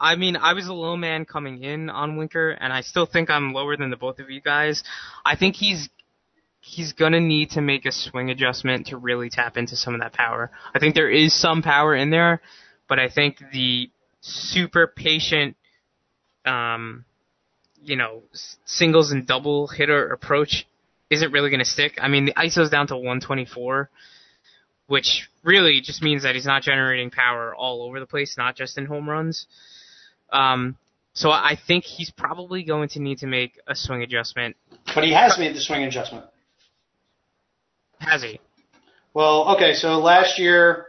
I 0.00 0.16
mean, 0.16 0.36
I 0.36 0.54
was 0.54 0.66
a 0.66 0.72
low 0.72 0.96
man 0.96 1.26
coming 1.26 1.62
in 1.62 1.90
on 1.90 2.16
Winker, 2.16 2.50
and 2.50 2.72
I 2.72 2.80
still 2.80 3.04
think 3.04 3.28
I'm 3.28 3.52
lower 3.52 3.76
than 3.76 3.90
the 3.90 3.96
both 3.96 4.18
of 4.18 4.30
you 4.30 4.40
guys. 4.40 4.82
I 5.26 5.36
think 5.36 5.56
he's 5.56 5.90
he's 6.60 6.94
gonna 6.94 7.20
need 7.20 7.50
to 7.50 7.60
make 7.60 7.84
a 7.84 7.92
swing 7.92 8.30
adjustment 8.30 8.86
to 8.86 8.96
really 8.96 9.28
tap 9.28 9.58
into 9.58 9.76
some 9.76 9.94
of 9.94 10.00
that 10.00 10.14
power. 10.14 10.50
I 10.74 10.78
think 10.78 10.94
there 10.94 11.10
is 11.10 11.38
some 11.38 11.60
power 11.60 11.94
in 11.94 12.08
there, 12.08 12.40
but 12.88 12.98
I 12.98 13.10
think 13.10 13.42
the 13.52 13.90
super 14.22 14.86
patient, 14.86 15.56
um, 16.46 17.04
you 17.82 17.96
know, 17.96 18.22
singles 18.64 19.12
and 19.12 19.26
double 19.26 19.68
hitter 19.68 20.08
approach 20.10 20.66
isn't 21.10 21.30
really 21.30 21.50
gonna 21.50 21.66
stick. 21.66 21.98
I 22.00 22.08
mean, 22.08 22.24
the 22.24 22.32
ISO's 22.42 22.70
down 22.70 22.86
to 22.86 22.96
124 22.96 23.90
which 24.86 25.28
really 25.42 25.80
just 25.80 26.02
means 26.02 26.22
that 26.22 26.34
he's 26.34 26.46
not 26.46 26.62
generating 26.62 27.10
power 27.10 27.54
all 27.54 27.82
over 27.82 28.00
the 28.00 28.06
place, 28.06 28.36
not 28.36 28.56
just 28.56 28.78
in 28.78 28.86
home 28.86 29.08
runs. 29.08 29.46
Um, 30.32 30.76
so 31.12 31.30
I 31.30 31.56
think 31.66 31.84
he's 31.84 32.10
probably 32.10 32.64
going 32.64 32.88
to 32.90 33.00
need 33.00 33.18
to 33.18 33.26
make 33.26 33.58
a 33.66 33.74
swing 33.74 34.02
adjustment. 34.02 34.56
But 34.94 35.04
he 35.04 35.12
has 35.12 35.38
made 35.38 35.54
the 35.54 35.60
swing 35.60 35.84
adjustment. 35.84 36.26
Has 38.00 38.22
he? 38.22 38.40
Well, 39.14 39.54
okay, 39.54 39.74
so 39.74 40.00
last 40.00 40.40
year, 40.40 40.86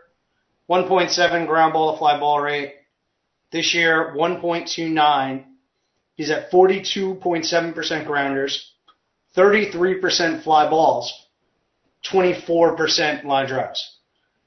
1.7 0.69 1.47
ground 1.47 1.73
ball 1.73 1.93
to 1.93 1.99
fly 1.99 2.19
ball 2.19 2.41
rate. 2.41 2.73
This 3.51 3.73
year, 3.75 4.13
1.29. 4.17 5.45
He's 6.15 6.31
at 6.31 6.49
42.7% 6.49 8.05
grounders, 8.05 8.71
33% 9.37 10.43
fly 10.43 10.69
balls, 10.69 11.24
24% 12.11 13.23
line 13.25 13.47
drives. 13.47 13.97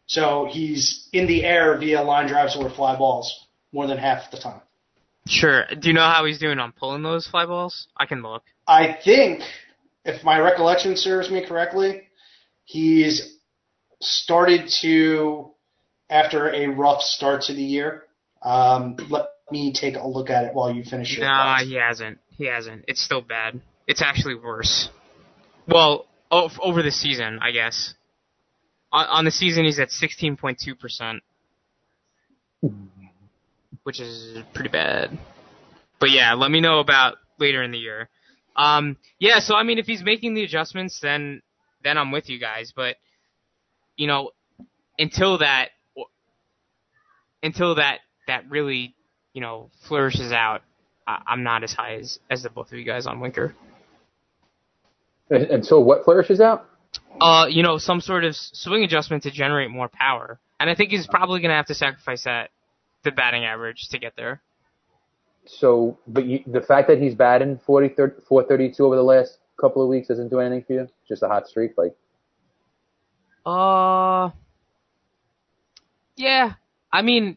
So 0.06 0.48
he's 0.50 1.08
in 1.12 1.26
the 1.26 1.44
air 1.44 1.76
via 1.78 2.02
line 2.02 2.28
drives 2.28 2.56
or 2.56 2.70
fly 2.70 2.96
balls 2.96 3.46
more 3.72 3.86
than 3.86 3.98
half 3.98 4.30
the 4.30 4.38
time. 4.38 4.60
Sure. 5.26 5.64
Do 5.78 5.88
you 5.88 5.94
know 5.94 6.00
how 6.08 6.24
he's 6.24 6.38
doing 6.38 6.58
on 6.58 6.72
pulling 6.72 7.02
those 7.02 7.26
fly 7.26 7.44
balls? 7.44 7.88
I 7.96 8.06
can 8.06 8.22
look. 8.22 8.42
I 8.66 8.96
think, 9.04 9.42
if 10.04 10.24
my 10.24 10.38
recollection 10.38 10.96
serves 10.96 11.30
me 11.30 11.44
correctly, 11.46 12.02
he's 12.64 13.36
started 14.00 14.70
to, 14.80 15.50
after 16.08 16.48
a 16.54 16.68
rough 16.68 17.02
start 17.02 17.42
to 17.42 17.52
the 17.54 17.62
year, 17.62 18.04
um, 18.42 18.96
let 19.10 19.26
me 19.50 19.72
take 19.74 19.96
a 19.96 20.06
look 20.06 20.30
at 20.30 20.44
it 20.44 20.54
while 20.54 20.72
you 20.72 20.82
finish 20.84 21.16
your 21.16 21.26
Nah, 21.26 21.56
thoughts. 21.58 21.68
he 21.68 21.74
hasn't. 21.74 22.18
He 22.30 22.46
hasn't. 22.46 22.84
It's 22.88 23.02
still 23.02 23.20
bad. 23.20 23.60
It's 23.86 24.00
actually 24.00 24.36
worse. 24.36 24.88
Well, 25.66 26.06
o- 26.30 26.50
over 26.60 26.82
the 26.82 26.90
season, 26.90 27.38
I 27.40 27.50
guess. 27.50 27.94
On, 28.92 29.06
on 29.06 29.24
the 29.24 29.30
season, 29.30 29.64
he's 29.64 29.78
at 29.78 29.88
16.2%, 29.88 31.20
which 33.82 34.00
is 34.00 34.38
pretty 34.54 34.70
bad. 34.70 35.18
But 36.00 36.10
yeah, 36.10 36.34
let 36.34 36.50
me 36.50 36.60
know 36.60 36.80
about 36.80 37.16
later 37.38 37.62
in 37.62 37.70
the 37.70 37.78
year. 37.78 38.08
Um, 38.56 38.96
yeah, 39.18 39.38
so 39.38 39.54
I 39.54 39.62
mean, 39.62 39.78
if 39.78 39.86
he's 39.86 40.02
making 40.02 40.34
the 40.34 40.42
adjustments, 40.42 40.98
then 41.00 41.42
then 41.84 41.96
I'm 41.96 42.10
with 42.10 42.28
you 42.28 42.40
guys. 42.40 42.72
But 42.74 42.96
you 43.96 44.06
know, 44.06 44.30
until 44.98 45.38
that, 45.38 45.70
until 47.42 47.76
that 47.76 48.00
that 48.26 48.50
really 48.50 48.94
you 49.32 49.40
know 49.40 49.70
flourishes 49.86 50.32
out, 50.32 50.62
I, 51.06 51.22
I'm 51.26 51.44
not 51.44 51.62
as 51.62 51.72
high 51.72 51.96
as 51.96 52.18
as 52.30 52.42
the 52.42 52.50
both 52.50 52.72
of 52.72 52.78
you 52.78 52.84
guys 52.84 53.06
on 53.06 53.20
Winker. 53.20 53.54
Until 55.30 55.84
what 55.84 56.04
flourishes 56.04 56.40
out? 56.40 56.68
uh, 57.20 57.46
you 57.48 57.62
know, 57.62 57.78
some 57.78 58.00
sort 58.00 58.24
of 58.24 58.36
swing 58.36 58.84
adjustment 58.84 59.22
to 59.24 59.30
generate 59.30 59.70
more 59.70 59.88
power. 59.88 60.38
And 60.60 60.68
I 60.68 60.74
think 60.74 60.90
he's 60.90 61.06
probably 61.06 61.40
going 61.40 61.50
to 61.50 61.56
have 61.56 61.66
to 61.66 61.74
sacrifice 61.74 62.24
that, 62.24 62.50
the 63.04 63.10
batting 63.10 63.44
average, 63.44 63.88
to 63.90 63.98
get 63.98 64.14
there. 64.16 64.42
So, 65.46 65.98
but 66.06 66.26
you, 66.26 66.40
the 66.46 66.60
fact 66.60 66.88
that 66.88 67.00
he's 67.00 67.14
batting 67.14 67.58
40, 67.64 67.94
30, 67.94 68.14
432 68.28 68.84
over 68.84 68.96
the 68.96 69.02
last 69.02 69.38
couple 69.60 69.82
of 69.82 69.88
weeks 69.88 70.08
doesn't 70.08 70.28
do 70.28 70.40
anything 70.40 70.64
for 70.66 70.72
you? 70.74 70.88
Just 71.08 71.22
a 71.22 71.28
hot 71.28 71.48
streak? 71.48 71.72
Like, 71.76 71.94
Uh, 73.46 74.30
yeah, 76.16 76.54
I 76.92 77.02
mean, 77.02 77.36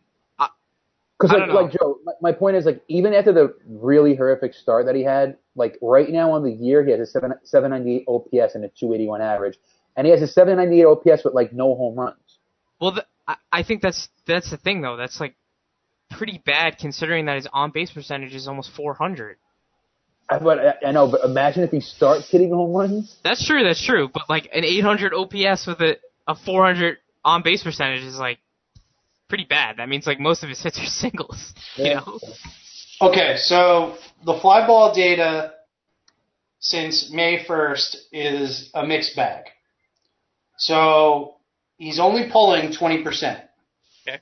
Because 1.21 1.37
like, 1.37 1.49
like 1.49 1.71
Joe, 1.71 1.99
my, 2.03 2.13
my 2.21 2.31
point 2.31 2.55
is 2.55 2.65
like 2.65 2.81
even 2.87 3.13
after 3.13 3.31
the 3.31 3.55
really 3.67 4.15
horrific 4.15 4.53
start 4.53 4.87
that 4.87 4.95
he 4.95 5.03
had, 5.03 5.37
like 5.55 5.77
right 5.81 6.09
now 6.09 6.31
on 6.31 6.43
the 6.43 6.51
year 6.51 6.83
he 6.83 6.91
has 6.91 6.99
a 6.99 7.05
seven 7.05 7.33
seven 7.43 7.69
ninety 7.71 7.97
eight 7.97 8.05
OPS 8.07 8.55
and 8.55 8.63
a 8.65 8.69
two 8.69 8.93
eighty 8.93 9.07
one 9.07 9.21
average, 9.21 9.57
and 9.95 10.07
he 10.07 10.11
has 10.11 10.21
a 10.21 10.27
seven 10.27 10.57
ninety 10.57 10.81
eight 10.81 10.85
OPS 10.85 11.23
with 11.23 11.33
like 11.33 11.53
no 11.53 11.75
home 11.75 11.95
runs. 11.97 12.17
well, 12.79 12.93
the, 12.93 13.05
I, 13.27 13.35
I 13.51 13.63
think 13.63 13.81
that's 13.81 14.09
that's 14.25 14.49
the 14.49 14.57
thing 14.57 14.81
though. 14.81 14.97
That's 14.97 15.19
like 15.19 15.35
pretty 16.09 16.41
bad 16.45 16.77
considering 16.79 17.25
that 17.25 17.35
his 17.35 17.47
on 17.53 17.71
base 17.71 17.91
percentage 17.91 18.33
is 18.33 18.47
almost 18.47 18.71
400. 18.75 19.37
I- 20.29 20.39
But 20.39 20.59
I, 20.59 20.87
I 20.87 20.91
know, 20.91 21.09
but 21.09 21.23
imagine 21.23 21.63
if 21.63 21.71
he 21.71 21.79
starts 21.81 22.29
hitting 22.29 22.49
home 22.51 22.73
runs. 22.75 23.17
That's 23.23 23.45
true. 23.45 23.63
That's 23.63 23.83
true. 23.85 24.09
But 24.13 24.29
like 24.29 24.49
an 24.53 24.63
800 24.65 25.13
OPS 25.13 25.67
with 25.67 25.79
a 25.81 25.97
a 26.27 26.35
400 26.35 26.97
on 27.23 27.43
base 27.43 27.63
percentage 27.63 28.03
is 28.03 28.17
like 28.17 28.39
pretty 29.31 29.45
bad. 29.45 29.77
That 29.77 29.87
means 29.87 30.05
like 30.05 30.19
most 30.19 30.43
of 30.43 30.49
his 30.49 30.61
hits 30.61 30.77
are 30.77 30.85
singles. 31.03 31.53
You 31.77 31.85
Yeah. 31.85 31.93
know. 32.01 32.19
Okay, 33.01 33.37
so 33.37 33.95
the 34.25 34.37
fly 34.41 34.67
ball 34.67 34.93
data 34.93 35.53
since 36.59 37.09
May 37.11 37.43
1st 37.45 37.95
is 38.11 38.69
a 38.75 38.85
mixed 38.85 39.15
bag. 39.15 39.45
So 40.57 41.35
he's 41.77 41.97
only 41.99 42.29
pulling 42.29 42.71
20%. 42.73 43.41
Okay. 44.07 44.19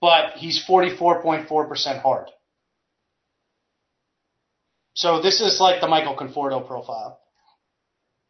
But 0.00 0.34
he's 0.36 0.62
44.4% 0.64 2.02
hard. 2.02 2.28
So 4.92 5.20
this 5.22 5.40
is 5.40 5.58
like 5.60 5.80
the 5.80 5.88
Michael 5.88 6.14
Conforto 6.14 6.64
profile. 6.64 7.18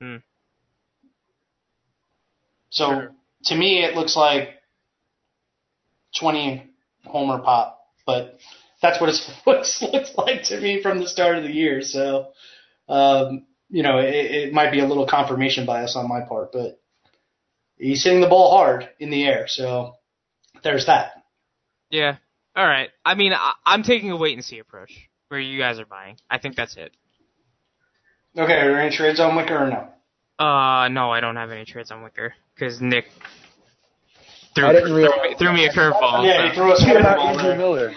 Hmm. 0.01 0.17
So 2.71 2.87
Sure. 2.87 3.13
to 3.47 3.55
me, 3.57 3.85
it 3.85 3.95
looks 3.97 4.17
like 4.17 4.45
20 6.19 6.71
homer 7.05 7.39
pop, 7.39 7.81
but 8.07 8.39
that's 8.81 9.01
what 9.01 9.09
it's 9.11 9.31
what's 9.45 9.83
looked 9.83 10.17
like 10.17 10.45
to 10.45 10.61
me 10.61 10.83
from 10.83 10.99
the 10.99 11.09
start 11.09 11.37
of 11.37 11.45
the 11.45 11.53
year. 11.53 11.83
So, 11.83 12.29
um, 12.89 13.47
you 13.69 13.83
know, 13.83 13.99
it, 13.99 14.15
it 14.15 14.53
might 14.53 14.71
be 14.71 14.81
a 14.81 14.87
little 14.87 15.07
confirmation 15.07 15.67
bias 15.67 15.97
on 15.97 16.09
my 16.09 16.21
part, 16.21 16.53
but 16.53 16.81
he's 17.79 18.05
hitting 18.05 18.21
the 18.21 18.29
ball 18.29 18.57
hard 18.57 18.89
in 18.99 19.11
the 19.11 19.25
air. 19.25 19.47
So 19.49 19.95
there's 20.63 20.87
that. 20.87 21.25
Yeah. 21.91 22.17
All 22.57 22.67
right. 22.67 22.91
I 23.05 23.15
mean, 23.15 23.33
I, 23.33 23.53
I'm 23.65 23.83
taking 23.83 24.11
a 24.11 24.17
wait 24.17 24.35
and 24.35 24.45
see 24.45 24.59
approach 24.59 25.09
where 25.29 25.41
you 25.41 25.59
guys 25.59 25.79
are 25.79 25.87
buying. 25.87 26.17
I 26.31 26.39
think 26.39 26.57
that's 26.57 26.77
it. 26.77 26.93
Okay, 28.37 28.53
are 28.53 28.71
there 28.71 28.81
any 28.81 28.95
trades 28.95 29.21
on 29.21 29.37
Winker 29.37 29.57
or 29.57 29.69
no? 29.69 30.45
Uh, 30.45 30.89
no, 30.89 31.11
I 31.13 31.21
don't 31.21 31.37
have 31.37 31.53
any 31.53 31.65
trades 31.65 31.93
on 31.93 32.03
Winker 32.03 32.35
because 32.55 32.81
Nick 32.81 33.07
threw, 34.55 34.67
I 34.67 34.73
didn't 34.73 34.89
threw, 34.89 35.03
me, 35.05 35.35
threw 35.39 35.53
me 35.53 35.67
a 35.67 35.73
curveball. 35.73 36.27
Yeah, 36.27 36.49
he 36.49 36.55
threw 36.55 36.73
us 36.73 36.83
a 36.83 36.87
curveball 36.87 37.39
Andrew. 37.39 37.57
Miller? 37.57 37.95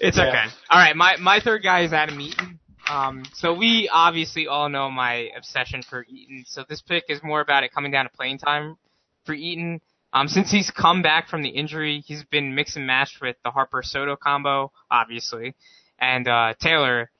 It's 0.00 0.16
Yeah. 0.16 0.28
okay. 0.28 0.44
All 0.70 0.78
right, 0.80 0.96
my 0.96 1.16
my 1.16 1.40
third 1.40 1.62
guy 1.62 1.82
is 1.82 1.92
Adam 1.92 2.20
Eaton. 2.20 2.58
Um, 2.88 3.24
so 3.34 3.52
we 3.54 3.88
obviously 3.92 4.46
all 4.46 4.68
know 4.68 4.90
my 4.90 5.30
obsession 5.36 5.82
for 5.82 6.04
Eaton. 6.08 6.44
So 6.46 6.64
this 6.68 6.82
pick 6.82 7.04
is 7.08 7.20
more 7.22 7.40
about 7.40 7.64
it 7.64 7.72
coming 7.72 7.90
down 7.90 8.04
to 8.04 8.10
playing 8.10 8.38
time 8.38 8.76
for 9.24 9.34
Eaton. 9.34 9.80
Um, 10.12 10.28
since 10.28 10.50
he's 10.50 10.70
come 10.70 11.02
back 11.02 11.28
from 11.28 11.42
the 11.42 11.48
injury, 11.48 12.02
he's 12.06 12.24
been 12.24 12.54
mix 12.54 12.76
and 12.76 12.86
matched 12.86 13.20
with 13.20 13.36
the 13.44 13.50
Harper 13.50 13.82
Soto 13.82 14.16
combo, 14.16 14.70
obviously, 14.90 15.54
and 15.98 16.26
uh, 16.28 16.54
Taylor 16.60 17.10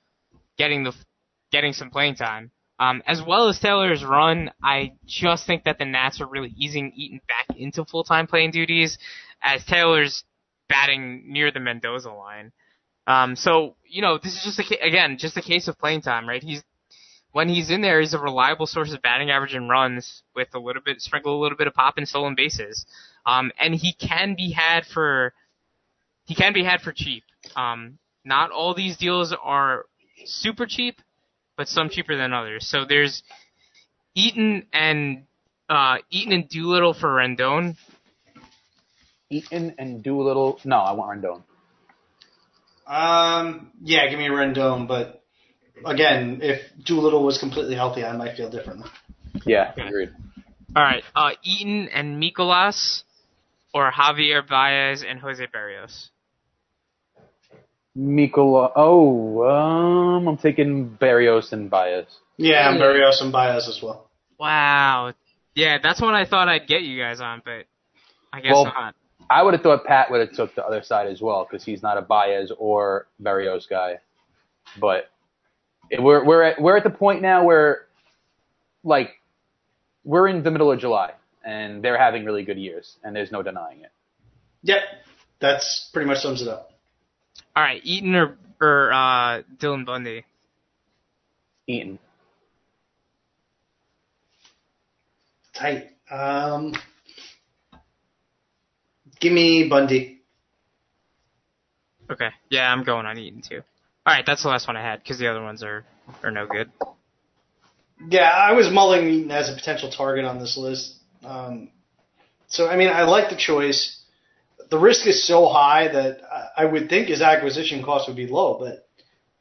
getting 0.57 0.85
the 0.85 0.93
getting 1.53 1.73
some 1.73 1.91
playing 1.91 2.15
time. 2.15 2.51
Um, 2.79 3.03
as 3.07 3.23
well 3.27 3.49
as 3.49 3.59
Taylor's 3.59 4.05
run, 4.05 4.51
I 4.63 4.93
just 5.07 5.47
think 5.47 5.65
that 5.65 5.79
the 5.79 5.87
Nats 5.87 6.21
are 6.21 6.27
really 6.27 6.53
easing 6.57 6.93
Eaton 6.95 7.21
back 7.27 7.57
into 7.57 7.85
full 7.85 8.05
time 8.05 8.27
playing 8.27 8.51
duties, 8.51 8.99
as 9.43 9.65
Taylor's 9.65 10.25
batting 10.69 11.25
near 11.33 11.51
the 11.51 11.61
Mendoza 11.61 12.11
line. 12.11 12.53
Um, 13.07 13.37
so 13.37 13.77
you 13.89 14.03
know, 14.03 14.19
this 14.19 14.35
is 14.35 14.43
just 14.43 14.59
a 14.59 14.85
again 14.85 15.17
just 15.19 15.37
a 15.37 15.43
case 15.43 15.69
of 15.69 15.79
playing 15.79 16.03
time, 16.03 16.29
right? 16.29 16.43
He's 16.43 16.63
when 17.33 17.49
he's 17.49 17.71
in 17.71 17.83
there, 17.83 18.01
he's 18.01 18.15
a 18.15 18.19
reliable 18.19 18.67
source 18.67 18.93
of 18.93 19.03
batting 19.03 19.31
average 19.31 19.55
and 19.55 19.69
runs 19.69 20.23
with 20.35 20.49
a 20.55 20.59
little 20.59 20.83
bit 20.83 21.01
sprinkle 21.01 21.39
a 21.39 21.43
little 21.43 21.59
bit 21.59 21.67
of 21.67 21.75
pop 21.75 21.99
and 21.99 22.09
stolen 22.09 22.35
bases. 22.35 22.87
Um, 23.27 23.53
and 23.59 23.75
he 23.75 23.93
can 23.93 24.35
be 24.37 24.53
had 24.53 24.87
for 24.87 25.33
he 26.25 26.35
can 26.35 26.53
be 26.53 26.65
had 26.65 26.81
for 26.81 26.93
cheap. 26.93 27.25
Um, 27.55 27.99
not 28.25 28.51
all 28.51 28.75
these 28.75 28.97
deals 28.97 29.35
are 29.43 29.85
super 30.25 30.67
cheap, 30.67 31.01
but 31.57 31.69
some 31.69 31.89
cheaper 31.89 32.17
than 32.17 32.33
others. 32.33 32.67
So 32.67 32.85
there's 32.89 33.23
Eaton 34.15 34.67
and 34.73 35.25
uh, 35.69 35.97
Eaton 36.11 36.33
and 36.33 36.49
Doolittle 36.49 36.95
for 36.95 37.09
Rendon. 37.09 37.77
Eaton 39.31 39.75
and 39.79 40.03
Doolittle. 40.03 40.61
No, 40.65 40.77
I 40.77 40.93
want 40.93 41.23
Rendon. 41.23 41.43
Um, 42.87 43.73
yeah, 43.83 44.09
give 44.09 44.19
me 44.19 44.27
a 44.27 44.31
Rendon, 44.31 44.87
but 44.87 45.25
again, 45.85 46.39
if 46.43 46.61
Doolittle 46.85 47.25
was 47.25 47.39
completely 47.39 47.75
healthy, 47.75 48.05
I 48.05 48.17
might 48.17 48.37
feel 48.37 48.49
differently. 48.49 48.89
Yeah, 49.45 49.73
Okay. 49.73 49.89
agreed. 49.89 50.11
All 50.77 50.83
right, 50.83 51.03
uh, 51.15 51.31
Eaton 51.43 51.89
and 51.89 52.23
Mikolas, 52.23 53.03
or 53.75 53.91
Javier 53.91 54.47
Baez 54.47 55.03
and 55.03 55.19
Jose 55.19 55.45
Berrios. 55.47 56.11
Mikola. 57.97 58.73
Oh, 58.77 59.43
um, 59.49 60.29
I'm 60.29 60.37
taking 60.37 60.97
Berrios 61.01 61.53
and 61.53 61.71
Baez. 61.71 62.07
Yeah, 62.37 62.69
I'm 62.69 62.79
Berrios 62.79 63.21
and 63.23 63.33
Baez 63.33 63.69
as 63.69 63.81
well. 63.83 64.09
Wow. 64.39 65.13
Yeah, 65.55 65.79
that's 65.83 66.01
one 66.01 66.15
I 66.15 66.27
thought 66.27 66.49
I'd 66.49 66.67
get 66.67 66.83
you 66.83 67.01
guys 67.01 67.21
on, 67.21 67.41
but 67.45 67.65
I 68.33 68.41
guess 68.43 68.53
Well, 68.53 68.65
not. 68.67 68.95
I 69.31 69.43
would 69.43 69.55
have 69.55 69.63
thought 69.63 69.85
Pat 69.87 70.11
would 70.11 70.21
have 70.21 70.33
took 70.37 70.55
the 70.55 70.65
other 70.65 70.83
side 70.83 71.09
as 71.09 71.21
well 71.21 71.47
because 71.51 71.65
he's 71.65 71.83
not 71.83 71.97
a 71.97 72.03
Baez 72.03 72.53
or 72.59 73.07
Berrios 73.23 73.69
guy. 73.69 73.99
But 74.79 75.11
it- 75.91 76.03
we're 76.03 76.25
we're 76.25 76.43
at 76.43 76.61
we're 76.61 76.77
at 76.77 76.85
the 76.85 76.91
point 76.91 77.23
now 77.23 77.45
where, 77.45 77.87
like, 78.85 79.21
we're 80.05 80.29
in 80.29 80.43
the 80.43 80.51
middle 80.51 80.71
of 80.71 80.79
July 80.79 81.13
and 81.45 81.83
they're 81.83 81.99
having 81.99 82.25
really 82.25 82.45
good 82.45 82.59
years 82.59 82.97
and 83.03 83.17
there's 83.17 83.33
no 83.33 83.43
denying 83.43 83.81
it. 83.81 83.91
Yep, 84.63 84.81
that's 85.41 85.89
pretty 85.93 86.07
much 86.09 86.19
sums 86.19 86.43
it 86.43 86.49
up. 86.49 86.73
All 87.55 87.63
right, 87.63 87.81
Eaton 87.85 88.15
or 88.15 88.37
or 88.61 88.93
uh, 88.93 89.43
Dylan 89.59 89.85
Bundy. 89.85 90.25
Eaton. 91.67 91.99
Tight. 95.55 95.91
Um, 96.11 96.75
give 99.21 99.33
me 99.33 99.69
Bundy. 99.69 100.21
Okay, 102.11 102.29
yeah, 102.51 102.73
I'm 102.73 102.85
going 102.85 103.07
on 103.07 103.19
Eaton 103.19 103.43
too. 103.43 103.63
All 104.07 104.15
right, 104.15 104.25
that's 104.25 104.43
the 104.43 104.49
last 104.49 104.69
one 104.69 104.77
I 104.77 104.83
had 104.83 105.03
because 105.03 105.19
the 105.19 105.29
other 105.29 105.43
ones 105.43 105.63
are 105.63 105.85
are 106.23 106.31
no 106.31 106.47
good. 106.47 106.71
Yeah, 108.09 108.29
I 108.31 108.53
was 108.53 108.71
mulling 108.71 109.09
Eaton 109.09 109.31
as 109.31 109.49
a 109.51 109.55
potential 109.55 109.91
target 109.91 110.25
on 110.25 110.39
this 110.39 110.57
list. 110.57 110.97
Um, 111.25 111.71
so, 112.49 112.69
I 112.69 112.77
mean, 112.77 112.89
I 112.89 113.03
like 113.03 113.31
the 113.31 113.37
choice. 113.37 114.01
The 114.71 114.79
risk 114.79 115.07
is 115.07 115.27
so 115.27 115.49
high 115.49 115.89
that 115.89 116.21
I- 116.57 116.65
would 116.65 116.89
think 116.89 117.09
his 117.09 117.23
acquisition 117.23 117.83
cost 117.83 118.09
would 118.09 118.17
be 118.17 118.27
low, 118.27 118.59
but 118.59 118.89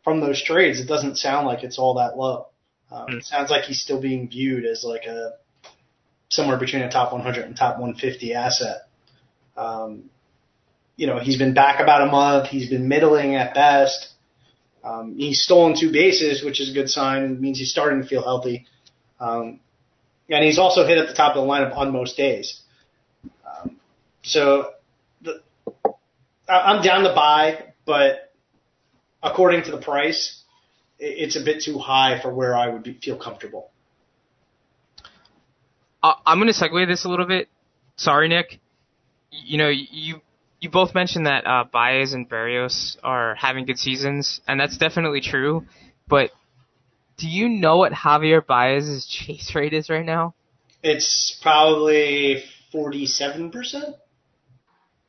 from 0.04 0.20
those 0.20 0.42
trades, 0.42 0.80
it 0.80 0.88
doesn't 0.88 1.18
sound 1.18 1.48
like 1.48 1.64
it's 1.64 1.80
all 1.80 1.96
that 1.96 2.18
low. 2.18 2.48
Um, 2.92 3.06
Hmm. 3.08 3.18
It 3.18 3.26
sounds 3.26 3.50
like 3.50 3.64
he's 3.64 3.82
still 3.82 4.00
being 4.00 4.30
viewed 4.30 4.66
as 4.66 4.84
like 4.84 5.06
a 5.06 5.34
somewhere 6.30 6.58
between 6.58 6.82
a 6.84 6.92
top 6.92 7.12
100 7.14 7.46
and 7.46 7.56
top 7.56 7.80
150 7.80 8.34
asset. 8.34 8.88
Um, 9.56 10.10
you 10.98 11.08
know, 11.08 11.20
he's 11.20 11.38
been 11.38 11.54
back 11.54 11.80
about 11.80 12.02
a 12.08 12.12
month. 12.12 12.48
He's 12.50 12.70
been 12.70 12.88
middling 12.88 13.36
at 13.36 13.54
best. 13.54 14.10
Um, 14.84 15.16
he's 15.18 15.42
stolen 15.42 15.76
two 15.80 15.92
bases, 15.92 16.44
which 16.44 16.60
is 16.62 16.70
a 16.70 16.74
good 16.74 16.90
sign. 16.90 17.24
It 17.24 17.42
means 17.42 17.58
he's 17.58 17.72
starting 17.72 18.02
to 18.02 18.08
feel 18.08 18.24
healthy. 18.24 18.66
Um, 19.20 19.60
and 20.30 20.44
he's 20.44 20.60
also 20.60 20.86
hit 20.86 20.98
at 20.98 21.08
the 21.08 21.14
top 21.14 21.36
of 21.36 21.44
the 21.44 21.50
lineup 21.52 21.76
on 21.76 21.92
most 21.92 22.18
days. 22.18 22.62
Um, 23.46 23.78
so 24.24 24.72
I'm 26.48 26.82
down 26.82 27.04
to 27.04 27.14
buy, 27.14 27.74
but 27.86 28.34
according 29.24 29.64
to 29.64 29.72
the 29.72 29.78
price, 29.78 30.44
it's 31.00 31.36
a 31.36 31.44
bit 31.44 31.64
too 31.64 31.80
high 31.80 32.22
for 32.22 32.34
where 32.34 32.56
I 32.56 32.70
would 32.70 32.84
be, 32.84 32.94
feel 32.94 33.18
comfortable. 33.18 33.72
Uh, 36.04 36.14
I'm 36.26 36.40
going 36.40 36.52
to 36.52 36.60
segue 36.60 36.88
this 36.88 37.06
a 37.06 37.10
little 37.10 37.26
bit. 37.26 37.50
Sorry, 37.96 38.28
Nick. 38.28 38.60
You 39.32 39.58
know, 39.58 39.70
you 39.70 40.22
you 40.60 40.70
both 40.70 40.94
mentioned 40.96 41.26
that 41.26 41.46
uh, 41.46 41.66
Baez 41.72 42.14
and 42.14 42.30
Berrios 42.30 42.98
are 43.04 43.36
having 43.36 43.66
good 43.66 43.78
seasons, 43.80 44.40
and 44.48 44.60
that's 44.60 44.78
definitely 44.78 45.22
true. 45.22 45.66
But 46.08 46.32
do 47.18 47.28
you 47.28 47.50
know 47.50 47.78
what 47.78 47.92
Javier 47.92 48.46
Baez's 48.46 49.06
chase 49.10 49.54
rate 49.56 49.74
is 49.74 49.90
right 49.90 50.06
now? 50.06 50.34
It's 50.84 51.38
probably 51.42 52.44
47%. 52.74 53.96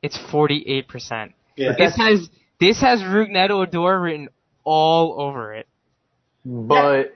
It's 0.02 0.18
48 0.30 0.88
percent. 0.88 1.32
Yeah. 1.56 1.72
This 1.76 1.96
has 1.96 2.28
this 2.60 2.80
has 2.80 3.00
Rougned 3.00 3.50
Odor 3.50 4.00
written 4.00 4.28
all 4.64 5.20
over 5.20 5.54
it. 5.54 5.66
But 6.44 7.14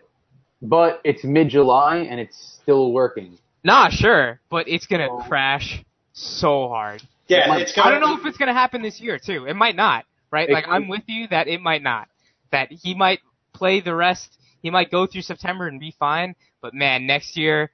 but 0.62 1.01
it's 1.05 1.24
mid 1.24 1.48
July 1.51 1.98
and 1.98 2.20
it's 2.20 2.59
still 2.62 2.93
working. 2.93 3.39
Nah, 3.62 3.89
sure, 3.90 4.40
but 4.51 4.69
it's 4.69 4.86
gonna 4.86 5.09
oh. 5.11 5.23
crash 5.28 5.82
so 6.12 6.69
hard. 6.69 7.02
Yeah, 7.28 7.44
It 7.44 7.48
might- 7.48 7.62
it's 7.62 7.73
gonna, 7.73 7.89
I 7.89 7.93
don't 7.93 8.01
know 8.01 8.19
if 8.19 8.27
it's 8.27 8.36
gonna 8.39 8.55
happen 8.55 8.82
this 8.82 9.01
year 9.01 9.19
too. 9.19 9.47
It 9.47 9.55
might 9.55 9.77
not, 9.77 10.05
right? 10.31 10.51
Like 10.51 10.65
could. 10.65 10.73
I'm 10.74 10.89
with 10.89 11.02
you 11.07 11.28
that 11.28 11.47
it 11.48 11.61
might 11.61 11.82
not. 11.82 12.09
That 12.51 12.73
he 12.73 12.94
might 12.94 13.20
play 13.52 13.81
the 13.81 13.94
rest. 13.94 14.36
He 14.62 14.70
might 14.70 14.90
go 14.90 15.07
through 15.07 15.23
September 15.23 15.69
and 15.69 15.78
be 15.78 15.94
fine. 15.98 16.35
But 16.61 16.74
man, 16.74 17.07
next 17.07 17.36
year, 17.36 17.70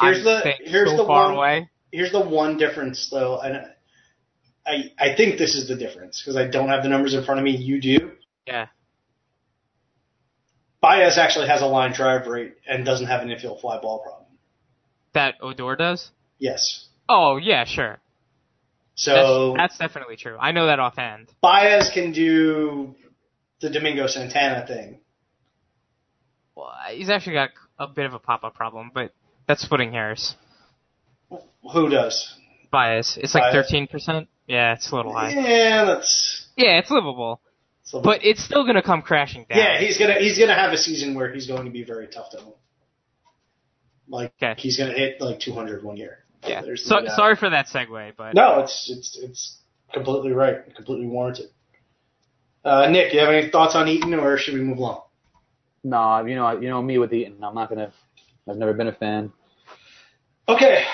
Here's 0.00 0.18
I'm 0.18 0.24
the- 0.24 0.52
here's 0.64 0.90
so 0.90 0.96
the 0.96 1.04
far 1.04 1.26
one- 1.28 1.34
away. 1.36 1.68
here's 1.92 2.12
the 2.12 2.20
one 2.20 2.56
difference 2.56 3.08
though, 3.10 3.38
and 3.40 3.66
I 4.66 4.92
I 4.98 5.14
think 5.14 5.38
this 5.38 5.54
is 5.54 5.68
the 5.68 5.76
difference 5.76 6.20
because 6.20 6.36
I 6.36 6.46
don't 6.46 6.68
have 6.68 6.82
the 6.82 6.88
numbers 6.88 7.14
in 7.14 7.24
front 7.24 7.38
of 7.38 7.44
me. 7.44 7.56
You 7.56 7.80
do. 7.80 8.12
Yeah. 8.46 8.66
Baez 10.80 11.16
actually 11.16 11.48
has 11.48 11.62
a 11.62 11.66
line 11.66 11.92
drive 11.92 12.26
rate 12.26 12.56
and 12.66 12.84
doesn't 12.84 13.06
have 13.06 13.22
an 13.22 13.30
infield 13.30 13.60
fly 13.60 13.80
ball 13.80 14.00
problem. 14.00 14.26
That 15.14 15.36
Odor 15.40 15.76
does. 15.76 16.10
Yes. 16.38 16.88
Oh 17.08 17.36
yeah, 17.36 17.64
sure. 17.64 18.00
So 18.96 19.54
that's, 19.56 19.78
that's 19.78 19.92
definitely 19.92 20.16
true. 20.16 20.36
I 20.38 20.52
know 20.52 20.66
that 20.66 20.78
offhand. 20.78 21.28
Baez 21.40 21.90
can 21.92 22.12
do 22.12 22.94
the 23.60 23.70
Domingo 23.70 24.06
Santana 24.06 24.66
thing. 24.66 25.00
Well, 26.54 26.72
he's 26.92 27.10
actually 27.10 27.34
got 27.34 27.50
a 27.78 27.88
bit 27.88 28.06
of 28.06 28.14
a 28.14 28.18
pop-up 28.18 28.54
problem, 28.54 28.92
but 28.94 29.12
that's 29.48 29.62
splitting 29.62 29.92
hairs. 29.92 30.36
Who 31.72 31.88
does? 31.88 32.36
Baez. 32.70 33.18
It's 33.20 33.34
like 33.34 33.52
thirteen 33.52 33.86
percent. 33.86 34.28
Yeah, 34.46 34.74
it's 34.74 34.90
a 34.90 34.96
little 34.96 35.12
high. 35.12 35.30
Yeah, 35.30 35.84
that's. 35.86 36.46
Yeah, 36.56 36.78
it's 36.78 36.90
livable, 36.90 37.40
that's 37.82 37.94
a- 37.94 38.00
but 38.00 38.24
it's 38.24 38.42
still 38.44 38.64
gonna 38.66 38.82
come 38.82 39.02
crashing 39.02 39.46
down. 39.48 39.58
yeah, 39.58 39.78
he's 39.80 39.98
gonna 39.98 40.14
he's 40.20 40.38
gonna 40.38 40.54
have 40.54 40.72
a 40.72 40.76
season 40.78 41.14
where 41.14 41.32
he's 41.32 41.46
going 41.46 41.64
to 41.64 41.70
be 41.70 41.82
very 41.84 42.06
tough 42.08 42.30
to 42.30 42.40
own. 42.40 42.52
Like 44.08 44.32
Okay. 44.42 44.60
he's 44.60 44.76
gonna 44.76 44.92
hit 44.92 45.20
like 45.20 45.40
200 45.40 45.82
one 45.82 45.96
year. 45.96 46.18
yeah. 46.46 46.60
There's 46.60 46.84
So, 46.86 47.00
no 47.00 47.08
sorry 47.14 47.36
for 47.36 47.48
that 47.50 47.66
segue, 47.66 48.12
but 48.16 48.34
No, 48.34 48.60
it's 48.60 48.90
it's 48.90 49.18
it's 49.22 49.58
completely 49.92 50.32
right, 50.32 50.74
completely 50.74 51.06
warranted. 51.06 51.46
Uh, 52.64 52.88
Nick, 52.88 53.12
you 53.12 53.20
have 53.20 53.28
any 53.30 53.50
thoughts 53.50 53.74
on 53.74 53.88
Eaton, 53.88 54.14
or 54.14 54.38
should 54.38 54.54
we 54.54 54.60
move 54.60 54.78
along? 54.78 55.02
Nah, 55.82 56.24
you 56.24 56.34
know, 56.34 56.50
you 56.58 56.68
know 56.68 56.80
me 56.80 56.96
with 56.98 57.12
Eaton. 57.12 57.42
I'm 57.44 57.54
not 57.54 57.68
gonna. 57.68 57.92
I've 58.48 58.56
never 58.56 58.72
been 58.74 58.88
a 58.88 58.92
fan. 58.92 59.32
Okay, 60.46 60.84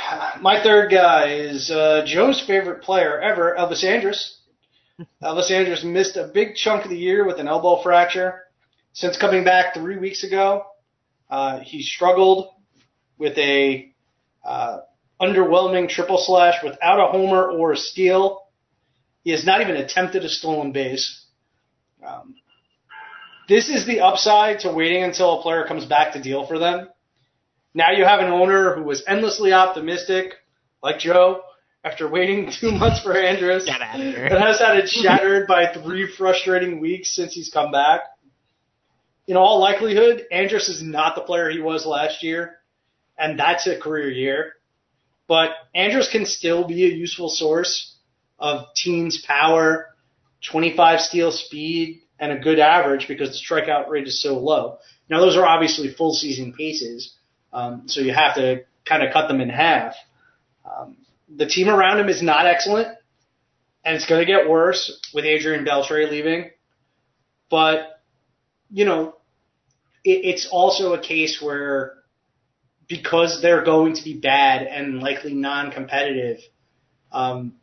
my 0.40 0.62
third 0.62 0.92
guy 0.92 1.32
is 1.32 1.72
uh, 1.72 2.04
Joe's 2.06 2.40
favorite 2.40 2.82
player 2.82 3.20
ever, 3.20 3.56
Elvis 3.58 3.82
Andrus. 3.82 4.38
Elvis 5.22 5.50
Andrus 5.50 5.82
missed 5.82 6.16
a 6.16 6.30
big 6.32 6.54
chunk 6.54 6.84
of 6.84 6.90
the 6.90 6.96
year 6.96 7.26
with 7.26 7.40
an 7.40 7.48
elbow 7.48 7.82
fracture. 7.82 8.42
Since 8.92 9.16
coming 9.16 9.42
back 9.42 9.74
three 9.74 9.98
weeks 9.98 10.22
ago, 10.22 10.66
uh, 11.28 11.58
he 11.60 11.82
struggled 11.82 12.50
with 13.18 13.36
a 13.38 13.92
uh, 14.44 14.78
underwhelming 15.20 15.88
triple 15.88 16.18
slash 16.18 16.62
without 16.62 17.00
a 17.00 17.10
homer 17.10 17.50
or 17.50 17.72
a 17.72 17.76
steal. 17.76 18.42
He 19.24 19.32
has 19.32 19.44
not 19.44 19.62
even 19.62 19.74
attempted 19.74 20.24
a 20.24 20.28
stolen 20.28 20.70
base. 20.70 21.24
Um, 22.06 22.36
this 23.48 23.68
is 23.68 23.84
the 23.84 23.98
upside 23.98 24.60
to 24.60 24.72
waiting 24.72 25.02
until 25.02 25.40
a 25.40 25.42
player 25.42 25.64
comes 25.66 25.86
back 25.86 26.12
to 26.12 26.22
deal 26.22 26.46
for 26.46 26.60
them. 26.60 26.88
Now 27.74 27.92
you 27.92 28.04
have 28.04 28.20
an 28.20 28.30
owner 28.30 28.74
who 28.74 28.82
was 28.82 29.02
endlessly 29.06 29.52
optimistic, 29.52 30.34
like 30.82 30.98
Joe, 30.98 31.42
after 31.84 32.08
waiting 32.08 32.50
two 32.60 32.72
months 32.72 33.02
for 33.02 33.16
Andrus, 33.16 33.64
Get 33.64 33.80
and 33.80 34.38
has 34.42 34.60
had 34.60 34.76
it 34.76 34.88
shattered 34.88 35.46
by 35.46 35.72
three 35.72 36.06
frustrating 36.06 36.80
weeks 36.80 37.14
since 37.14 37.32
he's 37.32 37.50
come 37.50 37.70
back. 37.70 38.00
In 39.26 39.36
all 39.36 39.60
likelihood, 39.60 40.26
Andrus 40.32 40.68
is 40.68 40.82
not 40.82 41.14
the 41.14 41.20
player 41.20 41.50
he 41.50 41.60
was 41.60 41.86
last 41.86 42.22
year, 42.22 42.56
and 43.16 43.38
that's 43.38 43.66
a 43.66 43.78
career 43.78 44.10
year. 44.10 44.54
But 45.28 45.50
Andrus 45.74 46.10
can 46.10 46.26
still 46.26 46.66
be 46.66 46.84
a 46.84 46.88
useful 46.88 47.28
source 47.28 47.94
of 48.40 48.66
teams' 48.74 49.24
power, 49.24 49.94
25 50.50 51.00
steal 51.00 51.30
speed, 51.30 52.00
and 52.18 52.32
a 52.32 52.38
good 52.38 52.58
average 52.58 53.06
because 53.06 53.30
the 53.30 53.38
strikeout 53.38 53.88
rate 53.88 54.08
is 54.08 54.20
so 54.20 54.38
low. 54.38 54.78
Now 55.08 55.20
those 55.20 55.36
are 55.36 55.46
obviously 55.46 55.92
full 55.92 56.14
season 56.14 56.52
paces, 56.52 57.14
um, 57.52 57.84
so 57.86 58.00
you 58.00 58.12
have 58.12 58.34
to 58.36 58.64
kind 58.84 59.02
of 59.02 59.12
cut 59.12 59.28
them 59.28 59.40
in 59.40 59.48
half. 59.48 59.94
Um, 60.64 60.96
the 61.34 61.46
team 61.46 61.68
around 61.68 62.00
him 62.00 62.08
is 62.08 62.22
not 62.22 62.46
excellent, 62.46 62.88
and 63.84 63.96
it's 63.96 64.06
going 64.06 64.20
to 64.20 64.26
get 64.26 64.48
worse 64.48 65.00
with 65.14 65.24
Adrian 65.24 65.64
Beltre 65.64 66.10
leaving. 66.10 66.50
But 67.50 68.00
you 68.70 68.84
know, 68.84 69.16
it, 70.04 70.24
it's 70.24 70.48
also 70.50 70.92
a 70.94 71.00
case 71.00 71.40
where 71.40 71.94
because 72.88 73.40
they're 73.40 73.64
going 73.64 73.94
to 73.94 74.02
be 74.02 74.18
bad 74.18 74.62
and 74.66 75.00
likely 75.00 75.32
non-competitive, 75.32 76.40
um, 77.12 77.54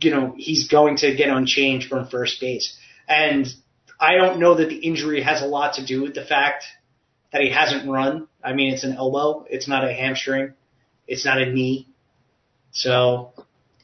you 0.00 0.12
know, 0.12 0.32
he's 0.36 0.68
going 0.68 0.96
to 0.96 1.14
get 1.14 1.28
unchanged 1.28 1.88
from 1.88 2.06
first 2.06 2.40
base. 2.40 2.78
And 3.08 3.46
I 3.98 4.14
don't 4.14 4.38
know 4.38 4.54
that 4.54 4.68
the 4.68 4.76
injury 4.76 5.22
has 5.22 5.42
a 5.42 5.46
lot 5.46 5.74
to 5.74 5.84
do 5.84 6.02
with 6.02 6.14
the 6.14 6.24
fact 6.24 6.64
that 7.32 7.42
he 7.42 7.50
hasn't 7.50 7.88
run. 7.88 8.28
I 8.42 8.52
mean, 8.52 8.72
it's 8.72 8.84
an 8.84 8.94
elbow. 8.94 9.46
It's 9.48 9.68
not 9.68 9.84
a 9.84 9.92
hamstring. 9.92 10.54
It's 11.06 11.24
not 11.24 11.40
a 11.40 11.46
knee. 11.46 11.88
So 12.72 13.32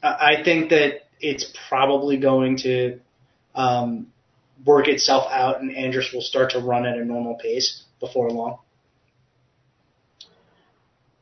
I 0.01 0.43
think 0.43 0.69
that 0.69 1.07
it's 1.19 1.53
probably 1.69 2.17
going 2.17 2.57
to 2.57 2.99
um, 3.55 4.07
work 4.65 4.87
itself 4.87 5.27
out, 5.31 5.61
and 5.61 5.75
Andrus 5.75 6.11
will 6.13 6.21
start 6.21 6.51
to 6.51 6.59
run 6.59 6.85
at 6.85 6.97
a 6.97 7.05
normal 7.05 7.35
pace 7.35 7.83
before 7.99 8.29
long. 8.29 8.59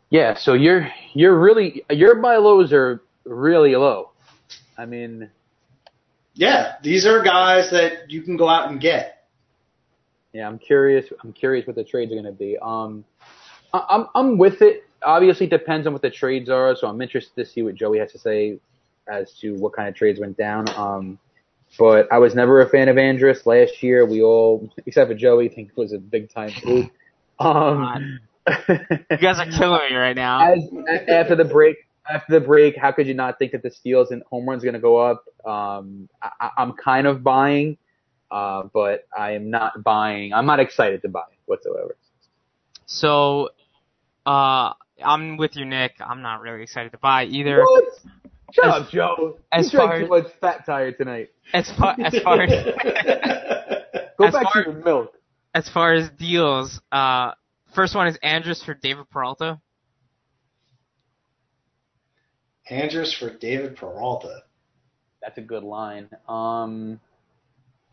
Yeah, 0.10 0.36
so 0.36 0.54
you're 0.54 0.88
you're 1.14 1.38
really 1.38 1.84
your 1.90 2.22
buy 2.22 2.38
lows 2.38 2.72
are 2.72 3.02
really 3.26 3.76
low. 3.76 4.12
I 4.78 4.86
mean, 4.86 5.30
Yeah, 6.36 6.74
these 6.84 7.06
are 7.06 7.24
guys 7.24 7.72
that 7.72 8.12
you 8.12 8.22
can 8.22 8.38
go 8.38 8.48
out 8.48 8.70
and 8.70 8.80
get. 8.80 9.15
Yeah, 10.36 10.46
I'm 10.48 10.60
curious. 10.60 11.06
I'm 11.24 11.32
curious 11.32 11.66
what 11.66 11.78
the 11.78 11.84
trades 11.86 12.12
are 12.12 12.16
going 12.16 12.26
to 12.26 12.32
be. 12.34 12.58
Um, 12.62 13.06
I- 13.74 13.86
I'm 13.90 14.08
I'm 14.16 14.38
with 14.38 14.62
it. 14.62 14.84
Obviously, 15.04 15.46
it 15.46 15.50
depends 15.50 15.88
on 15.88 15.94
what 15.94 16.02
the 16.02 16.10
trades 16.10 16.50
are. 16.50 16.76
So 16.76 16.88
I'm 16.88 17.02
interested 17.02 17.36
to 17.36 17.46
see 17.50 17.62
what 17.62 17.76
Joey 17.76 18.00
has 18.00 18.12
to 18.12 18.20
say 18.20 18.60
as 19.08 19.32
to 19.40 19.54
what 19.56 19.74
kind 19.74 19.88
of 19.88 19.96
trades 19.96 20.20
went 20.20 20.36
down. 20.38 20.68
Um, 20.76 21.20
but 21.80 22.12
I 22.12 22.18
was 22.18 22.36
never 22.36 22.62
a 22.62 22.70
fan 22.70 22.90
of 22.90 22.98
Andrus 22.98 23.46
last 23.46 23.82
year. 23.82 24.06
We 24.06 24.22
all, 24.24 24.70
except 24.86 25.10
for 25.10 25.16
Joey, 25.16 25.48
think 25.50 25.70
it 25.70 25.78
was 25.78 25.94
a 25.94 26.00
big 26.00 26.30
time 26.34 26.50
fluke. 26.52 26.92
Um, 27.40 28.20
you 28.70 29.18
guys 29.22 29.40
are 29.40 29.50
killing 29.58 29.90
me 29.90 29.96
right 29.96 30.16
now. 30.16 30.52
as 30.54 30.60
after 31.08 31.36
the 31.36 31.46
break, 31.46 31.78
after 32.10 32.40
the 32.40 32.46
break, 32.46 32.78
how 32.78 32.92
could 32.92 33.08
you 33.08 33.14
not 33.14 33.40
think 33.40 33.52
that 33.54 33.64
the 33.64 33.72
steals 33.72 34.12
and 34.12 34.22
home 34.24 34.48
runs 34.48 34.64
going 34.64 34.74
to 34.76 34.80
go 34.80 34.98
up? 34.98 35.24
Um, 35.46 36.10
I, 36.22 36.30
I- 36.42 36.52
I'm 36.58 36.74
kind 36.74 37.08
of 37.08 37.24
buying, 37.24 37.78
uh, 38.32 38.64
but 38.74 39.08
I 39.18 39.32
am 39.32 39.50
not 39.50 39.84
buying. 39.84 40.34
I'm 40.34 40.46
not 40.46 40.60
excited 40.60 41.02
to 41.04 41.10
buy 41.10 41.24
whatsoever. 41.46 41.96
So, 42.86 43.50
uh, 44.26 44.74
I'm 45.04 45.38
with 45.38 45.56
you, 45.56 45.66
Nick. 45.66 45.94
I'm 46.00 46.22
not 46.22 46.42
really 46.42 46.64
excited 46.64 46.92
to 46.94 46.98
buy 46.98 47.26
either. 47.26 47.62
What? 47.62 47.84
Shut 48.54 48.66
As- 48.66 48.82
up, 48.84 48.90
Joe. 48.90 49.38
as 49.52 49.66
you 49.74 49.80
drank 49.80 49.90
far 49.92 49.98
too 50.00 50.04
as- 50.06 50.10
much 50.24 50.32
fat 50.40 50.66
tire 50.66 50.92
tonight. 50.92 51.30
As 51.54 51.70
far 51.78 51.96
as 52.00 52.16
far 52.24 52.42
as 52.44 52.52
Go 54.18 54.26
As 54.26 54.34
back 54.34 54.44
far- 54.44 54.64
to 54.64 54.72
your 54.72 54.84
milk. 54.84 55.14
as 55.54 55.68
far 55.70 55.94
as 55.94 56.10
deals, 56.12 56.80
uh, 56.92 57.32
first 57.74 57.96
one 57.96 58.08
is 58.08 58.18
Andrus 58.24 58.64
for 58.64 58.74
David 58.74 59.10
Peralta. 59.10 59.60
Andrus 62.70 63.14
for 63.14 63.30
David 63.30 63.76
Peralta. 63.76 64.44
That's 65.22 65.38
a 65.38 65.42
good 65.42 65.64
line. 65.64 66.10
Um, 66.28 67.00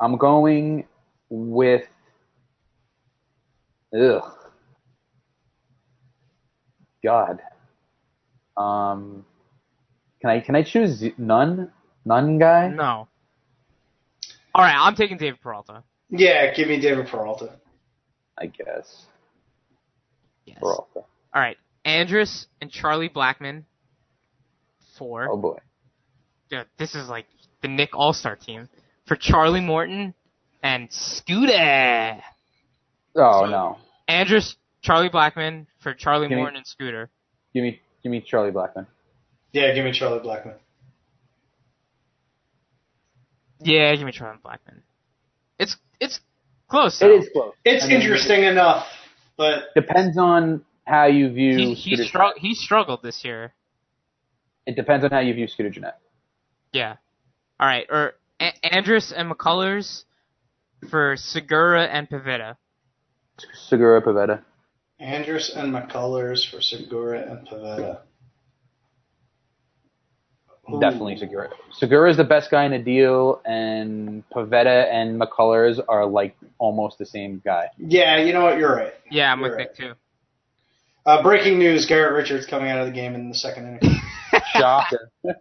I'm 0.00 0.16
going 0.16 0.86
with. 1.28 1.82
Ugh. 3.94 4.22
God. 7.04 7.40
Um, 8.56 9.24
can 10.20 10.30
I 10.30 10.40
can 10.40 10.56
I 10.56 10.62
choose 10.62 11.04
none? 11.18 11.70
None 12.04 12.38
guy? 12.38 12.68
No. 12.68 13.08
All 14.54 14.62
right, 14.64 14.76
I'm 14.78 14.94
taking 14.94 15.16
David 15.16 15.40
Peralta. 15.40 15.82
Yeah, 16.10 16.52
give 16.54 16.68
me 16.68 16.80
David 16.80 17.06
Peralta. 17.06 17.58
I 18.38 18.46
guess. 18.46 19.06
Yes. 20.44 20.58
Peralta. 20.60 21.00
All 21.34 21.40
right, 21.40 21.56
Andrus 21.84 22.46
and 22.60 22.70
Charlie 22.70 23.08
Blackmon. 23.08 23.64
Four. 24.98 25.28
Oh 25.30 25.36
boy. 25.36 25.58
Yeah, 26.50 26.64
this 26.78 26.94
is 26.94 27.08
like 27.08 27.26
the 27.62 27.68
Nick 27.68 27.90
All 27.94 28.12
Star 28.12 28.36
team 28.36 28.68
for 29.06 29.16
Charlie 29.16 29.60
Morton 29.60 30.14
and 30.62 30.92
Scooter. 30.92 32.20
Oh 33.16 33.44
So- 33.44 33.46
no. 33.46 33.78
Andrus, 34.08 34.56
Charlie 34.82 35.10
Blackmon 35.10 35.66
for 35.80 35.94
Charlie 35.94 36.28
Give 36.28 36.36
me- 36.36 36.42
Morton 36.42 36.56
and 36.58 36.66
Scooter. 36.66 37.10
Give 37.54 37.62
me 37.62 37.80
give 38.02 38.10
me 38.10 38.20
Charlie 38.20 38.50
Blackmon. 38.50 38.86
Yeah, 39.52 39.72
give 39.74 39.84
me 39.84 39.92
Charlie 39.92 40.20
Blackmon. 40.20 40.54
Yeah, 43.60 43.94
give 43.94 44.04
me 44.04 44.12
Charlie 44.12 44.38
Blackmon. 44.44 44.80
It's 45.58 45.76
it's 46.00 46.20
close. 46.68 47.00
It 47.00 47.06
though. 47.06 47.18
is 47.18 47.28
close. 47.32 47.54
It's 47.64 47.84
I 47.84 47.88
mean, 47.88 48.00
interesting 48.00 48.42
enough, 48.44 48.86
but 49.36 49.72
Depends 49.74 50.18
on 50.18 50.64
how 50.84 51.06
you 51.06 51.30
view. 51.30 51.56
He 51.56 51.74
he, 51.74 51.96
Scooter 51.96 52.08
strugg- 52.18 52.38
he 52.38 52.54
struggled 52.54 53.02
this 53.02 53.24
year. 53.24 53.52
It 54.66 54.74
depends 54.76 55.04
on 55.04 55.10
how 55.10 55.20
you 55.20 55.34
view 55.34 55.46
Scooter 55.46 55.70
Gennett. 55.70 55.94
Yeah. 56.72 56.96
All 57.60 57.66
right. 57.66 57.86
Or 57.90 58.14
a- 58.42 58.74
Andrus 58.74 59.12
and 59.14 59.30
McCullers 59.30 60.04
for 60.90 61.16
Segura 61.16 61.84
and 61.84 62.08
Pivetta. 62.08 62.56
Segura 63.68 64.02
Pivetta. 64.02 64.42
Andrus 64.98 65.52
and 65.54 65.72
McCullers 65.72 66.48
for 66.48 66.60
Segura 66.60 67.20
and 67.22 67.46
Pivetta. 67.48 68.00
Ooh. 70.72 70.80
Definitely 70.80 71.16
Segura. 71.16 71.50
Segura 71.72 72.10
is 72.10 72.16
the 72.16 72.24
best 72.24 72.50
guy 72.50 72.64
in 72.64 72.70
the 72.70 72.78
deal, 72.78 73.40
and 73.44 74.22
Pivetta 74.30 74.90
and 74.92 75.20
McCullers 75.20 75.80
are 75.88 76.06
like 76.06 76.36
almost 76.58 76.98
the 76.98 77.06
same 77.06 77.42
guy. 77.44 77.66
Yeah, 77.78 78.18
you 78.18 78.32
know 78.32 78.44
what? 78.44 78.58
You're 78.58 78.74
right. 78.74 78.94
Yeah, 79.10 79.32
I'm 79.32 79.40
You're 79.40 79.50
with 79.50 79.58
right. 79.58 79.68
Nick 79.68 79.76
too. 79.76 79.92
Uh, 81.04 81.20
breaking 81.22 81.58
news: 81.58 81.86
Garrett 81.86 82.12
Richards 82.12 82.46
coming 82.46 82.70
out 82.70 82.78
of 82.78 82.86
the 82.86 82.92
game 82.92 83.14
in 83.16 83.28
the 83.28 83.34
second 83.34 83.80
inning. 83.82 84.00
Shocker. 84.54 85.10
All 85.24 85.32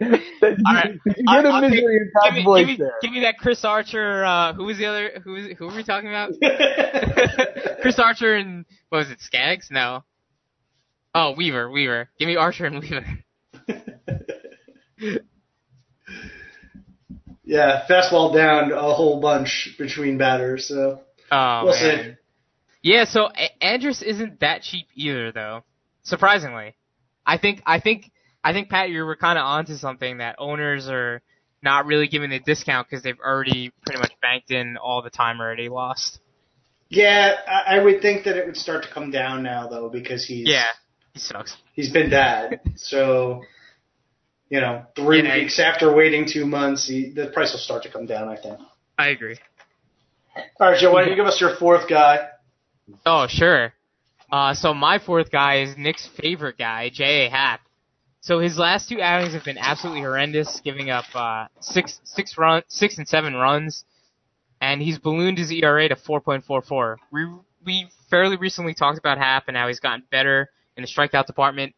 right. 0.00 0.94
You 1.04 1.12
hear 1.16 1.24
I'll- 1.28 1.42
the 1.42 1.48
I'll 1.48 1.60
misery 1.62 1.96
in 1.96 2.10
Give 2.24 2.34
me, 2.34 2.44
voice 2.44 2.60
give, 2.60 2.68
me, 2.68 2.76
there. 2.76 2.92
give 3.02 3.12
me 3.12 3.20
that 3.20 3.38
Chris 3.38 3.64
Archer. 3.64 4.24
Uh, 4.24 4.52
who 4.54 4.64
was 4.64 4.78
the 4.78 4.86
other? 4.86 5.20
Who 5.24 5.32
was? 5.32 5.46
Who 5.58 5.66
were 5.66 5.74
we 5.74 5.82
talking 5.84 6.08
about? 6.08 6.32
Chris 7.82 7.98
Archer 7.98 8.34
and 8.36 8.64
what 8.88 8.98
was 8.98 9.10
it? 9.10 9.20
Skaggs? 9.20 9.68
No. 9.70 10.04
Oh, 11.14 11.34
Weaver. 11.36 11.70
Weaver. 11.70 12.08
Give 12.18 12.26
me 12.28 12.36
Archer 12.36 12.66
and 12.66 12.80
Weaver. 12.80 13.04
yeah, 17.44 17.84
fastball 17.88 18.34
down 18.34 18.72
a 18.72 18.92
whole 18.92 19.20
bunch 19.20 19.74
between 19.78 20.18
batters. 20.18 20.66
So 20.68 21.00
Oh 21.30 21.62
we'll 21.64 21.74
man. 21.80 22.04
see. 22.04 22.14
Yeah, 22.82 23.04
so 23.04 23.28
A- 23.34 23.64
Andrus 23.64 24.02
isn't 24.02 24.40
that 24.40 24.62
cheap 24.62 24.86
either, 24.94 25.32
though. 25.32 25.64
Surprisingly, 26.02 26.74
I 27.26 27.38
think 27.38 27.62
I 27.66 27.80
think 27.80 28.10
I 28.44 28.52
think 28.52 28.68
Pat, 28.68 28.90
you 28.90 29.04
were 29.04 29.16
kind 29.16 29.38
of 29.38 29.44
onto 29.44 29.76
something 29.76 30.18
that 30.18 30.36
owners 30.38 30.88
are 30.88 31.20
not 31.62 31.86
really 31.86 32.06
giving 32.08 32.30
the 32.30 32.38
discount 32.38 32.88
because 32.88 33.02
they've 33.02 33.18
already 33.18 33.72
pretty 33.84 33.98
much 33.98 34.12
banked 34.22 34.50
in 34.50 34.76
all 34.76 35.02
the 35.02 35.10
time 35.10 35.40
already 35.40 35.68
lost. 35.68 36.20
Yeah, 36.88 37.34
I, 37.46 37.76
I 37.76 37.82
would 37.82 38.00
think 38.00 38.24
that 38.24 38.36
it 38.36 38.46
would 38.46 38.56
start 38.56 38.84
to 38.84 38.88
come 38.92 39.10
down 39.10 39.42
now 39.42 39.68
though 39.68 39.88
because 39.90 40.24
he's 40.24 40.48
Yeah, 40.48 40.68
he 41.12 41.18
sucks. 41.20 41.56
he's 41.74 41.92
been 41.92 42.10
bad. 42.10 42.60
So 42.76 43.42
you 44.48 44.60
know, 44.62 44.86
three 44.96 45.22
Yeah. 45.22 45.34
weeks 45.36 45.58
after 45.58 45.94
waiting 45.94 46.24
two 46.26 46.46
months, 46.46 46.88
he, 46.88 47.10
the 47.10 47.26
price 47.26 47.52
will 47.52 47.58
start 47.58 47.82
to 47.82 47.90
come 47.90 48.06
down. 48.06 48.28
I 48.28 48.36
think. 48.40 48.58
I 48.96 49.08
agree. 49.08 49.36
All 50.58 50.70
right, 50.70 50.78
Joe, 50.80 50.92
why 50.92 51.00
don't 51.02 51.10
you 51.10 51.16
give 51.16 51.26
us 51.26 51.40
your 51.40 51.56
fourth 51.56 51.88
guy? 51.88 52.28
Oh, 53.04 53.26
sure. 53.28 53.74
Uh, 54.32 54.54
so 54.54 54.72
my 54.72 54.98
fourth 54.98 55.30
guy 55.30 55.62
is 55.62 55.76
Nick's 55.76 56.08
favorite 56.20 56.56
guy, 56.56 56.90
J.A. 56.92 57.28
Happ. 57.30 57.60
So 58.20 58.40
his 58.40 58.58
last 58.58 58.88
two 58.88 59.00
outings 59.00 59.34
have 59.34 59.44
been 59.44 59.58
absolutely 59.58 60.02
horrendous, 60.02 60.60
giving 60.60 60.90
up 60.90 61.04
uh, 61.14 61.46
six 61.60 62.00
six 62.04 62.36
run 62.36 62.62
six 62.68 62.98
and 62.98 63.06
seven 63.06 63.34
runs, 63.34 63.84
and 64.60 64.82
he's 64.82 64.98
ballooned 64.98 65.38
his 65.38 65.52
ERA 65.52 65.88
to 65.88 65.96
4.44. 65.96 66.96
We 67.12 67.26
we 67.64 67.88
fairly 68.10 68.36
recently 68.36 68.74
talked 68.74 68.98
about 68.98 69.18
Happ 69.18 69.44
and 69.48 69.56
how 69.56 69.68
he's 69.68 69.80
gotten 69.80 70.04
better 70.10 70.50
in 70.76 70.82
the 70.82 70.88
strikeout 70.88 71.26
department. 71.26 71.74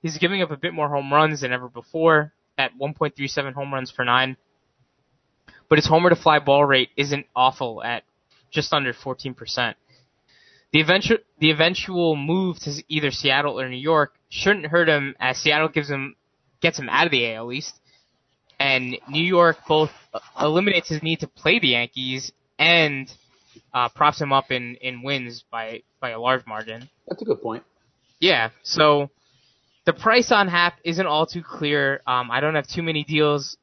He's 0.00 0.18
giving 0.18 0.42
up 0.42 0.50
a 0.50 0.56
bit 0.56 0.74
more 0.74 0.88
home 0.88 1.12
runs 1.12 1.40
than 1.40 1.52
ever 1.52 1.68
before 1.68 2.32
at 2.58 2.72
1.37 2.78 3.52
home 3.54 3.72
runs 3.72 3.90
per 3.90 4.04
nine, 4.04 4.36
but 5.68 5.78
his 5.78 5.86
homer 5.86 6.10
to 6.10 6.16
fly 6.16 6.38
ball 6.38 6.64
rate 6.64 6.90
isn't 6.96 7.26
awful 7.34 7.82
at 7.82 8.04
just 8.50 8.72
under 8.72 8.92
14%. 8.92 9.74
The 10.74 10.80
eventual 10.80 11.18
the 11.38 11.52
eventual 11.52 12.16
move 12.16 12.58
to 12.58 12.82
either 12.88 13.12
Seattle 13.12 13.60
or 13.60 13.68
New 13.68 13.76
York 13.76 14.12
shouldn't 14.28 14.66
hurt 14.66 14.88
him, 14.88 15.14
as 15.20 15.38
Seattle 15.38 15.68
gives 15.68 15.88
him 15.88 16.16
gets 16.60 16.80
him 16.80 16.88
out 16.88 17.06
of 17.06 17.12
the 17.12 17.32
AL 17.32 17.52
East, 17.52 17.78
and 18.58 18.98
New 19.08 19.22
York 19.22 19.56
both 19.68 19.92
uh, 20.12 20.18
eliminates 20.40 20.88
his 20.88 21.00
need 21.00 21.20
to 21.20 21.28
play 21.28 21.60
the 21.60 21.68
Yankees 21.68 22.32
and 22.58 23.08
uh, 23.72 23.88
props 23.90 24.20
him 24.20 24.32
up 24.32 24.50
in, 24.50 24.74
in 24.80 25.02
wins 25.02 25.44
by 25.48 25.84
by 26.00 26.10
a 26.10 26.20
large 26.20 26.44
margin. 26.44 26.90
That's 27.06 27.22
a 27.22 27.24
good 27.24 27.40
point. 27.40 27.62
Yeah, 28.18 28.50
so 28.64 29.10
the 29.86 29.92
price 29.92 30.32
on 30.32 30.48
Happ 30.48 30.74
isn't 30.82 31.06
all 31.06 31.24
too 31.24 31.44
clear. 31.44 32.00
Um, 32.04 32.32
I 32.32 32.40
don't 32.40 32.56
have 32.56 32.66
too 32.66 32.82
many 32.82 33.04
deals. 33.04 33.56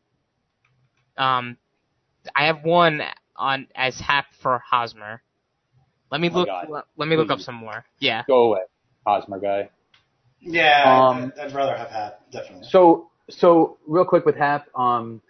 Um, 1.18 1.58
I 2.34 2.46
have 2.46 2.64
one 2.64 3.02
on 3.36 3.68
as 3.76 4.00
Happ 4.00 4.28
for 4.42 4.60
Hosmer. 4.60 5.22
Let 6.12 6.22
me 6.22 6.30
Oh 6.34 6.40
look. 6.40 6.48
God. 6.48 6.68
Let, 6.70 6.84
let 6.98 7.08
me 7.08 7.16
look 7.16 7.32
up 7.32 7.40
some 7.40 7.56
more. 7.56 7.86
Yeah. 8.00 8.24
Go 8.28 8.44
away, 8.44 8.62
Hosmer 9.06 9.40
guy. 9.40 9.70
Yeah, 10.42 11.08
Um, 11.10 11.32
I'd, 11.38 11.48
I'd 11.48 11.54
rather 11.54 11.76
have 11.76 11.90
Happ 11.90 12.32
definitely. 12.32 12.68
So, 12.68 13.12
so 13.30 13.78
real 13.88 14.06
quick 14.06 14.26
with 14.26 14.36
Happ, 14.36 14.68
um, 14.76 15.22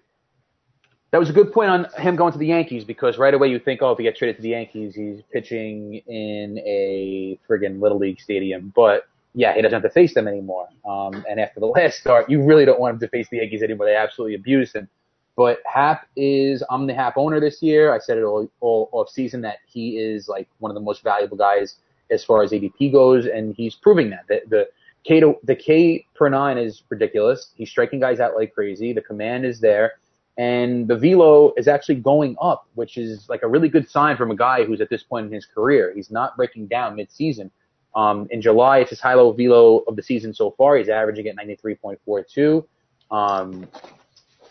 that 1.11 1.19
was 1.19 1.29
a 1.29 1.33
good 1.33 1.51
point 1.51 1.69
on 1.69 1.85
him 1.97 2.15
going 2.15 2.31
to 2.31 2.39
the 2.39 2.47
Yankees 2.47 2.85
because 2.85 3.17
right 3.17 3.33
away 3.33 3.49
you 3.49 3.59
think, 3.59 3.81
oh, 3.81 3.91
if 3.91 3.97
he 3.97 4.05
gets 4.05 4.17
traded 4.17 4.37
to 4.37 4.41
the 4.41 4.49
Yankees, 4.49 4.95
he's 4.95 5.21
pitching 5.33 5.95
in 6.07 6.57
a 6.59 7.37
friggin' 7.47 7.81
little 7.81 7.97
league 7.97 8.21
stadium. 8.21 8.71
But 8.73 9.07
yeah, 9.33 9.53
he 9.53 9.61
doesn't 9.61 9.73
have 9.73 9.83
to 9.83 9.93
face 9.93 10.13
them 10.13 10.27
anymore. 10.29 10.69
Um, 10.87 11.25
and 11.29 11.39
after 11.39 11.59
the 11.59 11.65
last 11.65 11.99
start, 11.99 12.29
you 12.29 12.41
really 12.41 12.63
don't 12.63 12.79
want 12.79 12.93
him 12.93 12.99
to 13.01 13.07
face 13.09 13.27
the 13.29 13.37
Yankees 13.37 13.61
anymore. 13.61 13.87
They 13.87 13.95
absolutely 13.95 14.35
abused 14.35 14.73
him. 14.75 14.87
But 15.35 15.59
Happ 15.65 16.07
is, 16.15 16.63
I'm 16.69 16.87
the 16.87 16.93
Happ 16.93 17.13
owner 17.17 17.39
this 17.39 17.61
year. 17.61 17.93
I 17.93 17.99
said 17.99 18.17
it 18.17 18.23
all, 18.23 18.49
all 18.59 18.89
off 18.91 19.09
season 19.09 19.41
that 19.41 19.57
he 19.65 19.97
is 19.97 20.27
like 20.27 20.47
one 20.59 20.69
of 20.71 20.75
the 20.75 20.81
most 20.81 21.03
valuable 21.03 21.37
guys 21.37 21.77
as 22.09 22.23
far 22.23 22.43
as 22.43 22.51
ADP 22.51 22.91
goes, 22.91 23.25
and 23.25 23.55
he's 23.55 23.75
proving 23.75 24.09
that. 24.09 24.27
The, 24.27 24.41
the 24.49 24.67
K 25.03 25.19
to, 25.21 25.35
the 25.43 25.55
K 25.55 26.05
per 26.13 26.29
nine 26.29 26.57
is 26.57 26.83
ridiculous. 26.89 27.53
He's 27.55 27.69
striking 27.69 27.99
guys 27.99 28.19
out 28.19 28.35
like 28.35 28.53
crazy. 28.53 28.93
The 28.93 29.01
command 29.01 29.45
is 29.45 29.59
there, 29.59 29.93
and 30.37 30.87
the 30.87 30.97
velo 30.97 31.53
is 31.57 31.67
actually 31.67 31.95
going 31.95 32.35
up, 32.41 32.67
which 32.75 32.97
is 32.97 33.29
like 33.29 33.43
a 33.43 33.47
really 33.47 33.69
good 33.69 33.89
sign 33.89 34.17
from 34.17 34.31
a 34.31 34.35
guy 34.35 34.65
who's 34.65 34.81
at 34.81 34.89
this 34.89 35.03
point 35.03 35.27
in 35.27 35.31
his 35.31 35.45
career. 35.45 35.93
He's 35.95 36.11
not 36.11 36.35
breaking 36.35 36.67
down 36.67 36.95
mid-season. 36.95 37.51
Um, 37.95 38.27
in 38.31 38.41
July, 38.41 38.79
it's 38.79 38.89
his 38.91 38.99
high 38.99 39.15
low 39.15 39.31
velo 39.31 39.79
of 39.79 39.95
the 39.95 40.03
season 40.03 40.33
so 40.33 40.51
far. 40.51 40.77
He's 40.77 40.89
averaging 40.89 41.27
at 41.27 41.35
93.42. 41.37 42.65
Um, 43.09 43.67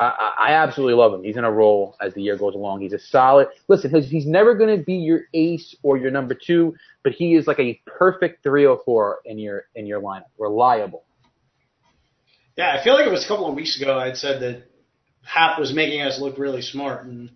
I, 0.00 0.32
I 0.48 0.52
absolutely 0.54 0.94
love 0.94 1.12
him. 1.12 1.22
He's 1.22 1.36
in 1.36 1.44
a 1.44 1.50
roll 1.50 1.94
as 2.00 2.14
the 2.14 2.22
year 2.22 2.36
goes 2.36 2.54
along. 2.54 2.80
He's 2.80 2.94
a 2.94 2.98
solid. 2.98 3.48
Listen, 3.68 3.90
he's, 3.90 4.08
he's 4.10 4.26
never 4.26 4.54
going 4.54 4.76
to 4.76 4.82
be 4.82 4.94
your 4.94 5.22
ace 5.34 5.76
or 5.82 5.98
your 5.98 6.10
number 6.10 6.34
two, 6.34 6.74
but 7.04 7.12
he 7.12 7.34
is 7.34 7.46
like 7.46 7.58
a 7.58 7.80
perfect 7.86 8.42
three 8.42 8.64
or 8.64 8.80
four 8.84 9.20
in 9.26 9.38
your 9.38 9.64
in 9.74 9.86
your 9.86 10.00
lineup. 10.00 10.24
Reliable. 10.38 11.04
Yeah, 12.56 12.74
I 12.78 12.82
feel 12.82 12.94
like 12.94 13.06
it 13.06 13.10
was 13.10 13.24
a 13.24 13.28
couple 13.28 13.46
of 13.46 13.54
weeks 13.54 13.80
ago 13.80 13.98
I'd 13.98 14.16
said 14.16 14.40
that 14.40 14.64
Happ 15.22 15.58
was 15.58 15.74
making 15.74 16.00
us 16.00 16.18
look 16.18 16.38
really 16.38 16.62
smart, 16.62 17.04
and 17.04 17.30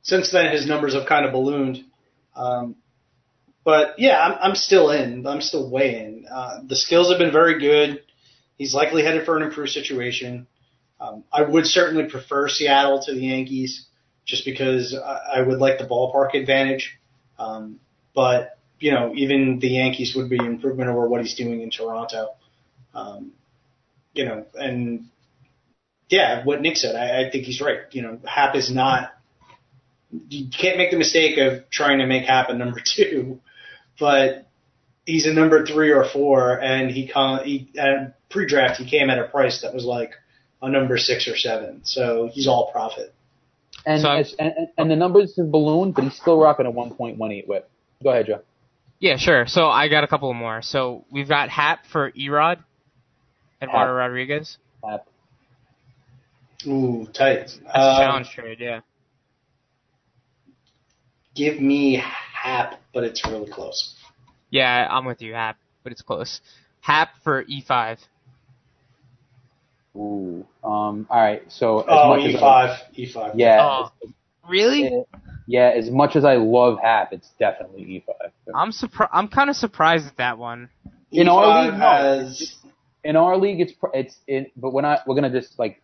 since 0.00 0.32
then 0.32 0.50
his 0.50 0.66
numbers 0.66 0.94
have 0.94 1.06
kind 1.06 1.26
of 1.26 1.32
ballooned. 1.32 1.84
Um, 2.34 2.76
but 3.64 3.96
yeah, 3.98 4.18
I'm, 4.18 4.38
I'm 4.40 4.54
still 4.54 4.90
in. 4.90 5.26
I'm 5.26 5.42
still 5.42 5.76
in. 5.76 6.24
Uh, 6.30 6.60
the 6.66 6.76
skills 6.76 7.10
have 7.10 7.18
been 7.18 7.32
very 7.32 7.60
good. 7.60 8.02
He's 8.56 8.72
likely 8.72 9.04
headed 9.04 9.26
for 9.26 9.36
an 9.36 9.42
improved 9.42 9.72
situation. 9.72 10.46
Um, 11.00 11.24
I 11.32 11.42
would 11.42 11.66
certainly 11.66 12.08
prefer 12.08 12.48
Seattle 12.48 13.00
to 13.02 13.14
the 13.14 13.20
Yankees, 13.20 13.86
just 14.24 14.44
because 14.44 14.94
I, 14.94 15.38
I 15.38 15.42
would 15.42 15.58
like 15.58 15.78
the 15.78 15.86
ballpark 15.86 16.34
advantage. 16.34 16.98
Um, 17.38 17.80
but 18.14 18.58
you 18.80 18.92
know, 18.92 19.12
even 19.14 19.58
the 19.58 19.68
Yankees 19.68 20.14
would 20.16 20.28
be 20.28 20.38
an 20.38 20.46
improvement 20.46 20.88
over 20.88 21.08
what 21.08 21.20
he's 21.20 21.34
doing 21.34 21.62
in 21.62 21.70
Toronto. 21.70 22.34
Um, 22.94 23.32
you 24.12 24.24
know, 24.24 24.46
and 24.54 25.06
yeah, 26.08 26.44
what 26.44 26.60
Nick 26.60 26.76
said, 26.76 26.96
I, 26.96 27.26
I 27.26 27.30
think 27.30 27.44
he's 27.44 27.60
right. 27.60 27.80
You 27.92 28.02
know, 28.02 28.18
Happ 28.24 28.54
is 28.54 28.70
not. 28.72 29.12
You 30.10 30.48
can't 30.48 30.78
make 30.78 30.90
the 30.90 30.96
mistake 30.96 31.38
of 31.38 31.68
trying 31.70 31.98
to 31.98 32.06
make 32.06 32.24
Happ 32.24 32.48
a 32.48 32.54
number 32.54 32.80
two, 32.84 33.40
but 34.00 34.48
he's 35.04 35.26
a 35.26 35.32
number 35.32 35.64
three 35.66 35.92
or 35.92 36.04
four, 36.04 36.60
and 36.60 36.90
he 36.90 37.08
come 37.08 37.44
he 37.44 37.70
at 37.78 38.14
pre-draft 38.30 38.80
he 38.80 38.88
came 38.88 39.10
at 39.10 39.18
a 39.18 39.24
price 39.24 39.62
that 39.62 39.74
was 39.74 39.84
like 39.84 40.12
a 40.62 40.68
number 40.68 40.96
six 40.98 41.28
or 41.28 41.36
seven, 41.36 41.80
so 41.84 42.28
he's 42.32 42.46
all 42.48 42.70
profit. 42.72 43.14
And 43.86 44.02
So- 44.02 44.10
as, 44.10 44.34
and, 44.38 44.52
and- 44.56 44.68
and 44.76 44.90
the 44.90 44.96
numbers 44.96 45.36
have 45.36 45.50
ballooned, 45.50 45.94
but 45.94 46.04
he's 46.04 46.16
still 46.16 46.38
rocking 46.38 46.66
a 46.66 46.72
1.18 46.72 47.46
whip. 47.46 47.70
Go 48.02 48.10
ahead, 48.10 48.26
Joe. 48.26 48.40
Yeah, 49.00 49.16
sure. 49.16 49.46
So 49.46 49.68
I 49.68 49.88
got 49.88 50.02
a 50.04 50.08
couple 50.08 50.32
more. 50.34 50.60
So 50.62 51.04
we've 51.10 51.28
got 51.28 51.48
Happ 51.48 51.86
for 51.86 52.10
Erod, 52.12 52.58
Eduardo 53.62 53.92
Happ. 53.92 53.96
Rodriguez. 53.96 54.58
Happ. 54.84 55.06
Ooh, 56.66 57.06
tight. 57.12 57.38
That's 57.46 57.56
a 57.74 57.78
Um, 57.80 57.96
challenge 57.98 58.30
trade. 58.30 58.58
Yeah. 58.60 58.80
Give 61.34 61.60
me 61.60 62.02
Happ, 62.32 62.80
but 62.92 63.04
it's 63.04 63.24
really 63.26 63.48
close. 63.48 63.94
Yeah, 64.50 64.88
I'm 64.90 65.04
with 65.04 65.22
you, 65.22 65.34
Happ, 65.34 65.56
but 65.84 65.92
it's 65.92 66.02
close. 66.02 66.40
Happ 66.80 67.10
for 67.22 67.42
E 67.42 67.62
E5. 67.62 67.98
Ooh. 69.98 70.46
Um. 70.62 71.06
All 71.10 71.20
right. 71.20 71.42
So 71.48 71.80
as 71.80 71.86
Oh, 71.88 72.08
much 72.10 72.20
E 72.20 72.28
as 72.34 72.36
I, 72.36 72.40
five, 72.40 72.78
E 72.94 73.06
five. 73.12 73.32
yeah, 73.36 73.58
Oh, 73.62 73.90
really? 74.48 74.86
as- 74.86 74.92
yeah. 75.46 75.72
As 75.74 75.90
much 75.90 76.14
as 76.16 76.24
I 76.24 76.36
love 76.36 76.78
Happ, 76.80 77.12
it's 77.12 77.30
definitely 77.38 77.84
E5. 78.08 78.30
I'm 78.54 78.70
surprised. 78.72 79.10
I'm 79.12 79.28
kind 79.28 79.50
of 79.50 79.56
surprised 79.56 80.06
at 80.06 80.16
that 80.18 80.38
one. 80.38 80.68
In 81.10 81.28
our 81.28 81.42
E5 81.44 81.64
league, 81.64 81.74
no. 81.74 81.78
has 81.80 82.58
in 83.04 83.16
our 83.16 83.36
league, 83.36 83.60
it's 83.60 83.72
it's 83.94 84.16
it, 84.26 84.52
but 84.56 84.72
we're 84.72 84.82
not. 84.82 85.00
We're 85.06 85.14
gonna 85.14 85.30
just 85.30 85.58
like 85.58 85.82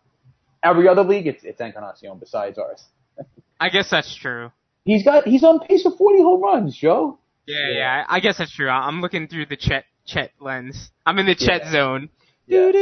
every 0.63 0.87
other 0.87 1.03
league, 1.03 1.27
it's 1.27 1.43
it's 1.43 1.59
Encarnacion 1.59 2.17
besides 2.19 2.57
ours. 2.57 2.83
I 3.59 3.69
guess 3.69 3.89
that's 3.89 4.15
true. 4.15 4.51
He's 4.85 5.03
got 5.03 5.25
he's 5.25 5.43
on 5.43 5.59
pace 5.59 5.81
for 5.81 5.91
40 5.91 6.21
home 6.21 6.43
runs, 6.43 6.77
Joe. 6.77 7.17
Yeah, 7.47 7.69
yeah. 7.71 8.05
I 8.07 8.17
I 8.17 8.19
guess 8.19 8.37
that's 8.37 8.53
true. 8.55 8.69
I'm 8.69 9.01
looking 9.01 9.27
through 9.27 9.47
the 9.47 9.57
Chet 9.57 9.85
Chet 10.05 10.31
lens. 10.39 10.91
I'm 11.05 11.17
in 11.19 11.25
the 11.25 11.33
Chet 11.35 11.61
Yeah. 11.65 11.71
zone. 11.71 12.09
Yeah. 12.47 12.71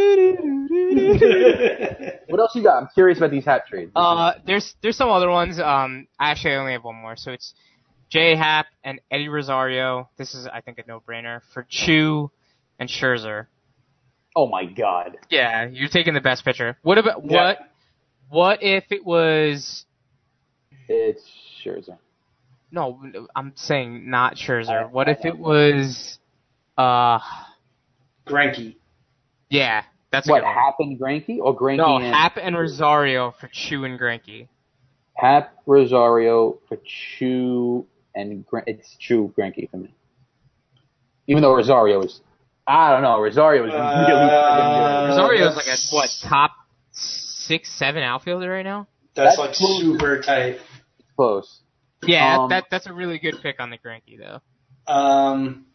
What 2.28 2.40
else 2.40 2.56
you 2.56 2.64
got? 2.64 2.82
I'm 2.82 2.88
curious 2.94 3.18
about 3.20 3.32
these 3.32 3.46
Happ 3.46 3.68
trades. 3.68 3.92
Uh, 3.96 4.34
there's 4.46 4.76
there's 4.82 4.98
some 4.98 5.10
other 5.10 5.30
ones. 5.30 5.60
Um, 5.60 6.08
actually, 6.20 6.54
I 6.54 6.58
only 6.58 6.72
have 6.74 6.84
one 6.84 6.96
more. 6.96 7.16
So 7.16 7.32
it's 7.32 7.54
J 8.10 8.36
Happ 8.36 8.66
and 8.84 9.00
Eddie 9.12 9.30
Rosario. 9.30 10.10
This 10.18 10.34
is, 10.34 10.48
I 10.48 10.62
think, 10.62 10.80
a 10.80 10.84
no-brainer 10.88 11.42
for 11.54 11.66
Choo 11.70 12.32
and 12.80 12.90
Scherzer. 12.90 13.46
oh 14.36 14.48
my 14.48 14.66
God. 14.66 15.18
Yeah, 15.30 15.68
you're 15.70 15.90
taking 15.90 16.14
the 16.16 16.22
best 16.22 16.44
pitcher. 16.44 16.76
What 16.82 16.98
about 16.98 17.24
Yeah. 17.26 17.44
what? 17.44 17.60
What 18.30 18.64
if 18.64 18.86
it 18.92 19.06
was? 19.06 19.86
It's 20.88 21.24
Scherzer. 21.64 21.98
No, 22.72 23.00
I'm 23.36 23.54
saying 23.56 24.10
not 24.10 24.36
Scherzer. 24.38 24.70
I- 24.70 24.86
What 24.86 25.08
I 25.08 25.12
if 25.12 25.24
it 25.26 25.36
know. 25.40 25.50
was? 25.50 26.18
Uh, 26.78 27.20
Greinke. 28.26 28.76
Yeah, 29.54 29.84
that's 30.12 30.28
a 30.28 30.32
What 30.32 30.40
good 30.40 30.46
one. 30.46 30.54
happened, 30.56 31.00
Greinke 31.00 31.38
or 31.40 31.56
Greinke? 31.56 31.78
No, 31.78 31.98
and 31.98 32.06
Happ 32.06 32.38
and 32.42 32.58
Rosario 32.58 33.36
for 33.40 33.48
Choo 33.54 33.84
and 33.86 34.00
Greinke. 34.00 34.48
Happ 35.16 35.54
Rosario 35.68 36.58
for 36.68 36.78
Choo 36.84 37.86
and 38.16 38.44
Gran- 38.48 38.64
it's 38.66 38.96
Choo 38.98 39.32
Greinke 39.38 39.70
for 39.70 39.78
me. 39.78 39.94
Even 41.28 41.44
though 41.44 41.56
Rosario 41.56 42.02
is, 42.02 42.20
I 42.66 42.92
don't 42.92 43.04
know, 43.04 43.22
Rosario 43.22 43.64
is 43.66 43.72
really 43.74 43.80
Uh, 43.80 45.08
Rosario's 45.10 45.56
like 45.56 45.68
a 45.68 45.78
what 45.96 46.10
top 46.24 46.52
six, 46.92 47.70
seven 47.78 48.02
outfielder 48.02 48.50
right 48.50 48.64
now. 48.66 48.88
That's 49.16 49.38
That's 49.38 49.40
like 49.40 49.54
close. 49.54 49.82
super 49.82 50.20
tight. 50.22 50.60
close. 51.16 51.60
Yeah, 52.06 52.40
Um, 52.40 52.50
that 52.50 52.66
that's 52.72 52.88
a 52.88 52.94
really 52.94 53.20
good 53.20 53.36
pick 53.44 53.60
on 53.60 53.70
the 53.70 53.78
Greinke 53.78 54.18
though. 54.20 54.42
Um, 54.92 55.68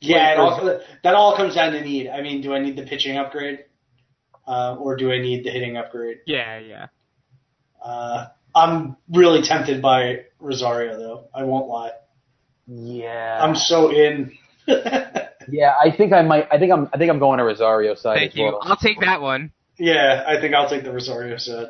yeah, 0.00 0.28
Wait, 0.28 0.32
it 0.32 0.38
all, 0.38 0.80
that 1.02 1.14
all 1.14 1.36
comes 1.36 1.54
down 1.54 1.72
to 1.72 1.80
need. 1.82 2.08
I 2.08 2.22
mean, 2.22 2.40
do 2.40 2.54
I 2.54 2.60
need 2.60 2.76
the 2.76 2.84
pitching 2.84 3.16
upgrade, 3.16 3.64
uh, 4.46 4.76
or 4.76 4.96
do 4.96 5.12
I 5.12 5.18
need 5.18 5.44
the 5.44 5.50
hitting 5.50 5.76
upgrade? 5.76 6.18
Yeah, 6.26 6.58
yeah. 6.58 6.86
Uh, 7.82 8.28
I'm 8.54 8.96
really 9.12 9.42
tempted 9.42 9.80
by 9.82 10.24
Rosario, 10.38 10.98
though. 10.98 11.28
I 11.34 11.44
won't 11.44 11.68
lie. 11.68 11.92
Yeah. 12.66 13.38
I'm 13.42 13.54
so 13.54 13.90
in. 13.90 14.32
yeah, 14.66 15.74
I 15.82 15.90
think 15.96 16.12
I 16.12 16.22
might. 16.22 16.46
I 16.50 16.58
think 16.58 16.72
I'm. 16.72 16.88
I 16.92 16.98
think 16.98 17.10
I'm 17.10 17.18
going 17.18 17.38
to 17.38 17.44
Rosario 17.44 17.94
side 17.94 18.16
Thank 18.18 18.32
as 18.32 18.36
you. 18.36 18.44
well. 18.44 18.60
I'll 18.62 18.76
take 18.76 19.00
that 19.00 19.20
one. 19.20 19.52
yeah, 19.78 20.24
I 20.26 20.40
think 20.40 20.54
I'll 20.54 20.68
take 20.68 20.84
the 20.84 20.92
Rosario 20.92 21.36
side. 21.36 21.68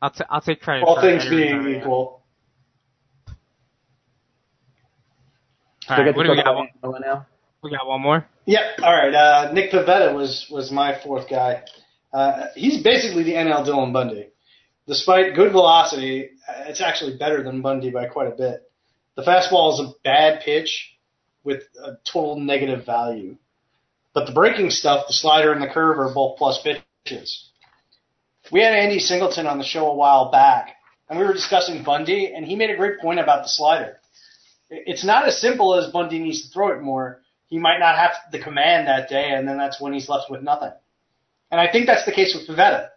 I'll 0.00 0.10
t- 0.10 0.24
I'll 0.28 0.40
take 0.40 0.60
credit. 0.60 0.84
All 0.84 0.96
for 0.96 1.02
things 1.02 1.28
being 1.28 1.56
Rosario. 1.58 1.80
equal. 1.80 2.21
All 5.88 5.96
So 5.96 6.02
right, 6.02 6.16
what 6.16 6.24
do 6.24 6.30
we 6.30 6.36
got? 6.36 6.46
about 6.46 6.66
Angelo 6.74 6.98
now. 6.98 7.26
We 7.62 7.70
got 7.70 7.86
one 7.86 8.00
more. 8.00 8.26
Yep. 8.46 8.62
All 8.82 8.92
right. 8.92 9.14
Uh, 9.14 9.52
Nick 9.52 9.70
Pivetta 9.70 10.14
was 10.14 10.46
was 10.50 10.70
my 10.72 10.98
fourth 11.02 11.28
guy. 11.28 11.62
Uh, 12.12 12.46
he's 12.54 12.82
basically 12.82 13.22
the 13.22 13.32
NL 13.34 13.64
Dylan 13.66 13.92
Bundy. 13.92 14.28
Despite 14.88 15.36
good 15.36 15.52
velocity, 15.52 16.30
uh, 16.48 16.64
it's 16.66 16.80
actually 16.80 17.16
better 17.16 17.42
than 17.42 17.62
Bundy 17.62 17.90
by 17.90 18.06
quite 18.06 18.26
a 18.26 18.36
bit. 18.36 18.68
The 19.16 19.22
fastball 19.22 19.72
is 19.74 19.80
a 19.80 19.92
bad 20.02 20.40
pitch 20.44 20.90
with 21.44 21.62
a 21.82 21.92
total 22.04 22.38
negative 22.40 22.84
value, 22.84 23.36
but 24.14 24.26
the 24.26 24.32
breaking 24.32 24.70
stuff, 24.70 25.06
the 25.06 25.12
slider 25.12 25.52
and 25.52 25.62
the 25.62 25.68
curve, 25.68 25.98
are 25.98 26.12
both 26.12 26.36
plus 26.38 26.60
pitches. 26.62 27.50
We 28.50 28.60
had 28.60 28.74
Andy 28.74 28.98
Singleton 28.98 29.46
on 29.46 29.58
the 29.58 29.64
show 29.64 29.88
a 29.88 29.94
while 29.94 30.30
back, 30.30 30.74
and 31.08 31.18
we 31.18 31.24
were 31.24 31.32
discussing 31.32 31.84
Bundy, 31.84 32.32
and 32.34 32.44
he 32.44 32.56
made 32.56 32.70
a 32.70 32.76
great 32.76 32.98
point 33.00 33.20
about 33.20 33.42
the 33.44 33.48
slider. 33.48 33.98
It's 34.74 35.04
not 35.04 35.28
as 35.28 35.40
simple 35.40 35.74
as 35.74 35.92
Bundy 35.92 36.18
needs 36.18 36.42
to 36.42 36.52
throw 36.52 36.68
it 36.72 36.80
more 36.80 37.22
he 37.52 37.58
might 37.58 37.80
not 37.80 37.98
have 37.98 38.12
the 38.32 38.38
command 38.38 38.88
that 38.88 39.10
day, 39.10 39.28
and 39.28 39.46
then 39.46 39.58
that's 39.58 39.78
when 39.78 39.92
he's 39.92 40.08
left 40.08 40.30
with 40.30 40.40
nothing. 40.40 40.72
And 41.50 41.60
I 41.60 41.70
think 41.70 41.84
that's 41.84 42.06
the 42.06 42.10
case 42.10 42.34
with 42.34 42.48
Pivetta. 42.48 42.88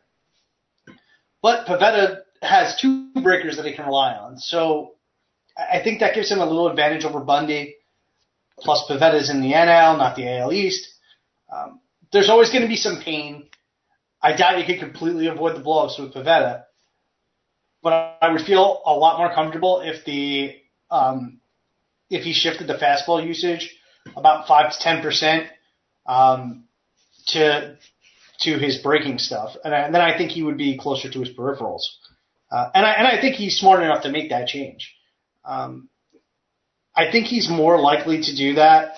But 1.41 1.67
Pivetta 1.67 2.19
has 2.41 2.79
two 2.79 3.11
breakers 3.21 3.57
that 3.57 3.65
he 3.65 3.75
can 3.75 3.83
rely 3.83 4.13
on, 4.13 4.37
so 4.37 4.93
I 5.57 5.81
think 5.83 5.99
that 5.99 6.15
gives 6.15 6.31
him 6.31 6.39
a 6.39 6.45
little 6.45 6.69
advantage 6.69 7.03
over 7.03 7.19
Bundy. 7.19 7.75
Plus, 8.57 8.85
Pivetta's 8.89 9.29
in 9.29 9.41
the 9.41 9.51
NL, 9.51 9.97
not 9.97 10.15
the 10.15 10.37
AL 10.37 10.53
East. 10.53 10.87
Um, 11.53 11.81
there's 12.13 12.29
always 12.29 12.49
going 12.49 12.61
to 12.61 12.69
be 12.69 12.77
some 12.77 13.01
pain. 13.03 13.49
I 14.21 14.37
doubt 14.37 14.57
you 14.57 14.65
could 14.65 14.79
completely 14.79 15.27
avoid 15.27 15.57
the 15.57 15.61
blowups 15.61 15.99
with 15.99 16.13
Pivetta, 16.13 16.63
but 17.83 18.17
I 18.21 18.31
would 18.31 18.43
feel 18.43 18.81
a 18.85 18.93
lot 18.93 19.17
more 19.17 19.35
comfortable 19.35 19.81
if 19.81 20.05
the 20.05 20.55
um, 20.89 21.41
if 22.09 22.23
he 22.23 22.33
shifted 22.33 22.67
the 22.67 22.75
fastball 22.75 23.25
usage 23.25 23.75
about 24.15 24.47
five 24.47 24.71
to 24.71 24.79
ten 24.79 25.01
percent 25.01 25.47
um, 26.05 26.65
to 27.27 27.77
to 28.41 28.57
his 28.57 28.77
breaking 28.79 29.17
stuff, 29.17 29.55
and, 29.63 29.73
I, 29.73 29.79
and 29.79 29.95
then 29.95 30.01
I 30.01 30.17
think 30.17 30.31
he 30.31 30.43
would 30.43 30.57
be 30.57 30.77
closer 30.77 31.09
to 31.09 31.19
his 31.19 31.29
peripherals. 31.29 31.81
Uh, 32.51 32.69
and 32.73 32.85
I 32.85 32.91
and 32.91 33.07
I 33.07 33.19
think 33.19 33.35
he's 33.35 33.57
smart 33.57 33.81
enough 33.81 34.03
to 34.03 34.11
make 34.11 34.29
that 34.29 34.47
change. 34.47 34.93
Um, 35.43 35.89
I 36.95 37.11
think 37.11 37.27
he's 37.27 37.49
more 37.49 37.79
likely 37.79 38.21
to 38.21 38.35
do 38.35 38.55
that 38.55 38.95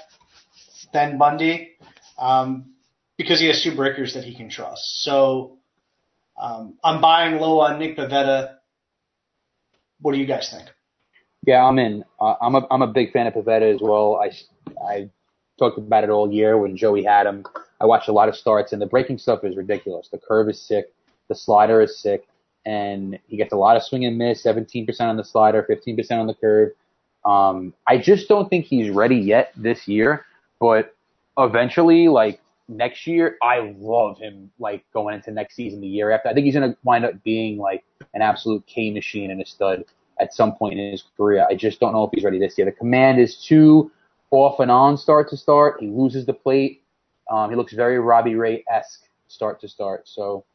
than 0.93 1.17
Bundy 1.17 1.77
um, 2.17 2.73
because 3.17 3.39
he 3.39 3.47
has 3.47 3.63
two 3.63 3.75
breakers 3.75 4.13
that 4.13 4.23
he 4.23 4.35
can 4.35 4.49
trust. 4.49 5.03
So 5.03 5.57
um, 6.39 6.77
I'm 6.83 7.01
buying 7.01 7.39
low 7.39 7.59
on 7.59 7.79
Nick 7.79 7.97
Pivetta. 7.97 8.55
What 9.99 10.13
do 10.13 10.19
you 10.19 10.27
guys 10.27 10.49
think? 10.51 10.69
Yeah, 11.45 11.63
I'm 11.63 11.79
in. 11.79 12.03
Uh, 12.19 12.35
I'm 12.41 12.55
a 12.55 12.67
I'm 12.71 12.81
a 12.81 12.87
big 12.87 13.11
fan 13.13 13.27
of 13.27 13.33
Pivetta 13.33 13.73
as 13.73 13.81
well. 13.81 14.21
I 14.21 14.31
I 14.89 15.09
talked 15.57 15.77
about 15.77 16.03
it 16.03 16.09
all 16.09 16.31
year 16.31 16.57
when 16.57 16.75
Joey 16.75 17.03
had 17.03 17.25
him. 17.25 17.45
I 17.79 17.85
watched 17.85 18.09
a 18.09 18.13
lot 18.13 18.29
of 18.29 18.35
starts, 18.35 18.73
and 18.73 18.81
the 18.81 18.85
breaking 18.85 19.17
stuff 19.17 19.43
is 19.43 19.55
ridiculous. 19.55 20.09
The 20.09 20.17
curve 20.17 20.49
is 20.49 20.61
sick, 20.61 20.93
the 21.29 21.35
slider 21.35 21.81
is 21.81 21.97
sick, 21.99 22.27
and 22.65 23.17
he 23.27 23.37
gets 23.37 23.53
a 23.53 23.57
lot 23.57 23.77
of 23.77 23.83
swing 23.83 24.05
and 24.05 24.17
miss. 24.17 24.43
17% 24.43 24.99
on 25.01 25.17
the 25.17 25.23
slider, 25.23 25.65
15% 25.69 26.11
on 26.11 26.27
the 26.27 26.33
curve. 26.33 26.71
Um, 27.25 27.73
I 27.87 27.97
just 27.97 28.27
don't 28.27 28.49
think 28.49 28.65
he's 28.65 28.89
ready 28.89 29.17
yet 29.17 29.51
this 29.55 29.87
year, 29.87 30.25
but 30.59 30.95
eventually, 31.37 32.07
like 32.07 32.41
next 32.67 33.05
year, 33.05 33.37
I 33.41 33.73
love 33.77 34.17
him. 34.17 34.51
Like 34.59 34.83
going 34.93 35.15
into 35.15 35.31
next 35.31 35.55
season, 35.55 35.81
the 35.81 35.87
year 35.87 36.11
after, 36.11 36.29
I 36.29 36.33
think 36.33 36.45
he's 36.45 36.55
gonna 36.55 36.75
wind 36.83 37.05
up 37.05 37.21
being 37.23 37.57
like 37.57 37.83
an 38.13 38.21
absolute 38.21 38.65
K 38.65 38.91
machine 38.91 39.31
and 39.31 39.41
a 39.41 39.45
stud 39.45 39.85
at 40.19 40.33
some 40.33 40.55
point 40.55 40.79
in 40.79 40.91
his 40.91 41.03
career. 41.15 41.45
I 41.49 41.55
just 41.55 41.79
don't 41.79 41.93
know 41.93 42.03
if 42.03 42.11
he's 42.13 42.23
ready 42.23 42.39
this 42.39 42.57
year. 42.57 42.65
The 42.65 42.71
command 42.71 43.19
is 43.19 43.43
too 43.47 43.91
off 44.31 44.59
and 44.59 44.71
on 44.71 44.97
start 44.97 45.29
to 45.29 45.37
start. 45.37 45.77
He 45.79 45.87
loses 45.87 46.25
the 46.25 46.33
plate. 46.33 46.83
Um, 47.29 47.49
he 47.49 47.55
looks 47.55 47.73
very 47.73 47.99
Robbie 47.99 48.35
Ray 48.35 48.63
esque 48.71 49.03
start 49.27 49.59
to 49.61 49.67
start. 49.67 50.07
So 50.07 50.45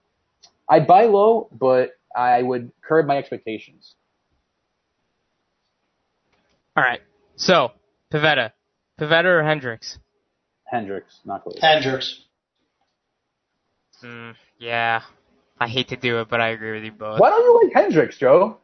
I'd 0.69 0.87
buy 0.87 1.05
low, 1.05 1.49
but 1.53 1.93
I 2.17 2.43
would 2.43 2.73
curb 2.83 3.07
my 3.07 3.19
expectations. 3.19 3.95
All 6.77 6.83
right. 6.83 7.01
So 7.37 7.73
Pivetta, 8.13 8.53
Pivetta 8.99 9.25
or 9.25 9.43
Hendricks? 9.43 9.99
Hendricks, 10.65 11.21
not 11.25 11.43
close. 11.43 11.59
Hendricks. 11.61 12.21
Mm, 14.03 14.35
yeah. 14.59 15.03
I 15.61 15.69
hate 15.69 15.89
to 15.89 15.97
do 15.97 16.21
it, 16.21 16.29
but 16.29 16.41
I 16.41 16.49
agree 16.49 16.73
with 16.73 16.85
you 16.85 16.93
both. 16.93 17.21
Why 17.21 17.31
don't 17.31 17.45
you 17.45 17.61
like 17.63 17.75
Hendricks, 17.75 18.19
Joe? 18.19 18.59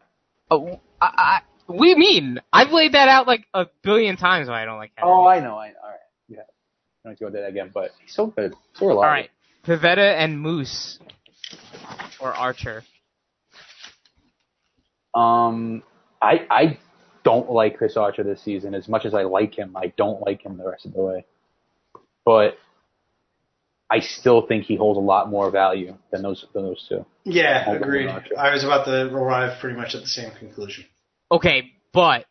Oh, 0.51 0.81
I, 1.01 1.07
I, 1.17 1.41
what 1.67 1.85
do 1.85 1.89
you 1.89 1.97
mean? 1.97 2.41
I've 2.53 2.71
laid 2.71 2.93
that 2.93 3.09
out 3.09 3.27
like 3.27 3.45
a 3.53 3.67
billion 3.83 4.17
times 4.17 4.49
why 4.49 4.63
I 4.63 4.65
don't 4.65 4.79
like 4.79 4.93
Hendricks. 4.97 5.15
Oh, 5.15 5.27
I 5.27 5.41
know. 5.41 5.57
I 5.57 5.69
all 5.83 5.91
right. 5.91 5.99
Yeah, 6.29 6.41
I 7.05 7.09
don't 7.09 7.19
go 7.19 7.27
do 7.29 7.33
that 7.35 7.49
again, 7.49 7.71
but 7.73 7.91
he's 8.03 8.15
so 8.15 8.29
good, 8.29 8.55
so 8.75 8.87
reliable. 8.87 9.05
All 9.05 9.11
right. 9.11 9.31
Pivetta 9.67 10.17
and 10.17 10.41
Moose 10.41 10.99
or 12.21 12.33
Archer. 12.33 12.83
Um, 15.15 15.83
I 16.23 16.47
I 16.51 16.79
don't 17.25 17.51
like 17.51 17.77
Chris 17.77 17.97
Archer 17.97 18.23
this 18.23 18.43
season 18.43 18.75
as 18.75 18.89
much 18.89 19.05
as 19.05 19.15
I 19.15 19.25
like 19.25 19.55
him. 19.59 19.77
I 19.77 19.93
don't 19.97 20.21
like 20.23 20.45
him 20.45 20.57
the 20.57 20.69
rest 20.69 20.87
of 20.87 20.95
the 20.95 21.01
way, 21.01 21.27
but 22.25 22.57
I 23.91 24.01
still 24.01 24.47
think 24.47 24.65
he 24.65 24.77
holds 24.77 24.99
a 24.99 25.01
lot 25.01 25.31
more 25.31 25.51
value 25.51 25.97
than 26.13 26.23
those 26.23 26.45
than 26.53 26.65
those 26.65 26.85
two. 26.89 27.07
Yeah, 27.25 27.71
agreed. 27.73 28.09
I 28.37 28.53
was 28.53 28.63
about 28.65 28.85
to 28.85 29.07
arrive 29.15 29.61
pretty 29.61 29.77
much 29.77 29.95
at 29.95 30.03
the 30.03 30.09
same 30.09 30.31
conclusion. 30.39 30.85
Okay, 31.31 31.73
but 31.93 32.27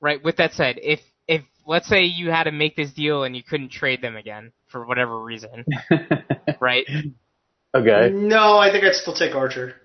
right. 0.00 0.22
With 0.22 0.36
that 0.36 0.52
said, 0.52 0.78
if 0.82 1.00
if 1.26 1.42
let's 1.66 1.88
say 1.88 2.02
you 2.04 2.30
had 2.30 2.44
to 2.44 2.52
make 2.52 2.76
this 2.76 2.92
deal 2.92 3.24
and 3.24 3.34
you 3.34 3.42
couldn't 3.42 3.70
trade 3.70 4.02
them 4.02 4.16
again 4.16 4.52
for 4.66 4.86
whatever 4.86 5.18
reason, 5.18 5.64
right? 6.60 6.86
okay. 7.74 8.10
No, 8.12 8.58
I 8.58 8.70
think 8.70 8.84
I'd 8.84 8.94
still 8.94 9.14
take 9.14 9.34
Archer. 9.34 9.76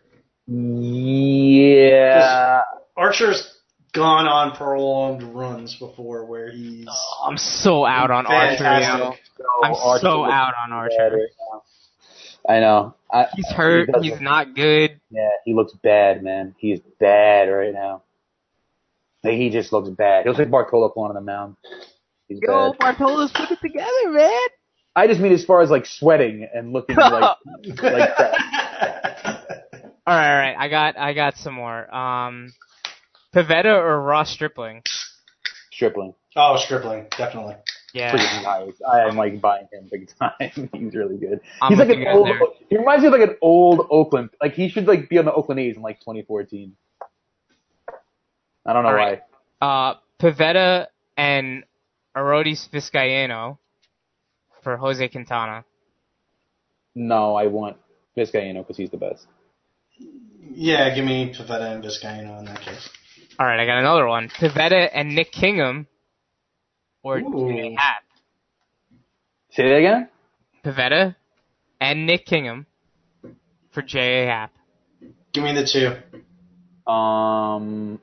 Yeah. 0.48 1.84
Archer's 2.98 3.59
gone 3.94 4.28
on 4.28 4.56
prolonged 4.56 5.24
runs 5.24 5.76
before 5.76 6.26
where 6.26 6.52
he's 6.52 6.88
I'm 7.24 7.38
so 7.38 7.86
out 7.86 8.11
on 8.11 8.26
Archer. 8.26 8.53
yo. 8.53 8.57
fantastic. 8.57 9.22
I'm 9.64 9.74
Archer 9.74 10.02
so 10.02 10.26
out 10.26 10.53
on 10.64 10.72
Archer. 10.72 10.95
better. 10.98 11.28
I 12.48 12.60
know. 12.60 12.95
I, 13.11 13.28
He's 13.36 13.48
hurt. 13.49 13.90
he 14.02 14.10
He's 14.11 14.22
not 14.22 14.56
good. 14.56 14.99
Yeah, 15.11 15.30
he 15.45 15.53
looks 15.53 15.74
bad, 15.74 16.24
man. 16.24 16.56
He's 16.57 16.80
bad 16.99 17.45
right 17.49 17.74
now. 17.74 18.03
Like, 19.24 19.34
he 19.34 19.49
just 19.49 19.74
looks 19.74 19.90
bad. 19.90 20.24
He 20.24 20.30
looks 20.30 20.40
like 20.40 20.49
Bartolo 20.49 20.88
on 20.95 21.14
the 21.14 21.22
mound. 21.22 21.57
He's 22.28 22.40
Yo, 22.41 22.72
bad. 22.72 22.80
Bartolo's 22.80 23.32
put 23.32 23.52
it 23.52 23.60
together, 23.61 24.10
man. 24.11 24.48
I 24.95 25.07
just 25.07 25.20
mean 25.20 25.32
as 25.34 25.45
far 25.45 25.61
as 25.61 25.70
like 25.70 25.86
sweating 25.86 26.48
and 26.53 26.74
looking 26.74 26.95
like 26.98 27.38
like 27.78 28.16
crap. 28.16 28.36
All 30.07 30.16
right, 30.16 30.32
all 30.32 30.40
right. 30.40 30.56
I 30.57 30.70
got, 30.70 30.98
I 30.98 31.14
got 31.14 31.38
some 31.38 31.53
more. 31.53 31.94
Um, 31.94 32.52
Pivetta 33.34 33.65
or 33.76 34.01
Ross 34.01 34.31
Stripling? 34.31 34.81
Stripling. 35.72 36.14
oh, 36.35 36.57
Stripling, 36.57 37.07
definitely. 37.18 37.56
Yeah. 37.93 38.11
Pretty 38.11 38.26
nice. 38.43 38.73
I 38.91 39.01
am 39.07 39.15
like 39.15 39.41
buying 39.41 39.68
him 39.72 39.88
big 39.91 40.10
time. 40.19 40.69
He's 40.73 40.93
really 40.95 41.18
good. 41.18 41.39
I'm 41.61 41.72
He's 41.72 41.80
like 41.80 41.89
an 41.89 42.06
old. 42.07 42.27
there. 42.27 42.39
He 42.69 42.77
reminds 42.77 43.01
me 43.01 43.07
of 43.07 43.14
like 43.14 43.27
an 43.27 43.35
old 43.41 43.88
Oakland. 43.89 44.30
Like 44.41 44.53
he 44.53 44.69
should 44.69 44.85
like 44.85 45.10
be 45.10 45.18
on 45.18 45.26
the 45.26 45.34
Oakland 45.34 45.60
A's 45.60 45.76
in 45.76 45.81
like 45.81 45.99
2014. 46.01 46.76
I 48.65 48.73
don't 48.73 48.84
know 48.84 48.89
All 48.89 48.95
why. 48.95 49.19
right. 49.61 49.93
Uh, 49.93 49.95
Pivetta 50.22 50.88
and 51.18 51.64
Arodys 52.15 52.69
Vizcaino 52.69 53.57
for 54.61 54.77
Jose 54.77 55.07
Quintana. 55.07 55.64
No, 56.93 57.35
I 57.35 57.47
want 57.47 57.77
Vizcaino 58.18 58.56
because 58.61 58.77
he's 58.77 58.89
the 58.91 58.97
best. 58.97 59.26
Yeah, 60.51 60.93
give 60.93 61.06
me 61.06 61.34
Pivetta 61.34 61.73
and 61.73 61.84
Vizcaino 61.84 62.39
in 62.39 62.45
that 62.45 62.61
case. 62.61 62.89
All 63.40 63.45
right, 63.45 63.60
I 63.60 63.66
got 63.66 63.80
another 63.80 64.06
one. 64.06 64.28
Pivetta 64.28 64.90
and 64.94 65.16
Nick 65.16 65.32
Kingham 65.32 65.88
or 67.03 67.20
Ooh. 67.20 67.49
Jay 67.49 67.74
Happ. 67.74 68.03
Say 69.52 69.64
that 69.70 69.76
again. 69.78 70.10
Pivetta 70.66 71.16
and 71.80 72.06
Nick 72.06 72.26
Kingham 72.26 72.66
for 73.72 73.82
J.A. 73.82 74.26
Happ. 74.28 74.52
Give 75.32 75.44
me 75.44 75.53
the 75.53 75.64
two. 75.66 76.91
Um, 76.91 78.02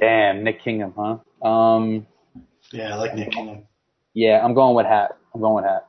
damn, 0.00 0.44
Nick 0.44 0.62
Kingham, 0.62 0.94
huh? 0.96 1.46
Um, 1.46 2.06
Yeah, 2.72 2.94
I 2.94 2.96
like 2.96 3.14
Nick 3.14 3.32
Kingham. 3.32 3.64
yeah, 4.14 4.42
I'm 4.42 4.54
going 4.54 4.74
with 4.74 4.86
Happ. 4.86 5.18
I'm 5.34 5.42
going 5.42 5.62
with 5.62 5.70
Happ. 5.70 5.88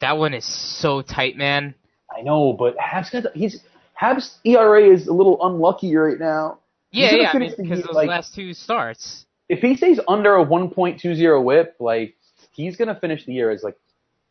That 0.00 0.16
one 0.18 0.34
is 0.34 0.44
so 0.44 1.02
tight, 1.02 1.36
man. 1.36 1.74
I 2.16 2.22
know, 2.22 2.52
but 2.52 2.74
Happ's 2.78 3.10
got 3.10 3.24
he's 3.34 3.62
Happ's 3.98 4.38
ERA 4.44 4.80
is 4.88 5.08
a 5.08 5.12
little 5.12 5.44
unlucky 5.44 5.94
right 5.96 6.20
now. 6.20 6.60
He's 6.92 7.02
Yeah, 7.10 7.16
gonna 7.16 7.28
I 7.30 7.38
mean, 7.38 7.54
because 7.58 7.82
those 7.82 7.96
like- 7.96 8.08
last 8.08 8.32
two 8.32 8.54
starts. 8.54 9.26
If 9.48 9.58
he 9.58 9.74
stays 9.76 9.98
under 10.06 10.36
a 10.36 10.44
1.20 10.44 11.42
WHIP, 11.42 11.74
like 11.80 12.14
he's 12.52 12.76
gonna 12.76 12.94
finish 12.94 13.24
the 13.24 13.32
year 13.32 13.50
as 13.50 13.64
like 13.64 13.76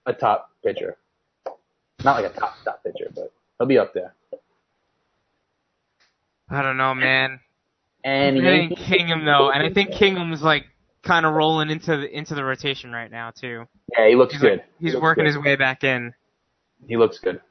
a 0.05 0.13
top 0.13 0.51
pitcher. 0.63 0.95
Not 2.01 2.21
like 2.21 2.31
a 2.31 2.33
top 2.39 2.55
top 2.63 2.81
pitcher, 2.81 3.11
but 3.13 3.33
he'll 3.59 3.67
be 3.67 3.77
up 3.77 3.93
there. 3.93 4.13
I 6.49 6.61
don't 6.61 6.77
know, 6.77 6.95
man. 6.95 7.41
And 8.05 8.37
he 8.37 8.41
hitting 8.43 8.75
Kingham 8.75 9.25
though, 9.25 9.51
and 9.51 9.61
I 9.63 9.73
think 9.73 9.91
Kingham's 9.91 10.41
like 10.41 10.63
kind 11.03 11.25
of 11.25 11.33
rolling 11.33 11.69
into 11.71 11.97
the 11.97 12.09
into 12.17 12.35
the 12.35 12.43
rotation 12.45 12.93
right 12.93 13.11
now 13.11 13.31
too. 13.31 13.67
yeah, 13.97 14.07
he 14.07 14.15
looks 14.15 14.31
He's 14.33 14.41
good. 14.41 14.51
like, 14.59 14.65
he's 14.79 14.89
He 14.91 14.93
looks 14.93 15.03
working 15.03 15.25
good. 15.25 15.33
his 15.35 15.43
way 15.43 15.57
back 15.57 15.83
in. 15.83 16.13
He 16.87 16.95
looks 16.95 17.19
good. 17.19 17.41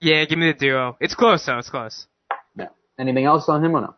Yeah, 0.00 0.24
give 0.24 0.38
me 0.38 0.52
the 0.52 0.58
duo. 0.58 0.96
It's 1.00 1.14
close 1.14 1.46
though. 1.46 1.58
It's 1.58 1.70
close. 1.70 2.06
Yeah. 2.56 2.68
Anything 2.98 3.24
else 3.24 3.48
on 3.48 3.64
him 3.64 3.74
or 3.74 3.80
no? 3.80 3.94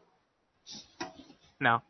No. 1.61 1.83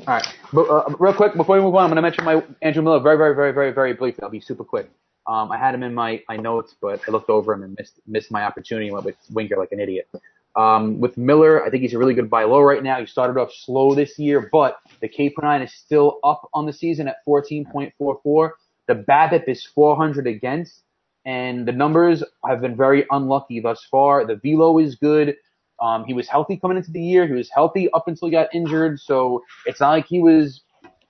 All 0.00 0.06
right. 0.06 0.26
But, 0.52 0.68
uh, 0.68 0.94
real 0.98 1.12
quick, 1.12 1.36
before 1.36 1.56
we 1.56 1.62
move 1.62 1.74
on, 1.74 1.84
I'm 1.84 1.90
going 1.90 1.96
to 1.96 2.02
mention 2.02 2.24
my 2.24 2.42
Andrew 2.62 2.82
Miller 2.82 3.00
very, 3.00 3.18
very, 3.18 3.34
very, 3.34 3.52
very, 3.52 3.72
very 3.72 3.92
briefly. 3.92 4.22
I'll 4.22 4.30
be 4.30 4.40
super 4.40 4.64
quick. 4.64 4.90
Um, 5.26 5.52
I 5.52 5.58
had 5.58 5.74
him 5.74 5.82
in 5.82 5.94
my, 5.94 6.22
my 6.28 6.36
notes, 6.36 6.74
but 6.80 7.00
I 7.06 7.10
looked 7.10 7.28
over 7.28 7.52
him 7.52 7.62
and 7.62 7.76
missed 7.78 8.00
missed 8.06 8.30
my 8.30 8.44
opportunity 8.44 8.86
and 8.86 8.94
went 8.94 9.04
with 9.04 9.16
Winker 9.30 9.56
like 9.56 9.72
an 9.72 9.80
idiot. 9.80 10.08
Um, 10.56 10.98
with 10.98 11.16
Miller, 11.16 11.64
I 11.64 11.70
think 11.70 11.82
he's 11.82 11.94
a 11.94 11.98
really 11.98 12.14
good 12.14 12.28
buy 12.28 12.44
low 12.44 12.60
right 12.60 12.82
now. 12.82 12.98
He 12.98 13.06
started 13.06 13.38
off 13.38 13.52
slow 13.52 13.94
this 13.94 14.18
year, 14.18 14.48
but 14.50 14.78
the 15.00 15.08
K 15.08 15.30
per 15.30 15.42
nine 15.42 15.62
is 15.62 15.72
still 15.72 16.18
up 16.24 16.48
on 16.54 16.66
the 16.66 16.72
season 16.72 17.06
at 17.06 17.24
14.44. 17.26 18.50
The 18.88 18.94
BABIP 18.94 19.48
is 19.48 19.64
400 19.64 20.26
against, 20.26 20.82
and 21.24 21.66
the 21.66 21.72
numbers 21.72 22.22
have 22.46 22.60
been 22.60 22.76
very 22.76 23.06
unlucky 23.10 23.60
thus 23.60 23.86
far. 23.90 24.24
The 24.26 24.36
velo 24.36 24.78
is 24.78 24.94
good. 24.94 25.36
Um, 25.80 26.04
he 26.04 26.14
was 26.14 26.28
healthy 26.28 26.56
coming 26.56 26.76
into 26.76 26.90
the 26.90 27.00
year. 27.00 27.26
He 27.26 27.32
was 27.32 27.48
healthy 27.50 27.90
up 27.92 28.06
until 28.06 28.28
he 28.28 28.32
got 28.32 28.54
injured, 28.54 29.00
so 29.00 29.42
it's 29.66 29.80
not 29.80 29.90
like 29.90 30.06
he 30.06 30.20
was, 30.20 30.62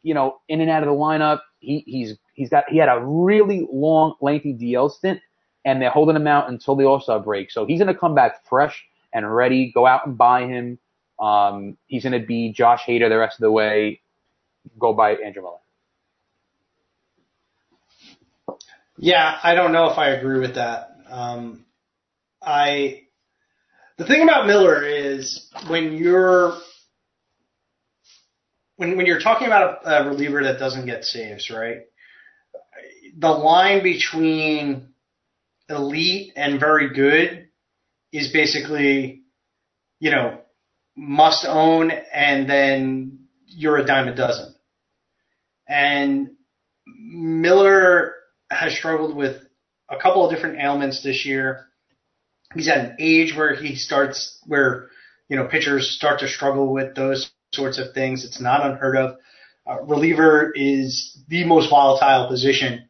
you 0.02 0.14
know, 0.14 0.40
in 0.48 0.60
and 0.60 0.70
out 0.70 0.82
of 0.82 0.88
the 0.88 0.94
lineup. 0.94 1.40
He 1.58 1.82
he's 1.86 2.16
he's 2.34 2.48
got 2.48 2.64
he 2.68 2.78
had 2.78 2.88
a 2.88 3.00
really 3.04 3.66
long, 3.72 4.14
lengthy 4.20 4.54
DL 4.54 4.90
stint, 4.90 5.20
and 5.64 5.82
they're 5.82 5.90
holding 5.90 6.16
him 6.16 6.26
out 6.26 6.48
until 6.48 6.76
the 6.76 6.84
All 6.84 7.00
Star 7.00 7.18
break. 7.18 7.50
So 7.50 7.66
he's 7.66 7.80
gonna 7.80 7.94
come 7.94 8.14
back 8.14 8.46
fresh 8.48 8.84
and 9.12 9.34
ready. 9.34 9.72
Go 9.72 9.86
out 9.86 10.06
and 10.06 10.16
buy 10.16 10.46
him. 10.46 10.78
Um, 11.18 11.76
he's 11.86 12.04
gonna 12.04 12.20
be 12.20 12.52
Josh 12.52 12.84
Hader 12.84 13.08
the 13.08 13.18
rest 13.18 13.38
of 13.38 13.42
the 13.42 13.52
way. 13.52 14.00
Go 14.78 14.92
buy 14.94 15.14
Andrew 15.14 15.42
Miller. 15.42 15.56
Yeah, 19.02 19.38
I 19.42 19.54
don't 19.54 19.72
know 19.72 19.90
if 19.90 19.96
I 19.96 20.10
agree 20.10 20.40
with 20.40 20.56
that. 20.56 20.90
Um, 21.08 21.64
I 22.42 23.04
the 23.96 24.04
thing 24.04 24.22
about 24.22 24.46
Miller 24.46 24.84
is 24.84 25.50
when 25.68 25.94
you're 25.94 26.58
when 28.76 28.98
when 28.98 29.06
you're 29.06 29.20
talking 29.20 29.46
about 29.46 29.86
a, 29.86 30.02
a 30.02 30.08
reliever 30.08 30.42
that 30.44 30.58
doesn't 30.58 30.84
get 30.84 31.04
saves, 31.04 31.48
right? 31.48 31.78
The 33.18 33.30
line 33.30 33.82
between 33.82 34.90
elite 35.70 36.34
and 36.36 36.60
very 36.60 36.92
good 36.92 37.48
is 38.12 38.30
basically, 38.30 39.22
you 39.98 40.10
know, 40.10 40.42
must 40.94 41.46
own 41.46 41.90
and 41.90 42.46
then 42.46 43.20
you're 43.46 43.78
a 43.78 43.86
dime 43.86 44.08
a 44.08 44.14
dozen. 44.14 44.54
And 45.66 46.32
Miller 46.86 48.16
has 48.50 48.76
struggled 48.76 49.16
with 49.16 49.42
a 49.88 49.96
couple 49.96 50.24
of 50.24 50.34
different 50.34 50.58
ailments 50.60 51.02
this 51.02 51.24
year. 51.24 51.66
He's 52.54 52.68
at 52.68 52.78
an 52.78 52.96
age 52.98 53.34
where 53.36 53.54
he 53.54 53.76
starts, 53.76 54.38
where, 54.46 54.88
you 55.28 55.36
know, 55.36 55.46
pitchers 55.46 55.90
start 55.90 56.20
to 56.20 56.28
struggle 56.28 56.72
with 56.72 56.94
those 56.94 57.30
sorts 57.52 57.78
of 57.78 57.94
things. 57.94 58.24
It's 58.24 58.40
not 58.40 58.64
unheard 58.64 58.96
of. 58.96 59.16
Uh, 59.66 59.82
reliever 59.82 60.52
is 60.54 61.16
the 61.28 61.44
most 61.44 61.70
volatile 61.70 62.28
position, 62.28 62.88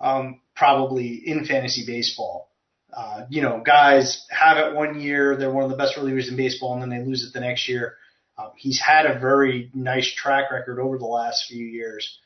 um, 0.00 0.40
probably 0.56 1.22
in 1.26 1.44
fantasy 1.44 1.84
baseball. 1.86 2.50
Uh, 2.96 3.26
you 3.28 3.42
know, 3.42 3.62
guys 3.64 4.24
have 4.30 4.56
it 4.56 4.74
one 4.74 5.00
year, 5.00 5.36
they're 5.36 5.52
one 5.52 5.64
of 5.64 5.70
the 5.70 5.76
best 5.76 5.96
relievers 5.96 6.28
in 6.28 6.36
baseball, 6.36 6.72
and 6.72 6.80
then 6.80 6.88
they 6.88 7.04
lose 7.04 7.26
it 7.26 7.34
the 7.34 7.40
next 7.40 7.68
year. 7.68 7.96
Um, 8.38 8.52
he's 8.56 8.80
had 8.80 9.04
a 9.04 9.18
very 9.18 9.70
nice 9.74 10.10
track 10.14 10.50
record 10.50 10.80
over 10.80 10.96
the 10.96 11.04
last 11.04 11.46
few 11.48 11.64
years, 11.64 12.18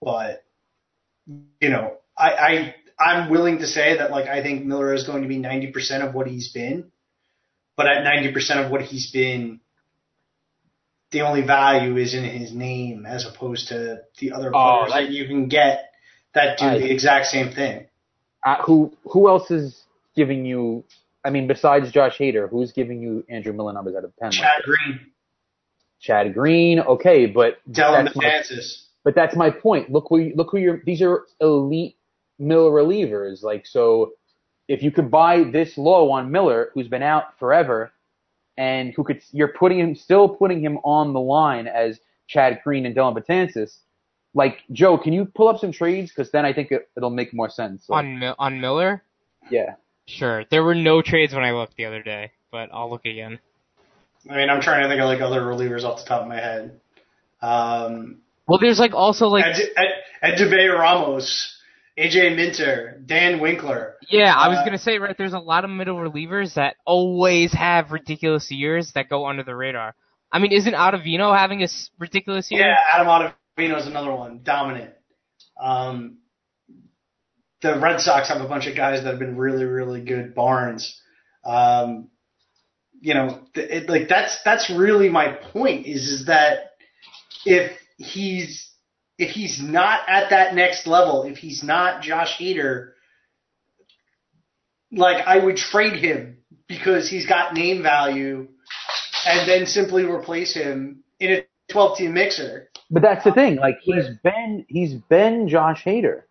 but 0.00 0.42
you 1.60 1.68
know, 1.68 1.98
I, 2.18 2.30
I 2.30 2.74
I'm 2.98 3.30
willing 3.30 3.58
to 3.58 3.66
say 3.66 3.98
that 3.98 4.10
like 4.10 4.26
I 4.26 4.42
think 4.42 4.64
Miller 4.64 4.92
is 4.92 5.04
going 5.04 5.22
to 5.22 5.28
be 5.28 5.38
90% 5.38 6.06
of 6.06 6.14
what 6.14 6.26
he's 6.26 6.52
been, 6.52 6.90
but 7.76 7.86
at 7.86 8.04
90% 8.04 8.64
of 8.64 8.70
what 8.72 8.82
he's 8.82 9.10
been, 9.12 9.60
the 11.10 11.22
only 11.22 11.42
value 11.42 11.96
is 11.96 12.14
in 12.14 12.24
his 12.24 12.52
name 12.52 13.06
as 13.06 13.24
opposed 13.24 13.68
to 13.68 14.00
the 14.18 14.32
other 14.32 14.50
Oh, 14.54 14.84
players 14.86 14.92
that- 15.06 15.10
you 15.12 15.26
can 15.26 15.48
get 15.48 15.90
that 16.34 16.58
do 16.58 16.66
I- 16.66 16.78
the 16.78 16.90
exact 16.90 17.26
same 17.26 17.52
thing. 17.52 17.86
Uh, 18.44 18.62
who 18.62 18.96
who 19.04 19.28
else 19.28 19.50
is 19.50 19.84
giving 20.14 20.44
you? 20.44 20.84
I 21.24 21.30
mean, 21.30 21.48
besides 21.48 21.90
Josh 21.90 22.18
Hader, 22.18 22.48
who's 22.48 22.72
giving 22.72 23.02
you 23.02 23.24
Andrew 23.28 23.52
Miller 23.52 23.72
numbers 23.72 23.96
out 23.96 24.04
of 24.04 24.14
ten? 24.16 24.30
Chad 24.30 24.62
Green, 24.64 25.00
Chad 26.00 26.34
Green, 26.34 26.78
okay, 26.78 27.26
but 27.26 27.58
Dellin 27.70 28.04
that's 28.04 28.16
my, 28.16 28.42
but 29.02 29.14
that's 29.16 29.34
my 29.34 29.50
point. 29.50 29.90
Look 29.90 30.06
who 30.08 30.32
look 30.36 30.50
who 30.52 30.58
you're. 30.58 30.80
These 30.86 31.02
are 31.02 31.24
elite 31.40 31.96
Miller 32.38 32.70
relievers. 32.70 33.42
Like 33.42 33.66
so, 33.66 34.12
if 34.68 34.82
you 34.82 34.90
could 34.90 35.10
buy 35.10 35.44
this 35.44 35.76
low 35.78 36.10
on 36.10 36.30
Miller, 36.30 36.70
who's 36.74 36.88
been 36.88 37.02
out 37.02 37.38
forever, 37.38 37.92
and 38.56 38.92
who 38.94 39.04
could 39.04 39.22
you're 39.32 39.48
putting 39.48 39.78
him 39.78 39.94
still 39.94 40.28
putting 40.28 40.60
him 40.62 40.78
on 40.84 41.12
the 41.12 41.20
line 41.20 41.66
as 41.66 42.00
Chad 42.26 42.60
Green 42.64 42.86
and 42.86 42.94
Dellin 42.94 43.14
Betances. 43.16 43.78
Like 44.34 44.58
Joe, 44.72 44.98
can 44.98 45.12
you 45.12 45.24
pull 45.24 45.48
up 45.48 45.58
some 45.58 45.72
trades? 45.72 46.10
Because 46.14 46.30
then 46.30 46.44
I 46.44 46.52
think 46.52 46.70
it, 46.70 46.88
it'll 46.96 47.10
make 47.10 47.32
more 47.32 47.48
sense. 47.48 47.88
Like, 47.88 47.98
On 48.04 48.18
Mil- 48.18 48.34
on 48.38 48.60
Miller, 48.60 49.02
yeah. 49.50 49.74
sure. 50.06 50.44
There 50.50 50.62
were 50.62 50.74
no 50.74 51.00
trades 51.02 51.32
when 51.34 51.44
I 51.44 51.52
looked 51.52 51.76
the 51.76 51.86
other 51.86 52.02
day, 52.02 52.32
but 52.52 52.68
I'll 52.72 52.90
look 52.90 53.06
again. 53.06 53.38
I 54.30 54.36
mean, 54.36 54.50
I'm 54.50 54.60
trying 54.60 54.82
to 54.82 54.88
think 54.88 55.00
of 55.00 55.06
like 55.06 55.20
other 55.22 55.40
relievers 55.40 55.84
off 55.84 56.00
the 56.02 56.08
top 56.08 56.22
of 56.22 56.28
my 56.28 56.36
head. 56.36 56.78
Um, 57.40 58.18
Well, 58.46 58.58
there's 58.58 58.78
like 58.78 58.92
also 58.94 59.28
like 59.28 59.44
Ed, 59.44 59.60
Ed, 60.22 60.36
Edubray 60.38 60.72
Ramos, 60.76 61.57
AJ 61.98 62.36
Minter, 62.36 63.02
Dan 63.04 63.40
Winkler. 63.40 63.96
yeah, 64.08 64.32
I 64.34 64.48
was 64.48 64.58
uh, 64.58 64.64
gonna 64.64 64.78
say 64.78 64.98
right. 64.98 65.16
There's 65.18 65.32
a 65.32 65.38
lot 65.38 65.64
of 65.64 65.70
middle 65.70 65.96
relievers 65.96 66.54
that 66.54 66.76
always 66.86 67.52
have 67.52 67.90
ridiculous 67.90 68.50
years 68.50 68.92
that 68.94 69.08
go 69.08 69.26
under 69.26 69.42
the 69.42 69.56
radar. 69.56 69.94
I 70.30 70.38
mean, 70.38 70.52
isn't 70.52 70.74
Ottavino 70.74 71.36
having 71.36 71.62
a 71.62 71.68
ridiculous 71.98 72.50
year? 72.50 72.68
Yeah, 72.68 72.76
Adam 72.94 73.08
Ottavino 73.08 73.80
is 73.80 73.86
another 73.86 74.12
one, 74.12 74.40
dominant. 74.44 74.92
Um, 75.60 76.18
the 77.62 77.80
Red 77.80 78.00
Sox 78.00 78.28
have 78.28 78.40
a 78.40 78.48
bunch 78.48 78.68
of 78.68 78.76
guys 78.76 79.02
that 79.02 79.10
have 79.10 79.18
been 79.18 79.36
really, 79.36 79.64
really 79.64 80.02
good. 80.02 80.34
Barnes, 80.34 81.00
um, 81.44 82.10
you 83.00 83.14
know, 83.14 83.40
it, 83.54 83.88
like 83.88 84.08
that's 84.08 84.38
that's 84.44 84.70
really 84.70 85.08
my 85.08 85.32
point. 85.32 85.86
Is 85.86 86.06
is 86.06 86.26
that 86.26 86.72
if 87.44 87.72
he's 87.96 88.70
if 89.18 89.30
he's 89.30 89.60
not 89.60 90.00
at 90.08 90.30
that 90.30 90.54
next 90.54 90.86
level, 90.86 91.24
if 91.24 91.36
he's 91.38 91.62
not 91.62 92.02
Josh 92.02 92.38
Hader, 92.38 92.90
like 94.92 95.26
I 95.26 95.38
would 95.44 95.56
trade 95.56 95.96
him 95.96 96.38
because 96.68 97.08
he's 97.08 97.26
got 97.26 97.54
name 97.54 97.82
value, 97.82 98.48
and 99.26 99.48
then 99.48 99.66
simply 99.66 100.04
replace 100.04 100.54
him 100.54 101.02
in 101.18 101.32
a 101.32 101.46
12 101.72 101.98
team 101.98 102.14
mixer. 102.14 102.68
But 102.90 103.02
that's 103.02 103.24
the 103.24 103.32
thing. 103.32 103.56
Like 103.56 103.78
he's 103.82 104.06
been 104.22 104.64
he's 104.68 104.94
been 104.94 105.48
Josh 105.48 105.84
Hader. 105.84 106.22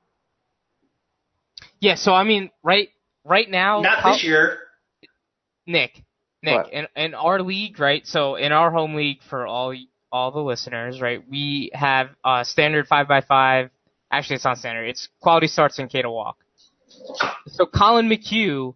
Yeah, 1.79 1.95
so 1.95 2.13
I 2.13 2.23
mean, 2.23 2.49
right 2.63 2.89
right 3.23 3.49
now, 3.49 3.81
Not 3.81 3.99
how- 3.99 4.13
this 4.13 4.23
year. 4.23 4.59
Nick, 5.69 6.01
Nick, 6.41 6.55
What? 6.55 6.73
in 6.73 6.87
in 6.95 7.13
our 7.13 7.41
league, 7.41 7.79
right? 7.79 8.07
So 8.07 8.35
in 8.35 8.51
our 8.53 8.71
home 8.71 8.95
league 8.95 9.21
for 9.29 9.45
all 9.45 9.73
all 10.17 10.31
the 10.31 10.39
listeners, 10.41 10.99
right? 11.01 11.23
We 11.29 11.71
have 11.73 12.09
uh 12.23 12.43
standard 12.43 12.87
five 12.87 13.07
by 13.07 13.21
five. 13.21 13.69
Actually, 14.11 14.37
it's 14.37 14.45
not 14.45 14.57
standard. 14.57 14.85
It's 14.89 15.09
quality 15.21 15.47
starts 15.47 15.79
in 15.79 15.87
K 15.87 16.01
to 16.01 16.09
walk. 16.09 16.37
So 17.47 17.65
Collin 17.65 18.07
McHugh 18.09 18.75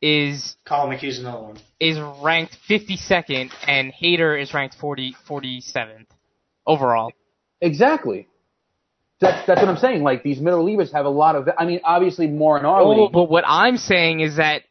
is 0.00 0.56
Collin 0.64 0.96
McHugh's 0.96 1.18
another 1.18 1.42
one. 1.42 1.56
is 1.80 1.98
ranked 2.22 2.56
52nd, 2.68 3.50
and 3.66 3.92
Hader 3.92 4.40
is 4.40 4.54
ranked 4.54 4.76
40 4.80 5.14
47th 5.28 6.06
overall. 6.66 7.10
Exactly. 7.60 8.28
That's 9.20 9.44
that's 9.46 9.60
what 9.60 9.68
I'm 9.68 9.76
saying. 9.78 10.04
Like 10.04 10.22
these 10.22 10.40
middle 10.40 10.64
relievers 10.64 10.92
have 10.92 11.04
a 11.04 11.10
lot 11.10 11.34
of. 11.34 11.48
I 11.58 11.64
mean, 11.64 11.80
obviously 11.84 12.28
more 12.28 12.56
in 12.58 12.64
our 12.64 12.80
Oh, 12.82 12.90
league. 12.90 13.12
but 13.12 13.24
what 13.28 13.44
I'm 13.46 13.76
saying 13.76 14.20
is 14.20 14.36
that 14.36 14.62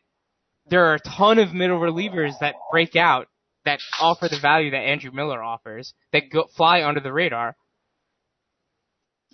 there 0.69 0.85
are 0.85 0.93
a 0.95 0.99
ton 0.99 1.37
of 1.39 1.53
middle 1.53 1.79
relievers 1.79 2.33
that 2.39 2.55
break 2.71 2.95
out 2.95 3.27
that 3.67 3.79
offer 3.99 4.29
the 4.29 4.39
value 4.41 4.71
that 4.71 4.77
Andrew 4.77 5.11
Miller 5.11 5.43
offers 5.43 5.93
that 6.13 6.29
go 6.31 6.45
fly 6.55 6.83
under 6.83 7.01
the 7.01 7.11
radar. 7.11 7.55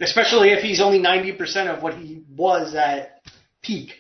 Especially 0.01 0.49
if 0.49 0.63
he's 0.63 0.81
only 0.81 0.97
90% 0.99 1.67
of 1.67 1.83
what 1.83 1.93
he 1.93 2.23
was 2.27 2.73
at 2.73 3.21
peak. 3.61 3.91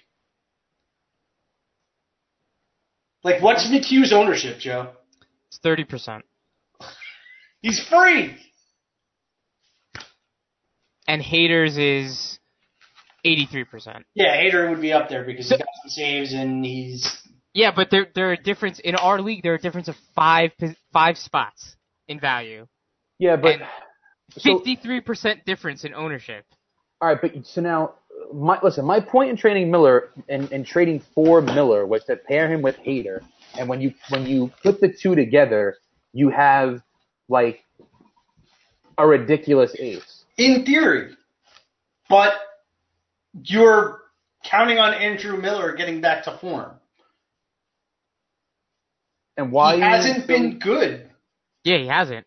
Like, 3.23 3.41
what's 3.43 3.67
McHugh's 3.67 4.11
ownership, 4.11 4.57
Joe? 4.59 4.89
It's 5.47 5.59
30%. 5.63 6.21
He's 7.61 7.79
free! 7.87 8.35
And 11.07 11.21
Hader's 11.21 11.77
is 11.77 12.39
83%. 13.25 14.03
Yeah, 14.15 14.35
Hader 14.35 14.69
would 14.69 14.81
be 14.81 14.91
up 14.91 15.09
there 15.09 15.23
because 15.23 15.47
So- 15.47 15.55
he 15.57 15.59
got 15.59 15.67
some 15.83 15.89
saves 15.89 16.33
and 16.33 16.65
he's. 16.65 17.19
Yeah, 17.53 17.71
but 17.75 17.89
there 17.91 18.07
there 18.15 18.31
are 18.31 18.35
difference 18.35 18.79
in 18.79 18.95
our 18.95 19.21
league. 19.21 19.43
There 19.43 19.53
are 19.53 19.57
a 19.57 19.61
difference 19.61 19.87
of 19.87 19.95
five 20.15 20.51
five 20.91 21.17
spots 21.17 21.75
in 22.07 22.19
value. 22.19 22.67
yeah, 23.19 23.35
but 23.35 23.59
53% 24.39 25.45
difference 25.45 25.83
in 25.83 25.93
ownership. 25.93 26.45
all 27.01 27.09
right. 27.09 27.21
But 27.21 27.45
so 27.45 27.61
now, 27.61 27.93
my 28.33 28.59
listen. 28.63 28.85
My 28.85 28.99
point 28.99 29.29
in 29.29 29.37
trading 29.37 29.69
Miller 29.69 30.09
and, 30.27 30.51
and 30.51 30.65
trading 30.65 31.01
for 31.13 31.41
Miller 31.41 31.85
was 31.85 32.03
to 32.05 32.15
pair 32.15 32.51
him 32.51 32.61
with 32.61 32.77
Hader. 32.77 33.21
And 33.57 33.69
when 33.69 33.81
you 33.81 33.93
when 34.09 34.25
you 34.25 34.51
put 34.63 34.81
the 34.81 34.91
two 34.91 35.13
together, 35.13 35.77
you 36.11 36.29
have 36.29 36.81
like 37.29 37.63
a 38.97 39.05
ridiculous 39.05 39.75
ace. 39.77 40.23
In 40.37 40.65
theory. 40.65 41.15
But 42.09 42.33
you're 43.43 44.01
counting 44.43 44.77
on 44.79 44.93
Andrew 44.93 45.37
Miller 45.39 45.73
getting 45.73 46.01
back 46.01 46.23
to 46.25 46.37
form. 46.37 46.71
And 49.37 49.51
why 49.51 49.75
he 49.75 49.81
hasn't 49.81 50.27
been 50.27 50.59
good. 50.59 51.09
Yeah, 51.63 51.77
he 51.77 51.87
hasn't. 51.87 52.25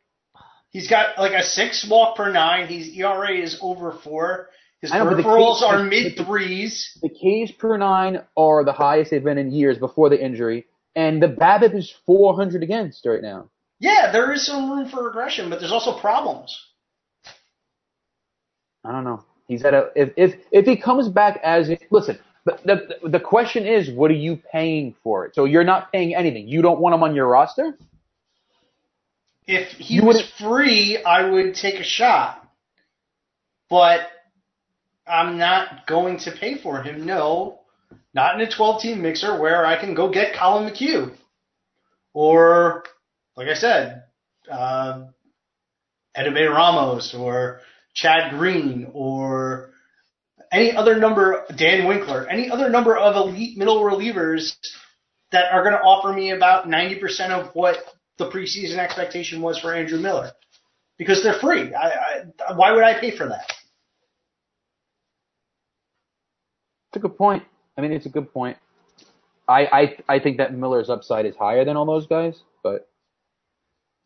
He's 0.70 0.88
got 0.88 1.18
like 1.18 1.32
a 1.32 1.42
six 1.42 1.86
walk 1.88 2.16
per 2.16 2.30
nine. 2.32 2.66
His 2.66 2.88
ERA 2.96 3.32
is 3.32 3.58
over 3.62 3.92
four. 3.92 4.50
His 4.82 4.92
I 4.92 4.98
know, 4.98 5.06
but 5.06 5.16
the 5.16 5.22
peripherals 5.22 5.60
key- 5.60 5.64
are 5.64 5.78
the- 5.78 5.84
mid 5.84 6.16
threes. 6.16 6.98
The 7.02 7.08
Ks 7.08 7.52
per 7.52 7.76
nine 7.78 8.22
are 8.36 8.64
the 8.64 8.72
highest 8.72 9.10
they've 9.10 9.22
been 9.24 9.38
in 9.38 9.50
years 9.52 9.78
before 9.78 10.10
the 10.10 10.22
injury, 10.22 10.66
and 10.94 11.22
the 11.22 11.28
BABIP 11.28 11.74
is 11.74 11.90
400 12.04 12.62
against 12.62 13.06
right 13.06 13.22
now. 13.22 13.48
Yeah, 13.78 14.10
there 14.12 14.32
is 14.32 14.44
some 14.44 14.70
room 14.70 14.88
for 14.88 15.04
regression, 15.04 15.48
but 15.48 15.60
there's 15.60 15.72
also 15.72 15.98
problems. 15.98 16.58
I 18.84 18.92
don't 18.92 19.04
know. 19.04 19.24
He's 19.48 19.64
at 19.64 19.74
a 19.74 19.90
if 19.94 20.10
if 20.16 20.34
if 20.50 20.64
he 20.66 20.76
comes 20.76 21.08
back 21.08 21.40
as 21.42 21.70
listen. 21.90 22.18
But 22.46 22.62
the 22.62 23.08
the 23.08 23.18
question 23.18 23.66
is, 23.66 23.90
what 23.90 24.08
are 24.12 24.14
you 24.14 24.36
paying 24.52 24.94
for 25.02 25.26
it? 25.26 25.34
So 25.34 25.46
you're 25.46 25.64
not 25.64 25.90
paying 25.90 26.14
anything. 26.14 26.46
You 26.46 26.62
don't 26.62 26.78
want 26.78 26.94
him 26.94 27.02
on 27.02 27.16
your 27.16 27.26
roster. 27.26 27.76
If 29.48 29.72
he 29.72 29.94
You 29.94 30.04
was 30.04 30.22
free, 30.38 31.02
I 31.04 31.28
would 31.28 31.56
take 31.56 31.74
a 31.74 31.82
shot. 31.82 32.48
But 33.68 34.02
I'm 35.08 35.38
not 35.38 35.88
going 35.88 36.20
to 36.20 36.30
pay 36.30 36.62
for 36.62 36.82
him. 36.82 37.04
No, 37.04 37.62
not 38.14 38.40
in 38.40 38.46
a 38.46 38.50
12 38.50 38.80
team 38.80 39.02
mixer 39.02 39.40
where 39.40 39.66
I 39.66 39.80
can 39.80 39.94
go 39.94 40.08
get 40.12 40.36
Collin 40.36 40.72
McHugh. 40.72 41.12
Or, 42.14 42.84
like 43.36 43.48
I 43.48 43.54
said, 43.54 44.04
uh, 44.50 45.06
Edubray 46.16 46.48
Ramos 46.48 47.12
or 47.12 47.60
Chad 47.92 48.30
Green 48.30 48.88
or 48.92 49.70
any 50.56 50.74
other 50.74 50.98
number, 50.98 51.44
Dan 51.54 51.86
Winkler, 51.86 52.26
any 52.26 52.50
other 52.50 52.70
number 52.70 52.96
of 52.96 53.14
elite 53.14 53.58
middle 53.58 53.82
relievers 53.82 54.56
that 55.30 55.52
are 55.52 55.62
going 55.62 55.74
to 55.74 55.80
offer 55.80 56.12
me 56.12 56.30
about 56.30 56.66
90% 56.66 57.30
of 57.30 57.54
what 57.54 57.76
the 58.16 58.30
preseason 58.30 58.78
expectation 58.78 59.42
was 59.42 59.58
for 59.58 59.74
Andrew 59.74 59.98
Miller. 59.98 60.32
Because 60.96 61.22
they're 61.22 61.38
free. 61.38 61.74
I, 61.74 62.24
I, 62.48 62.54
why 62.54 62.72
would 62.72 62.82
I 62.82 62.98
pay 62.98 63.14
for 63.14 63.28
that? 63.28 63.52
It's 66.88 66.96
a 66.96 67.00
good 67.00 67.18
point. 67.18 67.42
I 67.76 67.82
mean, 67.82 67.92
it's 67.92 68.06
a 68.06 68.10
good 68.10 68.32
point. 68.32 68.56
I 69.46 69.66
I 69.66 70.14
I 70.16 70.18
think 70.18 70.38
that 70.38 70.54
Miller's 70.54 70.88
upside 70.88 71.26
is 71.26 71.36
higher 71.36 71.66
than 71.66 71.76
all 71.76 71.84
those 71.84 72.06
guys, 72.06 72.34
but 72.62 72.88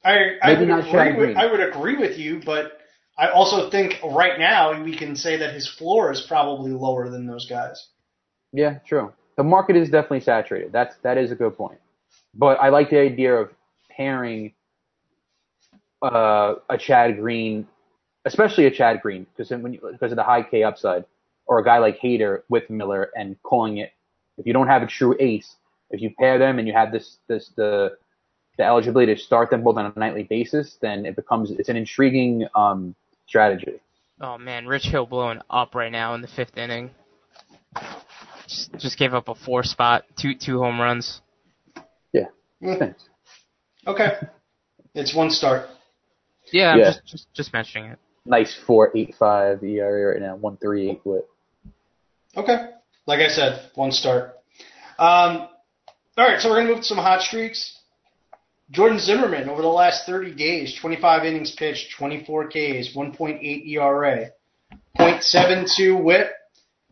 I, 0.05 0.39
I 0.43 0.55
Maybe 0.55 0.61
would 0.61 0.69
not 0.69 0.89
agree 0.89 1.29
with, 1.29 1.37
I 1.37 1.47
would 1.47 1.61
agree 1.61 1.97
with 1.97 2.19
you, 2.19 2.43
but 2.45 2.80
I 3.21 3.29
also 3.33 3.69
think 3.69 4.01
right 4.03 4.39
now 4.39 4.83
we 4.83 4.97
can 4.97 5.15
say 5.15 5.37
that 5.37 5.53
his 5.53 5.69
floor 5.69 6.11
is 6.11 6.23
probably 6.23 6.73
lower 6.73 7.11
than 7.11 7.27
those 7.27 7.47
guys. 7.47 7.89
yeah, 8.55 8.79
true. 8.87 9.13
The 9.37 9.45
market 9.45 9.77
is 9.77 9.91
definitely 9.91 10.21
saturated. 10.21 10.73
That's 10.73 10.97
that 11.03 11.19
is 11.19 11.31
a 11.31 11.35
good 11.35 11.55
point. 11.57 11.79
But 12.35 12.59
I 12.61 12.71
like 12.71 12.89
the 12.89 12.99
idea 12.99 13.35
of 13.35 13.51
pairing 13.91 14.55
uh, 16.03 16.55
a 16.71 16.79
Chad 16.79 17.19
Green, 17.19 17.67
especially 18.25 18.65
a 18.65 18.71
Chad 18.71 19.03
Green, 19.03 19.27
because 19.37 19.51
because 19.51 20.13
of 20.13 20.17
the 20.17 20.23
high 20.23 20.43
K 20.43 20.63
upside, 20.63 21.05
or 21.47 21.59
a 21.59 21.65
guy 21.65 21.77
like 21.77 22.01
Hader 22.01 22.43
with 22.49 22.71
Miller 22.71 23.11
and 23.15 23.37
calling 23.43 23.79
it. 23.79 23.93
If 24.39 24.47
you 24.47 24.55
don't 24.55 24.69
have 24.69 24.83
a 24.83 24.87
true 24.87 25.15
ace, 25.21 25.57
if 25.91 26.01
you 26.01 26.11
pair 26.19 26.39
them 26.39 26.59
and 26.59 26.67
you 26.67 26.73
have 26.73 26.91
this 26.91 27.19
this 27.29 27.51
the 27.55 27.99
the 28.57 28.65
eligibility 28.65 29.15
to 29.15 29.21
start 29.21 29.51
them 29.51 29.63
both 29.63 29.77
on 29.77 29.93
a 29.95 29.99
nightly 29.99 30.23
basis, 30.23 30.79
then 30.81 31.05
it 31.05 31.17
becomes 31.17 31.51
it's 31.51 31.69
an 31.69 31.77
intriguing 31.77 32.47
um, 32.55 32.95
strategy. 33.31 33.81
Oh 34.21 34.37
man, 34.37 34.67
Rich 34.67 34.87
Hill 34.87 35.07
blowing 35.07 35.41
up 35.49 35.75
right 35.75 35.91
now 35.91 36.15
in 36.15 36.21
the 36.21 36.29
fifth 36.29 36.59
inning. 36.59 36.91
Just, 38.47 38.73
just 38.77 38.99
gave 38.99 39.15
up 39.15 39.29
a 39.29 39.35
four 39.35 39.63
spot, 39.63 40.05
two 40.21 40.35
two 40.35 40.59
home 40.59 40.81
runs. 40.81 41.23
Yeah, 42.13 42.27
Mm. 42.63 42.95
Okay. 43.87 44.09
It's 44.95 45.15
one 45.15 45.31
start. 45.31 45.69
Yeah, 46.53 46.73
I'm 46.73 46.81
Yeah. 46.81 46.85
just, 46.91 47.07
just 47.07 47.33
just 47.33 47.53
mentioning 47.53 47.93
it. 47.93 47.99
Nice 48.27 48.55
four 48.67 48.91
eight 48.97 49.15
five 49.19 49.63
ERA 49.63 50.13
right 50.13 50.21
now, 50.21 50.35
one 50.37 50.57
three 50.59 50.91
eight 50.91 51.01
whip. 51.05 51.27
Okay. 52.37 52.71
Like 53.07 53.21
I 53.21 53.29
said, 53.29 53.71
one 53.77 53.93
start. 53.93 54.37
Um, 54.99 55.49
all 56.19 56.27
right, 56.29 56.41
so 56.41 56.51
we're 56.51 56.57
going 56.57 56.67
to 56.67 56.73
move 56.75 56.83
to 56.83 56.87
some 56.87 56.99
hot 56.99 57.23
streaks. 57.23 57.80
Jordan 58.71 58.99
Zimmermann, 58.99 59.49
over 59.49 59.63
the 59.63 59.69
last 59.69 60.07
30 60.07 60.35
days, 60.35 60.75
25 60.81 61.25
innings 61.25 61.53
pitched, 61.53 61.93
24 61.97 62.49
Ks, 62.49 62.95
1.8 62.95 63.67
ERA, 63.69 64.31
0.72 64.99 66.03
whip, 66.03 66.31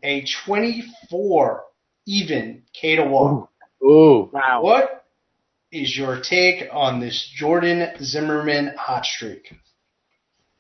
a 0.03 0.25
24 0.45 1.65
even 2.07 2.63
K 2.73 2.97
to 2.97 3.05
walk. 3.05 3.51
Ooh, 3.85 4.29
Wow. 4.33 4.63
What 4.63 5.05
is 5.71 5.97
your 5.97 6.21
take 6.21 6.69
on 6.73 7.01
this 7.01 7.31
Jordan 7.37 7.91
Zimmermann 8.03 8.75
hot 8.77 9.05
streak? 9.05 9.53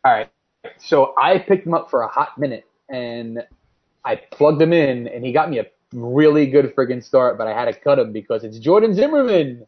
All 0.04 0.12
right. 0.12 0.30
So 0.78 1.14
I 1.20 1.38
picked 1.38 1.66
him 1.66 1.74
up 1.74 1.90
for 1.90 2.02
a 2.02 2.08
hot 2.08 2.38
minute 2.38 2.64
and 2.88 3.40
I 4.04 4.16
plugged 4.16 4.60
him 4.60 4.72
in 4.72 5.08
and 5.08 5.24
he 5.24 5.32
got 5.32 5.50
me 5.50 5.58
a 5.58 5.66
really 5.92 6.46
good 6.50 6.74
friggin' 6.76 7.02
start, 7.02 7.38
but 7.38 7.46
I 7.46 7.58
had 7.58 7.64
to 7.66 7.78
cut 7.78 7.98
him 7.98 8.12
because 8.12 8.44
it's 8.44 8.58
Jordan 8.58 8.94
Zimmermann. 8.94 9.66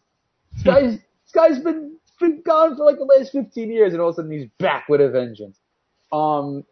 This 0.54 0.62
guy's, 0.64 0.98
this 1.32 1.42
guy's 1.42 1.62
been, 1.62 1.96
been 2.18 2.42
gone 2.42 2.76
for 2.76 2.84
like 2.84 2.98
the 2.98 3.04
last 3.04 3.32
15 3.32 3.70
years 3.70 3.92
and 3.92 4.00
all 4.00 4.08
of 4.08 4.14
a 4.14 4.16
sudden 4.16 4.32
he's 4.32 4.48
back 4.58 4.88
with 4.88 5.00
a 5.00 5.08
vengeance. 5.08 5.58
Um, 6.12 6.64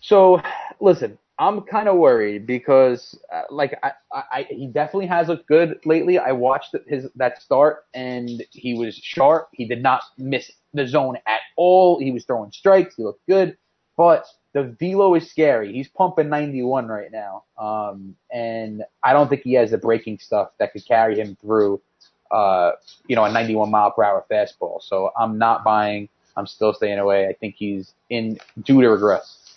so 0.00 0.40
listen, 0.80 1.18
I'm 1.38 1.62
kind 1.62 1.88
of 1.88 1.96
worried 1.96 2.46
because, 2.46 3.18
uh, 3.32 3.42
like, 3.50 3.78
I, 3.82 3.92
I, 4.12 4.46
he 4.48 4.68
definitely 4.68 5.06
has 5.08 5.28
looked 5.28 5.46
good 5.46 5.78
lately. 5.84 6.18
I 6.18 6.32
watched 6.32 6.74
his 6.86 7.08
that 7.16 7.42
start, 7.42 7.84
and 7.92 8.42
he 8.52 8.74
was 8.74 8.94
sharp. 8.96 9.48
He 9.52 9.66
did 9.66 9.82
not 9.82 10.02
miss 10.16 10.50
the 10.72 10.86
zone 10.86 11.16
at 11.26 11.40
all. 11.56 12.00
He 12.00 12.10
was 12.10 12.24
throwing 12.24 12.52
strikes. 12.52 12.96
He 12.96 13.02
looked 13.02 13.26
good, 13.28 13.58
but 13.98 14.26
the 14.54 14.74
velo 14.80 15.14
is 15.14 15.30
scary. 15.30 15.74
He's 15.74 15.88
pumping 15.88 16.30
91 16.30 16.88
right 16.88 17.12
now, 17.12 17.44
um, 17.58 18.16
and 18.32 18.82
I 19.02 19.12
don't 19.12 19.28
think 19.28 19.42
he 19.42 19.52
has 19.54 19.72
the 19.72 19.78
breaking 19.78 20.18
stuff 20.18 20.52
that 20.58 20.72
could 20.72 20.86
carry 20.86 21.20
him 21.20 21.36
through, 21.42 21.82
uh, 22.30 22.72
you 23.06 23.16
know, 23.16 23.24
a 23.24 23.32
91 23.32 23.70
mile 23.70 23.90
per 23.90 24.04
hour 24.04 24.24
fastball. 24.30 24.82
So 24.82 25.10
I'm 25.18 25.38
not 25.38 25.64
buying. 25.64 26.08
I'm 26.36 26.46
still 26.46 26.74
staying 26.74 26.98
away. 26.98 27.26
I 27.28 27.32
think 27.32 27.54
he's 27.56 27.92
in 28.10 28.38
due 28.62 28.82
to 28.82 28.88
regress. 28.88 29.56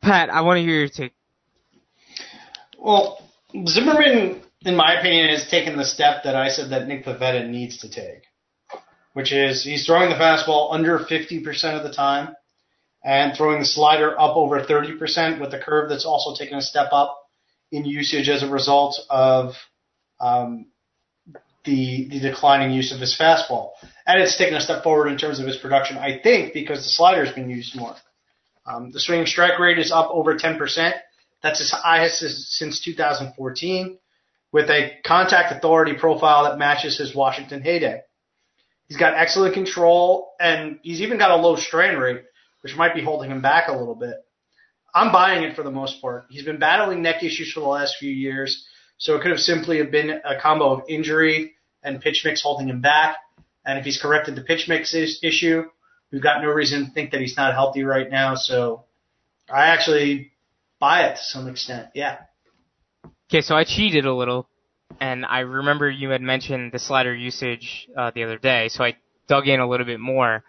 Pat, 0.00 0.30
I 0.30 0.40
want 0.40 0.58
to 0.58 0.62
hear 0.62 0.78
your 0.78 0.88
take. 0.88 1.12
Well, 2.78 3.20
Zimmermann, 3.66 4.40
in 4.64 4.76
my 4.76 4.94
opinion, 4.98 5.30
has 5.30 5.48
taken 5.48 5.76
the 5.76 5.84
step 5.84 6.22
that 6.24 6.36
I 6.36 6.48
said 6.48 6.70
that 6.70 6.86
Nick 6.86 7.04
Pivetta 7.04 7.48
needs 7.48 7.78
to 7.78 7.90
take, 7.90 8.22
which 9.12 9.32
is 9.32 9.64
he's 9.64 9.84
throwing 9.84 10.08
the 10.08 10.14
fastball 10.14 10.72
under 10.72 10.98
50% 10.98 11.76
of 11.76 11.82
the 11.82 11.92
time 11.92 12.34
and 13.04 13.36
throwing 13.36 13.60
the 13.60 13.66
slider 13.66 14.18
up 14.18 14.36
over 14.36 14.60
30% 14.62 15.40
with 15.40 15.50
the 15.50 15.58
curve 15.58 15.88
that's 15.88 16.04
also 16.04 16.34
taken 16.34 16.58
a 16.58 16.62
step 16.62 16.88
up 16.92 17.28
in 17.70 17.84
usage 17.84 18.28
as 18.28 18.42
a 18.42 18.48
result 18.48 18.98
of 19.10 19.54
um, 20.20 20.66
the 21.64 22.08
the 22.08 22.20
declining 22.20 22.72
use 22.72 22.92
of 22.92 23.00
his 23.00 23.16
fastball. 23.18 23.70
And 24.06 24.20
it's 24.20 24.38
taken 24.38 24.54
a 24.54 24.60
step 24.60 24.82
forward 24.82 25.08
in 25.08 25.18
terms 25.18 25.38
of 25.38 25.46
his 25.46 25.56
production, 25.56 25.98
I 25.98 26.18
think, 26.18 26.54
because 26.54 26.78
the 26.78 26.88
slider 26.88 27.24
has 27.24 27.34
been 27.34 27.50
used 27.50 27.76
more. 27.76 27.94
Um, 28.66 28.90
the 28.90 29.00
swing 29.00 29.26
strike 29.26 29.58
rate 29.58 29.78
is 29.78 29.92
up 29.92 30.10
over 30.10 30.36
10%. 30.36 30.92
That's 31.42 31.58
his 31.58 31.70
highest 31.70 32.20
since 32.20 32.80
2014 32.82 33.98
with 34.52 34.70
a 34.70 34.96
contact 35.04 35.52
authority 35.52 35.94
profile 35.94 36.44
that 36.44 36.58
matches 36.58 36.98
his 36.98 37.14
Washington 37.14 37.62
heyday. 37.62 38.00
He's 38.88 38.96
got 38.96 39.14
excellent 39.14 39.54
control 39.54 40.32
and 40.40 40.78
he's 40.82 41.02
even 41.02 41.18
got 41.18 41.30
a 41.30 41.36
low 41.36 41.56
strand 41.56 42.00
rate, 42.00 42.22
which 42.62 42.76
might 42.76 42.94
be 42.94 43.02
holding 43.02 43.30
him 43.30 43.42
back 43.42 43.68
a 43.68 43.76
little 43.76 43.94
bit. 43.94 44.16
I'm 44.94 45.12
buying 45.12 45.42
it 45.42 45.54
for 45.54 45.62
the 45.62 45.70
most 45.70 46.00
part. 46.00 46.24
He's 46.30 46.44
been 46.44 46.58
battling 46.58 47.02
neck 47.02 47.22
issues 47.22 47.52
for 47.52 47.60
the 47.60 47.66
last 47.66 47.96
few 47.98 48.10
years, 48.10 48.66
so 48.98 49.16
it 49.16 49.22
could 49.22 49.30
have 49.30 49.40
simply 49.40 49.78
have 49.78 49.90
been 49.90 50.10
a 50.10 50.40
combo 50.40 50.70
of 50.72 50.82
injury 50.88 51.54
and 51.82 52.00
pitch 52.00 52.22
mix 52.24 52.42
holding 52.42 52.68
him 52.68 52.80
back. 52.80 53.16
And 53.64 53.78
if 53.78 53.84
he's 53.84 54.00
corrected 54.00 54.34
the 54.34 54.42
pitch 54.42 54.68
mix 54.68 54.94
issue, 54.94 55.64
we've 56.10 56.22
got 56.22 56.42
no 56.42 56.48
reason 56.48 56.86
to 56.86 56.90
think 56.90 57.12
that 57.12 57.20
he's 57.20 57.36
not 57.36 57.54
healthy 57.54 57.84
right 57.84 58.10
now. 58.10 58.34
So 58.34 58.84
I 59.50 59.68
actually 59.68 60.32
buy 60.78 61.06
it 61.06 61.16
to 61.16 61.22
some 61.22 61.48
extent. 61.48 61.88
Yeah. 61.94 62.18
Okay, 63.30 63.40
so 63.42 63.54
I 63.54 63.64
cheated 63.64 64.06
a 64.06 64.14
little, 64.14 64.48
and 65.00 65.24
I 65.26 65.40
remember 65.40 65.90
you 65.90 66.10
had 66.10 66.22
mentioned 66.22 66.72
the 66.72 66.78
slider 66.78 67.14
usage 67.14 67.88
uh, 67.96 68.10
the 68.14 68.24
other 68.24 68.38
day, 68.38 68.68
so 68.68 68.82
I 68.84 68.96
dug 69.26 69.48
in 69.48 69.60
a 69.60 69.68
little 69.68 69.86
bit 69.86 70.00
more. 70.00 70.44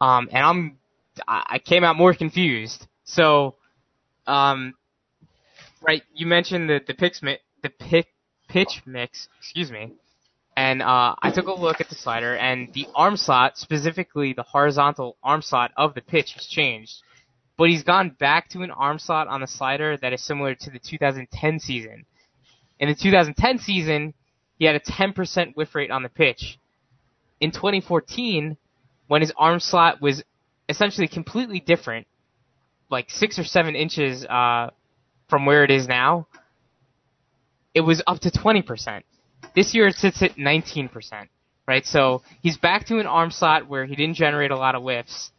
Um, 0.00 0.28
and 0.32 0.44
I'm 0.44 0.78
I 1.28 1.58
came 1.58 1.84
out 1.84 1.96
more 1.96 2.14
confused. 2.14 2.86
So, 3.04 3.56
um, 4.26 4.74
right, 5.82 6.02
you 6.14 6.26
mentioned 6.26 6.70
the 6.70 6.80
the 6.86 6.94
pitch 6.94 7.22
mi- 7.22 7.38
the 7.62 7.70
pick, 7.70 8.08
pitch 8.48 8.82
mix, 8.86 9.28
excuse 9.38 9.70
me, 9.70 9.92
and 10.56 10.82
uh, 10.82 11.14
I 11.20 11.30
took 11.30 11.46
a 11.46 11.52
look 11.52 11.80
at 11.80 11.88
the 11.88 11.94
slider, 11.94 12.36
and 12.36 12.72
the 12.74 12.86
arm 12.94 13.16
slot, 13.16 13.56
specifically 13.56 14.32
the 14.32 14.42
horizontal 14.42 15.16
arm 15.22 15.42
slot 15.42 15.72
of 15.76 15.94
the 15.94 16.02
pitch, 16.02 16.32
has 16.34 16.46
changed 16.46 17.02
but 17.62 17.70
he's 17.70 17.82
gone 17.82 18.10
back 18.10 18.48
to 18.48 18.62
an 18.62 18.70
arm 18.70 18.98
slot 18.98 19.28
on 19.28 19.40
the 19.40 19.46
slider 19.46 19.96
that 19.98 20.12
is 20.12 20.20
similar 20.20 20.54
to 20.54 20.70
the 20.70 20.78
2010 20.78 21.60
season. 21.60 22.04
In 22.80 22.88
the 22.88 22.94
2010 22.94 23.58
season, 23.58 24.14
he 24.58 24.64
had 24.64 24.74
a 24.74 24.80
10% 24.80 25.54
whiff 25.54 25.74
rate 25.74 25.90
on 25.90 26.02
the 26.02 26.08
pitch. 26.08 26.58
In 27.40 27.50
2014, 27.50 28.56
when 29.06 29.20
his 29.20 29.32
arm 29.36 29.60
slot 29.60 30.00
was 30.00 30.24
essentially 30.68 31.06
completely 31.06 31.60
different, 31.60 32.06
like 32.90 33.10
six 33.10 33.38
or 33.38 33.44
seven 33.44 33.74
inches 33.74 34.24
uh, 34.24 34.70
from 35.28 35.46
where 35.46 35.64
it 35.64 35.70
is 35.70 35.86
now, 35.86 36.26
it 37.74 37.80
was 37.80 38.02
up 38.06 38.20
to 38.20 38.30
20%. 38.30 39.02
This 39.54 39.74
year 39.74 39.86
it 39.86 39.96
sits 39.96 40.22
at 40.22 40.36
19%, 40.36 41.28
right? 41.66 41.84
So 41.84 42.22
he's 42.40 42.56
back 42.56 42.86
to 42.86 42.98
an 42.98 43.06
arm 43.06 43.30
slot 43.30 43.68
where 43.68 43.84
he 43.84 43.96
didn't 43.96 44.14
generate 44.16 44.50
a 44.50 44.56
lot 44.56 44.74
of 44.74 44.82
whiffs 44.82 45.30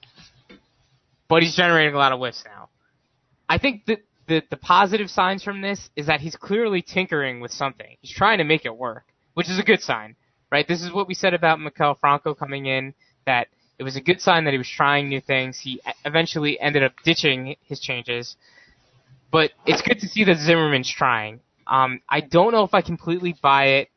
but 1.34 1.42
he's 1.42 1.56
generating 1.56 1.96
a 1.96 1.98
lot 1.98 2.12
of 2.12 2.20
whiffs 2.20 2.44
now. 2.46 2.70
I 3.50 3.58
think 3.58 3.86
that 3.88 4.04
the, 4.28 4.44
the 4.52 4.56
positive 4.56 5.10
signs 5.10 5.44
from 5.44 5.62
this 5.62 5.90
is 5.96 6.06
that 6.06 6.22
he's 6.22 6.36
clearly 6.36 6.84
tinkering 6.84 7.40
with 7.40 7.52
something. 7.52 7.98
He's 8.02 8.16
trying 8.16 8.38
to 8.38 8.44
make 8.44 8.66
it 8.66 8.78
work, 8.78 9.06
which 9.34 9.50
is 9.50 9.58
a 9.58 9.64
good 9.64 9.82
sign, 9.82 10.16
right? 10.52 10.68
This 10.68 10.84
is 10.84 10.94
what 10.94 11.08
we 11.08 11.16
said 11.16 11.34
about 11.34 11.58
Maikel 11.58 12.00
Franco 12.00 12.36
coming 12.36 12.68
in, 12.68 12.94
that 13.26 13.48
it 13.80 13.84
was 13.84 13.96
a 13.96 14.02
good 14.02 14.22
sign 14.22 14.46
that 14.46 14.52
he 14.52 14.60
was 14.60 14.70
trying 14.70 15.10
new 15.10 15.22
things. 15.22 15.60
He 15.60 15.82
eventually 16.06 16.60
ended 16.60 16.84
up 16.84 16.94
ditching 17.04 17.56
his 17.66 17.80
changes, 17.80 18.36
but 19.32 19.54
it's 19.66 19.82
good 19.82 20.02
to 20.02 20.08
see 20.08 20.24
that 20.26 20.38
Zimmermann's 20.38 20.92
trying. 20.92 21.40
Um, 21.68 22.02
I 22.10 22.22
don't 22.22 22.52
know 22.52 22.64
if 22.64 22.74
I 22.74 22.82
completely 22.82 23.36
buy 23.42 23.66
it, 23.66 23.90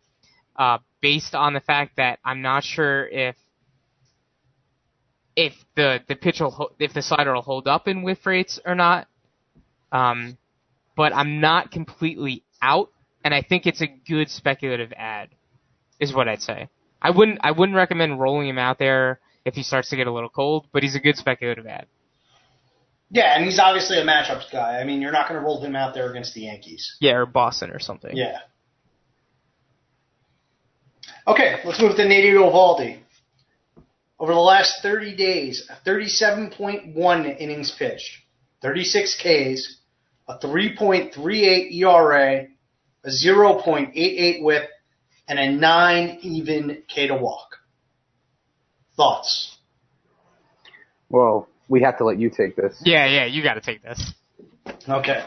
uh, 0.56 0.78
based 1.00 1.34
on 1.34 1.52
the 1.52 1.60
fact 1.60 1.96
that 1.96 2.18
I'm 2.24 2.42
not 2.42 2.64
sure 2.64 3.06
if 3.06 3.36
if 5.36 5.52
the 5.74 6.00
the 6.08 6.16
pitch 6.16 6.40
will 6.40 6.72
if 6.78 6.94
the 6.94 7.02
slider 7.02 7.34
will 7.34 7.42
hold 7.42 7.68
up 7.68 7.86
in 7.88 8.02
whiff 8.02 8.24
rates 8.26 8.58
or 8.64 8.74
not. 8.74 9.06
Um, 9.92 10.38
but 10.96 11.14
I'm 11.14 11.40
not 11.40 11.70
completely 11.70 12.42
out, 12.62 12.90
and 13.22 13.34
I 13.34 13.42
think 13.42 13.66
it's 13.66 13.82
a 13.82 13.86
good 13.86 14.30
speculative 14.30 14.92
ad, 14.96 15.28
is 16.00 16.14
what 16.14 16.26
I'd 16.26 16.42
say. 16.42 16.68
I 17.00 17.10
wouldn't 17.10 17.38
I 17.42 17.50
wouldn't 17.50 17.76
recommend 17.76 18.18
rolling 18.18 18.48
him 18.48 18.58
out 18.58 18.78
there 18.78 19.20
if 19.44 19.54
he 19.54 19.62
starts 19.62 19.90
to 19.90 19.96
get 19.96 20.06
a 20.06 20.12
little 20.12 20.30
cold, 20.30 20.66
but 20.72 20.82
he's 20.82 20.96
a 20.96 21.00
good 21.00 21.16
speculative 21.16 21.66
ad. 21.66 21.86
Yeah, 23.10 23.36
and 23.36 23.44
he's 23.44 23.58
obviously 23.58 23.98
a 23.98 24.04
matchups 24.04 24.50
guy. 24.50 24.78
I 24.80 24.84
mean, 24.84 25.00
you're 25.00 25.12
not 25.12 25.28
going 25.28 25.40
to 25.40 25.44
roll 25.44 25.62
him 25.62 25.76
out 25.76 25.94
there 25.94 26.10
against 26.10 26.34
the 26.34 26.42
Yankees. 26.42 26.96
Yeah, 27.00 27.12
or 27.12 27.26
Boston 27.26 27.70
or 27.70 27.78
something. 27.78 28.16
Yeah. 28.16 28.38
Okay, 31.26 31.60
let's 31.64 31.80
move 31.80 31.96
to 31.96 32.06
Nate 32.06 32.24
Eovaldi. 32.34 33.00
Over 34.18 34.32
the 34.32 34.40
last 34.40 34.82
30 34.82 35.14
days, 35.16 35.68
37.1 35.84 37.40
innings 37.40 37.74
pitched, 37.78 38.22
36 38.62 39.16
Ks, 39.16 39.76
a 40.28 40.38
3.38 40.38 41.72
ERA, 41.72 42.46
a 43.04 43.08
0.88 43.08 44.42
whip, 44.42 44.68
and 45.28 45.38
a 45.38 45.50
9 45.50 46.18
even 46.22 46.82
K 46.88 47.08
to 47.08 47.16
walk. 47.16 47.56
Thoughts? 48.96 49.58
Well, 51.08 51.48
we 51.68 51.82
have 51.82 51.98
to 51.98 52.04
let 52.04 52.18
you 52.18 52.30
take 52.30 52.56
this. 52.56 52.76
Yeah, 52.84 53.06
yeah, 53.06 53.24
you 53.24 53.42
got 53.42 53.54
to 53.54 53.60
take 53.60 53.82
this. 53.82 54.12
Okay. 54.88 55.24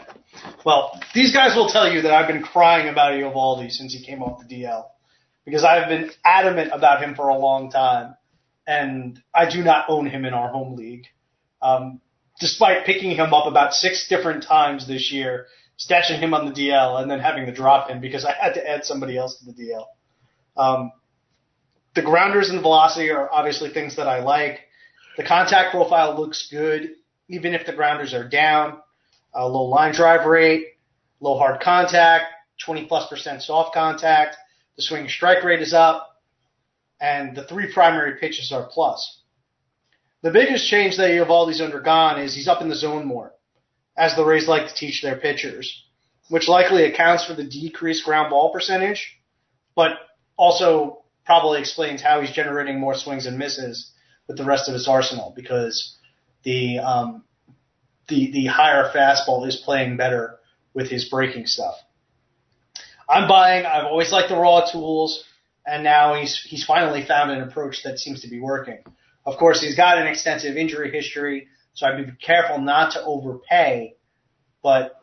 Well, 0.64 0.98
these 1.14 1.32
guys 1.32 1.54
will 1.56 1.68
tell 1.68 1.90
you 1.90 2.02
that 2.02 2.12
I've 2.12 2.28
been 2.28 2.42
crying 2.42 2.88
about 2.88 3.12
Eovaldi 3.12 3.70
since 3.70 3.92
he 3.92 4.04
came 4.04 4.22
off 4.22 4.46
the 4.46 4.62
DL 4.62 4.84
because 5.44 5.64
I've 5.64 5.88
been 5.88 6.10
adamant 6.24 6.70
about 6.72 7.02
him 7.02 7.14
for 7.14 7.28
a 7.28 7.36
long 7.36 7.70
time 7.70 8.14
and 8.66 9.20
I 9.34 9.50
do 9.50 9.62
not 9.62 9.86
own 9.88 10.06
him 10.06 10.24
in 10.24 10.34
our 10.34 10.50
home 10.50 10.76
league. 10.76 11.06
Um, 11.62 12.00
despite 12.38 12.86
picking 12.86 13.10
him 13.10 13.34
up 13.34 13.46
about 13.46 13.74
six 13.74 14.08
different 14.08 14.44
times 14.44 14.86
this 14.86 15.12
year, 15.12 15.46
stashing 15.78 16.18
him 16.18 16.34
on 16.34 16.46
the 16.46 16.52
DL 16.52 17.00
and 17.00 17.10
then 17.10 17.20
having 17.20 17.46
to 17.46 17.52
drop 17.52 17.90
him 17.90 18.00
because 18.00 18.24
I 18.24 18.32
had 18.32 18.54
to 18.54 18.68
add 18.68 18.84
somebody 18.84 19.16
else 19.16 19.38
to 19.38 19.44
the 19.46 19.52
DL. 19.52 19.84
Um, 20.56 20.92
the 21.94 22.02
grounders 22.02 22.48
and 22.48 22.58
the 22.58 22.62
velocity 22.62 23.10
are 23.10 23.30
obviously 23.32 23.70
things 23.70 23.96
that 23.96 24.06
I 24.06 24.20
like. 24.20 24.60
The 25.20 25.26
contact 25.26 25.72
profile 25.72 26.18
looks 26.18 26.48
good, 26.50 26.92
even 27.28 27.52
if 27.52 27.66
the 27.66 27.74
grounders 27.74 28.14
are 28.14 28.26
down. 28.26 28.78
A 29.34 29.46
low 29.46 29.64
line 29.64 29.92
drive 29.92 30.24
rate, 30.24 30.64
low 31.20 31.36
hard 31.36 31.60
contact, 31.60 32.24
20 32.64 32.86
plus 32.86 33.06
percent 33.06 33.42
soft 33.42 33.74
contact. 33.74 34.38
The 34.76 34.82
swing 34.82 35.10
strike 35.10 35.44
rate 35.44 35.60
is 35.60 35.74
up 35.74 36.22
and 37.02 37.36
the 37.36 37.44
three 37.44 37.70
primary 37.70 38.18
pitches 38.18 38.50
are 38.50 38.70
plus. 38.72 39.20
The 40.22 40.30
biggest 40.30 40.66
change 40.66 40.96
that 40.96 41.10
Eovaldi's 41.10 41.60
undergone 41.60 42.18
is 42.18 42.34
he's 42.34 42.48
up 42.48 42.62
in 42.62 42.70
the 42.70 42.74
zone 42.74 43.04
more, 43.04 43.34
as 43.98 44.16
the 44.16 44.24
Rays 44.24 44.48
like 44.48 44.68
to 44.68 44.74
teach 44.74 45.02
their 45.02 45.16
pitchers, 45.16 45.84
which 46.30 46.48
likely 46.48 46.84
accounts 46.84 47.26
for 47.26 47.34
the 47.34 47.44
decreased 47.44 48.06
ground 48.06 48.30
ball 48.30 48.54
percentage, 48.54 49.18
but 49.76 49.98
also 50.38 51.04
probably 51.26 51.60
explains 51.60 52.00
how 52.00 52.22
he's 52.22 52.30
generating 52.30 52.80
more 52.80 52.94
swings 52.94 53.26
and 53.26 53.36
misses 53.36 53.92
with 54.30 54.38
the 54.38 54.44
rest 54.44 54.68
of 54.68 54.74
his 54.74 54.86
arsenal 54.86 55.32
because 55.34 55.96
the 56.44 56.78
um, 56.78 57.24
the 58.08 58.30
the 58.32 58.46
higher 58.46 58.90
fastball 58.94 59.46
is 59.46 59.56
playing 59.56 59.96
better 59.96 60.38
with 60.72 60.88
his 60.88 61.08
breaking 61.08 61.46
stuff. 61.46 61.74
I'm 63.08 63.28
buying. 63.28 63.66
I've 63.66 63.86
always 63.86 64.12
liked 64.12 64.28
the 64.28 64.36
raw 64.36 64.64
tools 64.70 65.24
and 65.66 65.84
now 65.84 66.14
he's 66.14 66.40
he's 66.40 66.64
finally 66.64 67.04
found 67.04 67.30
an 67.30 67.42
approach 67.42 67.82
that 67.84 67.98
seems 67.98 68.22
to 68.22 68.28
be 68.28 68.40
working. 68.40 68.78
Of 69.26 69.36
course, 69.36 69.60
he's 69.60 69.76
got 69.76 69.98
an 69.98 70.06
extensive 70.06 70.56
injury 70.56 70.90
history 70.90 71.48
So 71.74 71.86
I'd 71.86 72.04
be 72.04 72.12
careful 72.24 72.60
not 72.60 72.92
to 72.92 73.02
overpay, 73.02 73.94
but 74.62 75.00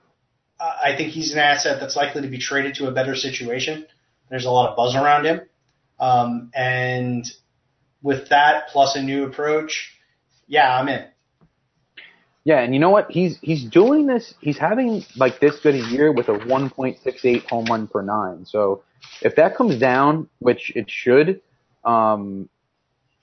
I 0.59 0.95
think 0.97 1.11
he's 1.11 1.33
an 1.33 1.39
asset 1.39 1.79
that's 1.79 1.95
likely 1.95 2.23
to 2.23 2.27
be 2.27 2.39
traded 2.39 2.75
to 2.75 2.87
a 2.87 2.91
better 2.91 3.15
situation. 3.15 3.85
There's 4.29 4.45
a 4.45 4.51
lot 4.51 4.69
of 4.69 4.75
buzz 4.75 4.95
around 4.95 5.25
him. 5.25 5.41
Um, 5.99 6.51
and 6.53 7.25
with 8.01 8.29
that 8.29 8.67
plus 8.69 8.95
a 8.95 9.01
new 9.01 9.25
approach, 9.25 9.93
yeah, 10.47 10.77
I'm 10.77 10.87
in. 10.87 11.05
Yeah, 12.47 12.61
and 12.61 12.73
you 12.73 12.79
know 12.79 12.91
what? 12.91 13.11
He's 13.11 13.37
he's 13.41 13.65
doing 13.65 14.07
this. 14.07 14.33
He's 14.39 14.57
having 14.57 15.03
like 15.17 15.41
this 15.41 15.59
good 15.59 15.75
a 15.75 15.85
year 15.89 16.13
with 16.13 16.29
a 16.29 16.33
1.68 16.33 17.45
home 17.49 17.65
run 17.65 17.87
per 17.87 18.01
nine. 18.01 18.45
So 18.45 18.83
if 19.21 19.35
that 19.35 19.57
comes 19.57 19.77
down, 19.77 20.29
which 20.39 20.71
it 20.73 20.89
should, 20.89 21.41
um, 21.83 22.47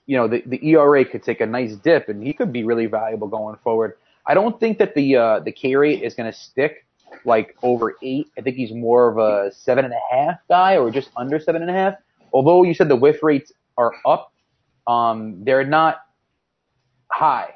you 0.04 0.18
know, 0.18 0.28
the 0.28 0.42
the 0.44 0.62
ERA 0.68 1.06
could 1.06 1.22
take 1.22 1.40
a 1.40 1.46
nice 1.46 1.74
dip, 1.74 2.10
and 2.10 2.22
he 2.22 2.34
could 2.34 2.52
be 2.52 2.64
really 2.64 2.84
valuable 2.84 3.28
going 3.28 3.56
forward. 3.64 3.94
I 4.26 4.34
don't 4.34 4.60
think 4.60 4.76
that 4.76 4.94
the 4.94 5.16
uh, 5.16 5.40
the 5.40 5.52
K 5.52 5.74
rate 5.74 6.02
is 6.02 6.14
going 6.14 6.30
to 6.30 6.38
stick 6.38 6.84
like 7.24 7.56
over 7.62 7.96
eight. 8.02 8.30
I 8.36 8.42
think 8.42 8.56
he's 8.56 8.72
more 8.72 9.08
of 9.08 9.16
a 9.16 9.54
seven 9.54 9.86
and 9.86 9.94
a 9.94 10.14
half 10.14 10.36
guy, 10.50 10.76
or 10.76 10.90
just 10.90 11.08
under 11.16 11.40
seven 11.40 11.62
and 11.62 11.70
a 11.70 11.74
half. 11.74 11.94
Although 12.30 12.64
you 12.64 12.74
said 12.74 12.90
the 12.90 12.96
whiff 12.96 13.22
rates 13.22 13.52
are 13.78 13.94
up, 14.04 14.33
um, 14.86 15.44
they're 15.44 15.64
not 15.64 15.98
high. 17.08 17.54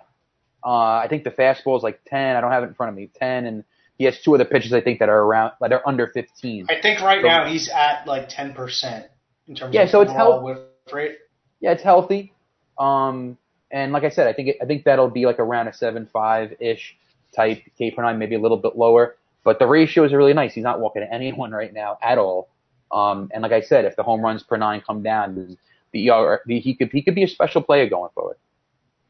Uh, 0.65 0.97
I 0.97 1.07
think 1.09 1.25
the 1.25 1.31
fastball 1.31 1.77
is 1.77 1.83
like 1.83 2.01
10. 2.07 2.37
I 2.37 2.41
don't 2.41 2.51
have 2.51 2.65
it 2.65 2.69
in 2.69 2.75
front 2.75 2.91
of 2.91 2.97
me. 2.97 3.11
10, 3.19 3.47
and 3.47 3.65
he 3.97 4.05
has 4.05 4.21
two 4.21 4.35
other 4.35 4.45
pitches 4.45 4.73
I 4.73 4.81
think 4.81 5.01
that 5.01 5.09
are 5.09 5.19
around, 5.19 5.53
like 5.61 5.71
they're 5.71 5.87
under 5.87 6.07
15. 6.07 6.67
I 6.69 6.81
think 6.81 7.01
right 7.01 7.21
so, 7.23 7.29
now 7.29 7.47
he's 7.47 7.69
at 7.69 8.07
like 8.07 8.29
10% 8.29 9.07
in 9.47 9.55
terms 9.55 9.75
yeah, 9.75 9.83
of 9.83 9.91
so 9.91 10.01
it's 10.03 10.13
healthy. 10.13 10.45
whiff 10.45 10.59
rate. 10.93 11.19
Yeah, 11.61 11.73
it's 11.73 11.83
healthy. 11.83 12.33
Um, 12.79 13.37
and 13.71 13.93
like 13.93 14.05
I 14.05 14.11
said, 14.11 14.27
I 14.27 14.33
think 14.33 14.49
it, 14.49 14.57
I 14.63 14.67
think 14.67 14.85
that'll 14.85 15.11
be 15.11 15.27
like 15.27 15.41
around 15.41 15.69
a 15.69 15.73
seven 15.73 16.09
five 16.13 16.55
ish 16.61 16.97
type 17.35 17.63
K 17.77 17.91
per 17.91 18.03
nine, 18.03 18.19
maybe 18.19 18.35
a 18.35 18.41
little 18.41 18.57
bit 18.57 18.77
lower. 18.77 19.17
But 19.45 19.59
the 19.59 19.67
ratios 19.67 20.13
are 20.13 20.19
really 20.19 20.35
nice. 20.35 20.55
He's 20.55 20.65
not 20.65 20.81
walking 20.81 21.03
anyone 21.03 21.51
right 21.61 21.73
now 21.73 21.99
at 22.03 22.19
all. 22.19 22.49
Um, 22.91 23.31
and 23.35 23.43
like 23.43 23.53
I 23.53 23.61
said, 23.61 23.85
if 23.85 23.97
the 23.97 24.03
home 24.03 24.23
runs 24.23 24.43
per 24.43 24.57
nine 24.57 24.83
come 24.87 25.03
down, 25.03 25.59
the 25.93 26.11
ER, 26.11 26.41
the, 26.47 26.61
he 26.61 26.75
could 26.75 26.91
he 26.93 27.03
could 27.03 27.15
be 27.15 27.25
a 27.25 27.29
special 27.29 27.63
player 27.63 27.89
going 27.89 28.11
forward. 28.15 28.37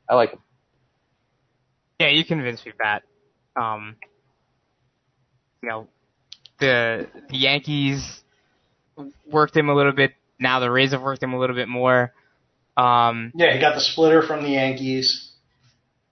I 0.09 0.15
like 0.15 0.33
him. 0.33 0.41
Yeah, 1.99 2.09
you 2.09 2.25
convinced 2.25 2.65
me, 2.65 2.73
Pat. 2.79 3.03
Um, 3.57 3.97
you 5.63 5.69
know, 5.69 5.89
the 6.61 7.09
the 7.29 7.37
Yankees 7.37 8.23
worked 9.31 9.57
him 9.57 9.69
a 9.69 9.75
little 9.75 9.93
bit. 9.93 10.13
Now 10.39 10.61
the 10.61 10.71
Rays 10.71 10.93
have 10.93 11.03
worked 11.03 11.23
him 11.23 11.33
a 11.33 11.39
little 11.39 11.57
bit 11.57 11.69
more. 11.69 12.13
Um, 12.77 13.33
yeah, 13.35 13.53
he 13.53 13.61
got 13.61 13.75
the 13.75 13.81
splitter 13.81 14.23
from 14.23 14.43
the 14.45 14.51
Yankees, 14.51 15.33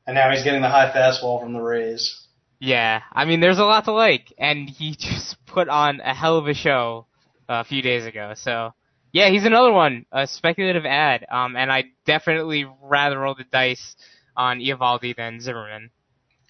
and 0.07 0.17
now 0.17 0.31
he's 0.31 0.43
getting 0.43 0.63
the 0.63 0.69
high 0.69 0.91
fastball 0.91 1.41
from 1.41 1.53
the 1.53 1.61
Rays. 1.61 2.27
Yeah, 2.59 3.03
I 3.13 3.25
mean, 3.25 3.41
there's 3.41 3.59
a 3.59 3.65
lot 3.65 3.85
to 3.85 3.93
like, 3.93 4.33
and 4.39 4.69
he 4.69 4.97
just 4.99 5.37
put 5.47 5.69
on 5.69 6.01
a 6.01 6.15
hell 6.15 6.39
of 6.39 6.49
a 6.49 6.55
show 6.55 7.07
uh, 7.49 7.61
a 7.61 7.65
few 7.65 7.83
days 7.83 8.05
ago. 8.05 8.33
So, 8.35 8.75
yeah, 9.13 9.31
he's 9.31 9.45
another 9.45 9.73
one, 9.73 10.07
a 10.13 10.27
speculative 10.27 10.85
ad, 10.85 11.27
um, 11.31 11.57
and 11.57 11.73
I 11.73 11.85
definitely 12.05 12.67
rather 12.83 13.19
roll 13.19 13.35
the 13.35 13.45
dice 13.45 13.97
on 14.37 14.61
Eovaldi 14.61 15.17
than 15.17 15.41
Zimmermann. 15.41 15.91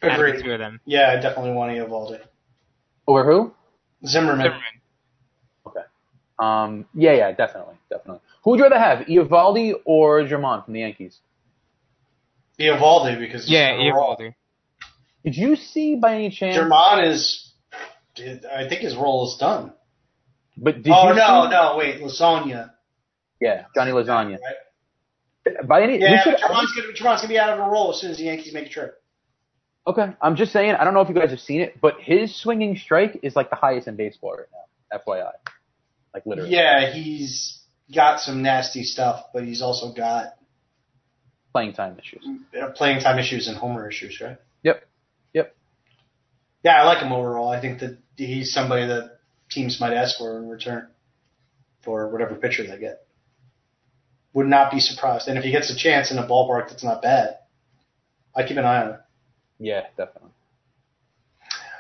Agreed. 0.03 0.39
The 0.39 0.43
two 0.43 0.53
of 0.53 0.59
them. 0.59 0.81
Yeah, 0.85 1.15
I 1.17 1.21
definitely 1.21 1.53
want 1.53 1.73
Eovaldi. 1.73 2.21
Over 3.07 3.25
who? 3.25 3.55
Zimmermann. 4.07 4.47
Zimmermann. 4.47 4.63
Okay. 5.67 5.81
Um, 6.39 6.87
yeah, 6.95 7.13
yeah, 7.13 7.33
definitely, 7.33 7.77
definitely. 7.89 8.21
Who 8.43 8.51
would 8.51 8.59
you 8.59 8.65
rather 8.65 8.79
have, 8.79 9.07
Eovaldi 9.07 9.75
or 9.85 10.23
Germán 10.23 10.65
from 10.65 10.75
the 10.75 10.81
Yankees? 10.81 11.19
Eovaldi 12.59 13.19
because 13.19 13.49
Yeah, 13.49 13.77
gonna 13.77 13.95
roll. 13.95 14.17
Eovaldi. 14.17 14.35
Did 15.25 15.37
you 15.37 15.57
see 15.57 15.97
by 15.97 16.15
any 16.15 16.31
chance? 16.31 16.57
Germán 16.57 17.07
is, 17.09 17.53
I 18.19 18.69
think 18.69 18.83
his 18.83 18.95
role 18.97 19.29
is 19.29 19.37
done. 19.39 19.73
But 20.57 20.83
did 20.83 20.93
oh 20.93 21.09
you 21.11 21.15
no, 21.15 21.45
see- 21.45 21.51
no, 21.51 21.75
wait, 21.77 22.01
Lasagna. 22.01 22.71
Yeah, 23.41 23.65
Johnny 23.75 23.91
Lasagna. 23.93 24.39
Right? 24.41 25.67
By 25.69 25.83
any, 25.83 25.95
we 25.99 26.05
Yeah, 26.05 26.23
should- 26.23 26.37
but 26.41 26.49
gonna, 26.49 26.67
Germán's 26.95 27.21
gonna 27.21 27.29
be 27.29 27.39
out 27.39 27.51
of 27.51 27.59
a 27.67 27.71
role 27.71 27.91
as 27.93 28.01
soon 28.01 28.11
as 28.11 28.17
the 28.19 28.25
Yankees 28.25 28.53
make 28.55 28.67
a 28.67 28.71
trip. 28.71 29.01
Okay, 29.87 30.09
I'm 30.21 30.35
just 30.35 30.53
saying. 30.53 30.75
I 30.75 30.83
don't 30.85 30.95
know 30.95 31.01
if 31.03 31.09
you 31.09 31.15
guys 31.15 31.31
have 31.31 31.39
seen 31.41 31.61
it, 31.61 31.81
but 31.81 32.01
his 32.01 32.35
swinging 32.35 32.77
strike 32.77 33.21
is 33.23 33.37
like 33.37 33.51
the 33.51 33.57
highest 33.57 33.87
in 33.87 33.95
baseball 33.97 34.37
right 34.37 34.47
now. 34.53 34.99
FYI, 35.07 35.31
like 36.15 36.27
literally. 36.27 36.51
Yeah, 36.51 36.93
he's 36.93 37.61
got 37.95 38.19
some 38.21 38.43
nasty 38.43 38.83
stuff, 38.83 39.27
but 39.33 39.45
he's 39.45 39.63
also 39.63 39.93
got 39.93 40.35
Playing 41.53 41.73
time 41.75 41.97
issues. 41.99 42.27
uh, 42.61 42.71
playing 42.71 43.01
time 43.01 43.19
issues 43.19 43.47
and 43.49 43.57
homer 43.57 43.89
issues, 43.89 44.21
right? 44.21 44.37
Yep. 44.65 44.83
Yep. 45.35 45.55
Yeah, 46.65 46.83
I 46.83 46.85
like 46.85 46.99
him 46.99 47.13
overall. 47.13 47.49
I 47.49 47.61
think 47.61 47.79
that 47.81 47.99
he's 48.17 48.53
somebody 48.53 48.87
that 48.89 49.16
teams 49.51 49.81
might 49.81 49.93
ask 49.93 50.19
for 50.19 50.39
in 50.39 50.49
return 50.49 50.89
for 51.83 52.11
whatever 52.11 52.35
pitcher 52.35 52.67
they 52.67 52.79
get. 52.79 53.07
Would 54.35 54.47
not 54.47 54.71
be 54.71 54.81
surprised. 54.81 55.29
And 55.29 55.39
if 55.39 55.45
he 55.45 55.51
gets 55.51 55.71
a 55.71 55.77
chance 55.77 56.11
in 56.11 56.19
a 56.19 56.27
ballpark 56.27 56.69
that's 56.69 56.85
not 56.85 57.03
bad, 57.03 57.39
I 58.35 58.47
keep 58.47 58.59
an 58.59 58.65
eye 58.65 58.83
on 58.83 58.89
it. 58.91 59.01
Yeah, 59.59 59.83
definitely. 59.97 60.31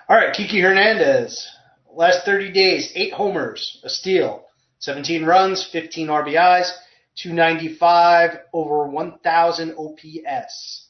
All 0.09 0.17
right, 0.17 0.35
Kiki 0.35 0.61
Hernandez. 0.61 1.47
Last 1.93 2.25
30 2.25 2.53
days, 2.53 2.93
eight 2.95 3.13
homers, 3.13 3.81
a 3.83 3.89
steal, 3.89 4.45
17 4.81 5.25
runs, 5.25 5.67
15 5.73 6.09
RBIs, 6.09 6.71
295 7.17 8.39
over 8.53 8.87
1,000 8.87 9.75
OPS. 9.79 10.89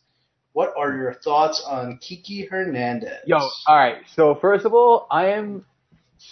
What 0.52 0.74
are 0.76 0.96
your 0.96 1.14
thoughts 1.14 1.62
on 1.66 1.98
Kiki 1.98 2.46
Hernandez? 2.46 3.20
Yo, 3.26 3.36
all 3.36 3.76
right. 3.76 3.98
So 4.14 4.34
first 4.40 4.64
of 4.64 4.74
all, 4.74 5.06
I 5.10 5.26
am 5.28 5.64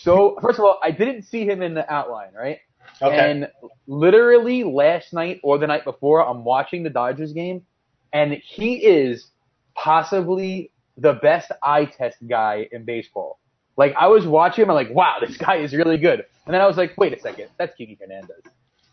so. 0.00 0.38
First 0.40 0.58
of 0.58 0.64
all, 0.64 0.78
I 0.82 0.90
didn't 0.90 1.22
see 1.22 1.44
him 1.44 1.62
in 1.62 1.74
the 1.74 1.90
outline, 1.92 2.32
right? 2.34 2.58
Okay. 3.02 3.30
And 3.30 3.48
literally 3.86 4.64
last 4.64 5.12
night 5.12 5.40
or 5.42 5.58
the 5.58 5.66
night 5.66 5.84
before, 5.84 6.26
I'm 6.26 6.44
watching 6.44 6.82
the 6.82 6.90
Dodgers 6.90 7.32
game, 7.32 7.64
and 8.12 8.32
he 8.32 8.76
is 8.76 9.30
possibly 9.74 10.70
the 10.96 11.14
best 11.14 11.50
eye 11.62 11.86
test 11.86 12.18
guy 12.28 12.68
in 12.72 12.84
baseball. 12.84 13.38
Like 13.76 13.94
I 13.98 14.06
was 14.06 14.26
watching 14.26 14.62
him, 14.62 14.70
I'm 14.70 14.76
like, 14.76 14.90
wow, 14.90 15.16
this 15.20 15.36
guy 15.36 15.56
is 15.56 15.74
really 15.74 15.98
good. 15.98 16.24
And 16.46 16.54
then 16.54 16.60
I 16.60 16.66
was 16.66 16.76
like, 16.76 16.96
wait 16.96 17.12
a 17.12 17.20
second, 17.20 17.48
that's 17.58 17.74
Kiki 17.76 17.98
Hernandez. 18.00 18.42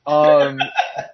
Um, 0.07 0.59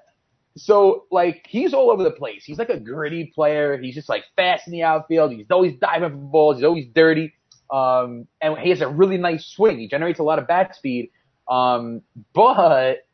so 0.57 1.05
like 1.11 1.45
he's 1.47 1.73
all 1.73 1.91
over 1.91 2.03
the 2.03 2.11
place. 2.11 2.43
He's 2.45 2.57
like 2.57 2.69
a 2.69 2.79
gritty 2.79 3.25
player. 3.35 3.77
He's 3.77 3.95
just 3.95 4.09
like 4.09 4.23
fast 4.35 4.67
in 4.67 4.73
the 4.73 4.83
outfield. 4.83 5.33
He's 5.33 5.51
always 5.51 5.75
diving 5.75 6.11
for 6.11 6.15
balls. 6.15 6.57
He's 6.57 6.65
always 6.65 6.87
dirty. 6.93 7.33
Um, 7.71 8.27
and 8.41 8.57
he 8.59 8.69
has 8.69 8.81
a 8.81 8.87
really 8.87 9.17
nice 9.17 9.45
swing. 9.45 9.79
He 9.79 9.87
generates 9.87 10.19
a 10.19 10.23
lot 10.23 10.39
of 10.39 10.47
bat 10.47 10.75
speed. 10.75 11.11
Um, 11.49 12.01
but 12.33 13.07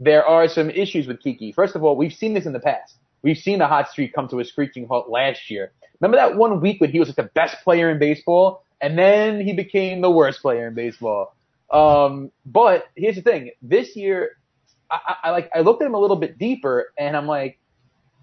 there 0.00 0.24
are 0.24 0.48
some 0.48 0.70
issues 0.70 1.06
with 1.06 1.20
Kiki. 1.20 1.52
First 1.52 1.74
of 1.74 1.82
all, 1.82 1.96
we've 1.96 2.12
seen 2.12 2.34
this 2.34 2.46
in 2.46 2.52
the 2.52 2.60
past. 2.60 2.96
We've 3.22 3.38
seen 3.38 3.58
the 3.58 3.66
hot 3.66 3.90
streak 3.90 4.14
come 4.14 4.28
to 4.28 4.40
a 4.40 4.44
screeching 4.44 4.86
halt 4.86 5.08
last 5.08 5.50
year. 5.50 5.72
Remember 6.00 6.16
that 6.16 6.36
one 6.36 6.60
week 6.60 6.80
when 6.80 6.90
he 6.90 7.00
was 7.00 7.08
like 7.08 7.16
the 7.16 7.30
best 7.34 7.56
player 7.64 7.90
in 7.90 7.98
baseball, 7.98 8.62
and 8.80 8.96
then 8.96 9.40
he 9.40 9.52
became 9.52 10.00
the 10.00 10.10
worst 10.10 10.40
player 10.40 10.68
in 10.68 10.74
baseball. 10.74 11.34
Um, 11.70 12.30
but 12.46 12.84
here's 12.94 13.16
the 13.16 13.22
thing: 13.22 13.50
this 13.60 13.96
year, 13.96 14.38
I, 14.90 14.98
I, 15.06 15.14
I 15.24 15.30
like 15.30 15.50
I 15.54 15.60
looked 15.60 15.82
at 15.82 15.86
him 15.86 15.94
a 15.94 15.98
little 15.98 16.16
bit 16.16 16.38
deeper, 16.38 16.92
and 16.96 17.16
I'm 17.16 17.26
like, 17.26 17.58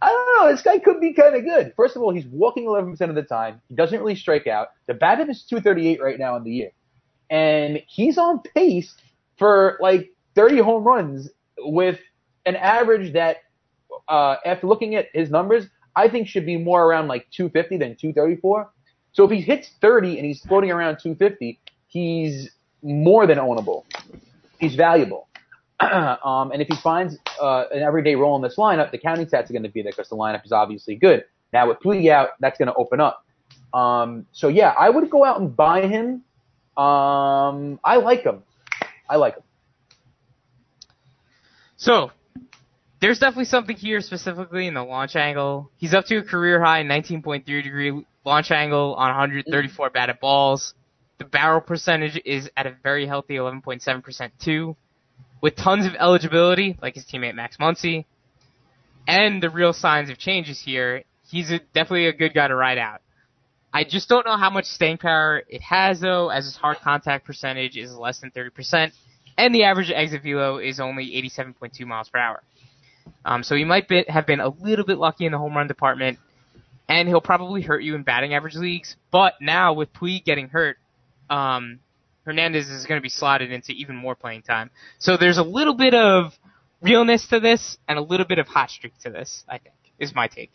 I 0.05 0.09
don't 0.09 0.45
know, 0.45 0.51
this 0.51 0.61
guy 0.61 0.77
could 0.77 1.01
be 1.01 1.13
kind 1.13 1.35
of 1.35 1.43
good. 1.43 1.73
First 1.75 1.95
of 1.95 2.03
all, 2.03 2.13
he's 2.13 2.27
walking 2.27 2.65
11% 2.65 3.01
of 3.09 3.15
the 3.15 3.23
time. 3.23 3.59
He 3.69 3.75
doesn't 3.75 3.97
really 3.97 4.13
strike 4.13 4.45
out. 4.45 4.67
The 4.85 4.93
BABIP 4.93 5.31
is 5.31 5.43
238 5.49 5.99
right 5.99 6.19
now 6.19 6.35
in 6.35 6.43
the 6.43 6.51
year, 6.51 6.69
and 7.31 7.81
he's 7.87 8.19
on 8.19 8.41
pace 8.55 8.93
for 9.39 9.79
like 9.81 10.11
30 10.35 10.59
home 10.59 10.83
runs 10.83 11.31
with 11.57 11.99
an 12.45 12.55
average 12.55 13.13
that, 13.13 13.37
uh, 14.07 14.35
after 14.45 14.67
looking 14.67 14.93
at 14.93 15.07
his 15.11 15.31
numbers, 15.31 15.65
I 15.95 16.07
think 16.07 16.27
should 16.27 16.45
be 16.45 16.57
more 16.57 16.85
around 16.85 17.07
like 17.07 17.25
250 17.31 17.77
than 17.77 17.95
234. 17.95 18.69
So 19.13 19.23
if 19.23 19.31
he 19.31 19.41
hits 19.41 19.71
30 19.81 20.17
and 20.19 20.25
he's 20.27 20.41
floating 20.41 20.69
around 20.69 20.99
250, 21.01 21.59
he's 21.87 22.51
more 22.83 23.25
than 23.25 23.39
ownable. 23.39 23.85
He's 24.59 24.75
valuable. 24.75 25.29
um, 25.79 26.51
and 26.51 26.61
if 26.61 26.67
he 26.67 26.75
finds 26.77 27.17
uh, 27.41 27.65
an 27.71 27.81
everyday 27.81 28.15
role 28.15 28.35
in 28.35 28.41
this 28.41 28.55
lineup, 28.57 28.91
the 28.91 28.97
counting 28.97 29.25
stats 29.25 29.49
are 29.49 29.53
going 29.53 29.63
to 29.63 29.69
be 29.69 29.81
there 29.81 29.91
because 29.91 30.09
the 30.09 30.15
lineup 30.15 30.45
is 30.45 30.51
obviously 30.51 30.95
good. 30.95 31.25
Now 31.53 31.67
with 31.67 31.79
Puig 31.79 32.09
out, 32.09 32.29
that's 32.39 32.57
going 32.57 32.67
to 32.67 32.73
open 32.75 32.99
up. 33.01 33.25
Um, 33.73 34.25
so 34.31 34.47
yeah, 34.47 34.69
I 34.69 34.89
would 34.89 35.09
go 35.09 35.25
out 35.25 35.39
and 35.39 35.55
buy 35.55 35.87
him. 35.87 36.23
Um, 36.77 37.79
I 37.83 37.97
like 37.97 38.23
him. 38.23 38.43
I 39.09 39.17
like 39.17 39.35
him. 39.35 39.43
So, 41.77 42.11
there's 43.01 43.19
definitely 43.19 43.45
something 43.45 43.75
here 43.75 44.01
specifically 44.01 44.67
in 44.67 44.73
the 44.73 44.83
launch 44.83 45.15
angle. 45.15 45.69
He's 45.77 45.93
up 45.93 46.05
to 46.05 46.17
a 46.17 46.23
career 46.23 46.63
high 46.63 46.83
19.3 46.83 47.45
degree 47.45 48.05
launch 48.25 48.51
angle 48.51 48.95
on 48.95 49.09
134 49.09 49.89
batted 49.91 50.19
balls. 50.19 50.73
The 51.17 51.25
barrel 51.25 51.61
percentage 51.61 52.19
is 52.25 52.49
at 52.57 52.65
a 52.65 52.75
very 52.81 53.05
healthy 53.05 53.35
11.7% 53.35 54.31
too, 54.39 54.75
with 55.41 55.55
tons 55.55 55.85
of 55.85 55.93
eligibility, 55.95 56.77
like 56.81 56.95
his 56.95 57.05
teammate 57.05 57.35
Max 57.35 57.57
Muncy. 57.57 58.05
And 59.07 59.41
the 59.41 59.49
real 59.49 59.73
signs 59.73 60.09
of 60.09 60.17
changes 60.17 60.59
here, 60.59 61.03
he's 61.29 61.51
a, 61.51 61.59
definitely 61.59 62.07
a 62.07 62.13
good 62.13 62.33
guy 62.33 62.47
to 62.47 62.55
ride 62.55 62.77
out. 62.77 63.01
I 63.73 63.83
just 63.83 64.07
don't 64.07 64.25
know 64.25 64.37
how 64.37 64.49
much 64.49 64.65
staying 64.65 64.99
power 64.99 65.43
it 65.49 65.61
has 65.61 65.99
though, 65.99 66.29
as 66.29 66.45
his 66.45 66.55
hard 66.55 66.77
contact 66.77 67.25
percentage 67.25 67.75
is 67.75 67.93
less 67.93 68.21
than 68.21 68.31
30%, 68.31 68.93
and 69.37 69.53
the 69.53 69.65
average 69.65 69.91
exit 69.91 70.23
velo 70.23 70.57
is 70.59 70.79
only 70.79 71.11
87.2 71.11 71.85
miles 71.85 72.07
per 72.07 72.17
hour. 72.17 72.41
Um, 73.25 73.43
so 73.43 73.55
he 73.55 73.65
might 73.65 73.87
be, 73.87 74.05
have 74.07 74.25
been 74.25 74.39
a 74.39 74.47
little 74.47 74.85
bit 74.85 74.97
lucky 74.97 75.25
in 75.25 75.33
the 75.33 75.37
home 75.37 75.55
run 75.55 75.67
department, 75.67 76.19
and 76.87 77.07
he'll 77.07 77.21
probably 77.21 77.61
hurt 77.61 77.83
you 77.83 77.95
in 77.95 78.03
batting 78.03 78.33
average 78.33 78.55
leagues. 78.55 78.95
But 79.11 79.33
now 79.41 79.73
with 79.73 79.91
Puig 79.93 80.23
getting 80.23 80.47
hurt, 80.47 80.77
um, 81.29 81.79
Hernandez 82.25 82.69
is 82.69 82.85
going 82.85 82.99
to 82.99 83.03
be 83.03 83.09
slotted 83.09 83.51
into 83.51 83.71
even 83.71 83.95
more 83.95 84.15
playing 84.15 84.41
time. 84.41 84.71
So 84.99 85.17
there's 85.17 85.37
a 85.37 85.43
little 85.43 85.75
bit 85.75 85.93
of 85.93 86.33
realness 86.81 87.27
to 87.27 87.39
this 87.39 87.77
and 87.87 87.97
a 87.97 88.01
little 88.01 88.25
bit 88.25 88.39
of 88.39 88.47
hot 88.47 88.69
streak 88.69 88.93
to 89.03 89.09
this. 89.09 89.43
I 89.47 89.59
think 89.59 89.75
is 89.99 90.13
my 90.13 90.27
take. 90.27 90.51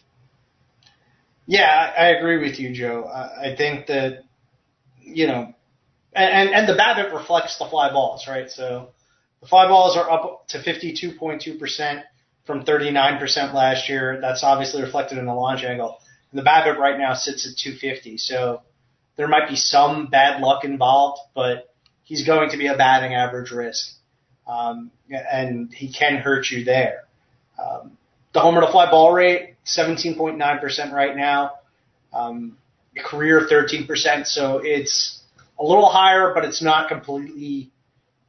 Yeah, 1.47 1.93
I, 1.99 2.09
agree 2.09 2.39
with 2.39 2.61
you, 2.61 2.73
Joe. 2.73 3.05
I, 3.05 3.53
I 3.53 3.57
think 3.57 3.87
that 3.87 4.25
you 5.01 5.27
know, 5.27 5.55
and, 6.13 6.31
and 6.33 6.51
and 6.51 6.69
the 6.69 6.75
BABIP 6.75 7.13
reflects 7.13 7.59
the 7.59 7.67
fly 7.67 7.91
balls, 7.91 8.27
right? 8.29 8.51
So 8.51 8.91
the 9.41 9.47
fly 9.47 9.67
balls 9.67 9.97
are 9.97 10.11
up 10.11 10.47
to 10.49 10.59
52.2 10.59 11.59
percent 11.59 12.05
from 12.45 12.65
39 12.65 13.19
percent 13.19 13.55
last 13.55 13.89
year. 13.89 14.19
That's 14.21 14.45
obviously 14.45 14.83
reflected 14.83 15.19
in 15.19 15.27
the 15.27 15.35
launch 15.35 15.65
angle. 15.65 15.99
And 16.33 16.39
the 16.39 16.45
BABIP 16.45 16.77
right 16.77 16.99
now 16.99 17.15
sits 17.15 17.47
at 17.47 17.57
250. 17.57 18.19
So 18.19 18.63
there 19.16 19.28
might 19.28 19.49
be 19.49 19.57
some 19.57 20.07
bad 20.07 20.41
luck 20.41 20.65
involved, 20.65 21.20
but 21.35 21.74
he's 22.05 22.27
going 22.27 22.51
to 22.51 22.57
be 22.57 22.66
a 22.66 22.77
batting 22.77 23.15
average 23.15 23.51
risk, 23.51 23.93
um, 24.47 24.91
and 25.11 25.73
he 25.73 25.93
can 25.93 26.16
hurt 26.16 26.51
you 26.51 26.65
there. 26.65 27.05
Um, 27.59 27.97
the 28.32 28.41
homer 28.41 28.61
to 28.61 28.70
fly 28.70 28.91
ball 28.91 29.12
rate 29.12 29.57
17.9% 29.66 30.93
right 30.93 31.16
now. 31.16 31.53
Um, 32.12 32.57
career 33.05 33.47
13%. 33.51 34.27
So 34.27 34.61
it's 34.62 35.20
a 35.59 35.65
little 35.65 35.89
higher, 35.89 36.32
but 36.35 36.45
it's 36.45 36.62
not 36.62 36.89
completely, 36.89 37.70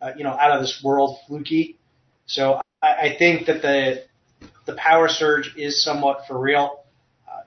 uh, 0.02 0.12
you 0.18 0.24
know, 0.24 0.32
out 0.32 0.52
of 0.52 0.62
this 0.62 0.82
world 0.84 1.18
fluky. 1.28 1.78
So 2.26 2.62
I, 2.82 2.88
I 2.88 3.16
think 3.18 3.48
that 3.48 3.62
the, 3.62 4.04
the 4.66 4.74
power 4.76 5.08
surge 5.08 5.56
is 5.58 5.84
somewhat 5.84 6.28
for 6.28 6.40
real. 6.40 6.81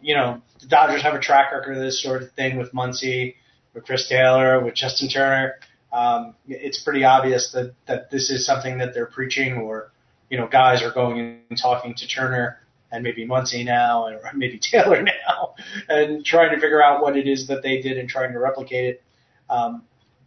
You 0.05 0.15
know, 0.15 0.43
the 0.61 0.67
Dodgers 0.67 1.03
have 1.03 1.15
a 1.15 1.19
track 1.19 1.51
record 1.53 1.77
of 1.77 1.83
this 1.83 2.03
sort 2.03 2.23
of 2.23 2.33
thing 2.33 2.59
with 2.59 2.73
Muncy, 2.73 3.37
with 3.73 3.87
Chris 3.87 4.09
Taylor, 4.09 4.63
with 4.63 4.75
Justin 4.75 5.09
Turner. 5.09 5.55
Um, 5.93 6.35
it's 6.47 6.83
pretty 6.83 7.05
obvious 7.05 7.53
that, 7.53 7.75
that 7.87 8.11
this 8.11 8.31
is 8.31 8.45
something 8.45 8.79
that 8.79 8.93
they're 8.93 9.07
preaching 9.07 9.55
or, 9.55 9.93
you 10.29 10.37
know, 10.37 10.47
guys 10.47 10.83
are 10.83 10.93
going 10.93 11.41
and 11.49 11.59
talking 11.59 11.95
to 11.95 12.07
Turner 12.07 12.59
and 12.93 13.03
maybe 13.03 13.27
Muncy 13.27 13.65
now, 13.65 14.05
or 14.07 14.21
maybe 14.35 14.59
Taylor 14.59 15.03
now, 15.29 15.55
and 15.89 16.25
trying 16.25 16.55
to 16.55 16.61
figure 16.61 16.83
out 16.83 17.03
what 17.03 17.17
it 17.17 17.27
is 17.27 17.49
that 17.49 17.63
they 17.63 17.81
did 17.81 17.99
and 17.99 18.09
trying 18.09 18.33
to 18.33 18.39
replicate 18.39 18.85
it. 18.87 19.03
Um, 19.49 19.83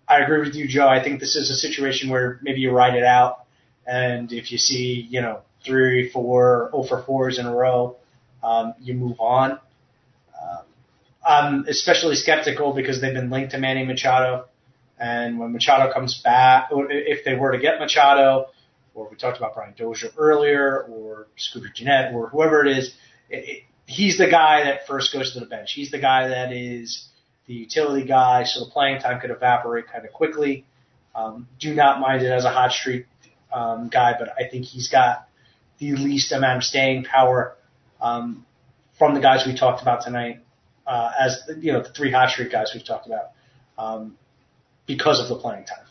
I 0.08 0.20
agree 0.22 0.40
with 0.40 0.56
you, 0.56 0.68
Joe. 0.68 0.88
I 0.88 1.04
think 1.04 1.20
this 1.20 1.36
is 1.36 1.50
a 1.50 1.56
situation 1.56 2.10
where 2.10 2.40
maybe 2.42 2.62
you 2.62 2.72
ride 2.72 2.96
it 2.96 3.04
out, 3.04 3.46
and 3.86 4.32
if 4.32 4.52
you 4.52 4.58
see, 4.58 5.08
you 5.10 5.22
know, 5.22 5.42
three, 5.66 6.10
four, 6.10 6.70
oh 6.74 6.84
for 6.84 7.04
fours 7.04 7.40
in 7.40 7.46
a 7.46 7.54
row, 7.54 7.98
um, 8.44 8.74
you 8.80 8.94
move 8.94 9.20
on. 9.20 9.60
I'm 11.28 11.66
especially 11.68 12.16
skeptical 12.16 12.74
because 12.74 13.02
they've 13.02 13.14
been 13.14 13.30
linked 13.30 13.52
to 13.52 13.58
Manny 13.58 13.84
Machado, 13.84 14.46
and 14.98 15.40
when 15.40 15.52
Machado 15.52 15.92
comes 15.94 16.22
back, 16.24 16.70
if 16.72 17.26
they 17.26 17.36
were 17.36 17.52
to 17.52 17.60
get 17.60 17.80
Machado, 17.80 18.48
or 18.94 19.10
we 19.10 19.18
talked 19.18 19.38
about 19.38 19.54
Brian 19.54 19.74
Dozier 19.78 20.10
earlier, 20.18 20.84
or 20.84 21.28
Scooter 21.36 21.70
Gennett, 21.74 22.14
or 22.16 22.30
whoever 22.30 22.66
it 22.66 22.78
is, 22.78 22.96
it, 23.30 23.50
it, 23.50 23.64
he's 23.86 24.18
the 24.18 24.30
guy 24.30 24.64
that 24.64 24.88
first 24.88 25.14
goes 25.14 25.34
to 25.34 25.40
the 25.40 25.46
bench. 25.46 25.74
He's 25.74 25.92
the 25.92 26.00
guy 26.00 26.30
that 26.30 26.52
is 26.52 27.08
the 27.46 27.54
utility 27.54 28.08
guy, 28.08 28.44
so 28.46 28.66
the 28.66 28.72
playing 28.72 29.02
time 29.02 29.20
could 29.20 29.32
evaporate 29.32 29.88
kind 29.88 30.06
of 30.06 30.12
quickly. 30.12 30.66
Um, 31.14 31.48
do 31.60 31.74
not 31.74 32.00
mind 32.00 32.22
it 32.22 32.32
as 32.32 32.46
a 32.46 32.50
hot 32.50 32.72
streak 32.72 33.06
um, 33.52 33.90
guy, 33.90 34.14
but 34.18 34.30
I 34.38 34.48
think 34.50 34.66
he's 34.66 34.90
got 34.90 35.28
the 35.80 35.92
least 35.92 36.32
amount 36.32 36.58
of 36.58 36.64
staying 36.64 37.04
power 37.04 37.56
um, 38.02 38.46
from 38.98 39.14
the 39.14 39.20
guys 39.20 39.46
we 39.46 39.56
talked 39.56 39.82
about 39.82 40.04
tonight, 40.04 40.40
uh, 40.88 41.12
as 41.20 41.44
you 41.60 41.74
know 41.74 41.84
the 41.84 41.90
three 41.90 42.12
hot 42.12 42.30
streak 42.30 42.52
guys 42.52 42.72
we've 42.74 42.86
talked 42.86 43.06
about, 43.06 43.32
um, 43.78 44.18
because 44.86 45.20
of 45.20 45.28
the 45.28 45.36
playing 45.36 45.66
time. 45.66 45.86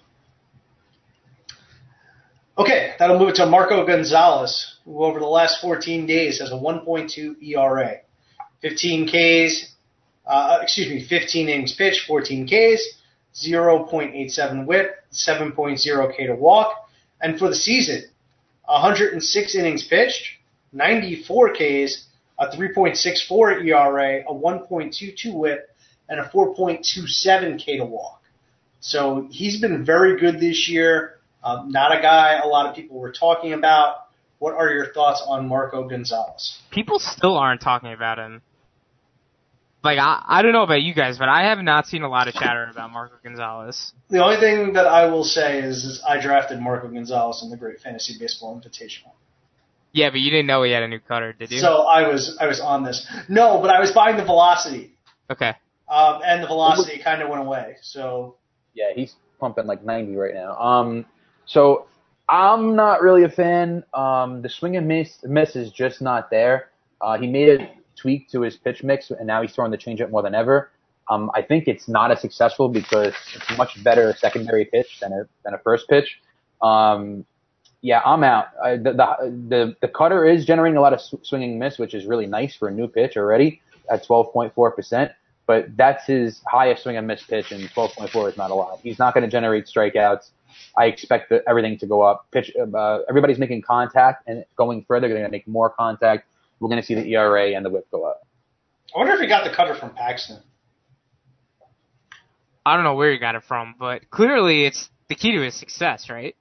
Okay, 2.59 2.95
that'll 2.99 3.19
move 3.19 3.29
it 3.29 3.35
to 3.37 3.47
Marco 3.47 3.87
Gonzalez, 3.87 4.79
who 4.87 5.05
over 5.05 5.21
the 5.21 5.27
last 5.27 5.61
14 5.61 6.07
days 6.07 6.41
has 6.41 6.51
a 6.51 6.55
1.2 6.55 7.43
ERA, 7.43 7.99
15 8.63 9.09
Ks, 9.09 9.75
uh, 10.27 10.61
excuse 10.63 10.89
me, 10.89 11.07
15 11.07 11.51
innings 11.51 11.75
pitched, 11.75 12.07
14 12.07 12.47
Ks, 12.47 12.83
0.87 13.35 14.65
whip, 14.65 14.97
7.0 15.13 16.17
K 16.17 16.27
to 16.27 16.35
walk, 16.35 16.89
and 17.21 17.39
for 17.39 17.49
the 17.49 17.55
season, 17.55 18.05
106 18.65 19.55
innings 19.55 19.87
pitched, 19.87 20.27
94 20.73 21.53
Ks, 21.53 22.06
a 22.39 22.49
3.64 22.49 23.65
ERA, 23.65 24.23
a 24.29 24.35
1.22 24.35 25.35
whip, 25.35 25.71
and 26.09 26.21
a 26.21 26.25
4.27 26.29 27.59
K 27.59 27.79
to 27.79 27.85
walk. 27.85 28.23
So 28.81 29.27
he's 29.31 29.61
been 29.61 29.85
very 29.85 30.21
good 30.21 30.39
this 30.39 30.69
year. 30.69 31.19
Um, 31.43 31.71
not 31.71 31.97
a 31.97 32.01
guy 32.01 32.39
a 32.43 32.47
lot 32.47 32.67
of 32.67 32.75
people 32.75 32.99
were 32.99 33.13
talking 33.13 33.53
about. 33.53 34.07
What 34.39 34.55
are 34.55 34.71
your 34.71 34.93
thoughts 34.93 35.23
on 35.27 35.49
Marco 35.49 35.89
Gonzalez? 35.89 36.59
People 36.71 36.99
still 36.99 37.37
aren't 37.37 37.63
talking 37.63 37.93
about 37.93 38.19
him. 38.19 38.43
Like 39.83 39.99
I, 39.99 40.23
I 40.27 40.43
don't 40.43 40.53
know 40.53 40.65
about 40.65 40.83
you 40.83 40.95
guys, 40.95 41.17
but 41.17 41.29
I 41.29 41.49
have 41.49 41.59
not 41.59 41.87
seen 41.87 42.03
a 42.03 42.09
lot 42.09 42.27
of 42.29 42.35
chatter 42.35 42.69
about 42.71 42.91
Marco 42.91 43.15
Gonzalez. 43.23 43.93
The 44.11 44.23
only 44.23 44.39
thing 44.39 44.73
that 44.73 44.87
I 44.87 45.07
will 45.07 45.25
say 45.25 45.61
is, 45.61 45.85
is 45.85 46.03
I 46.07 46.21
drafted 46.21 46.61
Marco 46.61 46.89
Gonzalez 46.89 47.41
in 47.43 47.51
the 47.51 47.57
Great 47.57 47.81
Fantasy 47.81 48.17
Baseball 48.19 48.61
Invitational. 48.61 49.13
Yeah, 49.97 50.11
but 50.11 50.21
you 50.21 50.31
didn't 50.31 50.47
know 50.47 50.63
he 50.63 50.73
had 50.73 50.83
a 50.83 50.89
new 50.89 50.99
cutter, 50.99 51.33
did 51.33 51.51
you? 51.51 51.59
So 51.59 51.85
I 51.85 52.07
was 52.07 52.37
I 52.39 52.47
was 52.47 52.61
on 52.61 52.85
this. 52.85 53.07
No, 53.31 53.61
but 53.63 53.71
I 53.71 53.81
was 53.81 53.93
buying 53.93 54.19
the 54.19 54.25
velocity. 54.25 54.95
Okay. 55.31 55.55
Um, 55.89 56.21
and 56.23 56.43
the 56.43 56.47
velocity 56.47 57.01
kind 57.03 57.23
of 57.23 57.31
went 57.31 57.43
away. 57.43 57.77
So 57.81 58.37
yeah, 58.75 58.91
he's 58.95 59.15
pumping 59.41 59.67
like 59.67 59.83
90 59.83 60.15
right 60.17 60.35
now. 60.35 60.55
Um, 60.59 61.07
so 61.47 61.87
I'm 62.29 62.77
not 62.77 63.01
really 63.01 63.25
a 63.25 63.31
fan. 63.31 63.85
Um, 63.95 64.43
the 64.43 64.51
swing 64.51 64.77
and 64.77 64.87
miss, 64.87 65.17
miss 65.23 65.57
is 65.57 65.73
just 65.73 66.03
not 66.03 66.29
there. 66.31 66.73
Uh, 67.01 67.17
he 67.17 67.27
made 67.27 67.61
a 67.61 67.71
tweak 67.99 68.29
to 68.33 68.43
his 68.43 68.57
pitch 68.57 68.83
mix, 68.83 69.11
and 69.11 69.27
now 69.27 69.41
he's 69.41 69.55
throwing 69.55 69.71
the 69.71 69.79
changeup 69.79 70.11
more 70.11 70.23
than 70.23 70.35
ever. 70.35 70.73
Um, 71.09 71.31
I 71.35 71.41
think 71.41 71.69
it's 71.69 71.89
not 71.89 72.11
as 72.11 72.21
successful 72.21 72.69
because 72.69 73.15
it's 73.35 73.51
a 73.51 73.57
much 73.57 73.83
better 73.83 74.11
a 74.11 74.17
secondary 74.17 74.67
pitch 74.67 74.99
than 75.01 75.13
a 75.15 75.27
than 75.43 75.55
a 75.55 75.59
first 75.59 75.89
pitch. 75.89 76.21
Um, 76.61 77.25
yeah, 77.83 78.01
I'm 78.05 78.25
out. 78.25 78.47
I, 78.63 78.77
the, 78.77 78.93
the 78.93 79.47
the 79.49 79.77
the 79.81 79.89
cutter 79.89 80.25
is 80.25 80.45
generating 80.45 80.77
a 80.77 80.81
lot 80.81 80.93
of 80.93 81.01
swinging 81.23 81.59
miss, 81.59 81.79
which 81.79 81.95
is 81.95 82.07
really 82.07 82.27
nice 82.27 82.57
for 82.57 82.69
a 82.69 82.73
new 82.73 82.89
pitch 82.89 83.17
already 83.17 83.61
at 83.91 84.07
12.4 84.07 84.75
percent. 84.75 85.13
But 85.47 85.77
that's 85.77 86.07
his 86.07 86.41
highest 86.49 86.83
swing 86.83 86.97
and 86.97 87.07
miss 87.07 87.23
pitch, 87.23 87.53
and 87.53 87.63
12.4 87.71 88.31
is 88.31 88.37
not 88.37 88.51
a 88.51 88.55
lot. 88.55 88.81
He's 88.83 88.99
not 88.99 89.15
going 89.15 89.23
to 89.23 89.31
generate 89.31 89.67
strikeouts. 89.67 90.31
I 90.77 90.87
expect 90.87 91.31
that 91.31 91.45
everything 91.47 91.79
to 91.79 91.87
go 91.87 92.03
up. 92.03 92.27
Pitch, 92.33 92.51
uh, 92.57 92.99
everybody's 93.09 93.39
making 93.39 93.63
contact 93.63 94.29
and 94.29 94.45
going 94.57 94.85
further. 94.89 95.07
They're 95.07 95.17
going 95.17 95.29
to 95.29 95.33
make 95.33 95.47
more 95.47 95.71
contact. 95.71 96.27
We're 96.59 96.69
going 96.69 96.81
to 96.81 96.87
see 96.87 96.95
the 96.95 97.07
ERA 97.13 97.55
and 97.55 97.65
the 97.65 97.71
WHIP 97.71 97.89
go 97.91 98.05
up. 98.05 98.27
I 98.95 98.99
wonder 98.99 99.13
if 99.13 99.21
he 99.21 99.27
got 99.27 99.45
the 99.45 99.55
cutter 99.55 99.75
from 99.75 99.91
Paxton. 99.91 100.41
I 102.65 102.75
don't 102.75 102.85
know 102.85 102.95
where 102.95 103.13
he 103.13 103.19
got 103.19 103.37
it 103.37 103.45
from, 103.45 103.77
but 103.79 104.11
clearly 104.11 104.65
it's 104.65 104.89
the 105.09 105.15
key 105.15 105.33
to 105.33 105.41
his 105.43 105.55
success, 105.55 106.11
right? 106.11 106.35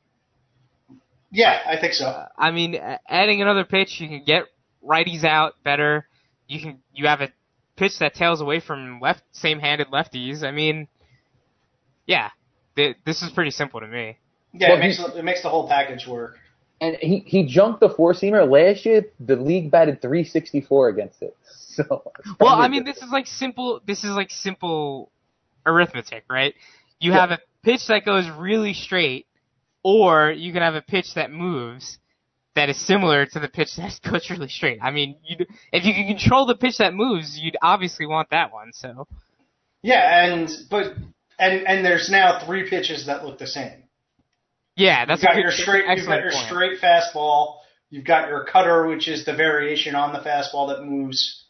Yeah, 1.35 1.59
I 1.67 1.77
think 1.77 1.93
so. 1.93 2.05
Uh, 2.05 2.27
I 2.37 2.51
mean, 2.51 2.79
adding 3.09 3.41
another 3.41 3.65
pitch, 3.65 3.99
you 3.99 4.07
can 4.07 4.23
get 4.23 4.43
righties 4.81 5.25
out 5.25 5.55
better. 5.65 6.07
You 6.47 6.61
can 6.61 6.79
you 6.93 7.07
have 7.07 7.19
a 7.19 7.29
pitch 7.75 7.99
that 7.99 8.15
tails 8.15 8.39
away 8.39 8.61
from 8.61 9.01
left 9.01 9.21
same-handed 9.33 9.87
lefties. 9.87 10.43
I 10.43 10.51
mean, 10.51 10.87
yeah, 12.07 12.29
this 12.75 13.21
is 13.21 13.31
pretty 13.31 13.51
simple 13.51 13.81
to 13.81 13.87
me. 13.87 14.17
Yeah, 14.53 14.69
well, 14.69 14.77
it 14.77 14.79
makes 14.79 14.99
it 14.99 15.25
makes 15.25 15.43
the 15.43 15.49
whole 15.49 15.67
package 15.67 16.07
work. 16.07 16.37
And 16.79 16.95
he 17.01 17.19
he 17.19 17.45
junked 17.45 17.81
the 17.81 17.89
four 17.89 18.13
seamer 18.13 18.49
last 18.49 18.85
year. 18.85 19.03
The 19.19 19.35
league 19.35 19.71
batted 19.71 20.01
364 20.01 20.89
against 20.89 21.21
it. 21.21 21.35
So 21.75 22.09
well, 22.39 22.55
I 22.55 22.69
mean, 22.69 22.85
this 22.85 22.95
is 22.99 23.09
like 23.11 23.27
simple. 23.27 23.81
This 23.85 24.05
is 24.05 24.11
like 24.11 24.31
simple 24.31 25.11
arithmetic, 25.65 26.23
right? 26.29 26.55
You 27.01 27.11
yeah. 27.11 27.19
have 27.19 27.31
a 27.31 27.39
pitch 27.63 27.87
that 27.87 28.05
goes 28.05 28.29
really 28.29 28.73
straight, 28.73 29.25
or 29.85 30.31
you 30.31 30.51
can 30.51 30.63
have 30.63 30.73
a 30.73 30.81
pitch 30.81 31.13
that 31.13 31.31
moves 31.31 31.99
that 32.55 32.69
is 32.69 32.87
similar 32.87 33.27
to 33.27 33.39
the 33.39 33.47
pitch 33.47 33.69
that 33.77 33.99
goes 34.03 34.29
really 34.31 34.49
straight. 34.49 34.79
I 34.81 34.89
mean, 34.89 35.15
if 35.71 35.85
you 35.85 35.93
can 35.93 36.07
control 36.07 36.47
the 36.47 36.55
pitch 36.55 36.79
that 36.79 36.95
moves, 36.95 37.37
you'd 37.37 37.55
obviously 37.61 38.07
want 38.07 38.31
that 38.31 38.51
one. 38.51 38.71
So. 38.73 39.07
Yeah, 39.83 40.25
and 40.25 40.49
but 40.71 40.93
and 41.37 41.67
and 41.67 41.85
there's 41.85 42.09
now 42.09 42.43
three 42.43 42.67
pitches 42.67 43.05
that 43.05 43.23
look 43.23 43.37
the 43.37 43.45
same. 43.45 43.83
Yeah, 44.75 45.05
that's 45.05 45.21
you've 45.21 45.31
got 45.31 45.37
your 45.37 45.51
straight. 45.51 45.85
You've 45.87 46.07
got 46.07 46.23
your 46.23 46.31
point. 46.31 46.47
straight 46.47 46.81
fastball. 46.81 47.57
You've 47.91 48.05
got 48.05 48.27
your 48.27 48.43
cutter, 48.43 48.87
which 48.87 49.07
is 49.07 49.23
the 49.23 49.35
variation 49.35 49.93
on 49.93 50.11
the 50.11 50.19
fastball 50.19 50.69
that 50.69 50.83
moves. 50.83 51.45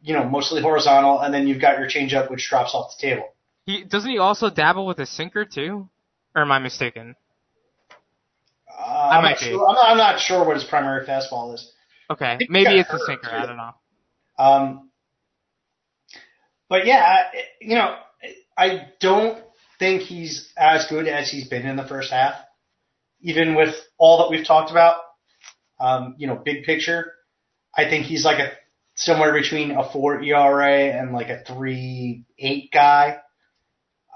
you 0.00 0.14
know, 0.14 0.22
mostly 0.22 0.62
horizontal, 0.62 1.18
and 1.20 1.34
then 1.34 1.48
you've 1.48 1.60
got 1.60 1.80
your 1.80 1.88
changeup, 1.88 2.30
which 2.30 2.48
drops 2.48 2.72
off 2.74 2.92
the 2.96 3.08
table. 3.08 3.34
He 3.66 3.82
doesn't 3.82 4.08
he 4.08 4.18
also 4.18 4.48
dabble 4.48 4.86
with 4.86 5.00
a 5.00 5.06
sinker 5.06 5.44
too? 5.44 5.88
Or 6.36 6.42
am 6.42 6.52
I 6.52 6.60
mistaken? 6.60 7.16
Uh, 8.78 9.08
I'm, 9.12 9.22
might 9.22 9.30
not 9.30 9.38
be. 9.40 9.44
sure, 9.46 9.68
I'm, 9.68 9.74
not, 9.74 9.90
I'm 9.90 9.96
not 9.96 10.20
sure 10.20 10.44
what 10.44 10.56
his 10.56 10.64
primary 10.64 11.06
fastball 11.06 11.54
is. 11.54 11.72
Okay, 12.10 12.38
maybe 12.48 12.78
it's 12.78 12.90
a 12.90 12.98
sinker. 12.98 13.28
too. 13.28 13.36
I 13.36 13.46
don't 13.46 13.56
know. 13.56 13.72
Um, 14.38 14.90
but 16.68 16.86
yeah, 16.86 17.24
you 17.60 17.74
know, 17.74 17.96
I 18.56 18.88
don't 19.00 19.42
think 19.78 20.02
he's 20.02 20.52
as 20.56 20.86
good 20.88 21.06
as 21.06 21.30
he's 21.30 21.48
been 21.48 21.66
in 21.66 21.76
the 21.76 21.86
first 21.86 22.10
half, 22.10 22.34
even 23.20 23.54
with 23.54 23.74
all 23.98 24.18
that 24.18 24.30
we've 24.30 24.46
talked 24.46 24.70
about. 24.70 24.96
Um, 25.80 26.14
you 26.18 26.26
know, 26.26 26.36
big 26.36 26.64
picture, 26.64 27.12
I 27.76 27.88
think 27.88 28.06
he's 28.06 28.24
like 28.24 28.38
a 28.38 28.52
somewhere 28.94 29.32
between 29.32 29.72
a 29.72 29.90
four 29.90 30.22
ERA 30.22 30.72
and 30.92 31.12
like 31.12 31.28
a 31.28 31.42
three 31.44 32.24
eight 32.38 32.70
guy. 32.72 33.18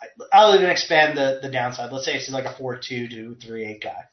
I- 0.01 0.25
I'll 0.33 0.55
even 0.55 0.71
expand 0.71 1.17
the 1.19 1.41
the 1.43 1.51
downside. 1.51 1.93
Let's 1.93 2.05
say 2.05 2.13
he's 2.13 2.31
like 2.31 2.45
a 2.45 2.53
four 2.57 2.77
two 2.79 3.09
to 3.09 3.35
three 3.37 3.65
eight 3.65 3.83
guy. 3.83 4.05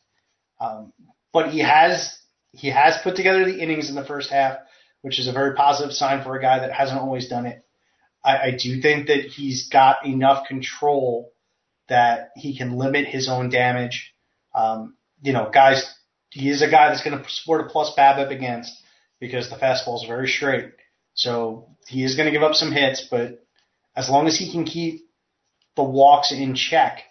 Um, 0.63 0.93
but 1.33 1.49
he 1.49 1.59
has 1.59 2.17
he 2.51 2.69
has 2.69 2.97
put 3.03 3.15
together 3.15 3.45
the 3.45 3.59
innings 3.59 3.89
in 3.89 3.95
the 3.95 4.05
first 4.05 4.29
half, 4.29 4.59
which 5.01 5.19
is 5.19 5.27
a 5.27 5.33
very 5.33 5.55
positive 5.55 5.93
sign 5.93 6.23
for 6.23 6.35
a 6.35 6.41
guy 6.41 6.59
that 6.59 6.71
hasn't 6.71 6.99
always 6.99 7.27
done 7.27 7.45
it. 7.45 7.65
I, 8.23 8.37
I 8.37 8.51
do 8.51 8.81
think 8.81 9.07
that 9.07 9.25
he's 9.25 9.67
got 9.69 10.05
enough 10.05 10.47
control 10.47 11.33
that 11.89 12.29
he 12.37 12.57
can 12.57 12.77
limit 12.77 13.05
his 13.07 13.27
own 13.27 13.49
damage. 13.49 14.13
Um, 14.55 14.95
you 15.21 15.33
know, 15.33 15.49
guys, 15.53 15.93
he 16.29 16.49
is 16.49 16.61
a 16.61 16.69
guy 16.69 16.89
that's 16.89 17.03
going 17.03 17.21
to 17.21 17.29
support 17.29 17.65
a 17.65 17.69
plus 17.69 17.93
BABIP 17.97 18.31
against 18.31 18.71
because 19.19 19.49
the 19.49 19.57
fastball 19.57 20.01
is 20.01 20.07
very 20.07 20.27
straight. 20.27 20.71
So 21.15 21.75
he 21.87 22.03
is 22.03 22.15
going 22.15 22.27
to 22.27 22.31
give 22.31 22.43
up 22.43 22.55
some 22.55 22.71
hits, 22.71 23.05
but 23.09 23.43
as 23.95 24.09
long 24.09 24.27
as 24.27 24.37
he 24.37 24.51
can 24.51 24.63
keep 24.63 25.01
the 25.75 25.83
walks 25.83 26.31
in 26.31 26.55
check, 26.55 27.03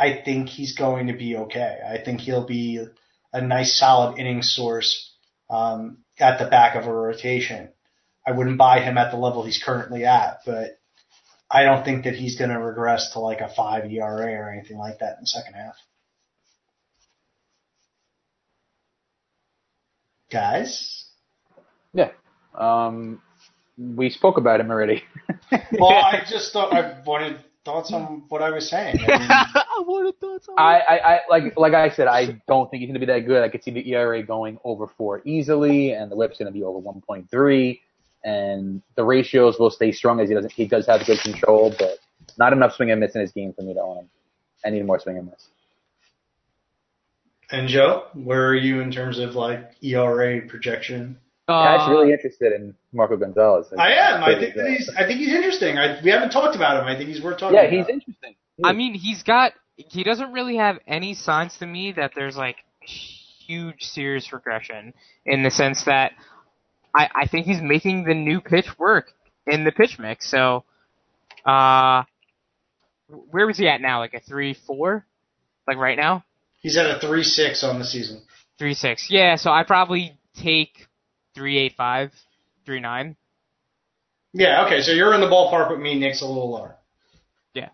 I 0.00 0.22
think 0.24 0.48
he's 0.48 0.74
going 0.74 1.08
to 1.08 1.12
be 1.12 1.36
okay. 1.36 1.78
I 1.86 2.02
think 2.02 2.20
he'll 2.20 2.46
be 2.46 2.82
a 3.34 3.42
nice 3.42 3.78
solid 3.78 4.18
inning 4.18 4.40
source 4.40 5.14
um, 5.50 5.98
at 6.18 6.38
the 6.38 6.46
back 6.46 6.74
of 6.74 6.86
a 6.86 6.92
rotation. 6.92 7.68
I 8.26 8.32
wouldn't 8.32 8.56
buy 8.56 8.80
him 8.80 8.96
at 8.96 9.10
the 9.10 9.18
level 9.18 9.44
he's 9.44 9.62
currently 9.62 10.06
at, 10.06 10.38
but 10.46 10.78
I 11.50 11.64
don't 11.64 11.84
think 11.84 12.04
that 12.04 12.14
he's 12.14 12.38
going 12.38 12.50
to 12.50 12.58
regress 12.58 13.12
to 13.12 13.18
like 13.20 13.40
a 13.40 13.52
five 13.54 13.92
ERA 13.92 14.32
or 14.32 14.50
anything 14.50 14.78
like 14.78 15.00
that 15.00 15.16
in 15.16 15.20
the 15.20 15.26
second 15.26 15.54
half. 15.54 15.74
Guys, 20.30 21.06
Yeah. 21.92 22.10
Um, 22.54 23.20
we 23.76 24.10
spoke 24.10 24.38
about 24.38 24.60
him 24.60 24.70
already. 24.70 25.02
well, 25.72 25.90
I 26.04 26.22
just 26.28 26.52
thought 26.52 26.72
I 26.72 27.00
wanted 27.04 27.40
thoughts 27.64 27.92
on 27.92 28.24
what 28.28 28.42
I 28.42 28.50
was 28.50 28.68
saying. 28.68 28.98
I 29.08 29.18
mean, 29.18 29.28
I 29.30 29.82
wanted 29.86 30.18
thoughts 30.20 30.48
on 30.48 30.54
I, 30.58 30.80
I, 30.80 31.14
I 31.14 31.20
like 31.28 31.56
like 31.56 31.74
I 31.74 31.90
said, 31.90 32.06
I 32.06 32.40
don't 32.48 32.70
think 32.70 32.80
he's 32.80 32.88
going 32.88 33.00
to 33.00 33.06
be 33.06 33.12
that 33.12 33.20
good. 33.20 33.42
I 33.42 33.48
could 33.48 33.62
see 33.62 33.70
the 33.70 33.88
ERA 33.92 34.22
going 34.22 34.58
over 34.64 34.86
four 34.86 35.22
easily, 35.24 35.92
and 35.92 36.10
the 36.10 36.16
WHIP's 36.16 36.38
going 36.38 36.52
to 36.52 36.58
be 36.58 36.64
over 36.64 36.80
1.3, 36.80 37.80
and 38.24 38.82
the 38.96 39.04
ratios 39.04 39.58
will 39.58 39.70
stay 39.70 39.92
strong 39.92 40.20
as 40.20 40.28
he 40.28 40.34
doesn't. 40.34 40.52
He 40.52 40.66
does 40.66 40.86
have 40.86 41.04
good 41.06 41.20
control, 41.20 41.74
but 41.78 41.98
not 42.38 42.52
enough 42.52 42.74
swing 42.74 42.90
and 42.90 43.00
miss 43.00 43.14
in 43.14 43.20
his 43.20 43.32
game 43.32 43.52
for 43.52 43.62
me 43.62 43.74
to 43.74 43.80
own 43.80 43.98
him. 43.98 44.10
I 44.64 44.70
need 44.70 44.84
more 44.84 44.98
swing 44.98 45.18
and 45.18 45.26
miss. 45.26 45.48
and 47.50 47.68
Joe, 47.68 48.06
where 48.14 48.46
are 48.48 48.54
you 48.54 48.80
in 48.80 48.90
terms 48.90 49.18
of 49.18 49.34
like 49.34 49.72
ERA 49.82 50.42
projection? 50.42 51.18
Pat's 51.50 51.88
Uh, 51.88 51.92
really 51.92 52.12
interested 52.12 52.52
in 52.52 52.74
Marco 52.92 53.16
Gonzalez. 53.16 53.66
I 53.78 53.92
am. 53.92 54.22
I 54.24 54.38
think 54.38 54.54
that 54.56 54.66
he's. 54.68 54.90
I 54.96 55.06
think 55.06 55.18
he's 55.20 55.32
interesting. 55.34 55.78
I, 55.78 56.00
we 56.02 56.10
haven't 56.10 56.30
talked 56.30 56.56
about 56.56 56.80
him. 56.80 56.86
I 56.86 56.96
think 56.96 57.08
he's 57.08 57.22
worth 57.22 57.38
talking 57.38 57.56
Yeah, 57.56 57.62
about. 57.62 57.72
he's 57.72 57.88
interesting. 57.88 58.34
I 58.64 58.72
mean, 58.72 58.94
he's 58.94 59.22
got. 59.22 59.52
He 59.76 60.04
doesn't 60.04 60.32
really 60.32 60.56
have 60.56 60.78
any 60.86 61.14
signs 61.14 61.56
to 61.58 61.66
me 61.66 61.92
that 61.92 62.12
there's 62.14 62.36
like 62.36 62.56
huge 62.82 63.82
serious 63.82 64.32
regression 64.32 64.92
in 65.26 65.42
the 65.42 65.50
sense 65.50 65.84
that 65.84 66.12
I, 66.94 67.08
I 67.14 67.26
think 67.26 67.46
he's 67.46 67.60
making 67.62 68.04
the 68.04 68.14
new 68.14 68.40
pitch 68.40 68.66
work 68.78 69.06
in 69.46 69.64
the 69.64 69.72
pitch 69.72 69.98
mix. 69.98 70.30
So, 70.30 70.64
uh, 71.46 72.02
where 73.08 73.46
was 73.46 73.58
he 73.58 73.68
at 73.68 73.80
now? 73.80 73.98
Like 74.00 74.14
a 74.14 74.20
three 74.20 74.54
four, 74.66 75.06
like 75.66 75.76
right 75.78 75.96
now 75.96 76.24
He's 76.60 76.76
at 76.76 76.84
a 76.86 77.00
three 77.00 77.22
six 77.22 77.64
on 77.64 77.78
the 77.78 77.84
season. 77.86 78.20
three 78.58 78.74
six. 78.74 79.06
Yeah, 79.08 79.36
so 79.36 79.50
I 79.50 79.64
probably 79.64 80.18
take 80.34 80.86
three 81.34 81.58
eight 81.58 81.74
five, 81.76 82.12
three 82.64 82.80
nine. 82.80 83.16
Yeah. 84.32 84.66
Okay. 84.66 84.80
So 84.82 84.92
you're 84.92 85.14
in 85.14 85.20
the 85.20 85.26
ballpark 85.26 85.70
with 85.70 85.80
me. 85.80 85.98
Nick's 85.98 86.22
a 86.22 86.26
little 86.26 86.50
lower. 86.50 86.76
Yeah. 87.54 87.70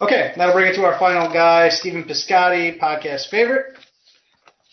Okay, 0.00 0.32
that'll 0.36 0.54
bring 0.54 0.70
it 0.72 0.76
to 0.76 0.84
our 0.84 0.98
final 0.98 1.32
guy, 1.32 1.70
Stephen 1.70 2.04
Piscotty, 2.04 2.78
podcast 2.78 3.28
favorite. 3.30 3.76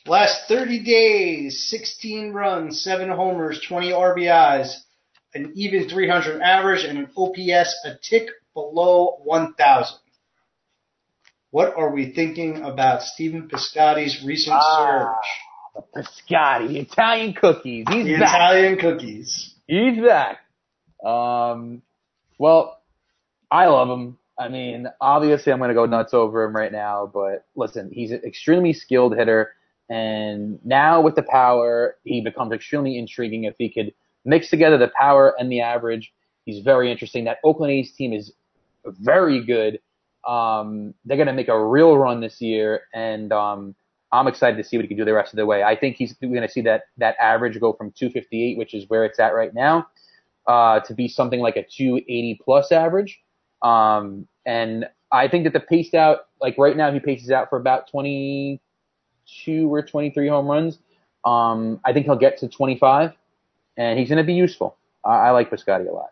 Last 0.07 0.47
30 0.47 0.83
days, 0.83 1.67
16 1.69 2.31
runs, 2.31 2.83
7 2.83 3.09
homers, 3.09 3.59
20 3.67 3.89
RBIs, 3.89 4.75
an 5.33 5.51
even 5.55 5.89
300 5.89 6.41
average, 6.41 6.83
and 6.83 6.99
an 6.99 7.09
OPS 7.17 7.75
a 7.85 7.95
tick 8.07 8.29
below 8.53 9.17
1,000. 9.23 9.97
What 11.49 11.73
are 11.75 11.91
we 11.91 12.11
thinking 12.11 12.61
about 12.61 13.01
Stephen 13.01 13.49
Piscotty's 13.49 14.23
recent 14.23 14.57
Ah, 14.61 14.85
surge? 15.15 15.27
Piscotty, 15.95 16.67
the 16.67 16.79
Italian 16.79 17.33
cookies. 17.33 17.85
He's 17.89 18.05
The 18.05 18.17
back. 18.19 18.35
Italian 18.35 18.77
cookies. 18.77 19.55
He's 19.67 19.97
back. 20.03 20.39
Um, 21.05 21.81
well, 22.37 22.81
I 23.51 23.67
love 23.67 23.89
him. 23.89 24.17
I 24.37 24.49
mean, 24.49 24.87
obviously, 24.99 25.51
I'm 25.53 25.59
going 25.59 25.69
to 25.69 25.75
go 25.75 25.85
nuts 25.85 26.13
over 26.13 26.43
him 26.43 26.55
right 26.55 26.71
now, 26.71 27.09
but 27.13 27.45
listen, 27.55 27.89
he's 27.91 28.11
an 28.11 28.21
extremely 28.25 28.73
skilled 28.73 29.15
hitter, 29.15 29.53
and 29.89 30.59
now 30.65 30.99
with 31.01 31.15
the 31.15 31.23
power, 31.23 31.95
he 32.03 32.21
becomes 32.21 32.51
extremely 32.51 32.97
intriguing 32.97 33.45
if 33.45 33.55
he 33.57 33.71
could 33.71 33.93
mix 34.25 34.49
together 34.49 34.77
the 34.77 34.91
power 34.99 35.33
and 35.39 35.49
the 35.51 35.61
average. 35.61 36.11
He's 36.45 36.63
very 36.63 36.91
interesting. 36.91 37.25
That 37.25 37.37
Oakland 37.43 37.71
A's 37.71 37.91
team 37.93 38.11
is 38.11 38.33
very 38.85 39.45
good. 39.45 39.79
Um, 40.27 40.95
they're 41.05 41.17
going 41.17 41.27
to 41.27 41.33
make 41.33 41.47
a 41.47 41.65
real 41.65 41.97
run 41.97 42.19
this 42.19 42.41
year, 42.41 42.81
and 42.93 43.31
um, 43.31 43.75
I'm 44.11 44.27
excited 44.27 44.57
to 44.57 44.63
see 44.63 44.77
what 44.77 44.83
he 44.83 44.87
can 44.87 44.97
do 44.97 45.05
the 45.05 45.13
rest 45.13 45.33
of 45.33 45.37
the 45.37 45.45
way. 45.45 45.63
I 45.63 45.75
think 45.75 45.97
he's 45.97 46.13
going 46.13 46.41
to 46.41 46.49
see 46.49 46.61
that 46.61 46.83
that 46.97 47.15
average 47.19 47.59
go 47.59 47.73
from 47.73 47.91
258, 47.91 48.57
which 48.57 48.73
is 48.73 48.85
where 48.87 49.03
it's 49.03 49.19
at 49.19 49.35
right 49.35 49.53
now, 49.53 49.87
uh, 50.47 50.79
to 50.81 50.93
be 50.93 51.07
something 51.07 51.39
like 51.39 51.55
a 51.55 51.63
280 51.63 52.39
plus 52.43 52.71
average. 52.71 53.19
Um, 53.61 54.27
and 54.45 54.87
I 55.11 55.27
think 55.27 55.43
that 55.45 55.53
the 55.53 55.59
pace 55.59 55.93
out, 55.93 56.27
like 56.41 56.57
right 56.57 56.77
now, 56.77 56.91
he 56.91 56.99
paces 56.99 57.31
out 57.31 57.49
for 57.49 57.57
about 57.57 57.89
22 57.89 59.73
or 59.73 59.81
23 59.81 60.27
home 60.27 60.47
runs. 60.47 60.79
Um, 61.23 61.79
I 61.83 61.93
think 61.93 62.05
he'll 62.05 62.15
get 62.15 62.37
to 62.39 62.47
25, 62.47 63.11
and 63.77 63.99
he's 63.99 64.09
going 64.09 64.17
to 64.17 64.23
be 64.23 64.33
useful. 64.33 64.77
I, 65.03 65.15
I 65.15 65.31
like 65.31 65.49
Piscotty 65.49 65.89
a 65.89 65.91
lot. 65.91 66.11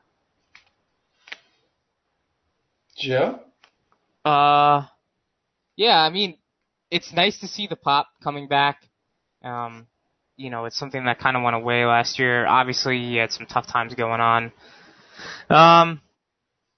Joe? 2.98 3.40
Uh, 4.26 4.86
yeah, 5.76 6.02
I 6.02 6.10
mean, 6.10 6.38
it's 6.94 7.12
nice 7.12 7.40
to 7.40 7.48
see 7.48 7.66
the 7.66 7.76
pop 7.76 8.08
coming 8.24 8.48
back. 8.48 8.78
Um, 9.44 9.88
you 10.38 10.52
know, 10.52 10.66
it's 10.66 10.78
something 10.78 11.06
that 11.06 11.20
kind 11.20 11.36
of 11.36 11.42
went 11.42 11.56
away 11.56 11.86
last 11.86 12.20
year. 12.20 12.46
Obviously, 12.46 13.00
he 13.00 13.16
had 13.16 13.32
some 13.32 13.48
tough 13.48 13.68
times 13.68 13.96
going 13.96 14.22
on. 14.22 14.52
Um, 15.50 16.02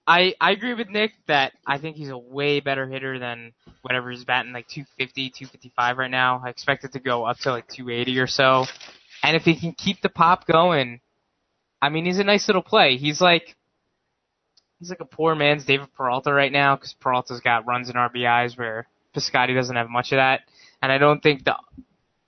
I 0.07 0.33
I 0.39 0.51
agree 0.51 0.73
with 0.73 0.89
Nick 0.89 1.11
that 1.27 1.51
I 1.67 1.77
think 1.79 1.97
he's 1.97 2.09
a 2.09 2.17
way 2.17 2.61
better 2.61 2.87
hitter 2.87 3.19
than 3.19 3.53
whatever 3.81 4.09
he's 4.09 4.23
batting 4.23 4.53
like 4.53 4.67
250, 4.67 5.31
255 5.31 5.97
right 5.97 6.11
now. 6.11 6.41
I 6.45 6.49
expect 6.49 6.85
it 6.85 6.93
to 6.93 6.99
go 6.99 7.25
up 7.25 7.37
to 7.39 7.51
like 7.51 7.67
280 7.67 8.19
or 8.19 8.27
so. 8.27 8.65
And 9.21 9.35
if 9.35 9.43
he 9.43 9.59
can 9.59 9.73
keep 9.73 10.01
the 10.01 10.09
pop 10.09 10.47
going, 10.47 11.01
I 11.81 11.89
mean, 11.89 12.05
he's 12.05 12.19
a 12.19 12.23
nice 12.23 12.47
little 12.47 12.63
play. 12.63 12.95
He's 12.95 13.19
like 13.19 13.55
he's 14.79 14.89
like 14.89 15.01
a 15.01 15.05
poor 15.05 15.35
man's 15.35 15.65
David 15.65 15.89
Peralta 15.93 16.31
right 16.31 16.51
now 16.51 16.75
because 16.75 16.93
Peralta's 17.01 17.41
got 17.41 17.65
runs 17.67 17.89
and 17.89 17.97
RBIs 17.97 18.57
where 18.57 18.87
Piscotty 19.15 19.55
doesn't 19.55 19.75
have 19.75 19.89
much 19.89 20.11
of 20.11 20.17
that, 20.17 20.41
and 20.81 20.91
I 20.91 20.97
don't 20.97 21.21
think 21.23 21.43
the 21.45 21.55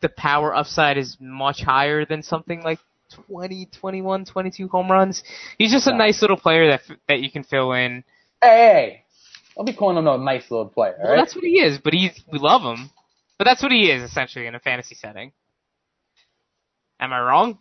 the 0.02 0.10
power 0.10 0.56
upside 0.56 0.98
is 0.98 1.18
much 1.20 1.62
higher 1.64 2.06
than 2.06 2.22
something 2.22 2.62
like 2.62 2.80
20, 3.28 3.66
21, 3.68 4.26
22 4.26 4.68
home 4.68 4.92
runs. 4.92 5.24
He's 5.58 5.72
just 5.72 5.88
a 5.88 5.92
Yeah. 5.92 5.98
nice 5.98 6.22
little 6.22 6.38
player 6.38 6.68
that 6.70 6.82
that 7.08 7.20
you 7.20 7.32
can 7.32 7.44
fill 7.44 7.72
in. 7.74 8.04
Hey, 8.42 8.48
hey, 8.50 9.04
don't 9.56 9.66
be 9.66 9.74
calling 9.74 9.98
him 9.98 10.08
a 10.08 10.18
nice 10.18 10.50
little 10.52 10.68
player. 10.68 10.96
all 11.00 11.04
Well, 11.04 11.12
right? 11.14 11.18
that's 11.18 11.34
what 11.36 11.44
he 11.44 11.60
is, 11.60 11.80
but 11.80 11.94
he's 11.94 12.12
we 12.32 12.38
love 12.40 12.62
him. 12.62 12.90
But 13.38 13.46
that's 13.46 13.62
what 13.64 13.72
he 13.72 13.90
is 13.92 14.04
essentially 14.04 14.48
in 14.48 14.56
a 14.56 14.60
fantasy 14.60 14.96
setting. 14.96 15.32
Am 17.00 17.14
I 17.14 17.20
wrong? 17.22 17.60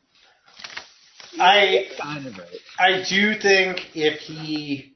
I 1.38 1.86
kind 1.98 2.26
of 2.26 2.38
right. 2.38 2.48
I 2.78 3.02
do 3.08 3.34
think 3.38 3.94
if 3.94 4.20
he 4.20 4.94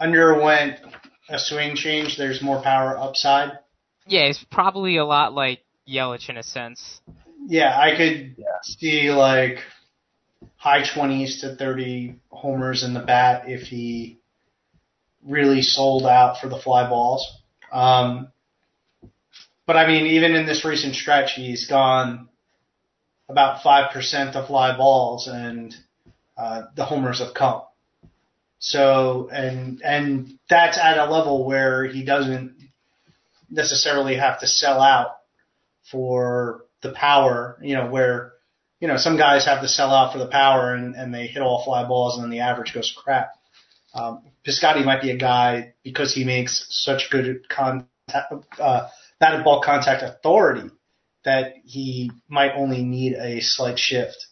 underwent 0.00 0.80
a 1.28 1.38
swing 1.38 1.74
change, 1.76 2.16
there's 2.16 2.42
more 2.42 2.62
power 2.62 2.96
upside. 2.98 3.52
Yeah, 4.06 4.22
it's 4.22 4.44
probably 4.50 4.96
a 4.96 5.04
lot 5.04 5.32
like 5.34 5.60
Yelich 5.88 6.28
in 6.28 6.36
a 6.36 6.42
sense. 6.42 7.00
Yeah, 7.46 7.78
I 7.78 7.96
could 7.96 8.34
Yeah. 8.38 8.60
see 8.62 9.10
like 9.10 9.58
high 10.56 10.82
20s 10.82 11.40
to 11.40 11.54
30 11.56 12.16
homers 12.30 12.82
in 12.82 12.94
the 12.94 13.00
bat 13.00 13.48
if 13.48 13.62
he 13.68 14.18
really 15.24 15.62
sold 15.62 16.06
out 16.06 16.38
for 16.40 16.48
the 16.48 16.58
fly 16.58 16.88
balls. 16.88 17.42
Um, 17.72 18.28
but 19.66 19.76
I 19.76 19.86
mean, 19.86 20.06
even 20.06 20.34
in 20.34 20.46
this 20.46 20.64
recent 20.64 20.94
stretch, 20.94 21.32
he's 21.32 21.66
gone 21.66 22.28
about 23.28 23.62
5% 23.62 24.32
to 24.32 24.46
fly 24.46 24.76
balls 24.76 25.26
and 25.26 25.74
uh, 26.36 26.62
the 26.76 26.84
homers 26.84 27.18
have 27.18 27.34
come. 27.34 27.62
So, 28.58 29.28
and, 29.30 29.82
and 29.82 30.38
that's 30.48 30.78
at 30.78 30.98
a 30.98 31.10
level 31.10 31.44
where 31.44 31.84
he 31.84 32.04
doesn't 32.04 32.56
necessarily 33.50 34.16
have 34.16 34.40
to 34.40 34.46
sell 34.46 34.80
out 34.80 35.16
for 35.90 36.64
the 36.82 36.92
power, 36.92 37.58
you 37.62 37.76
know, 37.76 37.88
where, 37.88 38.32
you 38.80 38.88
know, 38.88 38.96
some 38.96 39.16
guys 39.16 39.44
have 39.46 39.62
to 39.62 39.68
sell 39.68 39.90
out 39.90 40.12
for 40.12 40.18
the 40.18 40.26
power 40.26 40.74
and, 40.74 40.94
and 40.94 41.14
they 41.14 41.26
hit 41.26 41.42
all 41.42 41.64
fly 41.64 41.86
balls 41.86 42.16
and 42.16 42.24
then 42.24 42.30
the 42.30 42.40
average 42.40 42.74
goes 42.74 42.92
crap. 42.96 43.32
Um, 43.94 44.22
Piscotty 44.46 44.84
might 44.84 45.02
be 45.02 45.10
a 45.10 45.16
guy 45.16 45.74
because 45.82 46.14
he 46.14 46.24
makes 46.24 46.66
such 46.70 47.10
good 47.10 47.48
contact, 47.48 48.32
uh, 48.58 48.88
batted 49.18 49.44
ball 49.44 49.62
contact 49.62 50.02
authority 50.02 50.68
that 51.24 51.54
he 51.64 52.12
might 52.28 52.52
only 52.54 52.82
need 52.82 53.14
a 53.14 53.40
slight 53.40 53.78
shift, 53.78 54.26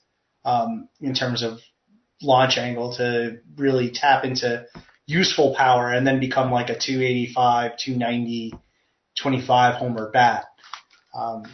um, 0.45 0.89
in 1.01 1.15
terms 1.15 1.43
of 1.43 1.59
launch 2.23 2.59
angle 2.59 2.97
to 2.97 3.39
really 3.57 3.91
tap 3.91 4.25
into 4.25 4.67
useful 5.07 5.55
power 5.55 5.91
and 5.91 6.07
then 6.07 6.21
become 6.21 6.51
like 6.51 6.71
a 6.71 6.79
285, 6.79 7.77
290, 7.77 8.55
25 9.19 9.75
homer 9.75 10.11
bat. 10.11 10.45
Um, 11.15 11.45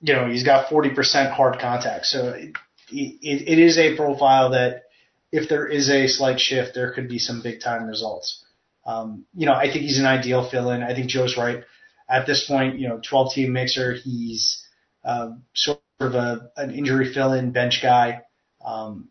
you 0.00 0.14
know, 0.14 0.28
he's 0.28 0.44
got 0.44 0.70
40% 0.70 1.32
hard 1.32 1.58
contact. 1.58 2.06
So 2.06 2.30
it, 2.30 2.52
it, 2.90 3.48
it 3.48 3.58
is 3.58 3.76
a 3.76 3.96
profile 3.96 4.50
that 4.50 4.84
if 5.32 5.48
there 5.48 5.66
is 5.66 5.90
a 5.90 6.08
slight 6.08 6.40
shift, 6.40 6.74
there 6.74 6.92
could 6.92 7.08
be 7.08 7.18
some 7.18 7.42
big 7.42 7.60
time 7.60 7.86
results. 7.86 8.44
Um, 8.86 9.26
you 9.34 9.46
know, 9.46 9.52
I 9.52 9.70
think 9.70 9.82
he's 9.82 9.98
an 9.98 10.06
ideal 10.06 10.48
fill 10.48 10.70
in. 10.70 10.82
I 10.82 10.94
think 10.94 11.08
Joe's 11.08 11.36
right. 11.36 11.64
At 12.08 12.26
this 12.26 12.46
point, 12.46 12.78
you 12.78 12.88
know, 12.88 13.00
12 13.08 13.34
team 13.34 13.52
mixer, 13.52 13.92
he's, 13.92 14.66
uh, 15.04 15.32
sort 15.54 15.80
of 16.00 16.14
a, 16.14 16.50
an 16.56 16.72
injury 16.72 17.12
fill 17.12 17.32
in 17.32 17.52
bench 17.52 17.80
guy. 17.82 18.22
Um, 18.64 19.10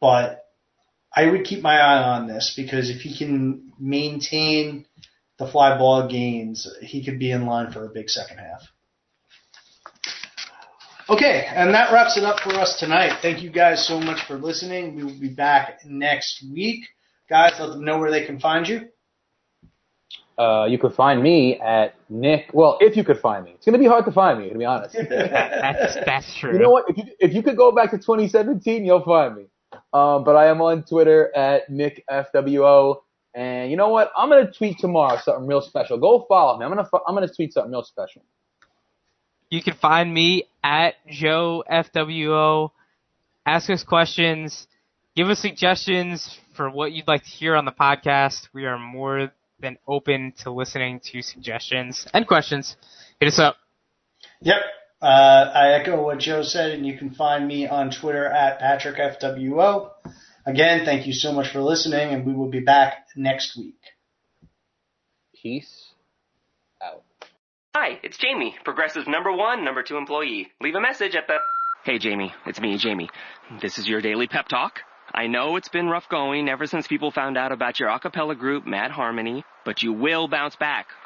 but 0.00 0.42
I 1.14 1.30
would 1.30 1.44
keep 1.44 1.62
my 1.62 1.78
eye 1.78 2.02
on 2.02 2.26
this 2.26 2.52
because 2.56 2.90
if 2.90 3.00
he 3.00 3.16
can 3.16 3.72
maintain 3.78 4.86
the 5.38 5.46
fly 5.46 5.76
ball 5.78 6.08
gains, 6.08 6.70
he 6.82 7.04
could 7.04 7.18
be 7.18 7.30
in 7.30 7.46
line 7.46 7.72
for 7.72 7.84
a 7.84 7.88
big 7.88 8.08
second 8.08 8.38
half. 8.38 8.62
Okay, 11.08 11.46
and 11.54 11.72
that 11.72 11.92
wraps 11.92 12.16
it 12.16 12.24
up 12.24 12.40
for 12.40 12.52
us 12.54 12.80
tonight. 12.80 13.20
Thank 13.22 13.40
you 13.42 13.50
guys 13.50 13.86
so 13.86 14.00
much 14.00 14.26
for 14.26 14.34
listening. 14.34 14.96
We 14.96 15.04
will 15.04 15.18
be 15.18 15.28
back 15.28 15.80
next 15.86 16.44
week. 16.52 16.84
Guys, 17.30 17.52
let 17.60 17.70
them 17.70 17.84
know 17.84 17.98
where 17.98 18.10
they 18.10 18.26
can 18.26 18.40
find 18.40 18.66
you. 18.66 18.88
Uh, 20.36 20.66
you 20.68 20.78
could 20.78 20.92
find 20.92 21.22
me 21.22 21.58
at 21.60 21.94
Nick. 22.10 22.50
Well, 22.52 22.76
if 22.80 22.96
you 22.96 23.04
could 23.04 23.20
find 23.20 23.44
me, 23.44 23.52
it's 23.52 23.64
gonna 23.64 23.78
be 23.78 23.86
hard 23.86 24.04
to 24.04 24.12
find 24.12 24.38
me, 24.38 24.50
to 24.50 24.58
be 24.58 24.64
honest. 24.64 24.94
That's 25.08 25.96
that's 26.04 26.36
true. 26.36 26.52
You 26.52 26.58
know 26.58 26.70
what? 26.70 26.84
If 26.88 26.96
you 26.98 27.04
if 27.20 27.32
you 27.32 27.42
could 27.42 27.56
go 27.56 27.72
back 27.72 27.92
to 27.92 27.96
2017, 27.96 28.84
you'll 28.84 29.02
find 29.02 29.34
me. 29.36 29.46
Um, 29.92 30.24
but 30.24 30.36
I 30.36 30.46
am 30.46 30.60
on 30.60 30.82
Twitter 30.84 31.34
at 31.34 31.70
Nick 31.70 32.04
FWO. 32.10 32.96
And 33.34 33.70
you 33.70 33.76
know 33.76 33.88
what? 33.88 34.10
I'm 34.16 34.28
gonna 34.28 34.50
tweet 34.50 34.78
tomorrow 34.78 35.18
something 35.22 35.46
real 35.46 35.60
special. 35.60 35.98
Go 35.98 36.24
follow 36.28 36.58
me. 36.58 36.64
I'm 36.64 36.70
gonna 36.70 36.88
I'm 37.06 37.14
gonna 37.14 37.28
tweet 37.28 37.52
something 37.52 37.70
real 37.70 37.84
special. 37.84 38.22
You 39.50 39.62
can 39.62 39.74
find 39.74 40.12
me 40.12 40.44
at 40.64 40.94
Joe 41.08 41.62
FWO. 41.70 42.70
Ask 43.44 43.70
us 43.70 43.84
questions. 43.84 44.66
Give 45.14 45.28
us 45.28 45.38
suggestions 45.38 46.38
for 46.56 46.70
what 46.70 46.92
you'd 46.92 47.06
like 47.06 47.24
to 47.24 47.30
hear 47.30 47.54
on 47.54 47.64
the 47.64 47.72
podcast. 47.72 48.48
We 48.52 48.66
are 48.66 48.78
more 48.78 49.30
than 49.60 49.78
open 49.86 50.32
to 50.42 50.50
listening 50.50 51.00
to 51.00 51.22
suggestions 51.22 52.06
and 52.12 52.26
questions. 52.26 52.76
Hit 53.20 53.28
us 53.28 53.38
up. 53.38 53.56
Yep. 54.40 54.56
Uh, 55.00 55.50
I 55.54 55.72
echo 55.74 56.02
what 56.02 56.18
Joe 56.18 56.42
said, 56.42 56.72
and 56.72 56.86
you 56.86 56.96
can 56.96 57.10
find 57.10 57.46
me 57.46 57.68
on 57.68 57.90
Twitter 57.90 58.24
at 58.26 58.60
PatrickFWO. 58.60 59.90
Again, 60.46 60.84
thank 60.84 61.06
you 61.06 61.12
so 61.12 61.32
much 61.32 61.52
for 61.52 61.60
listening, 61.60 62.14
and 62.14 62.24
we 62.24 62.32
will 62.32 62.48
be 62.48 62.60
back 62.60 63.06
next 63.16 63.56
week. 63.56 63.78
Peace 65.42 65.92
out. 66.82 67.04
Hi, 67.74 67.98
it's 68.02 68.16
Jamie, 68.16 68.54
Progressive 68.64 69.06
number 69.06 69.32
one, 69.32 69.64
number 69.64 69.82
two 69.82 69.96
employee. 69.96 70.48
Leave 70.60 70.74
a 70.74 70.80
message 70.80 71.14
at 71.14 71.26
the. 71.26 71.36
Hey, 71.84 71.98
Jamie, 71.98 72.32
it's 72.46 72.60
me, 72.60 72.78
Jamie. 72.78 73.10
This 73.60 73.78
is 73.78 73.86
your 73.86 74.00
daily 74.00 74.26
pep 74.26 74.48
talk. 74.48 74.80
I 75.14 75.26
know 75.26 75.56
it's 75.56 75.68
been 75.68 75.88
rough 75.88 76.08
going 76.08 76.48
ever 76.48 76.66
since 76.66 76.86
people 76.86 77.10
found 77.10 77.36
out 77.36 77.52
about 77.52 77.78
your 77.78 77.90
a 77.90 77.98
cappella 77.98 78.34
group, 78.34 78.66
Mad 78.66 78.90
Harmony, 78.90 79.44
but 79.64 79.82
you 79.82 79.92
will 79.92 80.26
bounce 80.26 80.56
back. 80.56 80.86